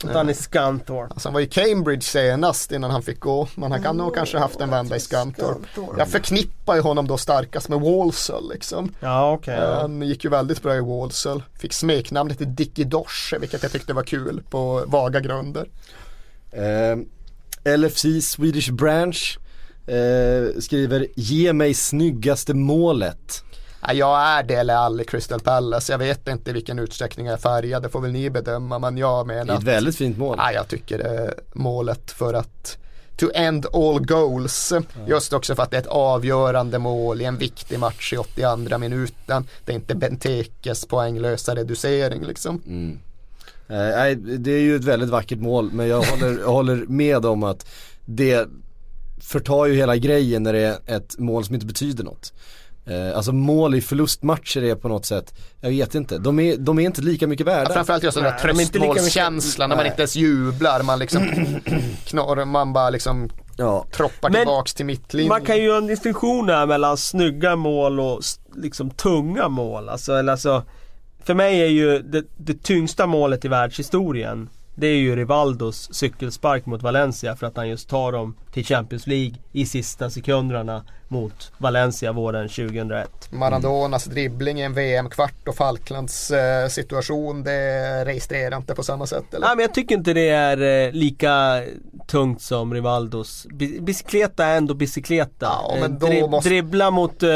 Att 0.04 0.14
han 0.14 0.28
är 0.28 0.32
Scanthorpe. 0.32 1.14
Alltså 1.14 1.28
han 1.28 1.34
var 1.34 1.40
i 1.40 1.46
Cambridge 1.46 2.02
senast 2.02 2.72
innan 2.72 2.90
han 2.90 3.02
fick 3.02 3.20
gå. 3.20 3.48
Men 3.54 3.72
han 3.72 3.82
kan 3.82 3.96
nog 3.96 4.14
kanske 4.14 4.38
haft 4.38 4.60
en 4.60 4.70
vända 4.70 4.96
i 4.96 5.00
Skantorp. 5.00 5.58
Jag 5.98 6.08
förknippar 6.08 6.74
ju 6.74 6.80
honom 6.80 7.06
då 7.06 7.16
starkast 7.16 7.68
med 7.68 7.80
Walsall 7.80 8.48
liksom. 8.52 8.94
Ja 9.00 9.32
okej. 9.32 9.54
ja. 9.54 9.80
Han 9.80 10.02
gick 10.02 10.24
ju 10.24 10.30
väldigt 10.30 10.62
bra 10.62 10.76
i 10.76 10.80
Walsall. 10.80 11.42
Fick 11.58 11.72
smeknamnet 11.72 12.56
Dickie 12.56 12.84
Dosh, 12.84 13.38
vilket 13.40 13.62
jag 13.62 13.72
tyckte 13.72 13.92
var 13.92 14.02
kul 14.02 14.42
på 14.50 14.84
vaga 14.86 15.20
grunder. 15.20 15.68
Ehm, 16.52 17.04
LFC 17.78 18.06
Swedish 18.22 18.72
Branch 18.72 19.38
eh, 19.86 20.60
skriver 20.60 21.06
Ge 21.16 21.52
mig 21.52 21.74
snyggaste 21.74 22.54
målet. 22.54 23.42
Ja, 23.86 23.92
jag 23.92 24.20
är 24.22 24.42
Dele 24.42 24.76
Alli 24.76 25.04
Crystal 25.04 25.40
Palace. 25.40 25.92
Jag 25.92 25.98
vet 25.98 26.28
inte 26.28 26.50
i 26.50 26.52
vilken 26.52 26.78
utsträckning 26.78 27.26
jag 27.26 27.32
är 27.32 27.36
färgad. 27.38 27.82
Det 27.82 27.88
får 27.88 28.00
väl 28.00 28.10
ni 28.12 28.30
bedöma. 28.30 28.78
Men 28.78 28.96
jag 28.96 29.28
Det 29.28 29.34
är 29.34 29.36
menar 29.44 29.58
ett 29.58 29.62
väldigt 29.62 29.96
fint 29.96 30.18
mål. 30.18 30.36
ja, 30.38 30.52
jag 30.52 30.68
tycker 30.68 30.98
det 30.98 31.04
är 31.04 31.34
målet 31.52 32.10
för 32.10 32.34
att 32.34 32.78
to 33.16 33.26
end 33.34 33.66
all 33.72 34.06
goals. 34.06 34.72
Just 35.06 35.32
också 35.32 35.54
för 35.54 35.62
att 35.62 35.70
det 35.70 35.76
är 35.76 35.80
ett 35.80 35.86
avgörande 35.86 36.78
mål 36.78 37.20
i 37.20 37.24
en 37.24 37.38
viktig 37.38 37.78
match 37.78 38.12
i 38.12 38.16
82 38.16 38.78
minuten. 38.78 39.46
Det 39.64 39.72
är 39.72 39.76
inte 39.76 39.94
Bentekes 39.94 40.86
poänglösa 40.86 41.54
reducering 41.54 42.24
liksom. 42.24 42.62
Mm. 42.66 42.98
Eh, 43.68 43.96
nej, 43.96 44.14
det 44.16 44.50
är 44.50 44.60
ju 44.60 44.76
ett 44.76 44.84
väldigt 44.84 45.08
vackert 45.10 45.38
mål 45.38 45.70
men 45.72 45.88
jag 45.88 46.02
håller, 46.02 46.38
jag 46.38 46.52
håller 46.52 46.76
med 46.88 47.26
om 47.26 47.42
att 47.42 47.66
det 48.04 48.48
förtar 49.20 49.66
ju 49.66 49.74
hela 49.74 49.96
grejen 49.96 50.42
när 50.42 50.52
det 50.52 50.60
är 50.86 50.96
ett 50.96 51.18
mål 51.18 51.44
som 51.44 51.54
inte 51.54 51.66
betyder 51.66 52.04
något. 52.04 52.32
Eh, 52.86 53.16
alltså 53.16 53.32
mål 53.32 53.74
i 53.74 53.80
förlustmatcher 53.80 54.62
är 54.62 54.74
på 54.74 54.88
något 54.88 55.06
sätt, 55.06 55.34
jag 55.60 55.70
vet 55.70 55.94
inte, 55.94 56.18
de 56.18 56.40
är, 56.40 56.56
de 56.56 56.78
är 56.78 56.82
inte 56.82 57.02
lika 57.02 57.26
mycket 57.26 57.46
värda. 57.46 57.70
Ja, 57.70 57.74
framförallt 57.74 58.02
just 58.02 58.14
den 58.14 58.24
där 58.24 58.38
tröstmålskänslan 58.38 59.68
när 59.68 59.76
man 59.76 59.86
inte 59.86 60.02
ens 60.02 60.16
jublar. 60.16 60.82
Man 60.82 60.98
liksom 60.98 61.22
knorrar, 62.04 62.44
man 62.44 62.72
bara 62.72 62.90
liksom 62.90 63.30
ja. 63.56 63.86
troppar 63.92 64.30
Men 64.30 64.40
tillbaks 64.40 64.74
till 64.74 64.86
mittlinjen. 64.86 65.28
Man 65.28 65.44
kan 65.44 65.56
ju 65.56 65.62
göra 65.62 65.78
en 65.78 65.86
distinktion 65.86 66.48
här 66.48 66.66
mellan 66.66 66.96
snygga 66.96 67.56
mål 67.56 68.00
och 68.00 68.20
liksom 68.56 68.90
tunga 68.90 69.48
mål. 69.48 69.88
Alltså, 69.88 70.12
eller 70.12 70.32
alltså, 70.32 70.64
för 71.24 71.34
mig 71.34 71.60
är 71.60 71.68
ju 71.68 71.98
det, 71.98 72.24
det 72.36 72.62
tyngsta 72.62 73.06
målet 73.06 73.44
i 73.44 73.48
världshistorien 73.48 74.48
det 74.76 74.86
är 74.86 74.96
ju 74.96 75.16
Rivaldos 75.16 75.94
cykelspark 75.94 76.66
mot 76.66 76.82
Valencia 76.82 77.36
för 77.36 77.46
att 77.46 77.56
han 77.56 77.68
just 77.68 77.88
tar 77.88 78.12
dem 78.12 78.36
till 78.52 78.64
Champions 78.64 79.06
League 79.06 79.34
i 79.52 79.66
sista 79.66 80.10
sekunderna 80.10 80.84
mot 81.08 81.52
Valencia 81.58 82.12
våren 82.12 82.48
2001. 82.48 83.32
Maradonas 83.32 84.04
dribbling 84.04 84.58
i 84.60 84.62
en 84.62 84.74
VM-kvart 84.74 85.48
och 85.48 85.56
Falklands 85.56 86.30
eh, 86.30 86.68
situation 86.68 87.42
det 87.42 88.04
registrerar 88.04 88.56
inte 88.56 88.74
på 88.74 88.82
samma 88.82 89.06
sätt 89.06 89.34
eller? 89.34 89.46
Nej 89.46 89.56
men 89.56 89.62
jag 89.62 89.74
tycker 89.74 89.94
inte 89.94 90.12
det 90.12 90.28
är 90.28 90.86
eh, 90.86 90.92
lika 90.92 91.62
tungt 92.06 92.42
som 92.42 92.74
Rivaldos. 92.74 93.46
Bi- 93.50 93.80
Bicicleta 93.80 94.44
är 94.46 94.56
ändå 94.56 94.74
bicicleta. 94.74 95.46
Ja, 95.46 95.76
Eh, 95.76 95.88
då 95.88 96.06
dri- 96.06 96.28
måste- 96.28 96.48
Dribbla 96.48 96.90
mot 96.90 97.22
eh, 97.22 97.28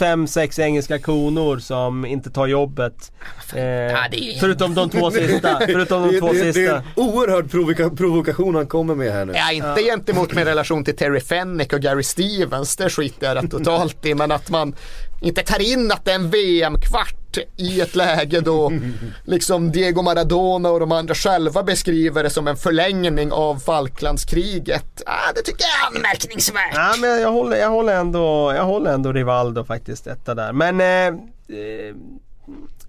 fem, 0.00 0.26
sex 0.26 0.58
engelska 0.58 0.98
konor 0.98 1.58
som 1.58 2.04
inte 2.06 2.30
tar 2.30 2.46
jobbet. 2.46 3.12
Eh, 3.54 3.60
är- 3.60 4.40
Förutom 4.40 4.74
de 4.74 4.90
två 4.90 5.10
sista. 5.10 5.60
Förutom 5.66 6.02
de 6.02 6.12
det, 6.12 6.18
två 6.20 6.32
det, 6.32 6.42
det 6.42 6.48
är 6.48 6.52
sista. 6.52 6.76
en 6.76 6.82
oerhörd 6.96 7.50
provoka- 7.50 7.96
provokation 7.96 8.54
han 8.54 8.66
kommer 8.66 8.94
med 8.94 9.12
här 9.12 9.24
nu. 9.24 9.32
Ja, 9.36 9.52
inte 9.52 9.82
gentemot 9.82 10.32
min 10.34 10.44
relation 10.44 10.84
till 10.84 10.96
Terry 10.96 11.20
Fennick 11.20 11.72
och 11.72 11.80
Gary 11.80 12.02
Stevens, 12.02 12.76
det 12.76 12.90
skiter 12.90 13.26
jag 13.26 13.44
rätt 13.44 13.50
totalt 13.50 14.06
i. 14.06 14.14
Men 14.14 14.30
att 14.32 14.50
man 14.50 14.74
inte 15.20 15.42
tar 15.42 15.72
in 15.72 15.92
att 15.92 16.04
det 16.04 16.10
är 16.10 16.14
en 16.14 16.30
VM-kvart 16.30 17.38
i 17.56 17.80
ett 17.80 17.96
läge 17.96 18.40
då 18.40 18.72
liksom 19.24 19.72
Diego 19.72 20.02
Maradona 20.02 20.70
och 20.70 20.80
de 20.80 20.92
andra 20.92 21.14
själva 21.14 21.62
beskriver 21.62 22.22
det 22.22 22.30
som 22.30 22.48
en 22.48 22.56
förlängning 22.56 23.32
av 23.32 23.56
Falklandskriget. 23.56 25.02
Ah, 25.06 25.32
det 25.34 25.42
tycker 25.42 25.64
jag 25.64 25.92
är 25.92 25.96
anmärkningsvärt. 25.96 26.74
Ja, 26.74 26.94
men 27.00 27.20
jag 27.20 27.32
håller, 27.32 27.56
jag 27.56 27.70
håller 27.70 27.94
ändå, 28.00 28.52
jag 28.56 28.64
håller 28.64 28.94
ändå 28.94 29.12
Rivaldo 29.12 29.64
faktiskt 29.64 30.06
etta 30.06 30.34
där. 30.34 30.52
Men 30.52 30.80
eh, 30.80 31.20
eh, 31.58 31.94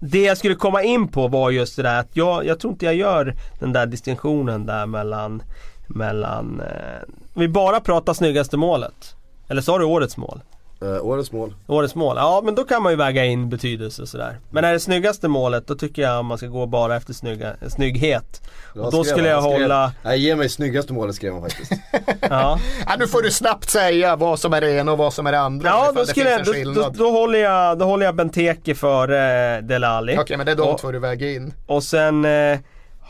det 0.00 0.22
jag 0.22 0.38
skulle 0.38 0.54
komma 0.54 0.82
in 0.82 1.08
på 1.08 1.28
var 1.28 1.50
just 1.50 1.76
det 1.76 1.82
där 1.82 2.00
att 2.00 2.16
jag, 2.16 2.46
jag 2.46 2.60
tror 2.60 2.72
inte 2.72 2.84
jag 2.84 2.94
gör 2.94 3.34
den 3.60 3.72
där 3.72 3.86
distinktionen 3.86 4.66
där 4.66 4.86
mellan, 4.86 5.42
mellan 5.86 6.60
eh, 6.60 7.08
vi 7.34 7.48
bara 7.48 7.80
pratar 7.80 8.14
snyggaste 8.14 8.56
målet. 8.56 9.16
Eller 9.48 9.62
sa 9.62 9.78
du 9.78 9.84
årets 9.84 10.16
mål? 10.16 10.40
Eh, 10.82 11.04
årets 11.06 11.32
mål. 11.32 11.54
Årets 11.66 11.94
mål, 11.94 12.16
ja 12.16 12.40
men 12.44 12.54
då 12.54 12.64
kan 12.64 12.82
man 12.82 12.92
ju 12.92 12.96
väga 12.96 13.24
in 13.24 13.48
betydelse 13.48 14.02
och 14.02 14.08
sådär. 14.08 14.38
Men 14.50 14.64
är 14.64 14.72
det 14.72 14.80
snyggaste 14.80 15.28
målet 15.28 15.66
då 15.66 15.74
tycker 15.74 16.02
jag 16.02 16.24
man 16.24 16.38
ska 16.38 16.46
gå 16.46 16.66
bara 16.66 16.96
efter 16.96 17.12
snygga, 17.12 17.52
snygghet. 17.68 18.42
Och 18.74 18.92
då 18.92 19.04
skrev 19.04 19.14
skulle 19.14 19.28
jag 19.28 19.42
skrev- 19.42 19.60
hålla, 19.62 19.92
Nej, 20.04 20.18
ge 20.20 20.36
mig 20.36 20.48
snyggaste 20.48 20.92
målet 20.92 21.14
skrev 21.14 21.32
han 21.32 21.42
faktiskt. 21.42 21.72
ja. 22.20 22.58
Ja, 22.86 22.96
nu 22.98 23.06
får 23.06 23.22
du 23.22 23.30
snabbt 23.30 23.70
säga 23.70 24.16
vad 24.16 24.38
som 24.38 24.52
är 24.52 24.60
det 24.60 24.70
ena 24.72 24.92
och 24.92 24.98
vad 24.98 25.12
som 25.14 25.26
är 25.26 25.32
det 25.32 25.40
andra. 25.40 25.68
Ja 25.68 25.92
då, 25.94 26.06
skulle 26.06 26.30
jag, 26.30 26.44
då, 26.44 26.52
då, 26.82 26.88
då, 26.94 27.10
håller 27.10 27.38
jag, 27.38 27.78
då 27.78 27.84
håller 27.84 28.06
jag 28.06 28.14
Benteke 28.14 28.74
före 28.74 29.56
eh, 29.56 29.62
Delali. 29.62 30.16
Okej, 30.18 30.36
men 30.36 30.46
det 30.46 30.52
är 30.52 30.56
de 30.56 30.62
Och- 30.68 30.78
två 30.80 30.92
du 30.92 30.98
väger 30.98 31.36
in. 31.36 31.54
Och 31.66 31.82
sen 31.82 32.24
eh, 32.24 32.58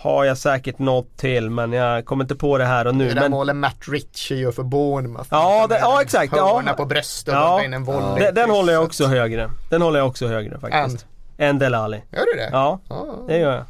har 0.03 0.25
jag 0.25 0.39
säkert 0.39 0.79
något 0.79 1.17
till 1.17 1.51
men 1.51 1.73
jag 1.73 2.05
kommer 2.05 2.25
inte 2.25 2.35
på 2.37 2.59
det 2.59 2.65
här 2.65 2.87
och 2.87 2.95
nu. 2.95 3.05
det 3.09 3.15
här 3.15 3.21
Men, 3.21 3.31
målet 3.31 3.57
Matt 3.57 3.89
Ritchie 3.89 4.39
gör 4.39 4.53
för 4.53 4.63
Bournemouth. 4.63 5.29
Ja, 5.31 5.67
det- 5.67 5.79
ja, 5.79 5.97
en 5.97 6.03
exakt, 6.03 6.33
ja. 6.37 6.55
Hörna 6.57 6.73
på 6.73 6.85
bröstet 6.85 7.35
och 7.35 7.41
Ja. 7.41 7.65
in 7.65 7.75
en 7.75 7.85
volley. 7.85 8.25
de, 8.25 8.31
den 8.31 8.51
håller 8.51 8.73
jag 8.73 8.83
också 8.85 9.07
högre. 9.07 9.51
Den 9.71 9.83
håller 9.83 9.99
jag 9.99 10.09
också 10.09 10.27
högre 10.27 10.59
faktiskt. 10.59 11.07
Än 11.39 11.59
Delali. 11.59 11.97
Gör 12.13 12.25
du 12.35 12.39
det? 12.41 12.49
Ja, 12.53 12.79
Ja. 12.89 13.07
det 13.29 13.39
gör 13.39 13.53
jag. 13.55 13.65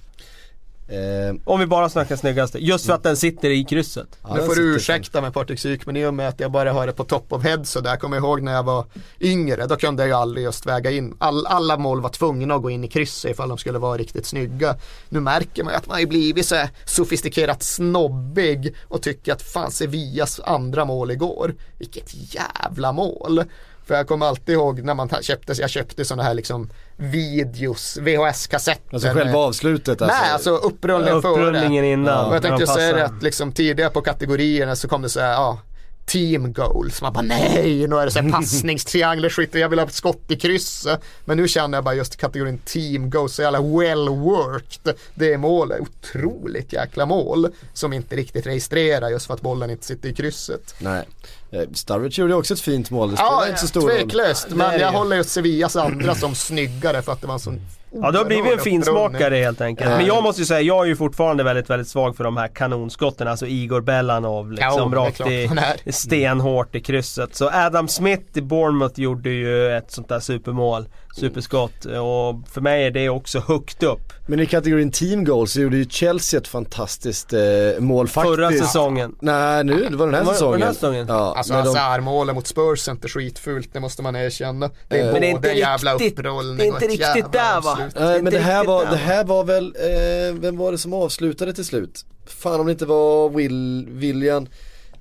Eh, 0.88 1.34
Om 1.44 1.60
vi 1.60 1.66
bara 1.66 1.88
snackar 1.88 2.16
snyggaste. 2.16 2.58
Just 2.58 2.86
för 2.86 2.92
att 2.92 3.02
den 3.02 3.16
sitter 3.16 3.50
i 3.50 3.64
krysset. 3.64 4.18
ja, 4.22 4.34
nu 4.34 4.42
får 4.42 4.54
du 4.54 4.76
ursäkta 4.76 5.20
mig 5.20 5.32
Patrik 5.32 5.60
Syk 5.60 5.86
men 5.86 5.96
i 5.96 6.06
och 6.06 6.14
med 6.14 6.28
att 6.28 6.40
jag 6.40 6.50
bara 6.52 6.72
har 6.72 6.86
det 6.86 6.92
på 6.92 7.04
top 7.04 7.32
of 7.32 7.42
head 7.44 7.64
så 7.64 7.80
där 7.80 7.96
kommer 7.96 8.16
jag 8.16 8.24
ihåg 8.24 8.42
när 8.42 8.52
jag 8.52 8.62
var 8.62 8.84
yngre 9.20 9.66
då 9.66 9.76
kunde 9.76 10.02
jag 10.02 10.08
ju 10.08 10.14
aldrig 10.14 10.44
just 10.44 10.66
väga 10.66 10.90
in 10.90 11.14
all, 11.18 11.46
alla 11.46 11.76
mål 11.76 12.00
var 12.00 12.08
tvungna 12.10 12.54
att 12.54 12.62
gå 12.62 12.70
in 12.70 12.84
i 12.84 12.88
krysset 12.88 13.30
ifall 13.30 13.48
de 13.48 13.58
skulle 13.58 13.78
vara 13.78 13.98
riktigt 13.98 14.26
snygga. 14.26 14.76
Nu 15.08 15.20
märker 15.20 15.64
man 15.64 15.72
ju 15.72 15.76
att 15.76 15.86
man 15.86 15.98
har 15.98 16.06
blivit 16.06 16.46
så 16.46 16.56
sofistikerat 16.84 17.62
snobbig 17.62 18.74
och 18.88 19.02
tycker 19.02 19.32
att 19.32 19.42
fan 19.42 19.70
Sevillas 19.70 20.40
andra 20.40 20.84
mål 20.84 21.10
igår 21.10 21.54
vilket 21.78 22.34
jävla 22.34 22.92
mål. 22.92 23.44
För 23.92 23.96
jag 23.96 24.08
kommer 24.08 24.26
alltid 24.26 24.54
ihåg 24.54 24.82
när 24.82 24.94
man 24.94 25.08
köpte, 25.22 25.52
jag 25.58 25.70
köpte 25.70 26.04
sådana 26.04 26.22
här 26.22 26.34
liksom 26.34 26.70
videos, 26.96 27.98
VHS-kassetter. 28.00 28.94
Alltså 28.94 29.08
själva 29.08 29.38
avslutet 29.38 30.02
alltså. 30.02 30.18
Nej, 30.22 30.32
alltså 30.32 30.50
upprullningen 30.50 31.22
före. 31.22 31.32
Upprullningen 31.32 31.84
innan. 31.84 32.26
Och 32.26 32.34
jag 32.34 32.42
tänkte 32.42 32.66
säga 32.66 32.96
det 32.96 33.04
att 33.04 33.22
liksom 33.22 33.52
tidigare 33.52 33.90
på 33.90 34.00
kategorierna 34.00 34.76
så 34.76 34.88
kom 34.88 35.02
det 35.02 35.08
så 35.08 35.20
här, 35.20 35.32
ja, 35.32 35.58
team 36.06 36.52
goals. 36.52 37.02
Man 37.02 37.12
bara 37.12 37.22
nej, 37.22 37.86
nu 37.88 37.96
är 37.96 38.04
det 38.04 38.10
så 38.10 38.20
här 38.20 38.30
passningstriangler 38.32 39.28
skit 39.28 39.54
och 39.54 39.60
jag 39.60 39.68
vill 39.68 39.78
ha 39.78 39.86
ett 39.86 39.92
skott 39.94 40.22
i 40.28 40.36
krysset. 40.36 41.00
Men 41.24 41.36
nu 41.36 41.48
känner 41.48 41.76
jag 41.78 41.84
bara 41.84 41.94
just 41.94 42.16
kategorin 42.16 42.58
team 42.58 43.10
goals, 43.10 43.34
så 43.34 43.42
jävla 43.42 43.60
well 43.62 44.08
worked. 44.08 44.94
Det 45.14 45.38
målet, 45.38 45.80
otroligt 45.80 46.72
jäkla 46.72 47.06
mål 47.06 47.48
som 47.72 47.92
inte 47.92 48.16
riktigt 48.16 48.46
registrerar 48.46 49.08
just 49.10 49.26
för 49.26 49.34
att 49.34 49.40
bollen 49.40 49.70
inte 49.70 49.86
sitter 49.86 50.08
i 50.08 50.14
krysset. 50.14 50.74
Nej. 50.78 51.04
Eh, 51.50 51.62
Sturridge 51.74 52.22
gjorde 52.22 52.34
också 52.34 52.54
ett 52.54 52.60
fint 52.60 52.90
mål, 52.90 53.10
det 53.10 53.16
spelar 53.16 53.30
Ja, 53.32 53.48
inte 53.48 53.60
så 53.60 53.66
stor 53.66 53.80
roll. 53.80 53.90
tveklöst. 53.90 54.46
Är 54.50 54.54
Men 54.56 54.70
det 54.70 54.78
jag 54.80 54.92
ju. 54.92 54.98
håller 54.98 55.16
just 55.16 55.30
Sevillas 55.30 55.76
andra 55.76 56.14
som 56.14 56.34
snyggare 56.34 57.02
för 57.02 57.12
att 57.12 57.20
det 57.20 57.26
var 57.26 57.34
en 57.34 57.40
sån 57.40 57.60
Ja 57.94 58.10
du 58.10 58.18
har 58.18 58.24
blivit 58.24 58.52
en 58.52 58.58
finsmakare 58.58 59.36
helt 59.36 59.60
enkelt. 59.60 59.90
Men 59.90 60.06
jag 60.06 60.22
måste 60.22 60.42
ju 60.42 60.46
säga, 60.46 60.60
jag 60.60 60.84
är 60.84 60.88
ju 60.88 60.96
fortfarande 60.96 61.44
väldigt, 61.44 61.70
väldigt 61.70 61.88
svag 61.88 62.16
för 62.16 62.24
de 62.24 62.36
här 62.36 62.48
kanonskotten. 62.48 63.28
Alltså 63.28 63.46
Igor 63.46 63.80
Bellanov 63.80 64.54
Ja, 64.58 64.70
liksom 64.70 64.90
det 65.24 65.44
är 65.44 65.48
rakt 65.48 65.86
i 65.86 65.92
stenhårt 65.92 66.74
i 66.74 66.80
krysset. 66.80 67.34
Så 67.34 67.50
Adam 67.52 67.88
Smith 67.88 68.38
i 68.38 68.42
Bournemouth 68.42 69.00
gjorde 69.00 69.30
ju 69.30 69.76
ett 69.76 69.90
sånt 69.90 70.08
där 70.08 70.20
supermål. 70.20 70.86
Superskott. 71.16 71.84
Och 71.84 72.48
för 72.52 72.60
mig 72.60 72.86
är 72.86 72.90
det 72.90 73.08
också 73.08 73.40
högt 73.40 73.82
upp. 73.82 74.12
Men 74.26 74.40
i 74.40 74.46
kategorin 74.46 74.90
team 74.90 75.24
goals 75.24 75.52
så 75.52 75.60
gjorde 75.60 75.76
ju 75.76 75.84
Chelsea 75.90 76.40
ett 76.40 76.48
fantastiskt 76.48 77.32
eh, 77.32 77.40
mål 77.78 78.08
faktiskt. 78.08 78.34
Förra 78.36 78.50
säsongen. 78.52 79.14
Nej 79.20 79.64
nu, 79.64 79.86
det 79.90 79.96
var 79.96 80.06
den 80.06 80.14
här 80.14 80.24
Var 80.24 80.32
säsongen. 80.32 80.60
den 80.60 80.66
här 80.68 80.74
säsongen? 80.74 81.06
Ja, 81.08 81.34
Alltså 81.36 81.52
de- 81.52 81.58
Hazard-målet 81.58 82.34
mot 82.34 82.46
Spurs 82.46 82.88
är 82.88 82.92
inte 82.92 83.08
skitfult, 83.08 83.68
det 83.72 83.80
måste 83.80 84.02
man 84.02 84.16
erkänna. 84.16 84.70
Det 84.88 85.00
är 85.00 85.06
Eh, 85.06 85.06
både 85.06 85.12
Men 85.12 85.20
det 85.20 85.26
är 85.26 85.30
inte 85.30 85.50
en 85.50 85.56
jävla 85.58 85.94
riktigt- 85.94 86.18
upprullning 86.18 86.56
det 86.56 86.64
är 86.64 86.66
inte 86.66 86.86
riktigt 86.86 87.00
jävla 87.00 87.28
där, 87.28 87.60
va? 87.60 87.78
Nej 87.78 87.90
men 87.94 88.16
inte 88.16 88.30
det 88.30 88.38
här, 88.44 88.64
var, 88.64 88.86
det 88.86 88.96
här 88.96 89.24
var 89.24 89.44
väl, 89.44 89.66
eh, 89.66 90.34
vem 90.40 90.56
var 90.56 90.72
det 90.72 90.78
som 90.78 90.92
avslutade 90.92 91.52
till 91.52 91.64
slut? 91.64 92.04
Fan 92.26 92.60
om 92.60 92.66
det 92.66 92.72
inte 92.72 92.86
var 92.86 93.28
Will, 93.28 93.86
William 93.90 94.46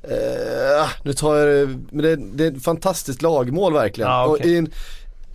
eh, 0.04 0.88
Nu 1.04 1.14
tar 1.14 1.36
jag 1.38 1.48
det, 1.70 1.78
men 1.92 2.04
det, 2.06 2.16
det 2.16 2.46
är 2.46 2.52
ett 2.52 2.64
fantastiskt 2.64 3.22
lagmål 3.22 3.74
verkligen. 3.74 4.10
Ja, 4.12 4.26
okej. 4.28 4.40
och 4.42 4.46
i 4.46 4.58
en, 4.58 4.68
i, 4.68 4.72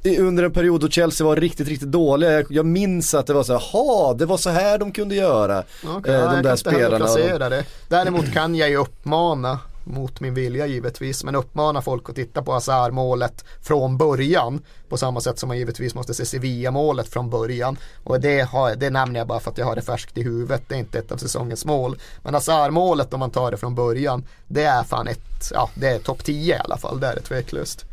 under 0.07 0.43
en 0.43 0.53
period 0.53 0.81
då 0.81 0.89
Chelsea 0.89 1.27
var 1.27 1.37
riktigt, 1.37 1.69
riktigt 1.69 1.93
dåliga. 1.93 2.33
Jag, 2.33 2.47
jag 2.51 2.67
minns 2.67 3.15
att 3.15 3.27
det 3.27 3.33
var 3.33 3.43
så 3.43 3.53
här, 3.53 3.61
ha 3.73 4.15
det 4.15 4.27
var 4.27 4.37
så 4.37 4.51
här 4.51 4.79
de 4.79 4.93
kunde 4.93 5.15
göra. 5.15 5.65
Okej, 5.85 6.15
eh, 6.15 6.31
de 6.31 6.35
jag 6.35 6.43
där 6.43 6.43
kan 6.43 6.53
inte 6.53 6.71
heller 6.71 6.97
spelarna. 6.97 6.99
placera 6.99 7.49
det. 7.49 7.65
Däremot 7.89 8.33
kan 8.33 8.55
jag 8.55 8.71
ju 8.71 8.77
uppmana, 8.77 9.59
mot 9.87 10.21
min 10.21 10.35
vilja 10.35 10.67
givetvis, 10.67 11.25
men 11.25 11.35
uppmana 11.35 11.83
folk 11.83 12.11
att 12.11 12.17
titta 12.17 12.43
på 12.43 12.53
Hazard-målet 12.53 13.45
från 13.63 13.97
början. 13.97 14.63
På 14.89 14.97
samma 14.97 15.21
sätt 15.21 15.39
som 15.39 15.49
man 15.49 15.59
givetvis 15.59 15.95
måste 15.95 16.15
se 16.15 16.25
Sevilla-målet 16.25 17.09
från 17.09 17.31
början. 17.31 17.77
Och 18.05 18.21
det, 18.21 18.41
har, 18.41 18.75
det 18.75 18.91
nämner 18.91 19.21
jag 19.21 19.27
bara 19.27 19.41
för 19.41 19.51
att 19.51 19.59
jag 19.59 19.67
har 19.67 19.75
det 19.75 19.83
färskt 19.83 20.19
i 20.19 20.23
huvudet. 20.23 20.63
Det 20.69 20.75
är 20.75 20.79
inte 20.79 20.99
ett 20.99 21.13
av 21.13 21.17
säsongens 21.17 21.65
mål. 21.65 21.97
Men 22.23 22.35
Hazard-målet 22.35 23.15
om 23.15 23.21
man 23.21 23.31
tar 23.31 23.51
det 23.51 23.57
från 23.57 23.75
början, 23.75 24.25
det 24.47 24.65
är 24.65 24.83
fan 24.83 25.09
ett, 25.09 25.51
ja 25.53 25.71
det 25.75 25.89
är 25.89 25.99
topp 25.99 26.25
10 26.25 26.57
i 26.57 26.59
alla 26.59 26.77
fall. 26.77 27.01
Det 27.01 27.07
är 27.07 27.15
det 27.15 27.21
tveklöst. 27.21 27.85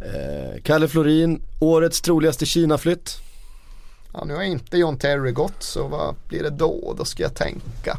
Eh, 0.00 0.62
Kalle 0.62 0.88
Florin, 0.88 1.42
årets 1.58 2.00
troligaste 2.00 2.46
Kina-flytt. 2.46 3.16
Ja, 4.12 4.24
nu 4.24 4.34
har 4.34 4.42
inte 4.42 4.78
John 4.78 4.98
Terry 4.98 5.32
gått, 5.32 5.62
så 5.62 5.88
vad 5.88 6.14
blir 6.28 6.42
det 6.42 6.50
då? 6.50 6.94
Då 6.98 7.04
ska 7.04 7.22
jag 7.22 7.34
tänka. 7.34 7.98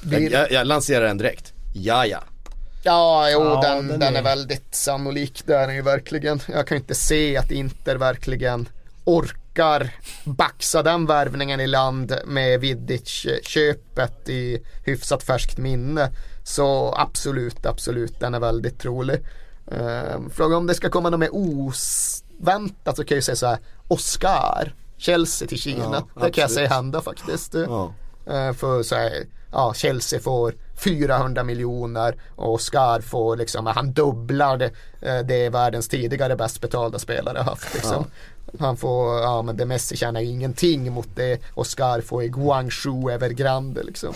Blir- 0.00 0.32
jag, 0.32 0.52
jag 0.52 0.66
lanserar 0.66 1.04
den 1.06 1.18
direkt. 1.18 1.52
Ja 1.74 2.06
ja. 2.06 2.18
Ja, 2.84 3.30
jo, 3.30 3.40
Ja, 3.40 3.60
den, 3.62 3.88
den 3.88 4.00
den, 4.00 4.14
är... 4.14 4.18
är- 4.18 4.22
väldigt 4.24 4.74
sannolik. 4.74 5.42
Det 5.46 5.54
är 5.56 5.66
den 5.66 5.76
ju 5.76 5.82
verkligen. 5.82 6.40
Jag 6.48 6.66
kan 6.66 6.76
inte 6.76 6.94
se 6.94 7.36
att 7.36 7.50
Inter 7.50 7.96
verkligen 7.96 8.68
orkar 9.04 9.90
baxa 10.24 10.82
den 10.82 11.06
värvningen 11.06 11.60
i 11.60 11.66
land 11.66 12.14
med 12.26 12.60
Vidic-köpet 12.60 14.28
i 14.28 14.62
hyfsat 14.84 15.22
färskt 15.22 15.58
minne. 15.58 16.10
Så 16.44 16.94
absolut, 16.98 17.66
absolut, 17.66 18.20
den 18.20 18.34
är 18.34 18.40
väldigt 18.40 18.78
trolig. 18.80 19.20
Uh, 19.72 20.28
fråga 20.28 20.56
om 20.56 20.66
det 20.66 20.74
ska 20.74 20.90
komma 20.90 21.10
något 21.10 21.20
mer 21.20 21.34
oväntat 21.34 22.96
så 22.96 23.04
kan 23.04 23.14
jag 23.14 23.18
ju 23.18 23.22
säga 23.22 23.36
så 23.36 23.46
här, 23.46 23.58
Oscar, 23.88 24.74
Chelsea 24.96 25.48
till 25.48 25.58
Kina. 25.58 26.04
Ja, 26.14 26.24
det 26.24 26.30
kan 26.30 26.42
jag 26.42 26.50
säga 26.50 26.68
hända 26.68 27.00
faktiskt. 27.00 27.54
ja. 27.54 27.92
Eh, 28.26 28.52
För 28.52 28.82
så 28.82 28.94
här, 28.94 29.26
ja, 29.52 29.74
Chelsea 29.74 30.20
får 30.20 30.54
400 30.84 31.42
miljoner 31.42 32.14
och 32.36 32.54
Oscar 32.54 33.00
får 33.00 33.36
liksom, 33.36 33.66
han 33.66 33.92
dubblar 33.92 34.56
det, 34.56 34.70
eh, 35.00 35.18
det 35.18 35.48
världens 35.48 35.88
tidigare 35.88 36.36
bäst 36.36 36.60
betalda 36.60 36.98
spelare 36.98 37.38
haft 37.38 37.74
liksom. 37.74 38.04
Han 38.58 38.76
får, 38.76 39.20
ja 39.20 39.42
men 39.42 39.56
det 39.56 39.66
Messi 39.66 39.96
tjänar 39.96 40.20
ingenting 40.20 40.92
mot 40.92 41.08
det 41.14 41.40
Oscar 41.54 42.00
får 42.00 42.22
i 42.22 42.28
Guangzhou 42.28 43.10
Evergrande 43.10 43.82
liksom. 43.82 44.14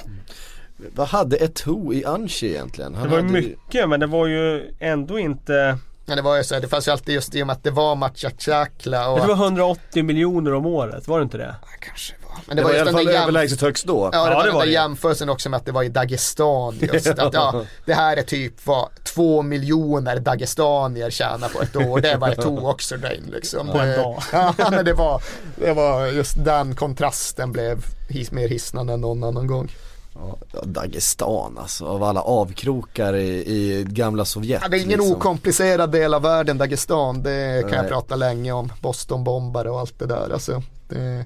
Vad 0.94 1.08
hade 1.08 1.36
Eto'o 1.36 1.92
i 1.94 2.04
Anchi 2.04 2.46
egentligen? 2.50 2.94
Han 2.94 3.02
Det 3.04 3.08
var 3.10 3.16
ju 3.18 3.22
hade 3.22 3.32
mycket 3.40 3.88
men 3.88 4.00
det 4.00 4.06
var 4.06 4.26
ju 4.26 4.72
ändå 4.80 5.18
inte... 5.18 5.78
Men 6.08 6.16
det 6.16 6.22
var 6.22 6.36
ju 6.36 6.44
så 6.44 6.58
det 6.60 6.68
fanns 6.68 6.88
ju 6.88 6.92
alltid 6.92 7.14
just 7.14 7.34
i 7.34 7.42
och 7.42 7.46
med 7.46 7.54
att 7.56 7.64
det 7.64 7.70
var 7.70 7.94
Machachakla 7.94 9.08
och 9.10 9.20
Det 9.20 9.26
var 9.26 9.34
180 9.34 10.04
miljoner 10.04 10.54
om 10.54 10.66
året, 10.66 11.08
var 11.08 11.18
det 11.18 11.22
inte 11.22 11.38
det? 11.38 11.54
Ja, 11.62 11.68
kanske 11.80 12.14
var. 12.28 12.36
Men 12.46 12.56
Det, 12.56 12.62
det, 12.62 12.64
var 12.64 12.70
i 12.74 12.76
just 12.78 12.80
alla 12.80 12.84
den 12.90 12.94
fall 12.98 13.04
där 13.06 13.12
jäm- 13.12 13.22
överlägset 13.22 13.60
högst 13.60 13.86
då. 13.86 14.10
Ja, 14.12 14.24
det 14.24 14.30
Ja, 14.30 14.34
var 14.34 14.42
det 14.42 14.48
den 14.48 14.54
var 14.54 14.60
där 14.60 14.66
det. 14.66 14.72
jämförelsen 14.72 15.28
också 15.28 15.48
med 15.50 15.56
att 15.58 15.64
det 15.66 15.72
var 15.72 15.82
i 15.82 15.88
Dagestan 15.88 16.78
just. 16.92 17.06
Att, 17.18 17.34
ja, 17.34 17.64
det 17.84 17.94
här 17.94 18.16
är 18.16 18.22
typ 18.22 18.66
vad 18.66 18.88
två 19.04 19.42
miljoner 19.42 20.18
dagestanier 20.20 21.10
tjänar 21.10 21.48
på 21.48 21.62
ett 21.62 21.76
år. 21.76 22.00
Det 22.00 22.16
var 22.16 22.28
ett 22.28 22.44
också 22.46 22.96
där 22.96 23.14
in 23.14 23.30
liksom. 23.32 23.66
På 23.66 23.78
en 23.78 23.88
Det- 23.88 23.96
dag. 23.96 24.22
Ja, 24.32 24.54
men 24.70 24.84
det 24.84 24.92
var, 24.94 25.22
det 25.56 25.72
var 25.72 26.06
just 26.06 26.44
den 26.44 26.74
kontrasten 26.74 27.52
blev 27.52 27.78
his, 28.08 28.30
mer 28.32 28.48
hisnande 28.48 28.92
än 28.92 29.00
någon 29.00 29.24
annan 29.24 29.46
gång. 29.46 29.72
Ja, 30.20 30.36
Dagestan 30.62 31.58
alltså, 31.58 31.86
av 31.86 32.02
alla 32.02 32.20
avkrokar 32.20 33.16
i, 33.16 33.28
i 33.28 33.84
gamla 33.88 34.24
Sovjet. 34.24 34.62
Ja, 34.62 34.68
det 34.68 34.76
är 34.76 34.78
ingen 34.78 34.98
liksom. 34.98 35.16
okomplicerad 35.16 35.92
del 35.92 36.14
av 36.14 36.22
världen, 36.22 36.58
Dagestan. 36.58 37.22
Det 37.22 37.60
kan 37.62 37.70
Nej. 37.70 37.78
jag 37.78 37.88
prata 37.88 38.16
länge 38.16 38.52
om. 38.52 38.72
Bostonbombare 38.80 39.70
och 39.70 39.80
allt 39.80 39.98
det 39.98 40.06
där. 40.06 40.30
Alltså, 40.32 40.62
det, 40.88 41.24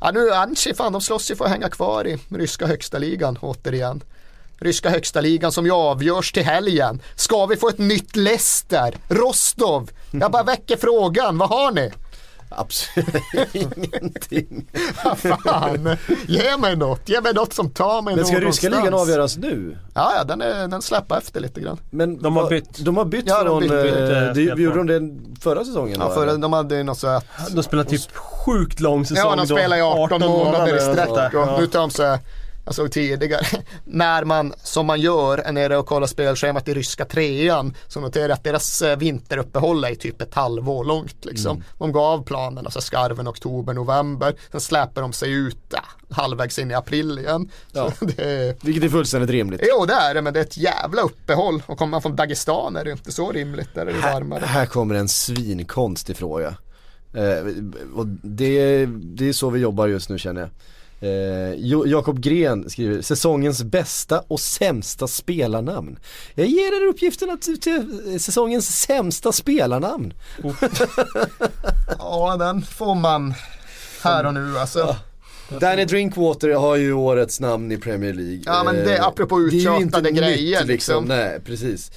ja, 0.00 0.10
nu 0.10 0.30
Anchi, 0.32 0.74
fan 0.74 0.92
de 0.92 1.00
slåss 1.00 1.30
ju 1.30 1.36
för 1.36 1.44
att 1.44 1.50
hänga 1.50 1.68
kvar 1.68 2.06
i 2.06 2.18
ryska 2.28 2.66
högsta 2.66 2.98
ligan 2.98 3.38
återigen. 3.40 4.02
Ryska 4.58 4.90
högsta 4.90 5.20
ligan 5.20 5.52
som 5.52 5.66
ju 5.66 5.72
avgörs 5.72 6.32
till 6.32 6.44
helgen. 6.44 7.00
Ska 7.16 7.46
vi 7.46 7.56
få 7.56 7.68
ett 7.68 7.78
nytt 7.78 8.16
Leicester? 8.16 8.96
Rostov? 9.08 9.90
Jag 10.10 10.30
bara 10.30 10.42
väcker 10.42 10.76
frågan, 10.76 11.38
vad 11.38 11.48
har 11.48 11.72
ni? 11.72 11.90
Absolut 12.56 13.06
ingenting. 13.52 14.66
Vad 15.04 15.18
fan, 15.18 15.96
ge 16.28 16.56
mig 16.56 16.76
något, 16.76 17.08
ge 17.08 17.20
mig 17.20 17.34
något 17.34 17.52
som 17.52 17.70
tar 17.70 18.02
mig 18.02 18.16
Men 18.16 18.24
ska 18.24 18.34
ryska 18.40 18.68
någonstans. 18.68 18.84
ligan 18.84 18.94
avgöras 19.00 19.36
nu? 19.36 19.78
Ja, 19.94 20.12
ja 20.16 20.24
den, 20.24 20.40
är, 20.42 20.68
den 20.68 20.82
släpper 20.82 21.16
efter 21.18 21.40
lite 21.40 21.60
grann. 21.60 21.78
Men 21.90 22.22
De 22.22 22.36
har 22.36 22.48
bytt. 22.50 22.78
De 22.84 22.96
har 22.96 23.04
bytt 23.04 23.24
Ja, 23.26 23.44
de 23.44 23.60
från, 23.68 23.78
eh, 23.78 23.84
det, 23.84 24.32
spelform. 24.32 24.60
gjorde 24.62 24.84
de 24.84 25.08
det 25.08 25.40
förra 25.40 25.64
säsongen 25.64 25.96
Ja, 26.00 26.08
då, 26.08 26.14
för 26.14 26.26
eller? 26.26 26.38
de 26.38 26.52
hade 26.52 26.76
ju 26.76 26.82
något 26.82 26.98
så 26.98 27.06
att 27.06 27.24
De 27.50 27.62
spelar 27.62 27.84
typ 27.84 28.16
sjukt 28.16 28.80
lång 28.80 29.06
säsong 29.06 29.24
Ja, 29.30 29.36
de 29.36 29.46
då. 29.48 29.56
spelar 29.56 29.76
i 29.76 29.80
18, 29.80 30.20
månader 30.20 30.66
i 30.66 30.70
eller 30.70 30.92
sträck 30.92 31.34
och 31.34 31.40
Ja. 31.40 31.56
nu 31.60 31.66
tar 31.66 31.80
de 31.80 31.90
så 31.90 32.02
här, 32.02 32.18
jag 32.64 32.74
såg 32.74 32.92
tidigare, 32.92 33.46
när 33.84 34.24
man 34.24 34.54
som 34.62 34.86
man 34.86 35.00
gör 35.00 35.38
är 35.38 35.52
nere 35.52 35.76
och 35.76 35.86
kollar 35.86 36.06
spelschemat 36.06 36.68
i 36.68 36.74
ryska 36.74 37.04
trean 37.04 37.74
så 37.88 38.00
noterar 38.00 38.28
jag 38.28 38.32
att 38.32 38.44
deras 38.44 38.82
eh, 38.82 38.96
vinteruppehåll 38.98 39.84
är 39.84 39.94
typ 39.94 40.20
ett 40.22 40.34
halvår 40.34 40.84
långt 40.84 41.24
liksom. 41.24 41.64
De 41.78 41.92
går 41.92 42.00
av 42.02 42.24
planen, 42.24 42.64
alltså 42.64 42.80
skarven 42.80 43.28
oktober, 43.28 43.74
november, 43.74 44.34
sen 44.50 44.60
släpper 44.60 45.00
de 45.02 45.12
sig 45.12 45.32
ut 45.32 45.56
ja, 45.70 45.84
halvvägs 46.10 46.58
in 46.58 46.70
i 46.70 46.74
april 46.74 47.18
igen. 47.18 47.50
Ja. 47.72 47.92
Det 48.00 48.64
Vilket 48.64 48.84
är 48.84 48.88
fullständigt 48.88 49.30
rimligt. 49.30 49.60
jo 49.78 49.86
det 49.86 49.92
är 49.94 50.14
det, 50.14 50.22
men 50.22 50.32
det 50.32 50.40
är 50.40 50.44
ett 50.44 50.56
jävla 50.56 51.02
uppehåll 51.02 51.62
och 51.66 51.78
kommer 51.78 51.90
man 51.90 52.02
från 52.02 52.16
Dagestan 52.16 52.76
är 52.76 52.84
det 52.84 52.90
inte 52.92 53.12
så 53.12 53.32
rimligt, 53.32 53.74
där 53.74 53.86
är 53.86 53.92
det 53.92 54.00
Här, 54.00 54.12
varmare. 54.14 54.44
här 54.44 54.66
kommer 54.66 54.94
en 54.94 55.08
svinkonstig 55.08 56.16
fråga. 56.16 56.54
Eh, 57.14 57.46
och 57.94 58.06
det, 58.22 58.86
det 58.86 59.28
är 59.28 59.32
så 59.32 59.50
vi 59.50 59.60
jobbar 59.60 59.86
just 59.88 60.08
nu 60.08 60.18
känner 60.18 60.40
jag. 60.40 60.50
Eh, 61.02 61.54
Jakob 61.86 62.20
Gren 62.20 62.70
skriver 62.70 63.02
säsongens 63.02 63.62
bästa 63.62 64.24
och 64.28 64.40
sämsta 64.40 65.06
spelarnamn. 65.08 65.98
Jag 66.34 66.46
ger 66.46 66.82
er 66.82 66.86
uppgiften 66.86 67.30
att 67.30 67.42
till 67.42 68.20
säsongens 68.20 68.80
sämsta 68.80 69.32
spelarnamn. 69.32 70.14
Ja, 71.98 72.36
den 72.38 72.62
får 72.62 72.94
man 72.94 73.34
här 74.02 74.26
och 74.26 74.34
nu 74.34 74.58
alltså. 74.58 74.96
Danny 75.60 75.84
Drinkwater 75.84 76.48
har 76.50 76.76
ju 76.76 76.92
årets 76.92 77.40
namn 77.40 77.72
i 77.72 77.76
Premier 77.76 78.14
League. 78.14 78.42
Ja, 78.46 78.62
men 78.64 78.74
det- 78.74 78.96
Eh, 78.96 79.06
apropå 79.06 79.36
är 79.36 79.40
uttjatade 79.46 79.80
inte 79.82 80.00
nytt, 80.00 80.14
grejer, 80.14 80.64
liksom. 80.64 81.04
Nej, 81.04 81.40
precis. 81.44 81.90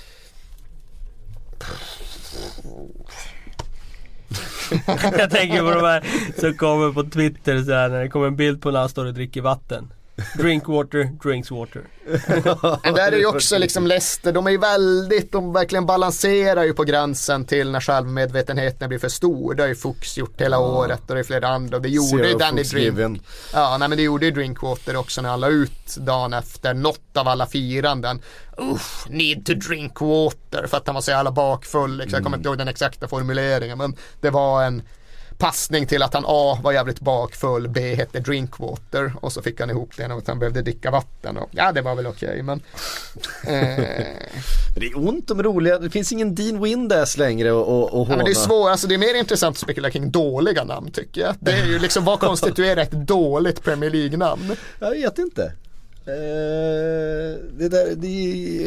Jag 5.18 5.30
tänker 5.30 5.60
på 5.60 5.72
de 5.72 5.86
här 5.86 6.04
som 6.40 6.54
kommer 6.54 6.92
på 6.92 7.04
Twitter 7.04 7.64
så 7.64 7.74
här, 7.74 7.90
när 7.90 8.02
det 8.02 8.10
kommer 8.10 8.28
en 8.28 8.36
bild 8.36 8.62
på 8.62 8.72
när 8.72 8.80
han 8.80 8.90
står 8.90 9.06
och 9.06 9.14
dricker 9.14 9.42
vatten. 9.42 9.94
Drink 10.38 10.68
water, 10.68 11.04
drinks 11.24 11.52
water. 11.52 11.82
Men 12.84 12.94
där 12.94 13.12
är 13.12 13.18
ju 13.18 13.26
också 13.26 13.58
liksom 13.58 13.88
Leicester, 13.88 14.32
de 14.32 14.48
är 14.48 14.52
ju 14.52 14.58
väldigt, 14.58 15.32
de 15.32 15.54
verkligen 15.54 15.86
balanserar 15.86 16.64
ju 16.64 16.74
på 16.74 16.84
gränsen 16.84 17.46
till 17.46 17.72
när 17.72 17.82
självmedvetenheten 17.82 18.90
blir 18.90 19.00
för 19.00 19.10
stor. 19.10 19.54
Det 19.54 19.64
har 19.64 19.68
ju 19.68 19.76
Fuchs 19.76 20.18
gjort 20.18 20.42
hela 20.42 20.60
året 20.60 21.02
och 21.08 21.16
det 21.16 21.22
är 21.22 21.24
flera 21.24 21.48
andra 21.48 21.80
det 21.80 21.90
gjorde 21.90 22.18
ju 22.18 22.30
Zero 22.30 22.38
Danny 22.38 22.64
fucks 22.64 22.72
Drink. 22.72 23.22
Ja, 23.54 23.78
nej 23.78 23.90
men 23.90 23.98
det 23.98 24.04
gjorde 24.04 24.26
ju 24.26 24.32
Drinkwater 24.32 24.96
också 24.96 25.22
när 25.22 25.30
han 25.30 25.40
la 25.40 25.48
ut 25.48 25.96
dagen 25.98 26.34
efter 26.34 26.74
något 26.74 27.18
av 27.18 27.28
alla 27.28 27.46
firanden. 27.46 28.22
Uff, 28.58 29.06
need 29.10 29.46
to 29.46 29.54
drink 29.54 30.02
water 30.02 30.68
för 30.68 30.78
att 30.78 30.88
han 30.88 30.96
var 30.96 31.02
så 31.02 31.12
jävla 31.12 31.32
bakfull. 31.32 31.98
Liksom. 31.98 32.18
Jag 32.18 32.24
kommer 32.24 32.38
inte 32.38 32.50
ihåg 32.50 32.58
den 32.58 32.68
exakta 32.68 33.08
formuleringen 33.08 33.78
men 33.78 33.96
det 34.22 34.30
var 34.30 34.64
en 34.64 34.82
passning 35.38 35.88
till 35.88 36.04
att 36.04 36.14
han 36.14 36.24
A 36.28 36.60
var 36.64 36.72
jävligt 36.72 37.00
bakfull, 37.00 37.68
B 37.68 37.96
hette 37.96 38.20
drinkwater 38.20 39.14
och 39.22 39.32
så 39.32 39.42
fick 39.42 39.60
han 39.60 39.70
ihop 39.70 39.90
det 39.98 40.06
att 40.06 40.28
han 40.28 40.40
behövde 40.40 40.62
dricka 40.62 40.92
vatten. 40.92 41.38
Och, 41.38 41.50
ja 41.52 41.72
det 41.72 41.82
var 41.82 41.96
väl 41.96 42.08
okej 42.08 42.42
men 42.44 42.62
eh, 43.48 43.54
Men 43.54 44.80
Det 44.80 44.86
är 44.86 44.98
ont 45.08 45.32
om 45.32 45.44
roliga, 45.44 45.80
det 45.80 45.90
finns 45.90 46.12
ingen 46.12 46.36
Dean 46.36 46.62
Windass 46.64 47.18
längre 47.18 47.48
Ja, 47.48 47.90
håna. 47.92 48.16
men 48.16 48.26
det 48.26 48.32
är 48.32 48.36
svårt, 48.36 48.70
alltså 48.70 48.88
det 48.88 48.94
är 48.94 49.00
mer 49.00 49.14
intressant 49.20 49.54
att 49.56 49.60
spekulera 49.62 49.92
kring 49.92 50.12
dåliga 50.12 50.64
namn 50.64 50.92
tycker 50.92 51.22
jag. 51.22 51.36
Det 51.40 51.52
är 51.52 51.66
ju 51.66 51.80
liksom 51.80 52.06
vad 52.06 52.20
konstituerar 52.30 52.82
ett 52.82 52.92
dåligt 52.92 53.64
Premier 53.64 53.90
League-namn? 53.90 54.56
Jag 54.80 54.92
vet 54.92 55.18
inte. 55.18 55.52
Eh, 56.08 57.40
det, 57.52 57.70
där, 57.70 57.96
det 57.96 58.08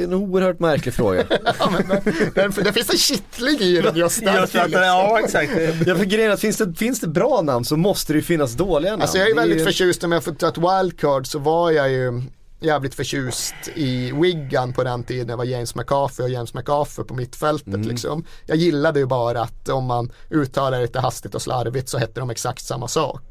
är 0.01 0.05
en 0.05 0.15
oerhört 0.15 0.59
märklig 0.61 0.95
fråga. 0.95 1.25
Ja, 1.59 1.71
men 1.71 1.89
det, 1.89 2.11
det, 2.35 2.63
det 2.63 2.73
finns 2.73 2.91
en 2.91 2.99
kittling 2.99 3.59
i 3.61 3.81
den 3.81 3.97
just 3.97 4.25
där. 4.25 4.41
Just 4.41 4.55
att, 4.55 4.71
ja 4.73 5.21
exakt. 5.25 5.53
Ja 5.87 5.95
för 5.97 6.05
grejen 6.05 6.31
är 6.31 6.35
att 6.35 6.41
finns 6.41 6.57
det, 6.57 6.75
finns 6.75 7.01
det 7.01 7.07
bra 7.09 7.43
namn 7.43 7.65
så 7.65 7.77
måste 7.77 8.13
det 8.13 8.17
ju 8.17 8.23
finnas 8.23 8.53
dåliga 8.53 8.91
namn. 8.91 9.03
Alltså 9.03 9.19
jag 9.19 9.27
är 9.31 9.35
Det 9.35 9.41
väldigt 9.41 9.61
ju- 9.61 9.65
förtjust 9.65 10.05
om 10.05 10.13
jag 10.13 10.25
får 10.25 10.33
ta 10.33 10.49
ett 10.49 10.59
wildcard 10.59 11.27
så 11.27 11.39
var 11.39 11.71
jag 11.71 11.91
ju 11.91 12.23
jävligt 12.61 12.95
förtjust 12.95 13.55
i 13.75 14.13
Wigan 14.13 14.73
på 14.73 14.85
den 14.85 15.05
tiden. 15.05 15.27
Det 15.27 15.37
var 15.37 15.45
James 15.45 15.75
McCarthy 15.75 16.23
och 16.23 16.31
James 16.31 16.55
McCarthy 16.55 17.03
på 17.03 17.15
mittfältet 17.15 17.87
liksom. 17.87 18.25
Jag 18.47 18.57
gillade 18.57 18.99
ju 18.99 19.07
bara 19.07 19.43
att 19.43 19.69
om 19.69 19.85
man 19.85 20.13
uttalar 20.31 20.79
det 20.79 20.83
lite 20.83 21.01
hastigt 21.01 21.35
och 21.35 21.43
slarvigt 21.43 21.89
så 21.89 21.99
hette 21.99 22.21
de 22.21 22.31
exakt 22.31 22.65
samma 22.65 22.89
sak. 22.89 23.23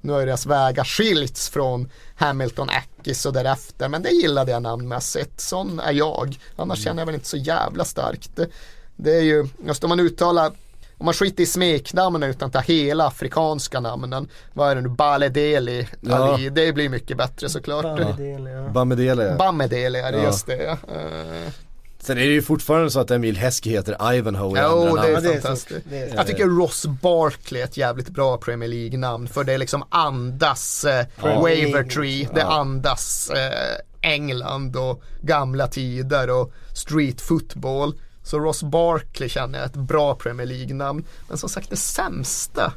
Nu 0.00 0.12
har 0.12 0.20
deras 0.20 0.46
vägar 0.46 0.84
skilts 0.84 1.48
från 1.48 1.90
Hamilton, 2.16 2.68
Ackis 2.70 3.26
och 3.26 3.32
därefter. 3.32 3.88
Men 3.88 4.02
det 4.02 4.10
gillade 4.10 4.52
jag 4.52 4.62
namnmässigt. 4.62 5.40
Sån 5.40 5.80
är 5.80 5.92
jag. 5.92 6.38
Annars 6.56 6.84
känner 6.84 7.00
jag 7.00 7.06
väl 7.06 7.14
inte 7.14 7.28
så 7.28 7.36
jävla 7.36 7.84
starkt. 7.84 8.36
Det, 8.36 8.48
det 8.96 9.16
är 9.16 9.22
ju, 9.22 9.48
just 9.66 9.84
om 9.84 9.88
man 9.88 10.00
uttalar 10.00 10.52
om 10.98 11.04
man 11.04 11.14
skiter 11.14 11.42
i 11.42 11.46
smeknamnen 11.46 12.30
utan 12.30 12.50
tar 12.50 12.60
hela 12.62 13.06
afrikanska 13.06 13.80
namnen. 13.80 14.28
Vad 14.52 14.70
är 14.70 14.74
det 14.74 14.80
nu? 14.80 14.88
Baledeli, 14.88 15.88
Ja. 16.00 16.14
Ali. 16.16 16.48
Det 16.50 16.72
blir 16.72 16.88
mycket 16.88 17.16
bättre 17.16 17.48
såklart. 17.48 17.82
Bamedele 17.84 19.22
ja. 19.22 19.34
Bamedeli 19.38 19.98
är 19.98 20.12
det 20.12 20.18
Ja. 20.18 20.24
just 20.24 20.46
det. 20.46 20.62
ja. 20.62 20.72
Eh, 20.72 21.50
Sen 21.98 22.18
är 22.18 22.20
det 22.22 22.32
ju 22.32 22.42
fortfarande 22.42 22.90
så 22.90 23.00
att 23.00 23.10
Emil 23.10 23.36
Häski 23.36 23.70
heter 23.70 24.12
Ivanhoe 24.14 24.58
i 24.58 24.60
andra 24.62 25.02
det 25.02 25.08
är 25.08 25.20
det 25.20 25.28
är 25.28 25.40
fantastiskt. 25.40 25.80
det 25.90 25.98
är- 25.98 26.14
Jag 26.16 26.26
tycker 26.26 26.44
Ross 26.44 26.86
Barkley 26.86 27.60
är 27.60 27.64
ett 27.64 27.76
jävligt 27.76 28.08
bra 28.08 28.36
Premier 28.38 28.68
League-namn 28.68 29.28
för 29.28 29.44
det 29.44 29.58
liksom 29.58 29.84
andas 29.88 30.84
eh, 30.84 31.06
Wavertree, 31.22 32.28
det 32.34 32.44
andas 32.44 33.30
eh, 33.30 34.10
England 34.12 34.76
och 34.76 35.02
gamla 35.22 35.66
tider 35.66 36.30
och 36.30 36.52
street 36.74 37.20
football. 37.20 37.94
Så 38.24 38.38
Ross 38.38 38.62
Barkley 38.62 39.28
känner 39.28 39.58
jag 39.58 39.64
är 39.64 39.68
ett 39.68 39.76
bra 39.76 40.14
Premier 40.14 40.46
League-namn. 40.46 41.04
Men 41.28 41.38
som 41.38 41.48
sagt 41.48 41.70
det 41.70 41.76
sämsta. 41.76 42.72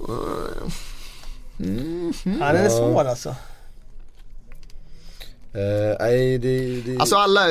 eh, 0.00 0.72
Ja, 2.24 2.52
den 2.52 2.64
är 2.64 2.68
svår 2.68 3.04
alltså. 3.04 3.28
Eh, 5.52 5.96
nej, 6.00 6.38
det, 6.38 6.80
det... 6.80 6.98
Alltså 6.98 7.16
alla 7.16 7.46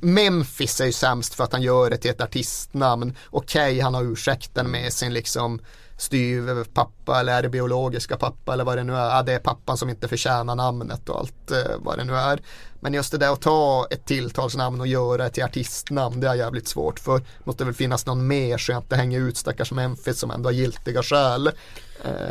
Memphis 0.00 0.80
är 0.80 0.86
ju 0.86 0.92
sämst 0.92 1.34
för 1.34 1.44
att 1.44 1.52
han 1.52 1.62
gör 1.62 1.90
det 1.90 1.96
till 1.96 2.10
ett 2.10 2.20
artistnamn. 2.20 3.16
Okej, 3.30 3.80
han 3.80 3.94
har 3.94 4.12
ursäkten 4.12 4.70
med 4.70 4.92
sin 4.92 5.14
liksom 5.14 5.60
styvpappa 6.02 7.20
eller 7.20 7.32
är 7.38 7.42
det 7.42 7.48
biologiska 7.48 8.16
pappa 8.16 8.52
eller 8.52 8.64
vad 8.64 8.78
det 8.78 8.84
nu 8.84 8.92
är. 8.96 9.08
Ja, 9.16 9.22
det 9.22 9.32
är 9.32 9.38
pappan 9.38 9.76
som 9.78 9.88
inte 9.88 10.08
förtjänar 10.08 10.54
namnet 10.54 11.08
och 11.08 11.18
allt 11.18 11.50
eh, 11.50 11.58
vad 11.78 11.98
det 11.98 12.04
nu 12.04 12.14
är. 12.16 12.40
Men 12.80 12.94
just 12.94 13.12
det 13.12 13.18
där 13.18 13.32
att 13.32 13.40
ta 13.40 13.86
ett 13.90 14.04
tilltalsnamn 14.06 14.80
och 14.80 14.86
göra 14.86 15.22
det 15.24 15.30
till 15.30 15.42
artistnamn 15.44 16.20
det 16.20 16.28
är 16.28 16.34
jävligt 16.34 16.68
svårt 16.68 16.98
för 17.00 17.18
det 17.18 17.24
måste 17.44 17.64
väl 17.64 17.74
finnas 17.74 18.06
någon 18.06 18.26
mer 18.26 18.58
så 18.58 18.72
jag 18.72 18.78
inte 18.80 18.96
hänger 18.96 19.20
ut 19.20 19.36
stackars 19.36 19.72
Memphis 19.72 20.18
som 20.18 20.30
ändå 20.30 20.48
har 20.48 20.54
giltiga 20.54 21.02
skäl. 21.02 21.50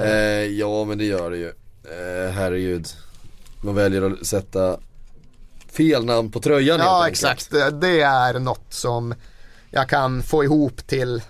Eh, 0.04 0.10
ja 0.46 0.84
men 0.86 0.98
det 0.98 1.06
gör 1.06 1.32
det 1.32 1.38
ju. 1.38 1.48
Eh, 1.84 2.32
herregud. 2.32 2.88
Man 3.62 3.76
väljer 3.76 4.02
att 4.12 4.26
sätta 4.28 4.78
fel 5.72 6.06
namn 6.06 6.32
på 6.32 6.40
tröjan 6.40 6.80
Ja 6.80 7.08
exakt, 7.08 7.52
Det- 7.52 8.02
är 8.02 8.40
något 8.40 8.74
som 8.74 9.14
jag 9.70 9.90
kan 9.90 10.24
få 10.24 10.44
ihop 10.44 10.88
till 10.88 11.16
eh, 11.16 11.22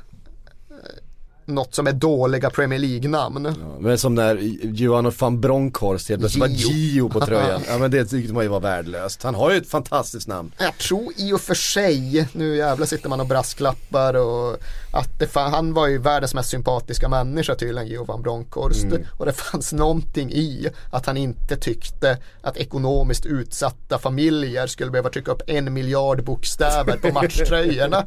något 1.52 1.76
som 1.76 1.88
är 1.88 1.92
dåliga 1.92 2.50
Premier 2.50 2.80
League-namn. 2.80 3.46
Ja, 3.46 3.78
Men 3.80 3.98
som 3.98 4.16
när 4.16 4.36
Johan 4.64 5.12
van 5.20 5.42
Bronckhorst 5.42 6.10
helt 6.10 6.22
plötsligt 6.22 6.42
var 6.42 6.48
Gio. 6.48 6.72
Gio 6.72 7.10
på 7.10 7.20
tröjan. 7.26 7.62
Ja 7.68 7.78
men 7.78 7.92
det 7.92 8.06
tyckte 8.06 8.34
man 8.34 8.44
ju 8.44 8.50
var 8.50 8.60
värdelöst. 8.60 9.24
Han 9.24 9.36
har 9.36 9.52
ju 9.52 9.58
ett 9.58 9.70
fantastiskt 9.70 10.28
namn. 10.28 10.52
Jag 10.58 10.78
tror 10.78 11.14
i 11.18 11.34
och 11.34 11.42
för 11.42 11.54
sig, 11.54 12.28
nu 12.34 12.56
jävlar 12.56 12.86
sitter 12.86 13.10
man 13.10 13.20
och 13.20 13.28
brasklappar 13.28 14.14
och 14.14 14.58
att 14.94 15.20
det 15.20 15.28
fan, 15.28 15.52
han 15.54 15.74
var 15.74 15.88
ju 15.88 15.98
världens 15.98 16.34
mest 16.34 16.50
sympatiska 16.50 17.10
människa 17.10 17.56
tydligen, 17.56 17.88
Johan 17.88 18.22
Bronckhorst. 18.22 18.86
Och 19.18 19.26
det 19.26 19.34
fanns 19.34 19.74
någonting 19.74 20.32
i 20.32 20.68
att 20.92 21.06
han 21.06 21.18
inte 21.18 21.56
tyckte 21.58 22.18
att 22.42 22.58
ekonomiskt 22.58 23.26
utsatta 23.26 24.00
familjer 24.00 24.68
skulle 24.68 24.92
behöva 24.92 25.10
trycka 25.10 25.32
upp 25.32 25.42
en 25.48 25.74
miljard 25.74 26.24
bokstäver 26.24 26.98
på 26.98 27.08
matchtröjorna. 27.14 28.06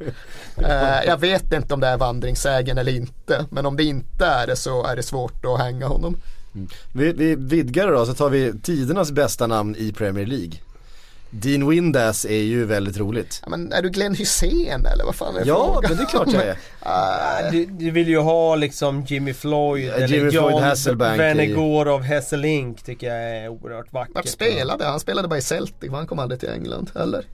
eh, 0.56 1.04
jag 1.06 1.20
vet 1.20 1.52
inte 1.52 1.74
om 1.74 1.80
det 1.80 1.86
är 1.86 1.96
vandringssägen 1.96 2.78
eller 2.78 2.92
inte, 2.92 3.33
men 3.50 3.66
om 3.66 3.76
det 3.76 3.84
inte 3.84 4.26
är 4.26 4.46
det 4.46 4.56
så 4.56 4.84
är 4.86 4.96
det 4.96 5.02
svårt 5.02 5.44
att 5.44 5.58
hänga 5.60 5.86
honom. 5.86 6.16
Vi, 6.92 7.12
vi 7.12 7.34
vidgar 7.36 7.86
det 7.86 7.92
då 7.92 8.06
så 8.06 8.14
tar 8.14 8.30
vi 8.30 8.52
tidernas 8.62 9.12
bästa 9.12 9.46
namn 9.46 9.76
i 9.78 9.92
Premier 9.92 10.26
League. 10.26 10.52
Dean 11.30 11.68
Windass 11.68 12.24
är 12.24 12.42
ju 12.42 12.64
väldigt 12.64 12.96
roligt. 12.98 13.38
Ja, 13.42 13.48
men 13.48 13.72
är 13.72 13.82
du 13.82 13.90
Glenn 13.90 14.14
Hussein 14.14 14.86
eller 14.86 15.04
vad 15.04 15.14
fan 15.14 15.36
är 15.36 15.46
Ja 15.46 15.72
frågan? 15.74 15.82
men 15.88 15.96
det 15.96 16.02
är 16.02 16.06
klart 16.06 16.32
jag 16.32 16.42
är. 16.46 16.58
Ah, 16.80 17.50
Du, 17.50 17.64
du 17.66 17.90
vill 17.90 18.08
ju 18.08 18.18
ha 18.18 18.56
liksom 18.56 19.04
Jimmy 19.04 19.34
Floyd 19.34 19.84
Ja, 19.84 19.92
eller 19.92 20.08
Jimmy 20.08 20.30
Floyd 20.30 20.52
John 20.52 20.62
Hasselbank 20.62 21.14
i- 21.14 21.18
Vennegoor 21.18 21.88
av 21.88 22.02
Hesselink 22.02 22.82
tycker 22.82 23.06
jag 23.06 23.16
är 23.44 23.48
oerhört 23.48 23.92
vackert. 23.92 24.14
Vart 24.14 24.28
spelade 24.28 24.84
han? 24.84 24.90
Han 24.90 25.00
spelade 25.00 25.28
bara 25.28 25.38
i 25.38 25.42
Celtic, 25.42 25.90
han 25.90 26.06
kom 26.06 26.18
aldrig 26.18 26.40
till 26.40 26.48
England, 26.48 26.90
eller? 26.94 27.24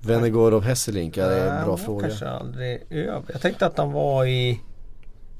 Venegård 0.00 0.54
av 0.54 0.62
Hesselink, 0.62 1.16
ja, 1.16 1.26
det 1.26 1.34
är 1.36 1.58
en 1.58 1.64
bra 1.64 1.76
fråga. 1.76 2.06
kanske 2.08 2.28
aldrig 2.28 2.82
över. 2.90 3.22
Jag 3.32 3.40
tänkte 3.40 3.66
att 3.66 3.78
han 3.78 3.92
var 3.92 4.24
i... 4.26 4.60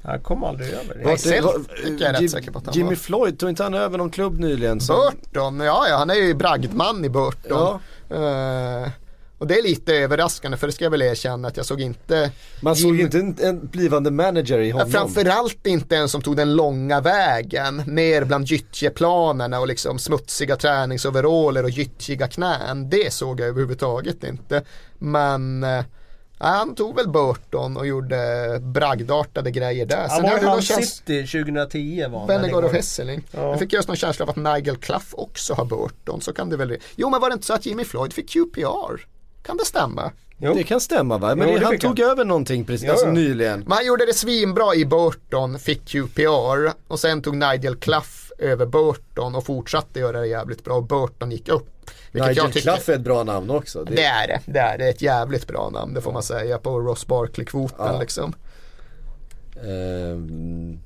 Han 0.03 0.19
kom 0.19 0.43
aldrig 0.43 0.69
över. 0.69 0.95
Nej, 0.95 1.05
Vart- 1.05 1.19
Celtic 1.19 2.01
är 2.01 2.05
jag 2.13 2.21
rätt 2.23 2.31
säker 2.31 2.51
på 2.51 2.57
att 2.59 2.65
han 2.65 2.73
Jimmy 2.75 2.89
var. 2.89 2.95
Floyd, 2.95 3.39
tog 3.39 3.49
inte 3.49 3.63
han 3.63 3.73
över 3.73 3.97
någon 3.97 4.09
klubb 4.09 4.39
nyligen? 4.39 4.81
Som, 4.81 4.95
Burton, 5.21 5.59
ja 5.59 5.85
ja 5.89 5.97
han 5.97 6.09
är 6.09 6.15
ju 6.15 6.33
bragdman 6.33 7.05
i 7.05 7.09
Burton. 7.09 7.79
Ja. 8.09 8.15
Eh, 8.15 8.89
och 9.37 9.47
det 9.47 9.57
är 9.59 9.63
lite 9.63 9.93
överraskande 9.95 10.57
för 10.57 10.67
det 10.67 10.73
ska 10.73 10.83
jag 10.85 10.91
väl 10.91 11.01
erkänna 11.01 11.47
att 11.47 11.57
jag 11.57 11.65
såg 11.65 11.81
inte 11.81 12.31
man 12.61 12.75
såg 12.75 12.95
Jim- 12.95 13.01
inte 13.05 13.19
en, 13.19 13.35
en 13.41 13.67
blivande 13.67 14.11
manager 14.11 14.59
i 14.59 14.69
Ja, 14.69 14.75
honom. 14.75 14.91
framförallt 14.91 15.67
inte 15.67 15.97
en 15.97 16.09
som 16.09 16.21
tog 16.21 16.35
den 16.37 16.55
långa 16.55 17.01
vägen 17.01 17.77
ner 17.87 18.23
bland 18.25 18.45
gyttjeplanerna 18.47 19.59
och 19.59 19.67
liksom 19.67 19.99
smutsiga 19.99 20.55
träningsoveraller 20.55 21.63
och 21.63 21.69
gyttjiga 21.69 22.27
knän. 22.27 22.89
Det 22.89 23.13
såg 23.13 23.39
jag 23.39 23.47
överhuvudtaget 23.47 24.23
inte. 24.23 24.61
Men 24.99 25.63
eh, 25.63 25.83
han 26.37 26.75
tog 26.75 26.95
väl 26.95 27.09
Burton 27.09 27.77
och 27.77 27.87
gjorde 27.87 28.17
bragdartade 28.61 29.51
grejer 29.51 29.85
där. 29.85 29.97
Han 29.97 30.09
Sen 30.09 30.23
var 30.23 30.29
jag 30.31 30.43
någon 30.43 30.51
Hull 30.53 30.61
känsla- 30.61 30.85
City 30.85 31.27
2010 31.27 32.07
var 32.11 32.19
han. 32.19 32.27
Vennegaard 32.27 32.63
och 32.63 32.71
Hesseling. 32.71 33.23
Ja. 33.31 33.41
Jag 33.49 33.59
fick 33.59 33.73
just 33.73 33.87
någon 33.87 33.97
känsla 33.97 34.23
av 34.25 34.29
att 34.29 34.35
Nigel 34.35 34.77
Clough 34.77 35.05
också 35.11 35.53
har 35.53 35.65
Burton. 35.65 36.21
Så 36.21 36.33
kan 36.33 36.49
det 36.49 36.57
väl 36.57 36.77
Jo 36.95 37.09
men 37.09 37.21
var 37.21 37.29
det 37.29 37.33
inte 37.33 37.45
så 37.45 37.53
att 37.53 37.65
Jimmy 37.65 37.83
Floyd 37.85 38.13
fick 38.13 38.29
QPR? 38.29 39.05
Kan 39.43 39.57
det 39.57 39.65
stämma? 39.65 40.11
Jo. 40.37 40.53
Det 40.53 40.63
kan 40.63 40.81
stämma 40.81 41.17
va? 41.17 41.35
Men 41.35 41.49
Jo, 41.53 41.59
han 41.63 41.77
tog 41.77 41.99
över 41.99 42.25
någonting 42.25 42.65
precis, 42.65 42.85
Ja, 42.85 42.91
alltså 42.91 43.07
ja. 43.07 43.11
nyligen. 43.13 43.59
Men 43.59 43.71
han 43.71 43.85
gjorde 43.85 44.05
det 44.05 44.13
svinbra 44.13 44.75
i 44.75 44.85
Burton, 44.85 45.59
fick 45.59 45.85
QPR 45.85 46.71
och 46.87 46.99
sen 46.99 47.21
tog 47.21 47.35
Nigel 47.37 47.75
Clough 47.75 48.07
över 48.43 48.65
Burton 48.65 49.35
och 49.35 49.45
fortsatte 49.45 49.99
göra 49.99 50.19
det 50.19 50.27
jävligt 50.27 50.63
bra 50.63 50.73
och 50.75 50.83
Burton 50.87 51.31
gick 51.31 51.49
upp. 51.49 51.67
Nigel 52.11 52.37
jag 52.37 52.47
tycker, 52.53 52.61
Clough 52.61 52.89
är 52.89 52.93
ett 52.95 53.01
bra 53.01 53.23
namn 53.23 53.49
också. 53.49 53.83
Det, 53.83 53.95
det 53.95 54.03
är 54.03 54.27
det, 54.27 54.39
det 54.45 54.59
är 54.59 54.77
det, 54.77 54.89
ett 54.89 55.01
jävligt 55.01 55.47
bra 55.47 55.69
namn 55.69 55.93
det 55.93 56.01
får 56.01 56.11
man 56.11 56.23
säga 56.23 56.57
på 56.57 56.79
Ross 56.79 57.07
Barkley-kvoten 57.07 57.85
Ja. 57.85 57.99
liksom. 57.99 58.33
ehm, 59.63 60.79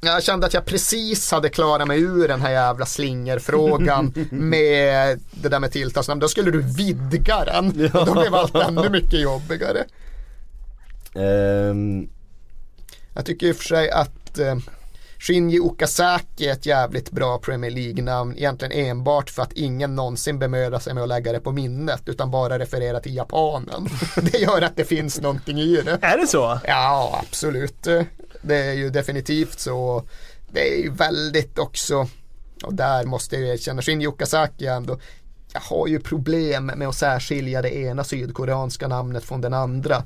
Jag 0.00 0.22
kände 0.22 0.46
att 0.46 0.54
jag 0.54 0.64
precis 0.64 1.30
hade 1.30 1.48
klarat 1.48 1.88
mig 1.88 2.00
ur 2.02 2.28
den 2.28 2.40
här 2.40 2.50
jävla 2.50 2.86
slingerfrågan 2.86 4.12
med 4.30 5.20
det 5.30 5.48
där 5.48 5.60
med 5.60 5.72
tilltalsnamn. 5.72 6.20
Då 6.20 6.28
skulle 6.28 6.50
du 6.50 6.62
vidga 6.62 7.44
den. 7.44 7.90
Och 7.94 8.06
då 8.06 8.12
blev 8.20 8.34
allt 8.34 8.54
ännu 8.54 8.88
mycket 8.90 9.20
jobbigare. 9.20 9.84
Ehm, 11.14 12.08
Jag 13.14 13.24
tycker 13.26 13.46
i 13.46 13.52
och 13.52 13.56
för 13.56 13.64
sig 13.64 13.90
att 13.90 14.38
eh, 14.38 14.56
Shinji 15.26 15.60
Okazaki 15.60 16.48
är 16.48 16.52
ett 16.52 16.66
jävligt 16.66 17.10
bra 17.10 17.38
Premier 17.38 17.70
League-namn. 17.70 18.34
Egentligen 18.36 18.86
enbart 18.86 19.30
för 19.30 19.42
att 19.42 19.52
ingen 19.52 19.94
någonsin 19.94 20.38
bemödar 20.38 20.78
sig 20.78 20.94
med 20.94 21.02
att 21.02 21.08
lägga 21.08 21.32
det 21.32 21.40
på 21.40 21.52
minnet. 21.52 22.02
Utan 22.06 22.30
bara 22.30 22.58
referera 22.58 23.00
till 23.00 23.14
japanen. 23.16 23.88
Det 24.32 24.38
gör 24.38 24.62
att 24.62 24.76
det 24.76 24.84
finns 24.84 25.20
någonting 25.20 25.58
i 25.58 25.76
det. 25.76 25.98
Är 26.02 26.18
det 26.18 26.26
så? 26.26 26.58
Ja, 26.66 27.20
absolut. 27.28 27.82
Det 28.42 28.56
är 28.56 28.72
ju 28.72 28.90
definitivt 28.90 29.60
så. 29.60 30.04
Det 30.52 30.74
är 30.74 30.82
ju 30.82 30.90
väldigt 30.90 31.58
också, 31.58 32.08
och 32.64 32.74
där 32.74 33.04
måste 33.04 33.36
jag 33.36 33.48
erkänna, 33.48 33.82
Shinji 33.82 34.06
Okazaki 34.06 34.66
ändå, 34.66 34.98
jag 35.52 35.60
har 35.60 35.86
ju 35.86 36.00
problem 36.00 36.66
med 36.66 36.88
att 36.88 36.94
särskilja 36.94 37.62
det 37.62 37.76
ena 37.76 38.04
sydkoreanska 38.04 38.88
namnet 38.88 39.24
från 39.24 39.40
den 39.40 39.54
andra. 39.54 40.02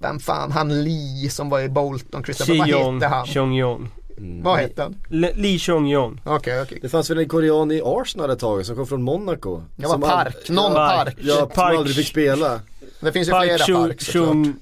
Vem 0.00 0.20
fan, 0.20 0.52
han 0.52 0.84
Lee 0.84 1.30
som 1.30 1.50
var 1.50 1.60
i 1.60 1.68
Bolton, 1.68 2.24
Christopher, 2.24 2.58
vad 2.58 2.94
hette 2.94 3.06
han? 3.06 3.26
Chong-Yong. 3.26 3.88
Vad 4.18 4.58
hette 4.58 4.82
han? 4.82 4.94
Le- 5.08 5.32
Lee 5.34 5.58
Chong-Yong. 5.58 6.20
Okej, 6.24 6.62
okej. 6.62 6.78
det 6.82 6.88
fanns 6.88 7.10
väl 7.10 7.18
en 7.18 7.28
korean 7.28 7.70
i 7.70 7.82
Arsenal 7.84 8.30
ett 8.30 8.38
tag 8.38 8.66
som 8.66 8.76
kom 8.76 8.86
från 8.86 9.02
Monaco. 9.02 9.62
Det 9.76 9.86
var 9.86 9.92
som 9.92 10.00
Park, 10.00 10.48
någon 10.48 10.72
ja, 10.72 10.88
Park. 11.04 11.16
Ja, 11.20 11.34
som 11.36 11.48
Park. 11.48 11.76
aldrig 11.78 11.96
fick 11.96 12.06
spela. 12.08 12.60
Det 13.00 13.12
finns 13.12 13.28
ju 13.28 13.32
Park 13.32 13.44
flera 13.44 13.58
Chung- 13.58 13.88
Park. 13.88 14.00
Chung... 14.02 14.56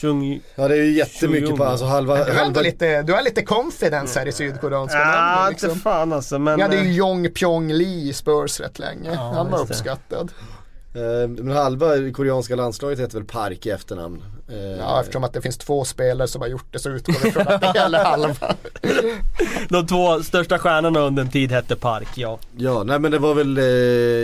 Chung... 0.00 0.40
Ja 0.54 0.68
det 0.68 0.74
är 0.74 0.82
ju 0.84 0.92
jättemycket 0.92 1.50
på 1.50 1.56
Shuyon. 1.56 1.68
alltså 1.70 1.86
halva, 1.86 2.14
Du 2.14 2.20
ändå 2.30 2.34
halva 2.42 2.60
lite, 2.60 3.02
du 3.02 3.12
har 3.12 3.22
lite 3.22 3.42
confidence 3.42 4.18
här 4.18 4.26
i 4.26 4.32
sydkoreanska 4.32 4.98
Ja, 4.98 5.04
namn 5.40 5.52
inte 5.52 5.66
liksom. 5.66 5.80
fan 5.80 6.12
alltså 6.12 6.38
men... 6.38 6.56
Vi 6.56 6.62
hade 6.62 6.76
eh, 6.76 6.86
ju 6.86 6.92
Jong 6.92 7.30
Pyong 7.30 7.72
Lee 7.72 8.08
i 8.08 8.12
Spurs 8.12 8.60
rätt 8.60 8.78
länge. 8.78 9.14
Han 9.14 9.50
var 9.50 9.58
det. 9.58 9.64
uppskattad. 9.64 10.32
Eh, 10.94 11.28
Men 11.28 11.50
halva 11.50 12.10
koreanska 12.14 12.56
landslaget 12.56 12.98
heter 13.00 13.14
väl 13.18 13.24
Park 13.26 13.66
i 13.66 13.70
efternamn. 13.70 14.22
Eh, 14.52 14.78
Ja, 14.78 15.00
eftersom 15.00 15.24
att 15.24 15.32
det 15.32 15.40
finns 15.42 15.58
två 15.58 15.84
spelare 15.84 16.28
som 16.28 16.40
har 16.42 16.48
gjort 16.48 16.66
det 16.72 16.78
så 16.78 16.90
utgår 16.90 17.14
vi 17.24 17.30
från 17.30 17.48
att 17.48 17.60
det 17.60 17.72
gäller 17.74 18.04
halva. 18.04 18.54
De 19.68 19.86
två 19.86 20.22
största 20.22 20.58
stjärnorna 20.58 21.00
under 21.00 21.22
en 21.22 21.30
tid 21.30 21.52
hette 21.52 21.76
Park, 21.76 22.08
ja. 22.14 22.38
Ja, 22.56 22.82
nej 22.82 22.98
men 22.98 23.10
det 23.10 23.18
var 23.18 23.34
väl, 23.34 23.58
eh, 23.58 23.64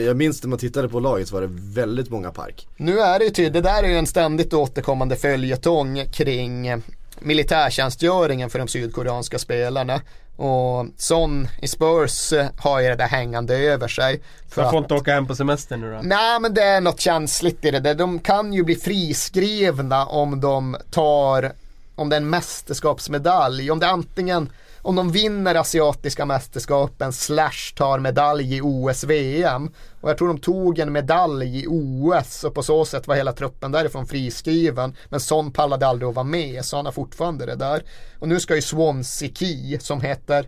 jag 0.07 0.17
minns 0.17 0.43
när 0.43 0.49
man 0.49 0.59
tittade 0.59 0.89
på 0.89 1.01
laget 1.01 1.29
så 1.29 1.35
var 1.35 1.43
det 1.43 1.49
väldigt 1.51 2.11
många 2.11 2.31
Park. 2.33 2.69
Nu 2.77 3.01
är 3.01 3.19
det 3.19 3.25
ju 3.25 3.31
tydligt, 3.31 3.53
det 3.53 3.61
där 3.61 3.83
är 3.83 3.89
ju 3.89 3.99
en 3.99 4.07
ständigt 4.07 4.55
återkommande 4.55 5.17
följetong 5.17 6.05
kring 6.13 6.83
militärtjänstgöringen 7.21 8.51
för 8.51 8.59
de 8.59 8.69
sydkoreanska 8.69 9.39
spelarna. 9.39 10.01
Och 10.37 10.87
Son 10.97 11.49
i 11.63 11.69
Spurs 11.69 12.33
eh, 12.33 12.47
har 12.59 12.81
ju 12.81 12.89
det 12.89 12.95
där 12.97 13.07
hängande 13.09 13.57
över 13.57 13.89
sig. 13.89 14.21
För 14.51 14.63
Jag 14.63 14.71
får 14.71 14.79
att- 14.79 14.85
inte 14.85 14.95
åka 14.95 15.15
hem 15.15 15.27
på 15.27 15.35
semester 15.37 15.77
nu 15.77 15.93
då. 15.93 16.01
Nej 16.03 16.41
men 16.41 16.55
det 16.55 16.63
är 16.63 16.81
något 16.81 17.01
känsligt 17.01 17.65
i 17.65 17.71
det 17.71 17.81
där. 17.81 17.95
De 17.95 18.19
kan 18.19 18.53
ju 18.53 18.63
bli 18.65 18.75
friskrivna 18.77 20.07
om 20.07 20.41
de 20.41 20.77
tar, 20.91 21.53
om 21.95 22.09
det 22.09 22.17
är 22.17 22.21
en 22.21 22.31
mästerskapsmedalj. 22.31 23.71
Om 23.71 23.79
det 23.81 23.87
antingen, 23.89 24.49
om 24.87 24.97
de 24.97 25.13
vinner 25.13 25.55
asiatiska 25.55 26.27
mästerskapen 26.27 27.13
slash 27.13 27.75
tar 27.75 27.99
medalj 27.99 28.57
i 28.57 28.61
OS-VM. 28.61 29.71
Och 30.01 30.11
jag 30.11 30.19
tror 30.19 30.29
de 30.29 30.39
tog 30.39 30.79
en 30.79 30.93
medalj 30.93 31.59
i 31.59 31.67
OS 31.69 32.45
och 32.45 32.55
på 32.55 32.63
så 32.63 32.85
sätt 32.85 33.07
var 33.07 33.17
hela 33.17 33.33
truppen 33.33 33.73
därifrån 33.73 34.07
friskriven. 34.07 34.97
Men 35.09 35.21
Son 35.21 35.53
pallade 35.53 35.87
aldrig 35.87 36.09
att 36.09 36.15
vara 36.15 36.25
med 36.25 36.65
så 36.65 36.77
han 36.77 36.85
har 36.85 36.93
fortfarande 36.93 37.47
det 37.47 37.55
där. 37.55 37.83
Och 38.19 38.29
nu 38.29 38.41
ska 38.41 38.55
ju 38.55 38.63
Swansea 38.63 39.31
Key 39.35 39.79
som 39.79 40.01
heter 40.01 40.47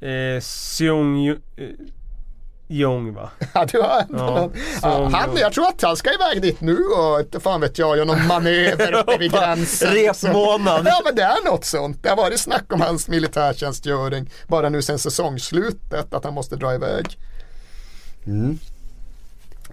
Eh, 0.00 0.40
Seung... 0.40 1.26
Eh, 1.26 1.36
Jong 2.68 3.14
va? 3.14 3.30
Ja, 3.54 3.64
du 3.64 3.80
har 3.80 4.00
ändå 4.00 4.18
Ja, 4.18 4.26
någon. 4.40 4.52
Ja, 4.82 5.08
han, 5.12 5.36
jag 5.36 5.52
tror 5.52 5.66
att 5.68 5.82
han 5.82 5.96
ska 5.96 6.10
iväg 6.14 6.42
dit 6.42 6.60
nu 6.60 6.78
och 6.78 7.20
inte 7.20 7.40
fan 7.40 7.60
vet 7.60 7.78
jag, 7.78 7.96
göra 7.96 8.06
någon 8.06 8.26
manöver 8.26 8.92
uppe 9.00 9.16
vid 9.18 9.32
gränsen. 9.32 9.90
Repmånad. 9.90 10.86
Ja 10.86 11.00
men 11.04 11.14
det 11.14 11.22
är 11.22 11.44
något 11.44 11.64
sånt. 11.64 12.02
Det 12.02 12.08
har 12.08 12.16
varit 12.16 12.40
snack 12.40 12.72
om 12.72 12.80
hans 12.80 13.08
militärtjänstgöring 13.08 14.30
bara 14.48 14.68
nu 14.68 14.82
sen 14.82 14.98
säsongslutet 14.98 16.14
att 16.14 16.24
han 16.24 16.34
måste 16.34 16.56
dra 16.56 16.74
iväg. 16.74 17.18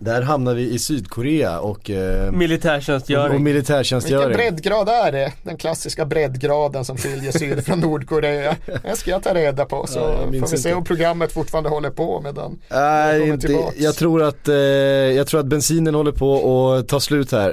Där 0.03 0.21
hamnar 0.21 0.53
vi 0.53 0.69
i 0.73 0.79
Sydkorea 0.79 1.59
och, 1.59 1.89
eh, 1.89 2.27
och, 2.27 2.33
Militärtjänstgöring. 2.33 3.29
Vilken 3.31 3.43
militärtjänstgöring. 3.43 4.37
breddgrad 4.37 4.89
är 4.89 5.11
det? 5.11 5.31
Den 5.43 5.57
klassiska 5.57 6.05
breddgraden 6.05 6.85
som 6.85 6.97
skiljer 6.97 7.31
syd 7.31 7.65
från 7.65 7.79
Nordkorea. 7.79 8.55
Det 8.83 8.95
ska 8.95 9.11
jag 9.11 9.23
ta 9.23 9.33
reda 9.33 9.65
på 9.65 9.87
så 9.87 9.99
Ja, 9.99 10.17
får 10.25 10.31
vi 10.31 10.47
se 10.47 10.55
inte. 10.55 10.73
om 10.73 10.83
programmet 10.83 11.31
fortfarande 11.31 11.69
håller 11.69 11.89
på 11.89 12.21
med 12.21 12.35
den. 12.35 12.59
Nej, 12.71 13.19
kommer 13.19 13.33
inte, 13.33 13.63
jag 13.77 13.95
tror 13.95 14.23
att, 14.23 14.47
eh, 14.47 14.55
jag 14.55 15.27
tror 15.27 15.39
att 15.39 15.45
bensinen 15.45 15.95
håller 15.95 16.11
på 16.11 16.71
att 16.73 16.87
ta 16.87 16.99
slut 16.99 17.31
här. 17.31 17.47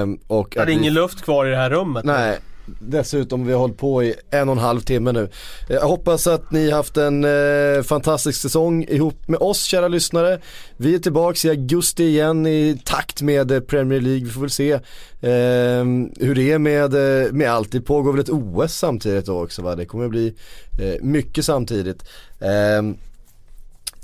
Eh, 0.00 0.06
och 0.26 0.48
Det 0.54 0.60
är 0.60 0.66
vi- 0.66 0.72
ingen 0.72 0.94
luft 0.94 1.22
kvar 1.24 1.46
i 1.46 1.50
det 1.50 1.56
här 1.56 1.70
rummet. 1.70 2.04
Nej, 2.04 2.38
dessutom 2.66 3.46
vi 3.46 3.52
har 3.52 3.60
hållit 3.60 3.78
på 3.78 4.02
i 4.04 4.14
en 4.30 4.48
och 4.48 4.54
en 4.54 4.62
halv 4.62 4.80
timme 4.80 5.12
nu. 5.12 5.22
Eh, 5.68 5.74
jag 5.74 5.88
hoppas 5.88 6.26
att 6.26 6.50
ni 6.52 6.70
har 6.70 6.76
haft 6.76 6.96
en 6.96 7.24
eh, 7.24 7.82
fantastisk 7.82 8.40
säsong 8.40 8.84
ihop 8.84 9.28
med 9.28 9.40
oss 9.40 9.62
kära 9.64 9.88
lyssnare. 9.88 10.40
Vi 10.76 10.94
är 10.94 10.98
tillbaks 10.98 11.44
i 11.44 11.50
augusti 11.50 12.04
igen 12.04 12.46
i 12.46 12.80
takt 12.84 13.22
med 13.22 13.50
eh, 13.50 13.60
Premier 13.60 14.00
League. 14.00 14.24
Vi 14.24 14.30
får 14.30 14.40
väl 14.40 14.50
se 14.50 14.72
eh, 14.72 15.84
hur 16.26 16.34
det 16.34 16.52
är 16.52 16.58
med, 16.58 16.94
eh, 16.94 17.32
med 17.32 17.50
allt. 17.50 17.72
Det 17.72 17.80
pågår 17.80 18.12
väl 18.12 18.20
ett 18.20 18.30
OS 18.30 18.74
samtidigt 18.74 19.26
då 19.26 19.42
också 19.42 19.62
va? 19.62 19.74
Det 19.76 19.84
kommer 19.84 20.08
bli 20.08 20.34
eh, 20.80 21.02
mycket 21.02 21.44
samtidigt. 21.44 22.02
Eh, 22.40 22.82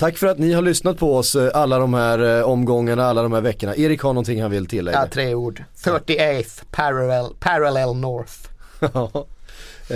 Tack 0.01 0.19
för 0.19 0.27
att 0.27 0.39
ni 0.39 0.53
har 0.53 0.63
lyssnat 0.63 0.99
på 0.99 1.17
oss 1.17 1.35
eh, 1.37 1.51
alla 1.55 1.79
de 1.79 1.95
här 1.95 2.39
eh, 2.39 2.43
omgångarna, 2.43 3.05
alla 3.05 3.23
de 3.23 3.33
här 3.33 3.41
veckorna. 3.41 3.77
Erik 3.77 4.01
har 4.01 4.13
någonting 4.13 4.43
han 4.43 4.51
vill 4.51 4.67
tillägga. 4.67 4.99
Ja, 4.99 5.07
tre 5.07 5.35
ord. 5.35 5.65
38th 5.85 6.63
parallel, 6.71 7.27
parallel 7.41 7.95
north. 7.95 8.50
Ja. 8.81 9.27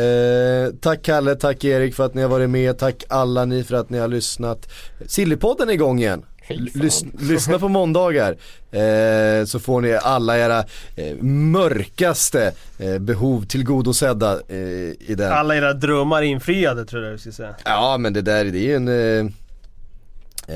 Eh, 0.00 0.72
tack 0.80 1.02
Kalle, 1.02 1.34
tack 1.34 1.64
Erik 1.64 1.94
för 1.94 2.06
att 2.06 2.14
ni 2.14 2.22
har 2.22 2.28
varit 2.28 2.50
med, 2.50 2.78
tack 2.78 3.04
alla 3.08 3.44
ni 3.44 3.64
för 3.64 3.74
att 3.76 3.90
ni 3.90 3.98
har 3.98 4.08
lyssnat. 4.08 4.68
Sillypodden 5.06 5.68
är 5.68 5.72
igång 5.72 5.98
igen. 5.98 6.22
Lys- 6.48 7.06
lyssna 7.20 7.58
på 7.58 7.68
måndagar 7.68 8.36
eh, 8.70 9.44
så 9.46 9.60
får 9.60 9.80
ni 9.80 9.92
alla 10.02 10.38
era 10.38 10.64
eh, 10.96 11.16
mörkaste 11.22 12.52
eh, 12.78 12.98
behov 12.98 13.44
tillgodosedda 13.46 14.40
eh, 14.48 14.58
i 14.58 15.14
den. 15.18 15.32
Alla 15.32 15.56
era 15.56 15.72
drömmar 15.72 16.22
infriade 16.22 16.84
tror 16.84 17.04
jag 17.04 17.12
du 17.14 17.18
skulle 17.18 17.32
säga. 17.32 17.54
Ja 17.64 17.96
men 17.98 18.12
det 18.12 18.22
där 18.22 18.44
det 18.44 18.58
är 18.58 18.62
ju 18.62 18.76
en 18.76 18.88
eh, 18.88 19.24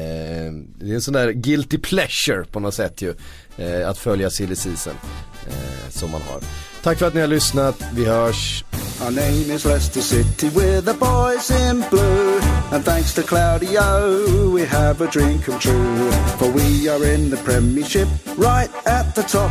eh, 0.01 0.53
Det 0.81 0.91
är 0.91 0.95
en 0.95 1.01
sån 1.01 1.15
där 1.15 1.31
guilty 1.33 1.79
pleasure 1.79 2.45
på 2.45 2.61
något 2.61 2.75
sätt 2.75 3.03
ju 3.03 3.15
eh, 3.57 3.89
Att 3.89 3.99
följa 3.99 4.31
silly 4.31 4.57
season 4.57 4.95
eh, 5.47 5.91
Som 5.91 6.11
man 6.11 6.21
har 6.23 6.41
Tack 6.89 6.99
för 6.99 7.07
att 7.07 7.15
ni 7.15 7.21
har 7.21 7.29
lyssnat, 7.29 7.83
vi 7.95 8.05
hörs 8.05 8.65
Our 9.01 9.11
name 9.11 9.55
is 9.55 9.65
Leicester 9.65 10.01
City, 10.01 10.49
we're 10.49 10.81
the 10.81 10.95
boys 10.95 11.51
in 11.51 11.85
blue. 11.91 12.41
And 12.73 12.85
thanks 12.85 13.15
to 13.15 13.23
Claudio, 13.23 14.51
we 14.55 14.65
have 14.67 15.05
a 15.05 15.07
dream 15.13 15.39
come 15.39 15.59
true. 15.59 16.11
For 16.39 16.51
we 16.51 16.89
are 16.89 17.15
in 17.15 17.31
the 17.31 17.37
Premiership, 17.37 18.09
right 18.39 18.71
at 18.87 19.15
the 19.15 19.23
top. 19.23 19.51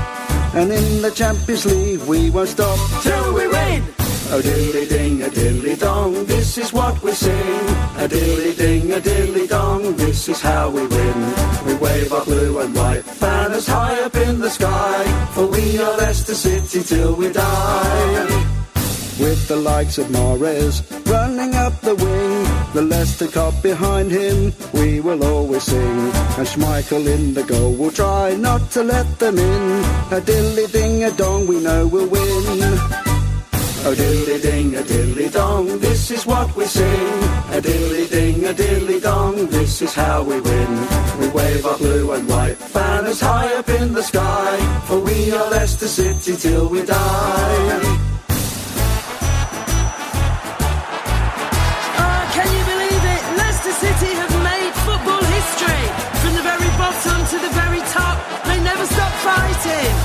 And 0.55 0.71
in 0.71 1.01
the 1.03 1.11
Champions 1.11 1.65
League, 1.65 2.01
we 2.07 2.31
won't 2.31 2.49
stop 2.49 2.79
till 3.03 3.33
we 3.33 3.47
win. 3.47 3.83
Oh 4.29 4.41
dilly 4.41 4.85
ding, 4.87 5.21
a 5.21 5.29
dilly 5.29 5.75
dong, 5.77 6.25
this 6.25 6.57
is 6.57 6.73
what 6.73 7.01
we 7.01 7.13
sing. 7.13 7.65
A 7.97 8.07
dilly 8.09 8.53
ding, 8.55 8.91
a 8.91 8.99
dilly 8.99 9.47
dong, 9.47 9.95
this 9.95 10.27
is 10.27 10.41
how 10.41 10.69
we 10.69 10.85
win. 10.85 11.19
We 11.65 11.75
wave 11.75 12.11
our 12.11 12.25
blue 12.25 12.59
and 12.59 12.75
white 12.75 13.05
banners 13.21 13.67
high 13.67 13.97
up 14.01 14.15
in 14.15 14.39
the 14.39 14.49
sky. 14.49 15.29
For 15.33 15.47
we 15.47 15.79
are 15.79 15.97
Leicester 15.97 16.35
City 16.35 16.83
till 16.83 17.15
we 17.15 17.31
die. 17.31 18.53
With 19.17 19.47
the 19.47 19.55
likes 19.55 19.97
of 19.97 20.11
Mares 20.11 20.83
running 21.05 21.55
up 21.55 21.79
the 21.79 21.95
wing, 21.95 22.73
the 22.73 22.81
Leicester 22.81 23.27
Cup 23.27 23.63
behind 23.63 24.11
him, 24.11 24.51
we 24.73 24.99
will 24.99 25.23
always 25.23 25.63
sing. 25.63 25.99
And 26.37 26.47
Schmeichel 26.47 27.07
in 27.07 27.33
the 27.33 27.43
goal 27.43 27.73
will 27.73 27.91
try 27.91 28.35
not 28.35 28.71
to 28.71 28.83
let 28.83 29.19
them 29.19 29.39
in. 29.39 29.85
A 30.11 30.19
dilly 30.19 30.67
ding 30.67 31.05
a 31.05 31.11
dong, 31.11 31.47
we 31.47 31.61
know 31.61 31.87
we'll 31.87 32.09
win. 32.09 33.06
Oh 33.85 33.95
dilly 33.95 34.41
ding 34.41 34.75
a 34.75 34.83
dilly 34.83 35.29
dong, 35.29 35.79
this 35.79 36.11
is 36.11 36.25
what 36.25 36.55
we 36.55 36.65
sing. 36.65 37.23
A 37.51 37.61
dilly 37.61 38.07
ding 38.07 38.43
a 38.45 38.53
dilly 38.53 38.99
dong, 38.99 39.47
this 39.47 39.81
is 39.81 39.93
how 39.93 40.23
we 40.23 40.41
win. 40.41 40.71
We 41.19 41.27
wave 41.29 41.65
our 41.65 41.77
blue 41.77 42.11
and 42.11 42.27
white 42.27 42.57
banners 42.73 43.21
high 43.21 43.53
up 43.55 43.69
in 43.69 43.93
the 43.93 44.03
sky, 44.03 44.57
for 44.87 44.99
we 44.99 45.31
are 45.31 45.49
Leicester 45.51 45.87
City 45.87 46.35
till 46.35 46.67
we 46.69 46.83
die. 46.83 47.81
Ah, 51.99 52.23
City 53.77 54.11
have 54.15 54.35
made 54.43 54.73
football 54.87 55.23
history. 55.37 55.83
From 56.21 56.33
the 56.33 56.41
very 56.41 56.69
bottom 56.81 57.19
to 57.31 57.37
the 57.45 57.51
very 57.53 57.81
top, 57.93 58.17
they 58.45 58.59
never 58.59 58.85
stop 58.87 59.13
fighting. 59.21 59.96